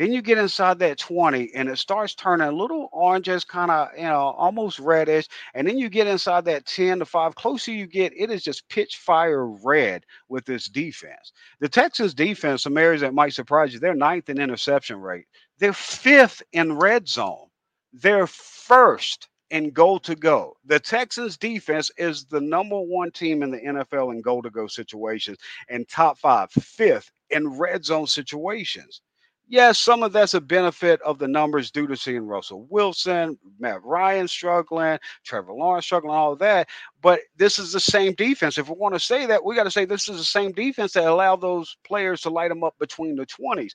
Then 0.00 0.14
you 0.14 0.22
get 0.22 0.38
inside 0.38 0.78
that 0.78 0.96
20 0.96 1.50
and 1.54 1.68
it 1.68 1.76
starts 1.76 2.14
turning 2.14 2.48
a 2.48 2.52
little 2.52 2.88
oranges, 2.90 3.44
kind 3.44 3.70
of, 3.70 3.88
you 3.94 4.04
know, 4.04 4.34
almost 4.38 4.78
reddish. 4.78 5.28
And 5.52 5.68
then 5.68 5.76
you 5.76 5.90
get 5.90 6.06
inside 6.06 6.46
that 6.46 6.64
10 6.64 7.00
to 7.00 7.04
5. 7.04 7.34
Closer 7.34 7.72
you 7.72 7.86
get, 7.86 8.14
it 8.16 8.30
is 8.30 8.42
just 8.42 8.66
pitch 8.70 8.96
fire 8.96 9.46
red 9.46 10.06
with 10.30 10.46
this 10.46 10.68
defense. 10.68 11.32
The 11.60 11.68
Texans 11.68 12.14
defense, 12.14 12.62
some 12.62 12.78
areas 12.78 13.02
that 13.02 13.12
might 13.12 13.34
surprise 13.34 13.74
you, 13.74 13.78
they're 13.78 13.94
ninth 13.94 14.30
in 14.30 14.40
interception 14.40 15.02
rate. 15.02 15.26
They're 15.58 15.74
fifth 15.74 16.42
in 16.52 16.78
red 16.78 17.06
zone. 17.06 17.49
They're 17.92 18.26
first 18.26 19.28
in 19.50 19.70
goal 19.70 19.98
to 20.00 20.14
go. 20.14 20.54
The 20.64 20.78
Texans 20.78 21.36
defense 21.36 21.90
is 21.98 22.24
the 22.24 22.40
number 22.40 22.80
one 22.80 23.10
team 23.10 23.42
in 23.42 23.50
the 23.50 23.58
NFL 23.58 24.12
in 24.12 24.20
goal 24.20 24.42
to 24.42 24.50
go 24.50 24.66
situations 24.66 25.38
and 25.68 25.88
top 25.88 26.18
five, 26.18 26.50
fifth 26.52 27.10
in 27.30 27.48
red 27.58 27.84
zone 27.84 28.06
situations. 28.06 29.02
Yes, 29.48 29.80
some 29.80 30.04
of 30.04 30.12
that's 30.12 30.34
a 30.34 30.40
benefit 30.40 31.02
of 31.02 31.18
the 31.18 31.26
numbers 31.26 31.72
due 31.72 31.88
to 31.88 31.96
seeing 31.96 32.24
Russell 32.24 32.68
Wilson, 32.70 33.36
Matt 33.58 33.82
Ryan 33.82 34.28
struggling, 34.28 34.96
Trevor 35.24 35.52
Lawrence 35.52 35.86
struggling, 35.86 36.14
all 36.14 36.32
of 36.32 36.38
that. 36.38 36.68
But 37.02 37.18
this 37.36 37.58
is 37.58 37.72
the 37.72 37.80
same 37.80 38.14
defense. 38.14 38.58
If 38.58 38.68
we 38.68 38.76
want 38.76 38.94
to 38.94 39.00
say 39.00 39.26
that, 39.26 39.44
we 39.44 39.56
got 39.56 39.64
to 39.64 39.70
say 39.72 39.84
this 39.84 40.08
is 40.08 40.18
the 40.18 40.24
same 40.24 40.52
defense 40.52 40.92
that 40.92 41.04
allowed 41.08 41.40
those 41.40 41.76
players 41.84 42.20
to 42.20 42.30
light 42.30 42.50
them 42.50 42.62
up 42.62 42.76
between 42.78 43.16
the 43.16 43.26
20s. 43.26 43.72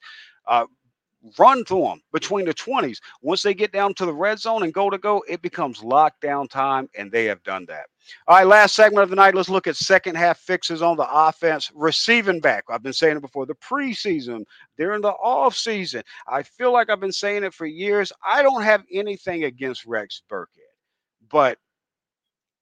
Uh, 0.48 0.66
run 1.38 1.64
to 1.66 1.82
them 1.82 2.02
between 2.14 2.46
the 2.46 2.54
20s. 2.54 2.98
Once 3.22 3.42
they 3.42 3.54
get 3.54 3.72
down 3.72 3.94
to 3.96 4.06
the 4.06 4.14
red 4.14 4.40
zone 4.40 4.64
and 4.64 4.74
go 4.74 4.90
to 4.90 4.98
go, 4.98 5.24
it 5.28 5.42
becomes 5.42 5.82
lockdown 5.82 6.50
time, 6.50 6.90
and 6.98 7.12
they 7.12 7.26
have 7.26 7.42
done 7.44 7.66
that. 7.68 7.88
All 8.28 8.38
right, 8.38 8.48
last 8.48 8.76
segment 8.76 9.04
of 9.04 9.10
the 9.10 9.16
night. 9.16 9.34
Let's 9.34 9.50
look 9.50 9.68
at 9.68 9.76
second 9.76 10.16
half 10.16 10.38
fixes 10.38 10.82
on 10.82 10.96
the 10.98 11.08
offense. 11.12 11.72
Receiving 11.74 12.40
back. 12.40 12.66
I've 12.70 12.84
been 12.84 12.94
saying 12.94 13.18
it 13.18 13.22
before 13.22 13.46
the 13.46 13.56
preseason, 13.56 14.46
during 14.78 15.02
the 15.02 15.10
off 15.10 15.56
season. 15.56 16.04
I 16.28 16.44
feel 16.44 16.72
like 16.72 16.90
I've 16.90 17.00
been 17.00 17.12
saying 17.12 17.44
it 17.44 17.54
for 17.54 17.66
years. 17.66 18.12
I 18.26 18.44
don't 18.44 18.64
have 18.64 18.84
anything 18.92 19.46
against 19.46 19.86
Rex 19.86 20.22
Burkhead, 20.30 20.48
but 21.30 21.58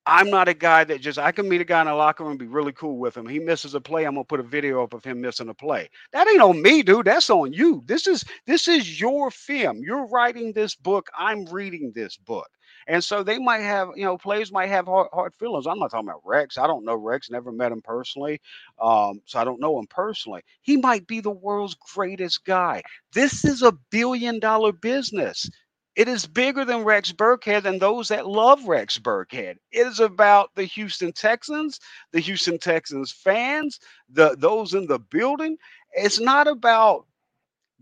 I'm 0.06 0.30
not 0.30 0.50
a 0.50 0.54
guy 0.54 0.84
that 0.84 1.00
just 1.00 1.18
I 1.18 1.32
can 1.32 1.48
meet 1.48 1.62
a 1.62 1.66
guy 1.66 1.82
in 1.82 1.88
a 1.88 1.96
locker 1.96 2.24
room 2.24 2.32
and 2.32 2.40
be 2.40 2.48
really 2.48 2.74
cool 2.74 2.98
with 2.98 3.16
him. 3.16 3.28
He 3.28 3.40
misses 3.40 3.74
a 3.74 3.82
play, 3.82 4.06
I'm 4.06 4.16
gonna 4.16 4.26
put 4.26 4.42
a 4.42 4.44
video 4.44 4.84
up 4.84 4.94
of 4.94 5.04
him 5.04 5.22
missing 5.22 5.48
a 5.50 5.54
play. 5.54 5.90
That 6.12 6.28
ain't 6.28 6.42
on 6.42 6.62
me, 6.62 6.84
dude. 6.84 7.06
That's 7.06 7.30
on 7.30 7.54
you. 7.54 7.84
This 7.86 8.08
is 8.08 8.26
this 8.46 8.68
is 8.68 9.00
your 9.00 9.32
film. 9.32 9.80
You're 9.82 10.08
writing 10.08 10.52
this 10.52 10.76
book. 10.76 11.10
I'm 11.18 11.46
reading 11.46 11.92
this 11.96 12.18
book. 12.18 12.50
And 12.88 13.02
so 13.04 13.24
they 13.24 13.40
might 13.40 13.60
have, 13.62 13.90
you 13.96 14.04
know, 14.04 14.18
players 14.18 14.52
might 14.52 14.68
have 14.68 14.88
hard, 14.88 15.08
hard 15.14 15.34
feelings. 15.36 15.68
I'm 15.68 15.80
not 15.80 15.92
talking 15.92 16.10
about 16.10 16.22
Rex. 16.26 16.58
I 16.58 16.68
don't 16.68 16.84
know 16.84 16.96
Rex, 16.96 17.30
never 17.30 17.52
met 17.52 17.72
him 17.72 17.82
personally. 17.82 18.42
Um, 18.82 19.22
so 19.26 19.40
I 19.40 19.46
don't 19.46 19.62
know 19.62 19.80
him 19.80 19.88
personally. 19.90 20.42
He 20.64 20.76
might 20.78 21.08
be 21.08 21.22
the 21.22 21.32
world's 21.32 21.76
greatest 21.76 22.44
guy. 22.46 22.82
This 23.14 23.46
is 23.46 23.62
a 23.62 23.72
billion 23.90 24.40
dollar 24.40 24.74
business 24.74 25.50
It 25.96 26.08
is 26.08 26.26
bigger 26.26 26.66
than 26.66 26.84
Rex 26.84 27.12
Burkhead 27.12 27.66
and 27.66 27.80
those 27.80 28.08
that 28.08 28.28
love 28.28 28.66
Rex 28.66 28.98
Burkhead. 28.98 29.58
It 29.72 29.86
is 29.86 30.00
about 30.00 30.50
the 30.56 30.64
Houston 30.64 31.12
Texans, 31.12 31.80
the 32.12 32.20
Houston 32.20 32.58
Texans 32.58 33.12
fans, 33.12 33.80
the 34.10 34.36
those 34.38 34.74
in 34.74 34.88
the 34.88 34.98
building. 34.98 35.58
It's 35.94 36.20
not 36.20 36.48
about 36.48 37.06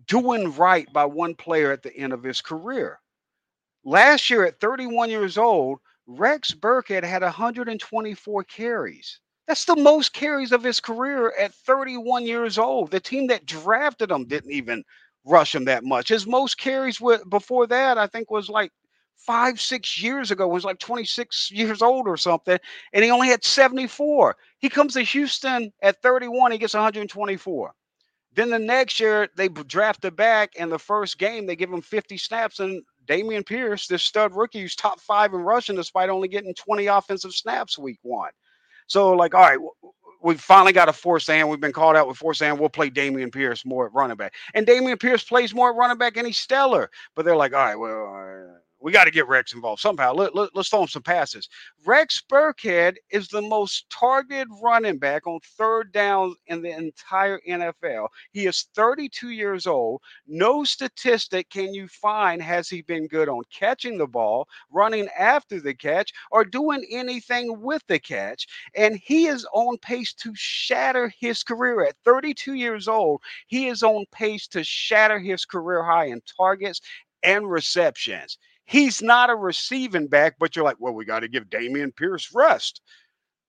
doing 0.08 0.54
right 0.56 0.92
by 0.92 1.06
one 1.06 1.36
player 1.36 1.72
at 1.72 1.84
the 1.84 1.96
end 1.96 2.12
of 2.12 2.24
his 2.24 2.42
career. 2.42 3.00
Last 3.86 4.30
year 4.30 4.46
at 4.46 4.60
31 4.60 5.10
years 5.10 5.38
old, 5.38 5.80
Rex 6.06 6.52
Burkhead 6.52 7.04
had 7.04 7.22
124 7.22 8.44
carries. 8.44 9.20
That's 9.48 9.66
the 9.66 9.76
most 9.78 10.14
carries 10.14 10.52
of 10.52 10.64
his 10.64 10.82
career 10.82 11.34
at 11.40 11.54
31 11.54 12.26
years 12.26 12.58
old. 12.58 12.92
The 12.92 13.00
team 13.00 13.28
that 13.28 13.46
drafted 13.46 14.12
him 14.12 14.26
didn't 14.26 14.52
even 14.52 14.84
rush 15.26 15.56
him 15.56 15.66
that 15.66 15.84
much. 15.84 16.10
His 16.10 16.28
most 16.28 16.58
carries 16.58 17.00
with, 17.00 17.30
before 17.30 17.68
that, 17.68 17.98
I 17.98 18.08
think, 18.08 18.32
was 18.32 18.50
like 18.50 18.72
five, 19.16 19.62
six 19.62 20.02
years 20.02 20.32
ago, 20.32 20.48
was 20.48 20.66
like 20.66 20.80
26 20.80 21.52
years 21.52 21.82
old 21.82 22.08
or 22.08 22.18
something, 22.18 22.58
and 22.94 23.04
he 23.04 23.12
only 23.12 23.28
had 23.28 23.44
74. 23.44 24.36
He 24.60 24.70
comes 24.70 24.94
to 24.94 25.02
Houston 25.02 25.72
at 25.82 26.02
31, 26.02 26.52
he 26.52 26.58
gets 26.58 26.74
124. 26.74 27.74
Then 28.34 28.50
the 28.50 28.60
next 28.60 29.00
year, 29.00 29.28
they 29.36 29.50
draft 29.50 30.06
a 30.06 30.12
back, 30.12 30.52
and 30.58 30.72
the 30.72 30.80
first 30.80 31.18
game, 31.18 31.46
they 31.46 31.56
give 31.56 31.72
him 31.72 31.82
50 31.82 32.18
snaps, 32.18 32.60
and 32.60 32.82
Dameon 33.06 33.46
Pierce, 33.46 33.88
this 33.88 34.04
stud 34.04 34.34
rookie, 34.36 34.62
who's 34.62 34.76
top 34.76 35.00
five 35.02 35.34
in 35.34 35.42
rushing 35.42 35.76
despite 35.76 36.10
only 36.10 36.28
getting 36.30 36.54
20 36.54 36.88
offensive 36.88 37.34
snaps 37.34 37.78
week 37.78 38.00
one. 38.04 38.32
So, 38.88 39.12
like, 39.12 39.36
all 39.36 39.42
right, 39.42 39.60
we 40.24 40.36
finally 40.36 40.74
got 40.74 40.90
a 40.90 40.94
force 40.94 41.28
hand. 41.28 41.50
We've 41.50 41.60
been 41.60 41.72
called 41.72 41.96
out 41.96 42.08
with 42.08 42.18
force 42.18 42.40
hand. 42.40 42.60
We'll 42.60 42.70
play 42.70 42.90
Dameon 42.90 43.32
Pierce 43.32 43.66
more 43.66 43.86
at 43.88 43.94
running 43.94 44.18
back. 44.18 44.34
And 44.54 44.66
Dameon 44.66 45.00
Pierce 45.00 45.24
plays 45.24 45.54
more 45.54 45.70
at 45.72 45.76
running 45.76 45.98
back 45.98 46.18
and 46.18 46.28
he's 46.28 46.38
stellar. 46.38 46.90
But 47.16 47.26
they're 47.26 47.36
like, 47.36 47.54
all 47.54 47.60
right, 47.60 47.76
well, 47.76 48.62
we 48.82 48.92
got 48.92 49.06
to 49.06 49.12
get 49.12 49.28
Rex 49.28 49.54
involved 49.54 49.82
somehow. 49.82 50.14
Let, 50.14 50.36
let, 50.36 50.50
let's 50.56 50.70
throw 50.70 50.82
him 50.82 50.88
some 50.88 51.04
passes. 51.04 51.48
Rex 51.86 52.22
Burkhead 52.30 52.96
is 53.12 53.28
the 53.28 53.42
most 53.42 53.90
targeted 53.90 54.48
running 54.62 54.98
back 54.98 55.28
on 55.28 55.40
third 55.58 55.92
down 55.92 56.36
in 56.48 56.62
the 56.62 56.72
entire 56.72 57.40
NFL. 57.48 58.08
He 58.32 58.48
is 58.48 58.68
32 58.76 59.30
years 59.30 59.68
old. 59.68 60.02
No 60.28 60.64
statistic 60.64 61.50
can 61.50 61.74
you 61.74 61.88
find 61.88 62.42
has 62.42 62.70
he 62.70 62.82
been 62.82 63.08
good 63.08 63.30
on 63.30 63.44
catching 63.54 63.98
the 63.98 64.08
ball, 64.08 64.48
running 64.72 65.08
after 65.18 65.62
the 65.62 65.76
catch, 65.76 66.12
or 66.32 66.44
doing 66.44 66.86
anything 66.92 67.62
with 67.62 67.84
the 67.88 68.00
catch. 68.00 68.48
And 68.76 69.00
he 69.04 69.28
is 69.28 69.46
on 69.54 69.78
pace 69.78 70.14
to 70.16 70.32
shatter 70.36 71.12
his 71.20 71.44
career 71.44 71.86
at 71.86 71.96
32 72.04 72.54
years 72.56 72.88
old. 72.88 73.22
He 73.48 73.68
is 73.68 73.84
on 73.84 74.06
pace 74.12 74.48
to 74.50 74.64
shatter 74.64 75.20
his 75.20 75.46
career 75.46 75.84
high 75.84 76.06
in 76.06 76.22
targets 76.38 76.82
and 77.24 77.50
receptions. 77.50 78.38
He's 78.66 79.02
not 79.02 79.30
a 79.30 79.36
receiving 79.36 80.08
back, 80.08 80.36
but 80.40 80.56
you're 80.56 80.66
like, 80.66 80.78
well, 80.80 80.94
we 80.94 81.06
got 81.06 81.22
to 81.22 81.28
give 81.28 81.50
Dameon 81.50 81.96
Pierce 81.96 82.34
rest. 82.34 82.82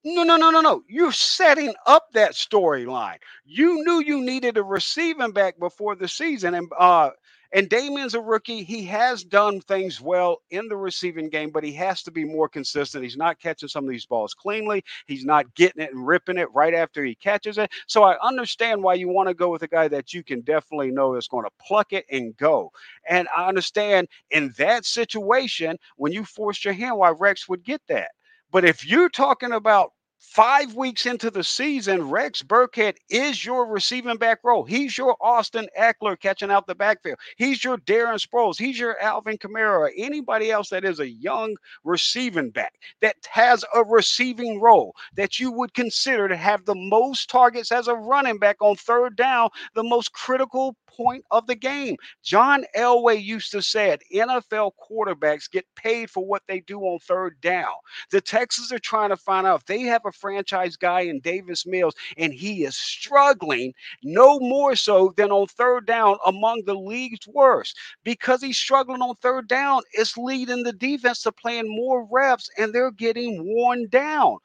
No, 0.05 0.23
no, 0.23 0.35
no, 0.35 0.49
no, 0.49 0.59
no. 0.59 0.83
You're 0.89 1.13
setting 1.13 1.73
up 1.85 2.07
that 2.13 2.33
storyline. 2.33 3.17
You 3.45 3.83
knew 3.85 4.03
you 4.03 4.21
needed 4.21 4.57
a 4.57 4.63
receiving 4.63 5.31
back 5.31 5.57
before 5.59 5.95
the 5.95 6.09
season, 6.09 6.55
and 6.55 6.67
uh, 6.77 7.11
and 7.53 7.69
Dameon's 7.69 8.15
a 8.15 8.21
rookie. 8.21 8.63
He 8.63 8.83
has 8.85 9.23
done 9.23 9.61
things 9.61 10.01
well 10.01 10.41
in 10.49 10.67
the 10.67 10.75
receiving 10.75 11.29
game, 11.29 11.51
but 11.51 11.63
he 11.63 11.71
has 11.73 12.03
to 12.03 12.11
be 12.11 12.25
more 12.25 12.49
consistent. 12.49 13.03
He's 13.03 13.17
not 13.17 13.39
catching 13.39 13.69
some 13.69 13.83
of 13.85 13.91
these 13.91 14.05
balls 14.05 14.33
cleanly. 14.33 14.83
He's 15.05 15.23
not 15.23 15.53
getting 15.55 15.83
it 15.83 15.93
and 15.93 16.05
ripping 16.07 16.37
it 16.37 16.51
right 16.53 16.73
after 16.73 17.03
he 17.03 17.15
catches 17.15 17.57
it. 17.57 17.71
So 17.87 18.03
I 18.03 18.17
understand 18.21 18.81
why 18.83 18.95
you 18.95 19.07
want 19.07 19.29
to 19.29 19.35
go 19.35 19.49
with 19.49 19.61
a 19.61 19.67
guy 19.67 19.87
that 19.89 20.13
you 20.13 20.23
can 20.23 20.41
definitely 20.41 20.91
know 20.91 21.15
is 21.15 21.27
going 21.27 21.45
to 21.45 21.51
pluck 21.65 21.93
it 21.93 22.05
and 22.11 22.35
go. 22.37 22.71
And 23.07 23.27
I 23.35 23.47
understand 23.47 24.07
in 24.31 24.53
that 24.57 24.85
situation, 24.85 25.77
when 25.97 26.11
you 26.11 26.25
forced 26.25 26.65
your 26.65 26.73
hand, 26.73 26.97
why 26.97 27.11
Rex 27.11 27.47
would 27.47 27.63
get 27.63 27.81
that. 27.87 28.11
But 28.51 28.65
if 28.65 28.85
you're 28.85 29.09
talking 29.09 29.51
about 29.51 29.91
Five 30.23 30.73
weeks 30.73 31.05
into 31.05 31.29
the 31.29 31.43
season, 31.43 32.09
Rex 32.09 32.41
Burkhead 32.41 32.95
is 33.09 33.45
your 33.45 33.67
receiving 33.67 34.17
back 34.17 34.39
role. 34.43 34.63
He's 34.63 34.97
your 34.97 35.15
Austin 35.21 35.67
Ekeler 35.79 36.19
catching 36.19 36.49
out 36.49 36.65
the 36.65 36.73
backfield. 36.73 37.19
He's 37.37 37.63
your 37.63 37.77
Darren 37.77 38.19
Sproles. 38.19 38.57
He's 38.57 38.79
your 38.79 38.99
Alvin 38.99 39.37
Kamara 39.37 39.77
or 39.77 39.91
anybody 39.95 40.49
else 40.49 40.69
that 40.69 40.85
is 40.85 40.99
a 40.99 41.09
young 41.09 41.55
receiving 41.83 42.49
back 42.49 42.73
that 43.01 43.17
has 43.29 43.63
a 43.75 43.83
receiving 43.83 44.59
role 44.59 44.95
that 45.15 45.39
you 45.39 45.51
would 45.51 45.75
consider 45.75 46.27
to 46.27 46.37
have 46.37 46.65
the 46.65 46.73
most 46.73 47.29
targets 47.29 47.71
as 47.71 47.87
a 47.87 47.93
running 47.93 48.39
back 48.39 48.55
on 48.59 48.75
third 48.75 49.15
down, 49.15 49.49
the 49.75 49.83
most 49.83 50.13
critical 50.13 50.75
point 50.95 51.23
of 51.31 51.47
the 51.47 51.55
game. 51.55 51.95
John 52.23 52.65
Elway 52.75 53.21
used 53.23 53.51
to 53.51 53.61
say 53.61 53.91
it 53.91 54.03
NFL 54.13 54.71
quarterbacks 54.89 55.49
get 55.49 55.65
paid 55.75 56.09
for 56.09 56.25
what 56.25 56.43
they 56.47 56.61
do 56.61 56.79
on 56.81 56.99
third 56.99 57.39
down. 57.41 57.73
The 58.11 58.21
Texans 58.21 58.71
are 58.71 58.79
trying 58.79 59.09
to 59.09 59.17
find 59.17 59.47
out 59.47 59.61
if 59.61 59.65
they 59.65 59.81
have 59.81 60.05
a 60.05 60.11
franchise 60.11 60.75
guy 60.75 61.01
in 61.01 61.19
Davis 61.19 61.65
Mills 61.65 61.95
and 62.17 62.33
he 62.33 62.63
is 62.63 62.77
struggling 62.77 63.73
no 64.03 64.39
more 64.39 64.75
so 64.75 65.13
than 65.17 65.31
on 65.31 65.47
third 65.47 65.85
down 65.85 66.17
among 66.25 66.63
the 66.65 66.75
league's 66.75 67.27
worst. 67.27 67.77
Because 68.03 68.41
he's 68.41 68.57
struggling 68.57 69.01
on 69.01 69.15
third 69.15 69.47
down, 69.47 69.81
it's 69.93 70.17
leading 70.17 70.63
the 70.63 70.73
defense 70.73 71.23
to 71.23 71.31
playing 71.31 71.67
more 71.67 72.07
reps 72.11 72.49
and 72.57 72.73
they're 72.73 72.91
getting 72.91 73.43
worn 73.45 73.87
down. 73.89 74.37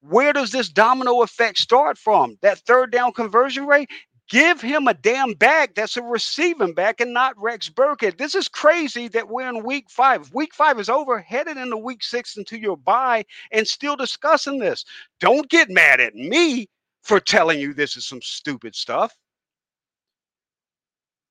Where 0.00 0.34
does 0.34 0.50
this 0.50 0.68
domino 0.68 1.22
effect 1.22 1.58
start 1.58 1.96
from? 1.96 2.36
That 2.42 2.58
third 2.58 2.92
down 2.92 3.12
conversion 3.12 3.66
rate? 3.66 3.88
Give 4.30 4.60
him 4.60 4.88
a 4.88 4.94
damn 4.94 5.34
back 5.34 5.74
that's 5.74 5.98
a 5.98 6.02
receiving 6.02 6.72
back 6.72 7.00
and 7.00 7.12
not 7.12 7.40
Rex 7.40 7.68
Burkhead. 7.68 8.16
This 8.16 8.34
is 8.34 8.48
crazy 8.48 9.06
that 9.08 9.28
we're 9.28 9.48
in 9.48 9.62
week 9.62 9.90
five. 9.90 10.32
Week 10.32 10.54
five 10.54 10.80
is 10.80 10.88
over, 10.88 11.20
headed 11.20 11.58
into 11.58 11.76
week 11.76 12.02
six 12.02 12.36
into 12.36 12.58
your 12.58 12.76
bye, 12.76 13.24
and 13.52 13.68
still 13.68 13.96
discussing 13.96 14.58
this. 14.58 14.84
Don't 15.20 15.50
get 15.50 15.68
mad 15.68 16.00
at 16.00 16.14
me 16.14 16.68
for 17.02 17.20
telling 17.20 17.60
you 17.60 17.74
this 17.74 17.96
is 17.98 18.06
some 18.06 18.22
stupid 18.22 18.74
stuff. 18.74 19.14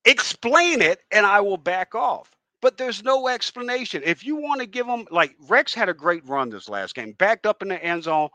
Explain 0.06 0.82
it, 0.82 1.00
and 1.12 1.26
I 1.26 1.42
will 1.42 1.58
back 1.58 1.96
off 1.96 2.30
but 2.64 2.78
there's 2.78 3.04
no 3.04 3.28
explanation. 3.28 4.02
If 4.06 4.26
you 4.26 4.38
want 4.38 4.62
to 4.62 4.66
give 4.66 4.88
them, 4.88 5.06
like 5.12 5.36
Rex 5.50 5.74
had 5.74 5.90
a 5.90 5.94
great 5.94 6.26
run 6.26 6.50
this 6.50 6.70
last 6.70 6.96
game, 6.96 7.12
backed 7.12 7.46
up 7.46 7.62
in 7.62 7.68
the 7.68 7.84
end 7.84 8.04
zone, 8.04 8.30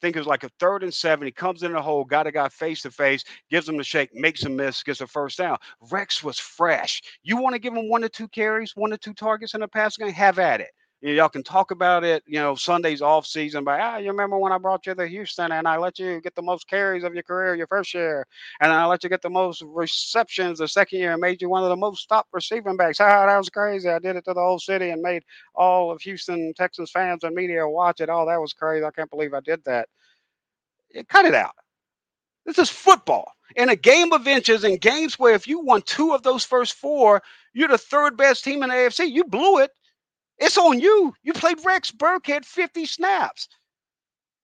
think 0.00 0.16
it 0.16 0.20
was 0.20 0.26
like 0.26 0.44
a 0.44 0.50
third 0.60 0.82
and 0.82 0.92
seven. 0.92 1.26
He 1.26 1.32
comes 1.32 1.62
in 1.62 1.72
the 1.72 1.82
hole, 1.82 2.04
got 2.04 2.26
a 2.26 2.32
guy 2.32 2.48
face 2.48 2.82
to 2.82 2.90
face, 2.90 3.24
gives 3.50 3.68
him 3.68 3.76
the 3.76 3.84
shake, 3.84 4.14
makes 4.14 4.44
a 4.44 4.48
miss, 4.48 4.82
gets 4.82 5.00
a 5.00 5.06
first 5.06 5.38
down. 5.38 5.58
Rex 5.90 6.22
was 6.22 6.38
fresh. 6.38 7.00
You 7.22 7.36
want 7.36 7.54
to 7.54 7.58
give 7.58 7.74
him 7.74 7.88
one 7.88 8.02
to 8.02 8.08
two 8.08 8.28
carries, 8.28 8.72
one 8.76 8.90
to 8.90 8.98
two 8.98 9.14
targets 9.14 9.54
in 9.54 9.60
the 9.60 9.68
passing 9.68 10.06
game? 10.06 10.14
Have 10.14 10.38
at 10.38 10.60
it. 10.60 10.70
You 11.00 11.10
know, 11.10 11.14
y'all 11.14 11.28
can 11.28 11.44
talk 11.44 11.70
about 11.70 12.02
it, 12.02 12.24
you 12.26 12.40
know, 12.40 12.56
Sunday's 12.56 13.02
off 13.02 13.24
season, 13.24 13.62
but 13.62 13.78
ah, 13.80 13.98
you 13.98 14.08
remember 14.08 14.36
when 14.36 14.50
I 14.52 14.58
brought 14.58 14.84
you 14.84 14.96
to 14.96 15.06
Houston 15.06 15.52
and 15.52 15.68
I 15.68 15.76
let 15.76 16.00
you 16.00 16.20
get 16.20 16.34
the 16.34 16.42
most 16.42 16.66
carries 16.68 17.04
of 17.04 17.14
your 17.14 17.22
career 17.22 17.54
your 17.54 17.68
first 17.68 17.94
year, 17.94 18.26
and 18.60 18.72
I 18.72 18.84
let 18.86 19.04
you 19.04 19.08
get 19.08 19.22
the 19.22 19.30
most 19.30 19.62
receptions 19.64 20.58
the 20.58 20.66
second 20.66 20.98
year 20.98 21.12
and 21.12 21.20
made 21.20 21.40
you 21.40 21.48
one 21.50 21.62
of 21.62 21.68
the 21.68 21.76
most 21.76 22.06
top 22.08 22.26
receiving 22.32 22.76
backs. 22.76 22.98
Ah, 23.00 23.26
that 23.26 23.38
was 23.38 23.48
crazy. 23.48 23.88
I 23.88 24.00
did 24.00 24.16
it 24.16 24.24
to 24.24 24.34
the 24.34 24.40
whole 24.40 24.58
city 24.58 24.90
and 24.90 25.00
made 25.00 25.22
all 25.54 25.92
of 25.92 26.00
Houston 26.02 26.52
Texans 26.56 26.90
fans 26.90 27.22
and 27.22 27.34
media 27.34 27.68
watch 27.68 28.00
it. 28.00 28.08
Oh, 28.10 28.26
that 28.26 28.40
was 28.40 28.52
crazy. 28.52 28.84
I 28.84 28.90
can't 28.90 29.10
believe 29.10 29.34
I 29.34 29.40
did 29.40 29.62
that. 29.66 29.88
Cut 31.08 31.26
it 31.26 31.34
out. 31.34 31.54
This 32.44 32.58
is 32.58 32.70
football. 32.70 33.30
In 33.54 33.68
a 33.68 33.76
game 33.76 34.12
of 34.12 34.26
inches, 34.26 34.64
in 34.64 34.78
games 34.78 35.18
where 35.18 35.34
if 35.34 35.46
you 35.46 35.60
won 35.60 35.82
two 35.82 36.12
of 36.12 36.22
those 36.24 36.44
first 36.44 36.74
four, 36.74 37.22
you're 37.52 37.68
the 37.68 37.78
third 37.78 38.16
best 38.16 38.42
team 38.42 38.62
in 38.64 38.70
the 38.70 38.74
AFC. 38.74 39.10
You 39.10 39.24
blew 39.24 39.58
it. 39.58 39.70
It's 40.38 40.58
on 40.58 40.80
you. 40.80 41.14
You 41.22 41.32
played 41.32 41.58
Rex 41.64 41.90
Burkhead 41.90 42.44
50 42.44 42.86
snaps. 42.86 43.48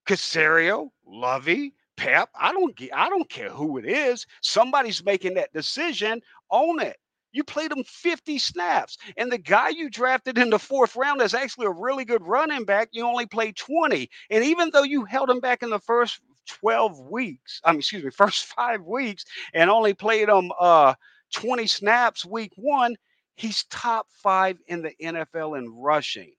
Caserio, 0.06 0.90
Lovie, 1.06 1.74
Pep. 1.96 2.28
I 2.38 2.52
don't 2.52 2.78
I 2.92 3.08
don't 3.08 3.28
care 3.30 3.50
who 3.50 3.78
it 3.78 3.86
is. 3.86 4.26
Somebody's 4.42 5.04
making 5.04 5.34
that 5.34 5.52
decision. 5.52 6.20
Own 6.50 6.80
it. 6.80 6.96
You 7.32 7.42
played 7.44 7.72
him 7.72 7.84
50 7.84 8.38
snaps. 8.38 8.96
And 9.16 9.30
the 9.30 9.38
guy 9.38 9.70
you 9.70 9.90
drafted 9.90 10.38
in 10.38 10.50
the 10.50 10.58
fourth 10.58 10.94
round 10.96 11.20
is 11.20 11.34
actually 11.34 11.66
a 11.66 11.70
really 11.70 12.04
good 12.04 12.22
running 12.22 12.64
back. 12.64 12.88
You 12.92 13.04
only 13.04 13.26
played 13.26 13.56
20. 13.56 14.08
And 14.30 14.44
even 14.44 14.70
though 14.72 14.82
you 14.84 15.04
held 15.04 15.30
him 15.30 15.40
back 15.40 15.62
in 15.62 15.70
the 15.70 15.80
first 15.80 16.20
12 16.46 17.00
weeks, 17.10 17.60
I 17.64 17.72
mean, 17.72 17.80
excuse 17.80 18.04
me, 18.04 18.10
first 18.16 18.46
five 18.46 18.82
weeks, 18.82 19.24
and 19.52 19.70
only 19.70 19.94
played 19.94 20.28
him 20.28 20.52
uh 20.60 20.94
20 21.34 21.66
snaps 21.66 22.24
week 22.24 22.52
one, 22.56 22.96
He's 23.36 23.64
top 23.64 24.06
five 24.10 24.58
in 24.68 24.82
the 24.82 24.94
NFL 25.02 25.58
in 25.58 25.68
rushing. 25.76 26.32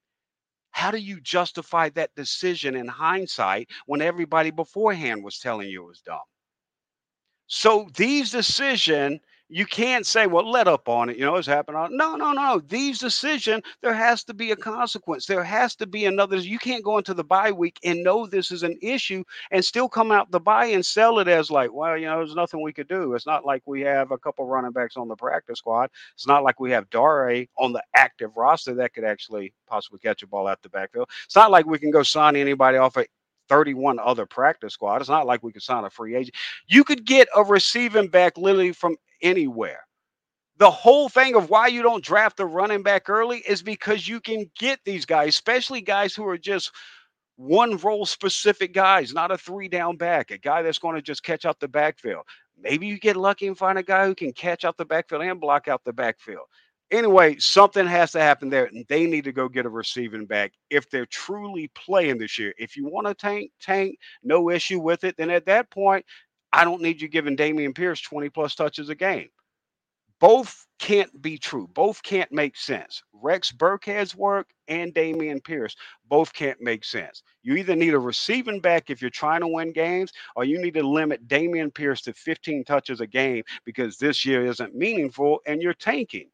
How 0.70 0.90
do 0.90 0.98
you 0.98 1.20
justify 1.20 1.88
that 1.90 2.14
decision 2.14 2.76
in 2.76 2.86
hindsight 2.86 3.70
when 3.86 4.02
everybody 4.02 4.50
beforehand 4.50 5.24
was 5.24 5.38
telling 5.38 5.68
you 5.68 5.84
it 5.84 5.88
was 5.88 6.00
dumb? 6.02 6.20
So 7.46 7.88
these 7.96 8.30
decision 8.30 9.20
you 9.48 9.64
can't 9.64 10.04
say, 10.04 10.26
well, 10.26 10.48
let 10.50 10.66
up 10.66 10.88
on 10.88 11.08
it. 11.08 11.16
You 11.16 11.24
know, 11.24 11.36
it's 11.36 11.46
happening. 11.46 11.88
No, 11.92 12.16
no, 12.16 12.32
no. 12.32 12.60
These 12.68 12.98
decisions, 12.98 13.62
there 13.80 13.94
has 13.94 14.24
to 14.24 14.34
be 14.34 14.50
a 14.50 14.56
consequence. 14.56 15.26
There 15.26 15.44
has 15.44 15.76
to 15.76 15.86
be 15.86 16.06
another. 16.06 16.36
You 16.36 16.58
can't 16.58 16.82
go 16.82 16.98
into 16.98 17.14
the 17.14 17.22
bye 17.22 17.52
week 17.52 17.78
and 17.84 18.02
know 18.02 18.26
this 18.26 18.50
is 18.50 18.64
an 18.64 18.76
issue 18.82 19.22
and 19.52 19.64
still 19.64 19.88
come 19.88 20.10
out 20.10 20.30
the 20.30 20.40
bye 20.40 20.66
and 20.66 20.84
sell 20.84 21.20
it 21.20 21.28
as 21.28 21.50
like, 21.50 21.72
well, 21.72 21.96
you 21.96 22.06
know, 22.06 22.18
there's 22.18 22.34
nothing 22.34 22.60
we 22.60 22.72
could 22.72 22.88
do. 22.88 23.14
It's 23.14 23.26
not 23.26 23.46
like 23.46 23.62
we 23.66 23.82
have 23.82 24.10
a 24.10 24.18
couple 24.18 24.46
running 24.46 24.72
backs 24.72 24.96
on 24.96 25.08
the 25.08 25.16
practice 25.16 25.58
squad. 25.58 25.90
It's 26.14 26.26
not 26.26 26.42
like 26.42 26.58
we 26.58 26.72
have 26.72 26.90
Dare 26.90 27.46
on 27.56 27.72
the 27.72 27.82
active 27.94 28.36
roster 28.36 28.74
that 28.74 28.94
could 28.94 29.04
actually 29.04 29.52
possibly 29.68 30.00
catch 30.00 30.22
a 30.22 30.26
ball 30.26 30.48
out 30.48 30.62
the 30.62 30.68
backfield. 30.68 31.08
It's 31.24 31.36
not 31.36 31.50
like 31.50 31.66
we 31.66 31.78
can 31.78 31.90
go 31.90 32.02
sign 32.02 32.34
anybody 32.34 32.78
off 32.78 32.96
a 32.96 33.06
31 33.48 33.98
other 34.00 34.26
practice 34.26 34.74
squad. 34.74 35.00
It's 35.00 35.08
not 35.08 35.26
like 35.26 35.42
we 35.42 35.52
could 35.52 35.62
sign 35.62 35.84
a 35.84 35.90
free 35.90 36.16
agent. 36.16 36.34
You 36.66 36.84
could 36.84 37.04
get 37.04 37.28
a 37.36 37.44
receiving 37.44 38.08
back 38.08 38.36
literally 38.36 38.72
from 38.72 38.96
anywhere. 39.22 39.80
The 40.58 40.70
whole 40.70 41.08
thing 41.08 41.34
of 41.34 41.50
why 41.50 41.66
you 41.66 41.82
don't 41.82 42.04
draft 42.04 42.40
a 42.40 42.46
running 42.46 42.82
back 42.82 43.10
early 43.10 43.38
is 43.46 43.62
because 43.62 44.08
you 44.08 44.20
can 44.20 44.50
get 44.58 44.80
these 44.84 45.04
guys, 45.04 45.30
especially 45.30 45.82
guys 45.82 46.14
who 46.14 46.26
are 46.26 46.38
just 46.38 46.72
one 47.36 47.76
role 47.76 48.06
specific 48.06 48.72
guys, 48.72 49.12
not 49.12 49.30
a 49.30 49.36
three 49.36 49.68
down 49.68 49.96
back, 49.96 50.30
a 50.30 50.38
guy 50.38 50.62
that's 50.62 50.78
going 50.78 50.96
to 50.96 51.02
just 51.02 51.22
catch 51.22 51.44
out 51.44 51.60
the 51.60 51.68
backfield. 51.68 52.24
Maybe 52.58 52.86
you 52.86 52.98
get 52.98 53.16
lucky 53.16 53.46
and 53.46 53.58
find 53.58 53.78
a 53.78 53.82
guy 53.82 54.06
who 54.06 54.14
can 54.14 54.32
catch 54.32 54.64
out 54.64 54.78
the 54.78 54.86
backfield 54.86 55.22
and 55.22 55.40
block 55.40 55.68
out 55.68 55.84
the 55.84 55.92
backfield. 55.92 56.46
Anyway, 56.90 57.36
something 57.38 57.84
has 57.86 58.12
to 58.12 58.20
happen 58.20 58.48
there, 58.48 58.66
and 58.66 58.86
they 58.88 59.06
need 59.06 59.24
to 59.24 59.32
go 59.32 59.48
get 59.48 59.66
a 59.66 59.68
receiving 59.68 60.24
back 60.24 60.52
if 60.70 60.88
they're 60.88 61.06
truly 61.06 61.68
playing 61.74 62.16
this 62.16 62.38
year. 62.38 62.54
If 62.58 62.76
you 62.76 62.86
want 62.86 63.08
to 63.08 63.14
tank, 63.14 63.50
tank, 63.60 63.98
no 64.22 64.50
issue 64.50 64.78
with 64.78 65.02
it, 65.02 65.16
then 65.18 65.28
at 65.28 65.46
that 65.46 65.68
point, 65.70 66.06
I 66.56 66.64
don't 66.64 66.80
need 66.80 67.02
you 67.02 67.08
giving 67.08 67.36
Dameon 67.36 67.74
Pierce 67.74 68.00
20 68.00 68.30
plus 68.30 68.54
touches 68.54 68.88
a 68.88 68.94
game. 68.94 69.28
Both 70.18 70.66
can't 70.78 71.20
be 71.20 71.36
true. 71.36 71.68
Both 71.74 72.02
can't 72.02 72.32
make 72.32 72.56
sense. 72.56 73.02
Rex 73.12 73.52
Burkhead's 73.52 74.16
work 74.16 74.48
and 74.66 74.94
Dameon 74.94 75.44
Pierce 75.44 75.76
both 76.08 76.32
can't 76.32 76.58
make 76.62 76.82
sense. 76.82 77.22
You 77.42 77.56
either 77.56 77.76
need 77.76 77.92
a 77.92 77.98
receiving 77.98 78.60
back 78.60 78.88
if 78.88 79.02
you're 79.02 79.10
trying 79.10 79.42
to 79.42 79.48
win 79.48 79.72
games, 79.72 80.12
or 80.34 80.44
you 80.44 80.58
need 80.58 80.72
to 80.74 80.82
limit 80.82 81.28
Dameon 81.28 81.74
Pierce 81.74 82.00
to 82.02 82.14
15 82.14 82.64
touches 82.64 83.02
a 83.02 83.06
game 83.06 83.44
because 83.66 83.98
this 83.98 84.24
year 84.24 84.46
isn't 84.46 84.74
meaningful 84.74 85.40
and 85.46 85.60
you're 85.60 85.74
tanking. 85.74 86.30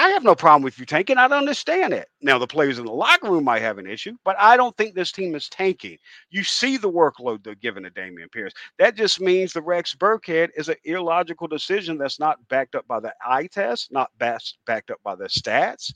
I 0.00 0.10
have 0.10 0.22
no 0.22 0.36
problem 0.36 0.62
with 0.62 0.78
you 0.78 0.86
tanking. 0.86 1.18
I 1.18 1.26
don't 1.26 1.38
understand 1.38 1.92
it. 1.92 2.08
Now, 2.22 2.38
the 2.38 2.46
players 2.46 2.78
in 2.78 2.84
the 2.84 2.92
locker 2.92 3.28
room 3.28 3.42
might 3.42 3.62
have 3.62 3.78
an 3.78 3.88
issue, 3.88 4.16
but 4.24 4.36
I 4.38 4.56
don't 4.56 4.76
think 4.76 4.94
this 4.94 5.10
team 5.10 5.34
is 5.34 5.48
tanking. 5.48 5.98
You 6.30 6.44
see 6.44 6.76
the 6.76 6.88
workload 6.88 7.42
they're 7.42 7.56
giving 7.56 7.82
to 7.82 7.90
Dameon 7.90 8.30
Pierce. 8.30 8.52
That 8.78 8.94
just 8.94 9.20
means 9.20 9.52
the 9.52 9.60
Rex 9.60 9.96
Burkhead 9.96 10.50
is 10.56 10.68
an 10.68 10.76
illogical 10.84 11.48
decision 11.48 11.98
that's 11.98 12.20
not 12.20 12.38
backed 12.48 12.76
up 12.76 12.86
by 12.86 13.00
the 13.00 13.12
eye 13.26 13.48
test, 13.48 13.90
not 13.90 14.12
backed 14.18 14.92
up 14.92 15.00
by 15.02 15.16
the 15.16 15.24
stats 15.24 15.92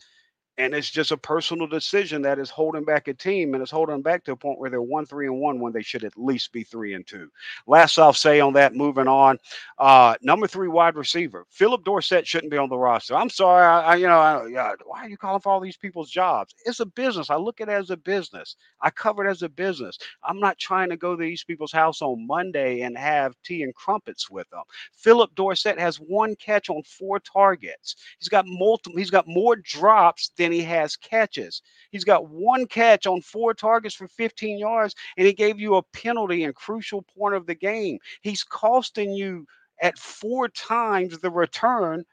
and 0.58 0.74
it's 0.74 0.90
just 0.90 1.12
a 1.12 1.16
personal 1.16 1.66
decision 1.66 2.22
that 2.22 2.38
is 2.38 2.50
holding 2.50 2.84
back 2.84 3.08
a 3.08 3.14
team 3.14 3.54
and 3.54 3.62
it's 3.62 3.70
holding 3.70 4.02
back 4.02 4.22
to 4.24 4.32
a 4.32 4.36
point 4.36 4.58
where 4.58 4.68
they're 4.68 4.82
one 4.82 5.06
three 5.06 5.26
and 5.26 5.40
one 5.40 5.60
when 5.60 5.72
they 5.72 5.82
should 5.82 6.04
at 6.04 6.16
least 6.16 6.52
be 6.52 6.62
three 6.62 6.94
and 6.94 7.06
two. 7.06 7.30
Last 7.66 7.98
I'll 7.98 8.12
say 8.12 8.40
on 8.40 8.52
that, 8.54 8.74
moving 8.74 9.08
on, 9.08 9.38
uh, 9.78 10.14
number 10.22 10.46
three 10.46 10.68
wide 10.68 10.96
receiver 10.96 11.46
Phillip 11.50 11.84
Dorsett 11.84 12.26
shouldn't 12.26 12.52
be 12.52 12.58
on 12.58 12.68
the 12.68 12.76
roster. 12.76 13.16
I'm 13.16 13.30
sorry, 13.30 13.64
I, 13.64 13.92
I 13.92 13.96
you 13.96 14.06
know, 14.06 14.18
I, 14.18 14.74
why 14.84 15.04
are 15.04 15.08
you 15.08 15.16
calling 15.16 15.40
for 15.40 15.50
all 15.50 15.60
these 15.60 15.76
people's 15.76 16.10
jobs? 16.10 16.54
It's 16.66 16.80
a 16.80 16.86
business. 16.86 17.30
I 17.30 17.36
look 17.36 17.60
at 17.60 17.68
it 17.68 17.72
as 17.72 17.90
a 17.90 17.96
business. 17.96 18.56
I 18.80 18.90
cover 18.90 19.26
it 19.26 19.30
as 19.30 19.42
a 19.42 19.48
business. 19.48 19.98
I'm 20.22 20.40
not 20.40 20.58
trying 20.58 20.90
to 20.90 20.96
go 20.96 21.16
to 21.16 21.22
these 21.22 21.44
people's 21.44 21.72
house 21.72 22.02
on 22.02 22.26
Monday 22.26 22.82
and 22.82 22.96
have 22.98 23.34
tea 23.44 23.62
and 23.62 23.74
crumpets 23.74 24.30
with 24.30 24.48
them. 24.50 24.62
Phillip 24.92 25.34
Dorsett 25.34 25.78
has 25.78 25.96
one 25.96 26.36
catch 26.36 26.68
on 26.68 26.82
four 26.82 27.20
targets. 27.20 27.96
He's 28.18 28.28
got 28.28 28.44
multiple. 28.46 28.98
He's 28.98 29.10
got 29.10 29.26
more 29.26 29.56
drops 29.56 30.30
than 30.43 30.52
he 30.52 30.62
has 30.62 30.97
catches. 30.97 31.62
He's 31.90 32.05
got 32.05 32.28
one 32.28 32.66
catch 32.66 33.06
on 33.06 33.20
four 33.20 33.55
targets 33.55 33.94
for 33.94 34.09
15 34.09 34.59
yards, 34.59 34.94
and 35.16 35.27
he 35.27 35.32
gave 35.32 35.60
you 35.60 35.77
a 35.77 35.82
penalty 35.82 36.44
and 36.44 36.55
crucial 36.55 37.02
point 37.02 37.35
of 37.35 37.47
the 37.47 37.55
game. 37.55 37.98
He's 38.23 38.43
costing 38.43 39.12
you 39.12 39.47
at 39.81 39.98
four 39.98 40.48
times 40.48 41.19
the 41.19 41.31
return 41.31 42.05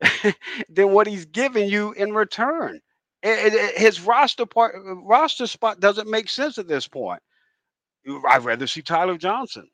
than 0.68 0.90
what 0.90 1.06
he's 1.06 1.26
giving 1.26 1.68
you 1.68 1.92
in 1.92 2.14
return. 2.14 2.80
his 3.22 4.00
roster 4.00 4.46
part, 4.46 4.74
roster 5.02 5.46
spot 5.46 5.80
doesn't 5.80 6.08
make 6.08 6.28
sense 6.28 6.56
at 6.58 6.68
this 6.68 6.88
point. 6.88 7.20
I'd 8.28 8.44
rather 8.44 8.66
see 8.66 8.82
Tyler 8.82 9.18
Johnson. 9.18 9.68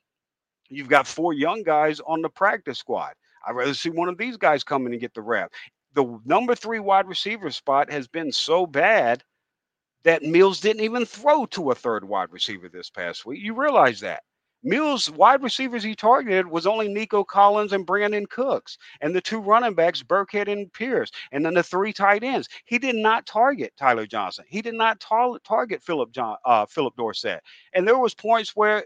You've 0.69 0.89
got 0.89 1.07
four 1.07 1.33
young 1.33 1.63
guys 1.63 2.01
on 2.07 2.23
the 2.23 2.29
practice 2.29 2.79
squad. 2.79 3.13
I'd 3.47 3.57
rather 3.57 3.75
see 3.75 3.91
one 3.91 4.09
of 4.09 4.19
these 4.19 4.37
guys 4.37 4.63
come 4.63 4.87
in 4.87 4.93
and 4.93 5.01
get 5.01 5.15
the 5.15 5.23
rep 5.23 5.53
the 5.95 6.21
number 6.25 6.55
three 6.55 6.81
wide 6.81 7.09
receiver 7.09 7.51
spot 7.51 7.91
has 7.91 8.07
been 8.09 8.33
so 8.33 8.67
bad 8.67 9.23
that 10.05 10.23
Mills 10.23 10.61
didn't 10.61 10.83
even 10.83 11.05
throw 11.05 11.47
to 11.47 11.71
a 11.71 11.75
third 11.75 12.05
wide 12.05 12.33
receiver 12.33 12.69
this 12.69 12.91
past 12.91 13.27
week. 13.27 13.43
You 13.43 13.55
realize 13.55 14.01
that. 14.01 14.23
Mills' 14.63 15.11
wide 15.11 15.43
receivers 15.43 15.83
he 15.83 15.95
targeted 15.95 16.47
was 16.47 16.67
only 16.67 16.87
Nico 16.87 17.25
Collins 17.25 17.73
and 17.73 17.87
Brandin 17.87 18.29
Cooks, 18.29 18.77
and 19.01 19.15
the 19.15 19.21
two 19.21 19.41
running 19.41 19.75
backs, 19.75 20.03
Burkhead 20.03 20.53
and 20.53 20.71
Pierce, 20.75 21.11
and 21.33 21.45
then 21.45 21.55
the 21.55 21.63
three 21.63 21.95
tight 21.95 22.23
ends. 22.23 22.47
He 22.67 22.79
did 22.79 22.97
not 22.97 23.25
target 23.25 23.73
Tyler 23.79 24.07
Johnson. 24.07 24.45
He 24.49 24.61
did 24.61 24.75
not 24.75 25.01
tar- 25.01 25.39
target 25.45 25.83
Philip 25.83 26.13
John, 26.13 26.37
uh, 26.45 26.67
Phillip 26.67 26.95
Dorsett. 26.97 27.43
And 27.73 27.89
there 27.89 27.99
was 27.99 28.15
points 28.15 28.55
where 28.55 28.85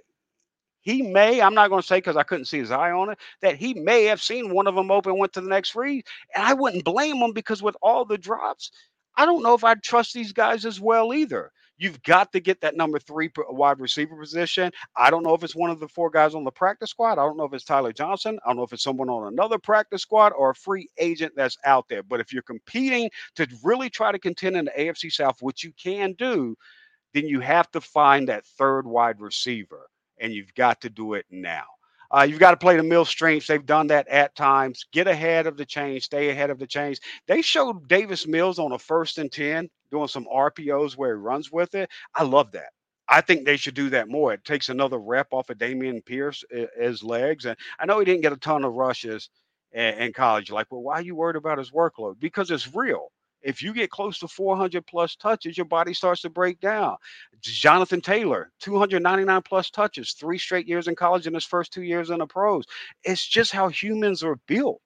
he 0.85 1.03
may, 1.03 1.41
I'm 1.41 1.55
not 1.55 1.71
going 1.71 1.81
to 1.81 1.87
say 1.87 1.97
because 1.97 2.17
I 2.17 2.23
couldn't 2.23 2.45
see 2.45 2.59
his 2.59 2.71
eye 2.71 2.93
on 2.93 3.11
it, 3.11 3.19
that 3.41 3.57
he 3.57 3.75
may 3.75 4.05
have 4.05 4.23
seen 4.23 4.53
one 4.53 4.67
of 4.67 4.75
them 4.75 4.91
open, 4.91 5.19
went 5.19 5.33
to 5.33 5.41
the 5.41 5.49
next 5.49 5.75
read. 5.75 6.07
And 6.35 6.45
I 6.45 6.53
wouldn't 6.53 6.85
blame 6.85 7.17
him 7.17 7.33
because 7.33 7.63
with 7.63 7.77
all 7.83 8.05
the 8.05 8.19
drops, 8.19 8.71
I 9.17 9.25
don't 9.25 9.43
know 9.43 9.55
if 9.55 9.65
I'd 9.65 9.83
trust 9.83 10.13
these 10.13 10.33
guys 10.33 10.65
as 10.67 10.81
well 10.81 11.15
either. 11.15 11.51
You've 11.79 12.03
got 12.03 12.31
to 12.33 12.41
get 12.41 12.61
that 12.61 12.77
number 12.77 12.99
three 12.99 13.31
wide 13.49 13.81
receiver 13.81 14.15
position. 14.17 14.71
I 14.97 15.11
don't 15.11 15.25
know 15.25 15.35
if 15.35 15.43
it's 15.43 15.57
one 15.57 15.71
of 15.71 15.81
the 15.81 15.89
four 15.89 16.11
guys 16.11 16.35
on 16.35 16.45
the 16.45 16.51
practice 16.51 16.91
squad. 16.91 17.13
I 17.13 17.25
don't 17.25 17.37
know 17.37 17.45
if 17.45 17.53
it's 17.53 17.65
Tyler 17.65 17.93
Johnson. 17.93 18.39
I 18.45 18.51
don't 18.51 18.59
know 18.59 18.63
if 18.63 18.73
it's 18.73 18.85
someone 18.85 19.09
on 19.09 19.33
another 19.33 19.59
practice 19.59 20.03
squad 20.03 20.33
or 20.37 20.51
a 20.51 20.55
free 20.55 20.89
agent 20.99 21.33
that's 21.35 21.59
out 21.65 21.89
there. 21.89 22.03
But 22.03 22.21
if 22.21 22.33
you're 22.33 22.43
competing 22.43 23.11
to 23.37 23.49
really 23.65 23.91
try 23.91 24.13
to 24.13 24.19
contend 24.19 24.57
in 24.57 24.67
the 24.67 24.73
AFC 24.73 25.11
South, 25.11 25.39
which 25.41 25.65
you 25.65 25.73
can 25.83 26.13
do, 26.13 26.55
then 27.13 27.27
you 27.27 27.41
have 27.41 27.71
to 27.73 27.81
find 27.81 28.29
that 28.29 28.47
third 28.47 28.87
wide 28.87 29.21
receiver 29.21 29.89
and 30.25 30.33
you've 30.33 30.55
got 30.55 30.81
to 30.81 30.91
do 30.91 31.15
it 31.15 31.27
now. 31.31 31.65
Uh, 32.11 32.23
you've 32.23 32.39
got 32.39 32.53
to 32.53 32.57
play 32.57 32.77
the 32.77 32.83
mill 32.83 33.05
strengths. 33.05 33.47
They've 33.47 33.67
done 33.67 33.89
that 33.89 34.09
at 34.09 34.35
times. 34.35 34.87
Get 34.93 35.07
ahead 35.07 35.47
of 35.47 35.57
the 35.57 35.67
change. 35.67 36.05
Stay 36.05 36.31
ahead 36.31 36.51
of 36.51 36.59
the 36.59 36.67
change. 36.67 37.01
They 37.27 37.43
showed 37.43 37.89
Davis 37.89 38.27
Mills 38.27 38.59
on 38.59 38.73
a 38.73 38.79
first 38.79 39.19
and 39.19 39.31
10 39.31 39.69
doing 39.91 40.09
some 40.09 40.27
RPOs 40.33 40.97
where 40.97 41.15
he 41.15 41.21
runs 41.21 41.53
with 41.53 41.75
it. 41.75 41.91
I 42.15 42.23
love 42.23 42.53
that. 42.53 42.71
I 43.09 43.21
think 43.21 43.45
they 43.45 43.59
should 43.59 43.75
do 43.75 43.91
that 43.91 44.09
more. 44.09 44.33
It 44.33 44.45
takes 44.45 44.71
another 44.71 44.99
rep 44.99 45.29
off 45.33 45.51
of 45.51 45.59
Dameon 45.59 46.05
Pierce 46.07 46.43
his 46.79 47.03
legs. 47.03 47.45
And 47.45 47.57
I 47.79 47.85
know 47.85 47.99
he 47.99 48.05
didn't 48.07 48.23
get 48.23 48.33
a 48.33 48.37
ton 48.37 48.65
of 48.65 48.73
rushes 48.73 49.29
in 49.73 50.13
college. 50.15 50.51
Like, 50.51 50.69
well, 50.71 50.83
why 50.83 50.95
are 50.95 51.03
you 51.03 51.17
worried 51.17 51.37
about 51.37 51.59
his 51.59 51.71
workload? 51.73 52.19
Because 52.19 52.51
it's 52.51 52.75
real. 52.75 53.11
If 53.45 53.63
you 53.63 53.75
get 53.75 53.91
close 53.91 54.19
to 54.21 54.29
400 54.29 54.87
plus 54.87 55.17
touches, 55.17 55.57
your 55.57 55.67
body 55.67 55.93
starts 55.93 56.23
to 56.23 56.31
break 56.31 56.61
down. 56.61 56.97
Jonathan 57.41 58.01
Taylor, 58.01 58.51
299 58.61 59.43
plus 59.43 59.71
touches, 59.71 60.13
three 60.13 60.39
straight 60.39 60.67
years 60.67 60.89
in 60.89 60.97
college 60.97 61.27
and 61.27 61.37
his 61.37 61.45
first 61.45 61.73
two 61.73 61.83
years 61.83 62.11
in 62.11 62.19
the 62.19 62.27
pros. 62.27 62.65
It's 63.05 63.27
just 63.27 63.53
how 63.53 63.69
humans 63.69 64.25
are 64.25 64.37
built. 64.47 64.81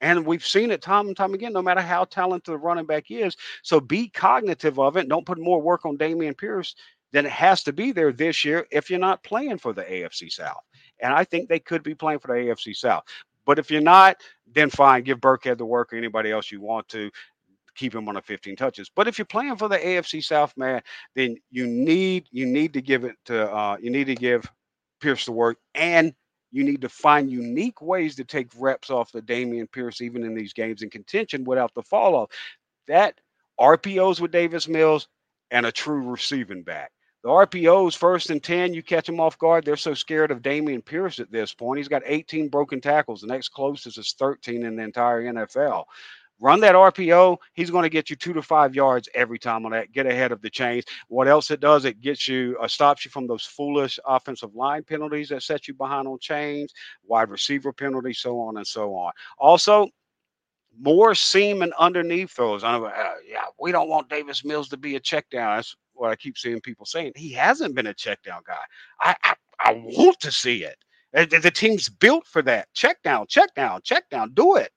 And 0.00 0.24
we've 0.26 0.46
seen 0.46 0.70
it 0.70 0.82
time 0.82 1.08
and 1.08 1.16
time 1.16 1.34
again, 1.34 1.52
no 1.52 1.62
matter 1.62 1.80
how 1.80 2.04
talented 2.04 2.52
the 2.52 2.58
running 2.58 2.86
back 2.86 3.10
is. 3.10 3.36
So 3.62 3.80
be 3.80 4.08
cognitive 4.08 4.78
of 4.78 4.96
it. 4.96 5.08
Don't 5.08 5.26
put 5.26 5.38
more 5.38 5.60
work 5.60 5.84
on 5.84 5.98
Dameon 5.98 6.36
Pierce 6.36 6.74
than 7.12 7.26
it 7.26 7.32
has 7.32 7.62
to 7.64 7.72
be 7.72 7.90
there 7.90 8.12
this 8.12 8.44
year 8.44 8.66
if 8.70 8.90
you're 8.90 8.98
not 8.98 9.22
playing 9.22 9.58
for 9.58 9.72
the 9.72 9.82
AFC 9.82 10.30
South. 10.30 10.62
And 11.00 11.12
I 11.12 11.24
think 11.24 11.48
they 11.48 11.60
could 11.60 11.82
be 11.82 11.94
playing 11.94 12.18
for 12.20 12.28
the 12.28 12.48
AFC 12.48 12.76
South. 12.76 13.04
But 13.46 13.58
if 13.58 13.70
you're 13.70 13.80
not, 13.80 14.16
then 14.52 14.70
fine, 14.70 15.02
give 15.02 15.20
Burkhead 15.20 15.58
the 15.58 15.66
work 15.66 15.92
or 15.92 15.96
anybody 15.96 16.30
else 16.30 16.50
you 16.50 16.60
want 16.60 16.88
to 16.88 17.10
keep 17.74 17.94
him 17.94 18.08
on 18.08 18.16
a 18.16 18.22
15 18.22 18.56
touches. 18.56 18.90
But 18.94 19.08
if 19.08 19.18
you're 19.18 19.24
playing 19.24 19.56
for 19.56 19.68
the 19.68 19.78
AFC 19.78 20.22
South, 20.22 20.56
man, 20.56 20.82
then 21.14 21.36
you 21.50 21.66
need 21.66 22.28
you 22.30 22.46
need 22.46 22.72
to 22.74 22.82
give 22.82 23.04
it 23.04 23.16
to 23.26 23.52
uh, 23.52 23.76
you 23.80 23.90
need 23.90 24.06
to 24.06 24.14
give 24.14 24.50
Pierce 25.00 25.26
the 25.26 25.32
work, 25.32 25.58
and 25.74 26.14
you 26.52 26.64
need 26.64 26.80
to 26.82 26.88
find 26.88 27.30
unique 27.30 27.82
ways 27.82 28.14
to 28.16 28.24
take 28.24 28.48
reps 28.56 28.90
off 28.90 29.12
the 29.12 29.20
Dameon 29.22 29.70
Pierce 29.70 30.00
even 30.00 30.24
in 30.24 30.34
these 30.34 30.52
games 30.52 30.82
in 30.82 30.90
contention 30.90 31.44
without 31.44 31.74
the 31.74 31.82
fall 31.82 32.14
off. 32.14 32.30
That 32.86 33.20
RPOs 33.60 34.20
with 34.20 34.30
Davis 34.30 34.68
Mills 34.68 35.08
and 35.50 35.66
a 35.66 35.72
true 35.72 36.02
receiving 36.02 36.62
back. 36.62 36.92
The 37.24 37.30
RPOs 37.30 37.96
first 37.96 38.28
and 38.28 38.42
10, 38.42 38.74
you 38.74 38.82
catch 38.82 39.06
them 39.06 39.18
off 39.18 39.38
guard. 39.38 39.64
They're 39.64 39.76
so 39.76 39.94
scared 39.94 40.30
of 40.30 40.42
Dameon 40.42 40.84
Pierce 40.84 41.18
at 41.20 41.32
this 41.32 41.54
point. 41.54 41.78
He's 41.78 41.88
got 41.88 42.02
18 42.04 42.48
broken 42.48 42.82
tackles. 42.82 43.22
The 43.22 43.28
next 43.28 43.48
closest 43.48 43.96
is 43.96 44.14
13 44.18 44.62
in 44.62 44.76
the 44.76 44.82
entire 44.82 45.22
NFL. 45.22 45.86
Run 46.44 46.60
that 46.60 46.74
RPO. 46.74 47.38
He's 47.54 47.70
going 47.70 47.84
to 47.84 47.88
get 47.88 48.10
you 48.10 48.16
two 48.16 48.34
to 48.34 48.42
five 48.42 48.74
yards 48.74 49.08
every 49.14 49.38
time 49.38 49.64
on 49.64 49.72
that. 49.72 49.92
Get 49.92 50.04
ahead 50.04 50.30
of 50.30 50.42
the 50.42 50.50
chains. 50.50 50.84
What 51.08 51.26
else 51.26 51.50
it 51.50 51.58
does? 51.58 51.86
It 51.86 52.02
gets 52.02 52.28
you, 52.28 52.54
uh, 52.60 52.68
stops 52.68 53.06
you 53.06 53.10
from 53.10 53.26
those 53.26 53.46
foolish 53.46 53.98
offensive 54.04 54.54
line 54.54 54.82
penalties 54.82 55.30
that 55.30 55.42
set 55.42 55.66
you 55.66 55.72
behind 55.72 56.06
on 56.06 56.18
chains, 56.18 56.74
wide 57.06 57.30
receiver 57.30 57.72
penalties, 57.72 58.18
so 58.18 58.38
on 58.38 58.58
and 58.58 58.66
so 58.66 58.94
on. 58.94 59.12
Also, 59.38 59.88
more 60.78 61.14
seam 61.14 61.62
and 61.62 61.72
underneath 61.78 62.32
throws. 62.32 62.62
I 62.62 62.76
know, 62.76 62.84
uh, 62.84 63.14
yeah, 63.26 63.44
we 63.58 63.72
don't 63.72 63.88
want 63.88 64.10
Davis 64.10 64.44
Mills 64.44 64.68
to 64.68 64.76
be 64.76 64.96
a 64.96 65.00
check 65.00 65.30
down. 65.30 65.56
That's 65.56 65.74
what 65.94 66.10
I 66.10 66.16
keep 66.16 66.36
seeing 66.36 66.60
people 66.60 66.84
saying. 66.84 67.12
He 67.16 67.32
hasn't 67.32 67.74
been 67.74 67.86
a 67.86 67.94
check 67.94 68.22
down 68.22 68.42
guy. 68.46 68.60
I, 69.00 69.16
I, 69.24 69.34
I 69.60 69.72
want 69.72 70.20
to 70.20 70.30
see 70.30 70.62
it. 70.62 70.76
The, 71.14 71.38
the 71.38 71.50
team's 71.50 71.88
built 71.88 72.26
for 72.26 72.42
that. 72.42 72.68
Check 72.74 73.02
down, 73.02 73.28
check 73.28 73.54
down, 73.54 73.80
check 73.82 74.10
down. 74.10 74.32
Do 74.34 74.56
it. 74.56 74.70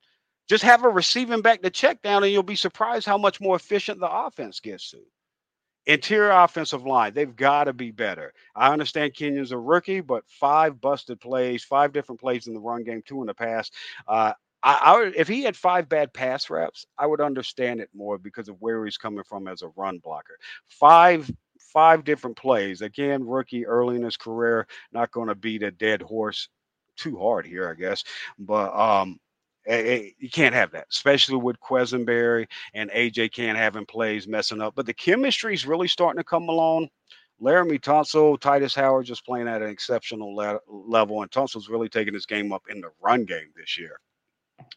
Just 0.47 0.63
have 0.63 0.83
a 0.83 0.89
receiving 0.89 1.41
back 1.41 1.61
to 1.61 1.69
check 1.69 2.01
down, 2.01 2.23
and 2.23 2.31
you'll 2.31 2.43
be 2.43 2.55
surprised 2.55 3.05
how 3.05 3.17
much 3.17 3.41
more 3.41 3.55
efficient 3.55 3.99
the 3.99 4.09
offense 4.09 4.59
gets 4.59 4.91
to. 4.91 4.99
Interior 5.85 6.31
offensive 6.31 6.85
line, 6.85 7.13
they've 7.13 7.35
got 7.35 7.65
to 7.65 7.73
be 7.73 7.91
better. 7.91 8.33
I 8.55 8.71
understand 8.73 9.13
Kenyon's 9.13 9.53
a 9.53 9.57
rookie, 9.57 10.01
but 10.01 10.23
five 10.27 10.81
busted 10.81 11.19
plays, 11.21 11.63
five 11.63 11.93
different 11.93 12.19
plays 12.19 12.47
in 12.47 12.53
the 12.53 12.59
run 12.59 12.83
game, 12.83 13.01
two 13.05 13.21
in 13.21 13.27
the 13.27 13.33
pass. 13.33 13.71
Uh, 14.05 14.33
I, 14.63 14.73
I 14.83 15.11
if 15.15 15.29
he 15.29 15.43
had 15.43 15.55
five 15.55 15.87
bad 15.87 16.13
pass 16.13 16.49
reps, 16.49 16.85
I 16.97 17.05
would 17.05 17.21
understand 17.21 17.79
it 17.79 17.89
more 17.93 18.17
because 18.17 18.49
of 18.49 18.57
where 18.59 18.83
he's 18.83 18.97
coming 18.97 19.23
from 19.23 19.47
as 19.47 19.61
a 19.61 19.69
run 19.77 19.99
blocker. 19.99 20.37
Five 20.65 21.31
five 21.59 22.03
different 22.03 22.35
plays. 22.35 22.81
Again, 22.81 23.25
rookie 23.25 23.65
early 23.65 23.95
in 23.95 24.03
his 24.03 24.17
career, 24.17 24.67
not 24.91 25.11
going 25.11 25.27
to 25.27 25.35
beat 25.35 25.63
a 25.63 25.71
dead 25.71 26.01
horse 26.01 26.49
too 26.97 27.17
hard 27.17 27.45
here, 27.45 27.69
I 27.69 27.79
guess. 27.79 28.03
But 28.39 28.75
um, 28.77 29.19
you 29.67 30.29
can't 30.31 30.55
have 30.55 30.71
that, 30.71 30.87
especially 30.91 31.37
with 31.37 31.59
Quessenberry 31.59 32.47
and 32.73 32.89
AJ 32.91 33.33
can't 33.33 33.57
have 33.57 33.75
him 33.75 33.85
plays 33.85 34.27
messing 34.27 34.61
up. 34.61 34.75
But 34.75 34.85
the 34.85 34.93
chemistry 34.93 35.53
is 35.53 35.65
really 35.65 35.87
starting 35.87 36.19
to 36.19 36.23
come 36.23 36.49
along. 36.49 36.89
Laremy 37.41 37.79
Tunsil, 37.79 38.39
Tytus 38.39 38.75
Howard 38.75 39.05
just 39.05 39.25
playing 39.25 39.47
at 39.47 39.61
an 39.61 39.69
exceptional 39.69 40.35
le- 40.35 40.59
level, 40.67 41.21
and 41.21 41.29
Tunsil's 41.29 41.69
really 41.69 41.89
taking 41.89 42.13
his 42.13 42.25
game 42.25 42.51
up 42.51 42.63
in 42.69 42.81
the 42.81 42.89
run 43.01 43.25
game 43.25 43.51
this 43.55 43.77
year. 43.77 43.99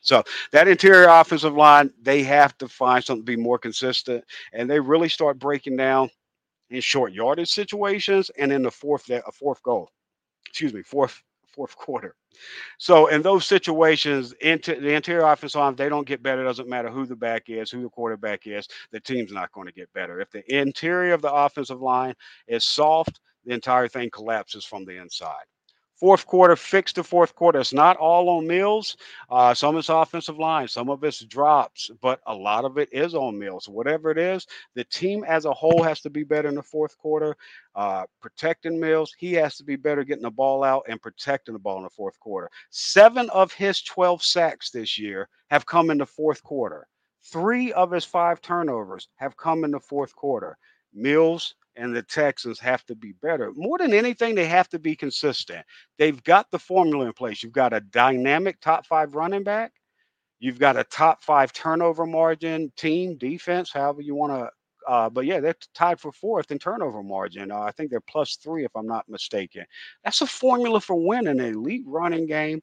So 0.02 0.22
that 0.52 0.68
interior 0.68 1.08
offensive 1.08 1.54
line, 1.54 1.90
they 2.02 2.22
have 2.24 2.56
to 2.58 2.68
find 2.68 3.02
something 3.02 3.24
to 3.24 3.32
be 3.36 3.40
more 3.40 3.58
consistent, 3.58 4.24
and 4.52 4.68
they 4.68 4.78
really 4.78 5.08
start 5.08 5.38
breaking 5.38 5.76
down 5.76 6.10
in 6.68 6.80
short 6.80 7.12
yardage 7.12 7.50
situations 7.50 8.30
and 8.38 8.52
in 8.52 8.62
the 8.62 8.70
fourth 8.70 9.10
fourth 9.32 9.62
goal. 9.62 9.88
Excuse 10.46 10.74
me, 10.74 10.82
fourth 10.82 11.22
fourth 11.52 11.76
quarter. 11.76 12.14
So 12.78 13.08
in 13.08 13.22
those 13.22 13.46
situations, 13.46 14.32
into 14.40 14.78
the 14.80 14.94
interior 14.94 15.26
offensive 15.26 15.60
line, 15.60 15.76
they 15.76 15.88
don't 15.88 16.06
get 16.06 16.22
better. 16.22 16.42
It 16.42 16.44
doesn't 16.44 16.68
matter 16.68 16.90
who 16.90 17.06
the 17.06 17.16
back 17.16 17.44
is, 17.48 17.70
who 17.70 17.82
the 17.82 17.88
quarterback 17.88 18.46
is. 18.46 18.68
The 18.92 19.00
team's 19.00 19.32
not 19.32 19.52
going 19.52 19.66
to 19.66 19.72
get 19.72 19.92
better. 19.92 20.20
If 20.20 20.30
the 20.30 20.44
interior 20.54 21.14
of 21.14 21.22
the 21.22 21.32
offensive 21.32 21.80
line 21.80 22.14
is 22.46 22.64
soft, 22.64 23.20
the 23.44 23.54
entire 23.54 23.88
thing 23.88 24.10
collapses 24.10 24.64
from 24.64 24.84
the 24.84 25.00
inside. 25.00 25.44
Fourth 26.00 26.24
quarter, 26.24 26.56
fix 26.56 26.94
the 26.94 27.04
fourth 27.04 27.34
quarter. 27.34 27.60
It's 27.60 27.74
not 27.74 27.98
all 27.98 28.30
on 28.30 28.46
Mills. 28.46 28.96
Uh, 29.28 29.52
some 29.52 29.74
of 29.74 29.80
it's 29.80 29.90
offensive 29.90 30.38
line, 30.38 30.66
some 30.66 30.88
of 30.88 31.04
it's 31.04 31.20
drops, 31.20 31.90
but 32.00 32.20
a 32.26 32.34
lot 32.34 32.64
of 32.64 32.78
it 32.78 32.88
is 32.90 33.14
on 33.14 33.38
Mills. 33.38 33.68
Whatever 33.68 34.10
it 34.10 34.16
is, 34.16 34.46
the 34.74 34.84
team 34.84 35.24
as 35.24 35.44
a 35.44 35.52
whole 35.52 35.82
has 35.82 36.00
to 36.00 36.08
be 36.08 36.24
better 36.24 36.48
in 36.48 36.54
the 36.54 36.62
fourth 36.62 36.96
quarter. 36.96 37.36
Uh, 37.74 38.04
protecting 38.22 38.80
Mills, 38.80 39.14
he 39.18 39.34
has 39.34 39.58
to 39.58 39.62
be 39.62 39.76
better 39.76 40.02
getting 40.02 40.22
the 40.22 40.30
ball 40.30 40.64
out 40.64 40.86
and 40.88 41.02
protecting 41.02 41.52
the 41.52 41.58
ball 41.58 41.76
in 41.76 41.84
the 41.84 41.90
fourth 41.90 42.18
quarter. 42.18 42.50
Seven 42.70 43.28
of 43.28 43.52
his 43.52 43.82
12 43.82 44.22
sacks 44.22 44.70
this 44.70 44.98
year 44.98 45.28
have 45.50 45.66
come 45.66 45.90
in 45.90 45.98
the 45.98 46.06
fourth 46.06 46.42
quarter. 46.42 46.86
Three 47.22 47.74
of 47.74 47.90
his 47.90 48.06
five 48.06 48.40
turnovers 48.40 49.08
have 49.16 49.36
come 49.36 49.64
in 49.64 49.72
the 49.72 49.80
fourth 49.80 50.16
quarter. 50.16 50.56
Mills 50.94 51.56
and 51.76 51.94
the 51.94 52.02
Texans 52.02 52.58
have 52.58 52.84
to 52.86 52.94
be 52.94 53.12
better. 53.22 53.52
More 53.54 53.78
than 53.78 53.94
anything, 53.94 54.34
they 54.34 54.46
have 54.46 54.68
to 54.70 54.78
be 54.78 54.96
consistent. 54.96 55.64
They've 55.98 56.22
got 56.24 56.50
the 56.50 56.58
formula 56.58 57.06
in 57.06 57.12
place. 57.12 57.42
You've 57.42 57.52
got 57.52 57.72
a 57.72 57.80
dynamic 57.80 58.60
top 58.60 58.86
five 58.86 59.14
running 59.14 59.44
back. 59.44 59.72
You've 60.40 60.58
got 60.58 60.76
a 60.76 60.84
top 60.84 61.22
five 61.22 61.52
turnover 61.52 62.06
margin 62.06 62.72
team, 62.76 63.16
defense, 63.18 63.70
however 63.72 64.00
you 64.00 64.14
want 64.14 64.32
to. 64.32 64.50
Uh, 64.88 65.10
but 65.10 65.26
yeah, 65.26 65.38
they're 65.40 65.54
tied 65.74 66.00
for 66.00 66.10
fourth 66.10 66.50
in 66.50 66.58
turnover 66.58 67.02
margin. 67.02 67.50
Uh, 67.52 67.60
I 67.60 67.70
think 67.70 67.90
they're 67.90 68.00
plus 68.00 68.36
three, 68.36 68.64
if 68.64 68.74
I'm 68.74 68.86
not 68.86 69.08
mistaken. 69.08 69.64
That's 70.02 70.22
a 70.22 70.26
formula 70.26 70.80
for 70.80 70.96
winning 70.96 71.38
an 71.38 71.40
elite 71.40 71.84
running 71.86 72.26
game, 72.26 72.62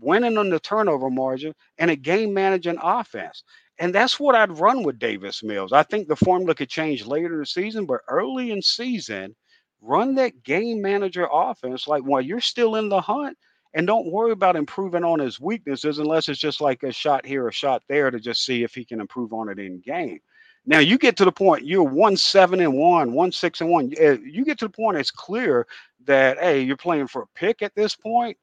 winning 0.00 0.38
on 0.38 0.50
the 0.50 0.60
turnover 0.60 1.10
margin, 1.10 1.54
and 1.78 1.90
a 1.90 1.96
game 1.96 2.32
managing 2.34 2.78
offense. 2.82 3.42
And 3.78 3.94
that's 3.94 4.18
what 4.18 4.34
I'd 4.34 4.58
run 4.58 4.82
with 4.82 4.98
Davis 4.98 5.42
Mills. 5.42 5.72
I 5.72 5.84
think 5.84 6.08
the 6.08 6.16
formula 6.16 6.54
could 6.54 6.68
change 6.68 7.06
later 7.06 7.34
in 7.34 7.40
the 7.40 7.46
season, 7.46 7.86
but 7.86 8.00
early 8.08 8.50
in 8.50 8.60
season, 8.60 9.36
run 9.80 10.14
that 10.16 10.42
game 10.42 10.82
manager 10.82 11.28
offense 11.32 11.86
like 11.86 12.02
while 12.02 12.20
you're 12.20 12.40
still 12.40 12.74
in 12.76 12.88
the 12.88 13.00
hunt 13.00 13.36
and 13.74 13.86
don't 13.86 14.10
worry 14.10 14.32
about 14.32 14.56
improving 14.56 15.04
on 15.04 15.20
his 15.20 15.38
weaknesses 15.38 15.98
unless 15.98 16.28
it's 16.28 16.40
just 16.40 16.60
like 16.60 16.82
a 16.82 16.92
shot 16.92 17.24
here, 17.24 17.46
a 17.46 17.52
shot 17.52 17.82
there 17.88 18.10
to 18.10 18.18
just 18.18 18.44
see 18.44 18.62
if 18.64 18.74
he 18.74 18.84
can 18.84 19.00
improve 19.00 19.32
on 19.32 19.48
it 19.48 19.58
in 19.58 19.80
game. 19.80 20.18
Now 20.66 20.80
you 20.80 20.98
get 20.98 21.16
to 21.18 21.24
the 21.24 21.32
point 21.32 21.64
you're 21.64 21.82
one 21.82 22.16
seven 22.16 22.60
and 22.60 22.74
one, 22.74 23.12
one 23.12 23.32
six 23.32 23.60
and 23.60 23.70
one. 23.70 23.90
You 23.90 24.44
get 24.44 24.58
to 24.58 24.66
the 24.66 24.72
point 24.72 24.98
it's 24.98 25.10
clear 25.10 25.66
that 26.04 26.38
hey, 26.38 26.62
you're 26.62 26.76
playing 26.76 27.06
for 27.06 27.22
a 27.22 27.26
pick 27.34 27.62
at 27.62 27.74
this 27.74 27.94
point. 27.94 28.36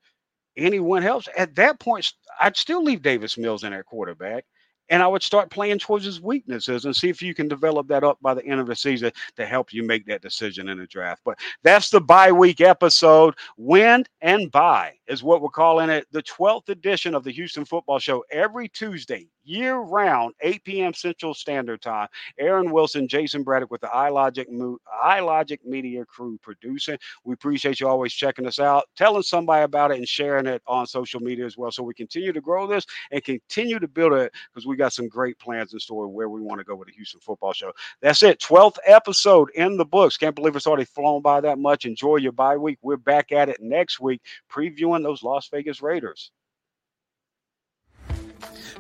Anyone 0.57 1.01
helps 1.01 1.27
at 1.37 1.55
that 1.55 1.79
point. 1.79 2.13
I'd 2.39 2.57
still 2.57 2.83
leave 2.83 3.01
Davis 3.01 3.37
Mills 3.37 3.63
in 3.63 3.73
at 3.73 3.85
quarterback 3.85 4.45
and 4.89 5.01
I 5.01 5.07
would 5.07 5.23
start 5.23 5.49
playing 5.49 5.79
towards 5.79 6.05
his 6.05 6.21
weaknesses 6.21 6.85
and 6.85 6.95
see 6.95 7.09
if 7.09 7.21
you 7.21 7.33
can 7.33 7.47
develop 7.47 7.87
that 7.87 8.03
up 8.03 8.17
by 8.21 8.33
the 8.33 8.45
end 8.45 8.59
of 8.59 8.67
the 8.67 8.75
season 8.75 9.11
to 9.35 9.45
help 9.45 9.73
you 9.73 9.83
make 9.83 10.05
that 10.05 10.21
decision 10.21 10.69
in 10.69 10.77
the 10.77 10.87
draft. 10.87 11.21
But 11.25 11.39
that's 11.63 11.89
the 11.89 12.01
bye 12.01 12.31
week 12.31 12.61
episode. 12.61 13.35
Win 13.57 14.05
and 14.21 14.51
buy 14.51 14.93
is 15.07 15.23
what 15.23 15.41
we're 15.41 15.49
calling 15.49 15.89
it. 15.89 16.05
The 16.11 16.23
12th 16.23 16.69
edition 16.69 17.15
of 17.15 17.23
the 17.23 17.31
Houston 17.31 17.65
Football 17.65 17.99
Show 17.99 18.23
every 18.31 18.67
Tuesday, 18.69 19.27
year 19.45 19.77
round, 19.77 20.33
8 20.41 20.63
p.m. 20.63 20.93
Central 20.93 21.33
Standard 21.33 21.81
Time. 21.81 22.07
Aaron 22.39 22.71
Wilson, 22.71 23.07
Jayson 23.07 23.43
Braddock 23.43 23.71
with 23.71 23.81
the 23.81 23.87
iLogic, 23.87 24.45
iLogic 25.03 25.63
Media 25.63 26.05
crew 26.05 26.37
producing. 26.41 26.97
We 27.23 27.33
appreciate 27.33 27.79
you 27.79 27.87
always 27.87 28.13
checking 28.13 28.45
us 28.45 28.59
out, 28.59 28.85
telling 28.95 29.23
somebody 29.23 29.63
about 29.63 29.91
it, 29.91 29.97
and 29.97 30.07
sharing 30.07 30.45
it 30.47 30.61
on 30.67 30.87
social 30.87 31.19
media 31.19 31.45
as 31.45 31.57
well. 31.57 31.71
So 31.71 31.83
we 31.83 31.93
continue 31.93 32.33
to 32.33 32.41
grow 32.41 32.67
this 32.67 32.85
and 33.11 33.23
continue 33.23 33.79
to 33.79 33.87
build 33.87 34.13
it 34.13 34.33
because 34.53 34.67
we 34.67 34.75
got 34.75 34.93
some 34.93 35.07
great 35.07 35.37
plans 35.39 35.73
in 35.73 35.79
store 35.79 36.07
where 36.07 36.29
we 36.29 36.41
want 36.41 36.59
to 36.59 36.65
go 36.65 36.75
with 36.75 36.87
the 36.87 36.93
Houston 36.93 37.19
Football 37.19 37.53
Show. 37.53 37.71
That's 38.01 38.23
it. 38.23 38.39
12th 38.39 38.77
episode 38.85 39.49
in 39.55 39.77
the 39.77 39.85
books. 39.85 40.17
Can't 40.17 40.35
believe 40.35 40.55
it's 40.55 40.67
already 40.67 40.85
flown 40.85 41.21
by 41.21 41.41
that 41.41 41.59
much. 41.59 41.85
Enjoy 41.85 42.17
your 42.17 42.31
bye 42.31 42.57
week. 42.57 42.79
We're 42.81 42.97
back 42.97 43.31
at 43.31 43.49
it 43.49 43.61
next 43.61 43.99
week, 43.99 44.21
previewing 44.51 45.03
those 45.03 45.23
Las 45.23 45.47
Vegas 45.49 45.81
Raiders. 45.81 46.31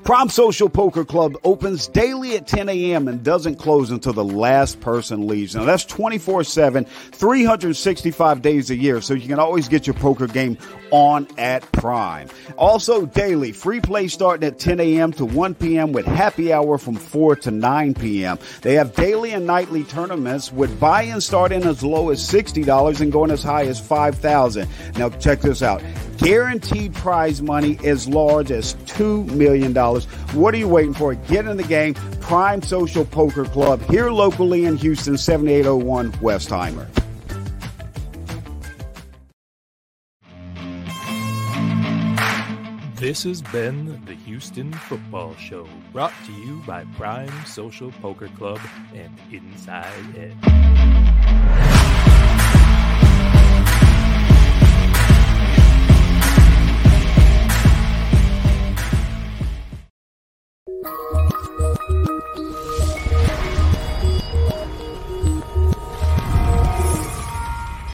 Prime 0.03 0.29
Social 0.29 0.69
Poker 0.69 1.03
Club 1.03 1.35
opens 1.43 1.87
daily 1.87 2.35
at 2.35 2.45
10 2.45 2.69
a.m. 2.69 3.07
and 3.07 3.23
doesn't 3.23 3.55
close 3.55 3.89
until 3.89 4.13
the 4.13 4.23
last 4.23 4.79
person 4.79 5.27
leaves. 5.27 5.55
Now 5.55 5.63
that's 5.63 5.85
24 5.85 6.43
7, 6.43 6.85
365 6.85 8.41
days 8.41 8.69
a 8.69 8.75
year, 8.75 9.01
so 9.01 9.13
you 9.13 9.27
can 9.27 9.39
always 9.39 9.67
get 9.67 9.87
your 9.87 9.95
poker 9.95 10.27
game 10.27 10.57
on 10.91 11.27
at 11.37 11.69
Prime. 11.71 12.29
Also, 12.57 13.05
daily 13.05 13.51
free 13.51 13.81
play 13.81 14.07
starting 14.07 14.47
at 14.47 14.59
10 14.59 14.79
a.m. 14.79 15.11
to 15.13 15.25
1 15.25 15.55
p.m. 15.55 15.91
with 15.91 16.05
happy 16.05 16.53
hour 16.53 16.77
from 16.77 16.95
4 16.95 17.35
to 17.37 17.51
9 17.51 17.93
p.m. 17.95 18.37
They 18.61 18.75
have 18.75 18.93
daily 18.95 19.31
and 19.31 19.47
nightly 19.47 19.83
tournaments 19.83 20.51
with 20.51 20.79
buy-in 20.79 21.21
starting 21.21 21.63
as 21.63 21.83
low 21.83 22.09
as 22.09 22.21
$60 22.21 23.01
and 23.01 23.11
going 23.11 23.31
as 23.31 23.43
high 23.43 23.65
as 23.65 23.79
5000 23.79 24.67
Now 24.97 25.09
check 25.09 25.41
this 25.41 25.61
out. 25.61 25.81
Guaranteed 26.17 26.93
prize 26.93 27.41
money 27.41 27.77
as 27.83 28.07
large 28.07 28.51
as 28.51 28.75
$2 28.85 29.31
million. 29.31 29.73
What 29.93 30.53
are 30.53 30.57
you 30.57 30.67
waiting 30.67 30.93
for? 30.93 31.13
Get 31.15 31.45
in 31.45 31.57
the 31.57 31.63
game. 31.63 31.93
Prime 32.19 32.61
Social 32.61 33.05
Poker 33.05 33.45
Club 33.45 33.81
here 33.83 34.09
locally 34.09 34.65
in 34.65 34.77
Houston, 34.77 35.17
7801 35.17 36.11
Westheimer. 36.13 36.87
This 42.95 43.23
has 43.23 43.41
been 43.41 44.03
the 44.05 44.15
Houston 44.15 44.73
Football 44.73 45.35
Show, 45.35 45.67
brought 45.93 46.13
to 46.25 46.31
you 46.31 46.63
by 46.65 46.85
Prime 46.97 47.31
Social 47.45 47.91
Poker 48.01 48.29
Club 48.29 48.59
and 48.95 49.15
Inside 49.31 49.93
Edge. 50.17 51.74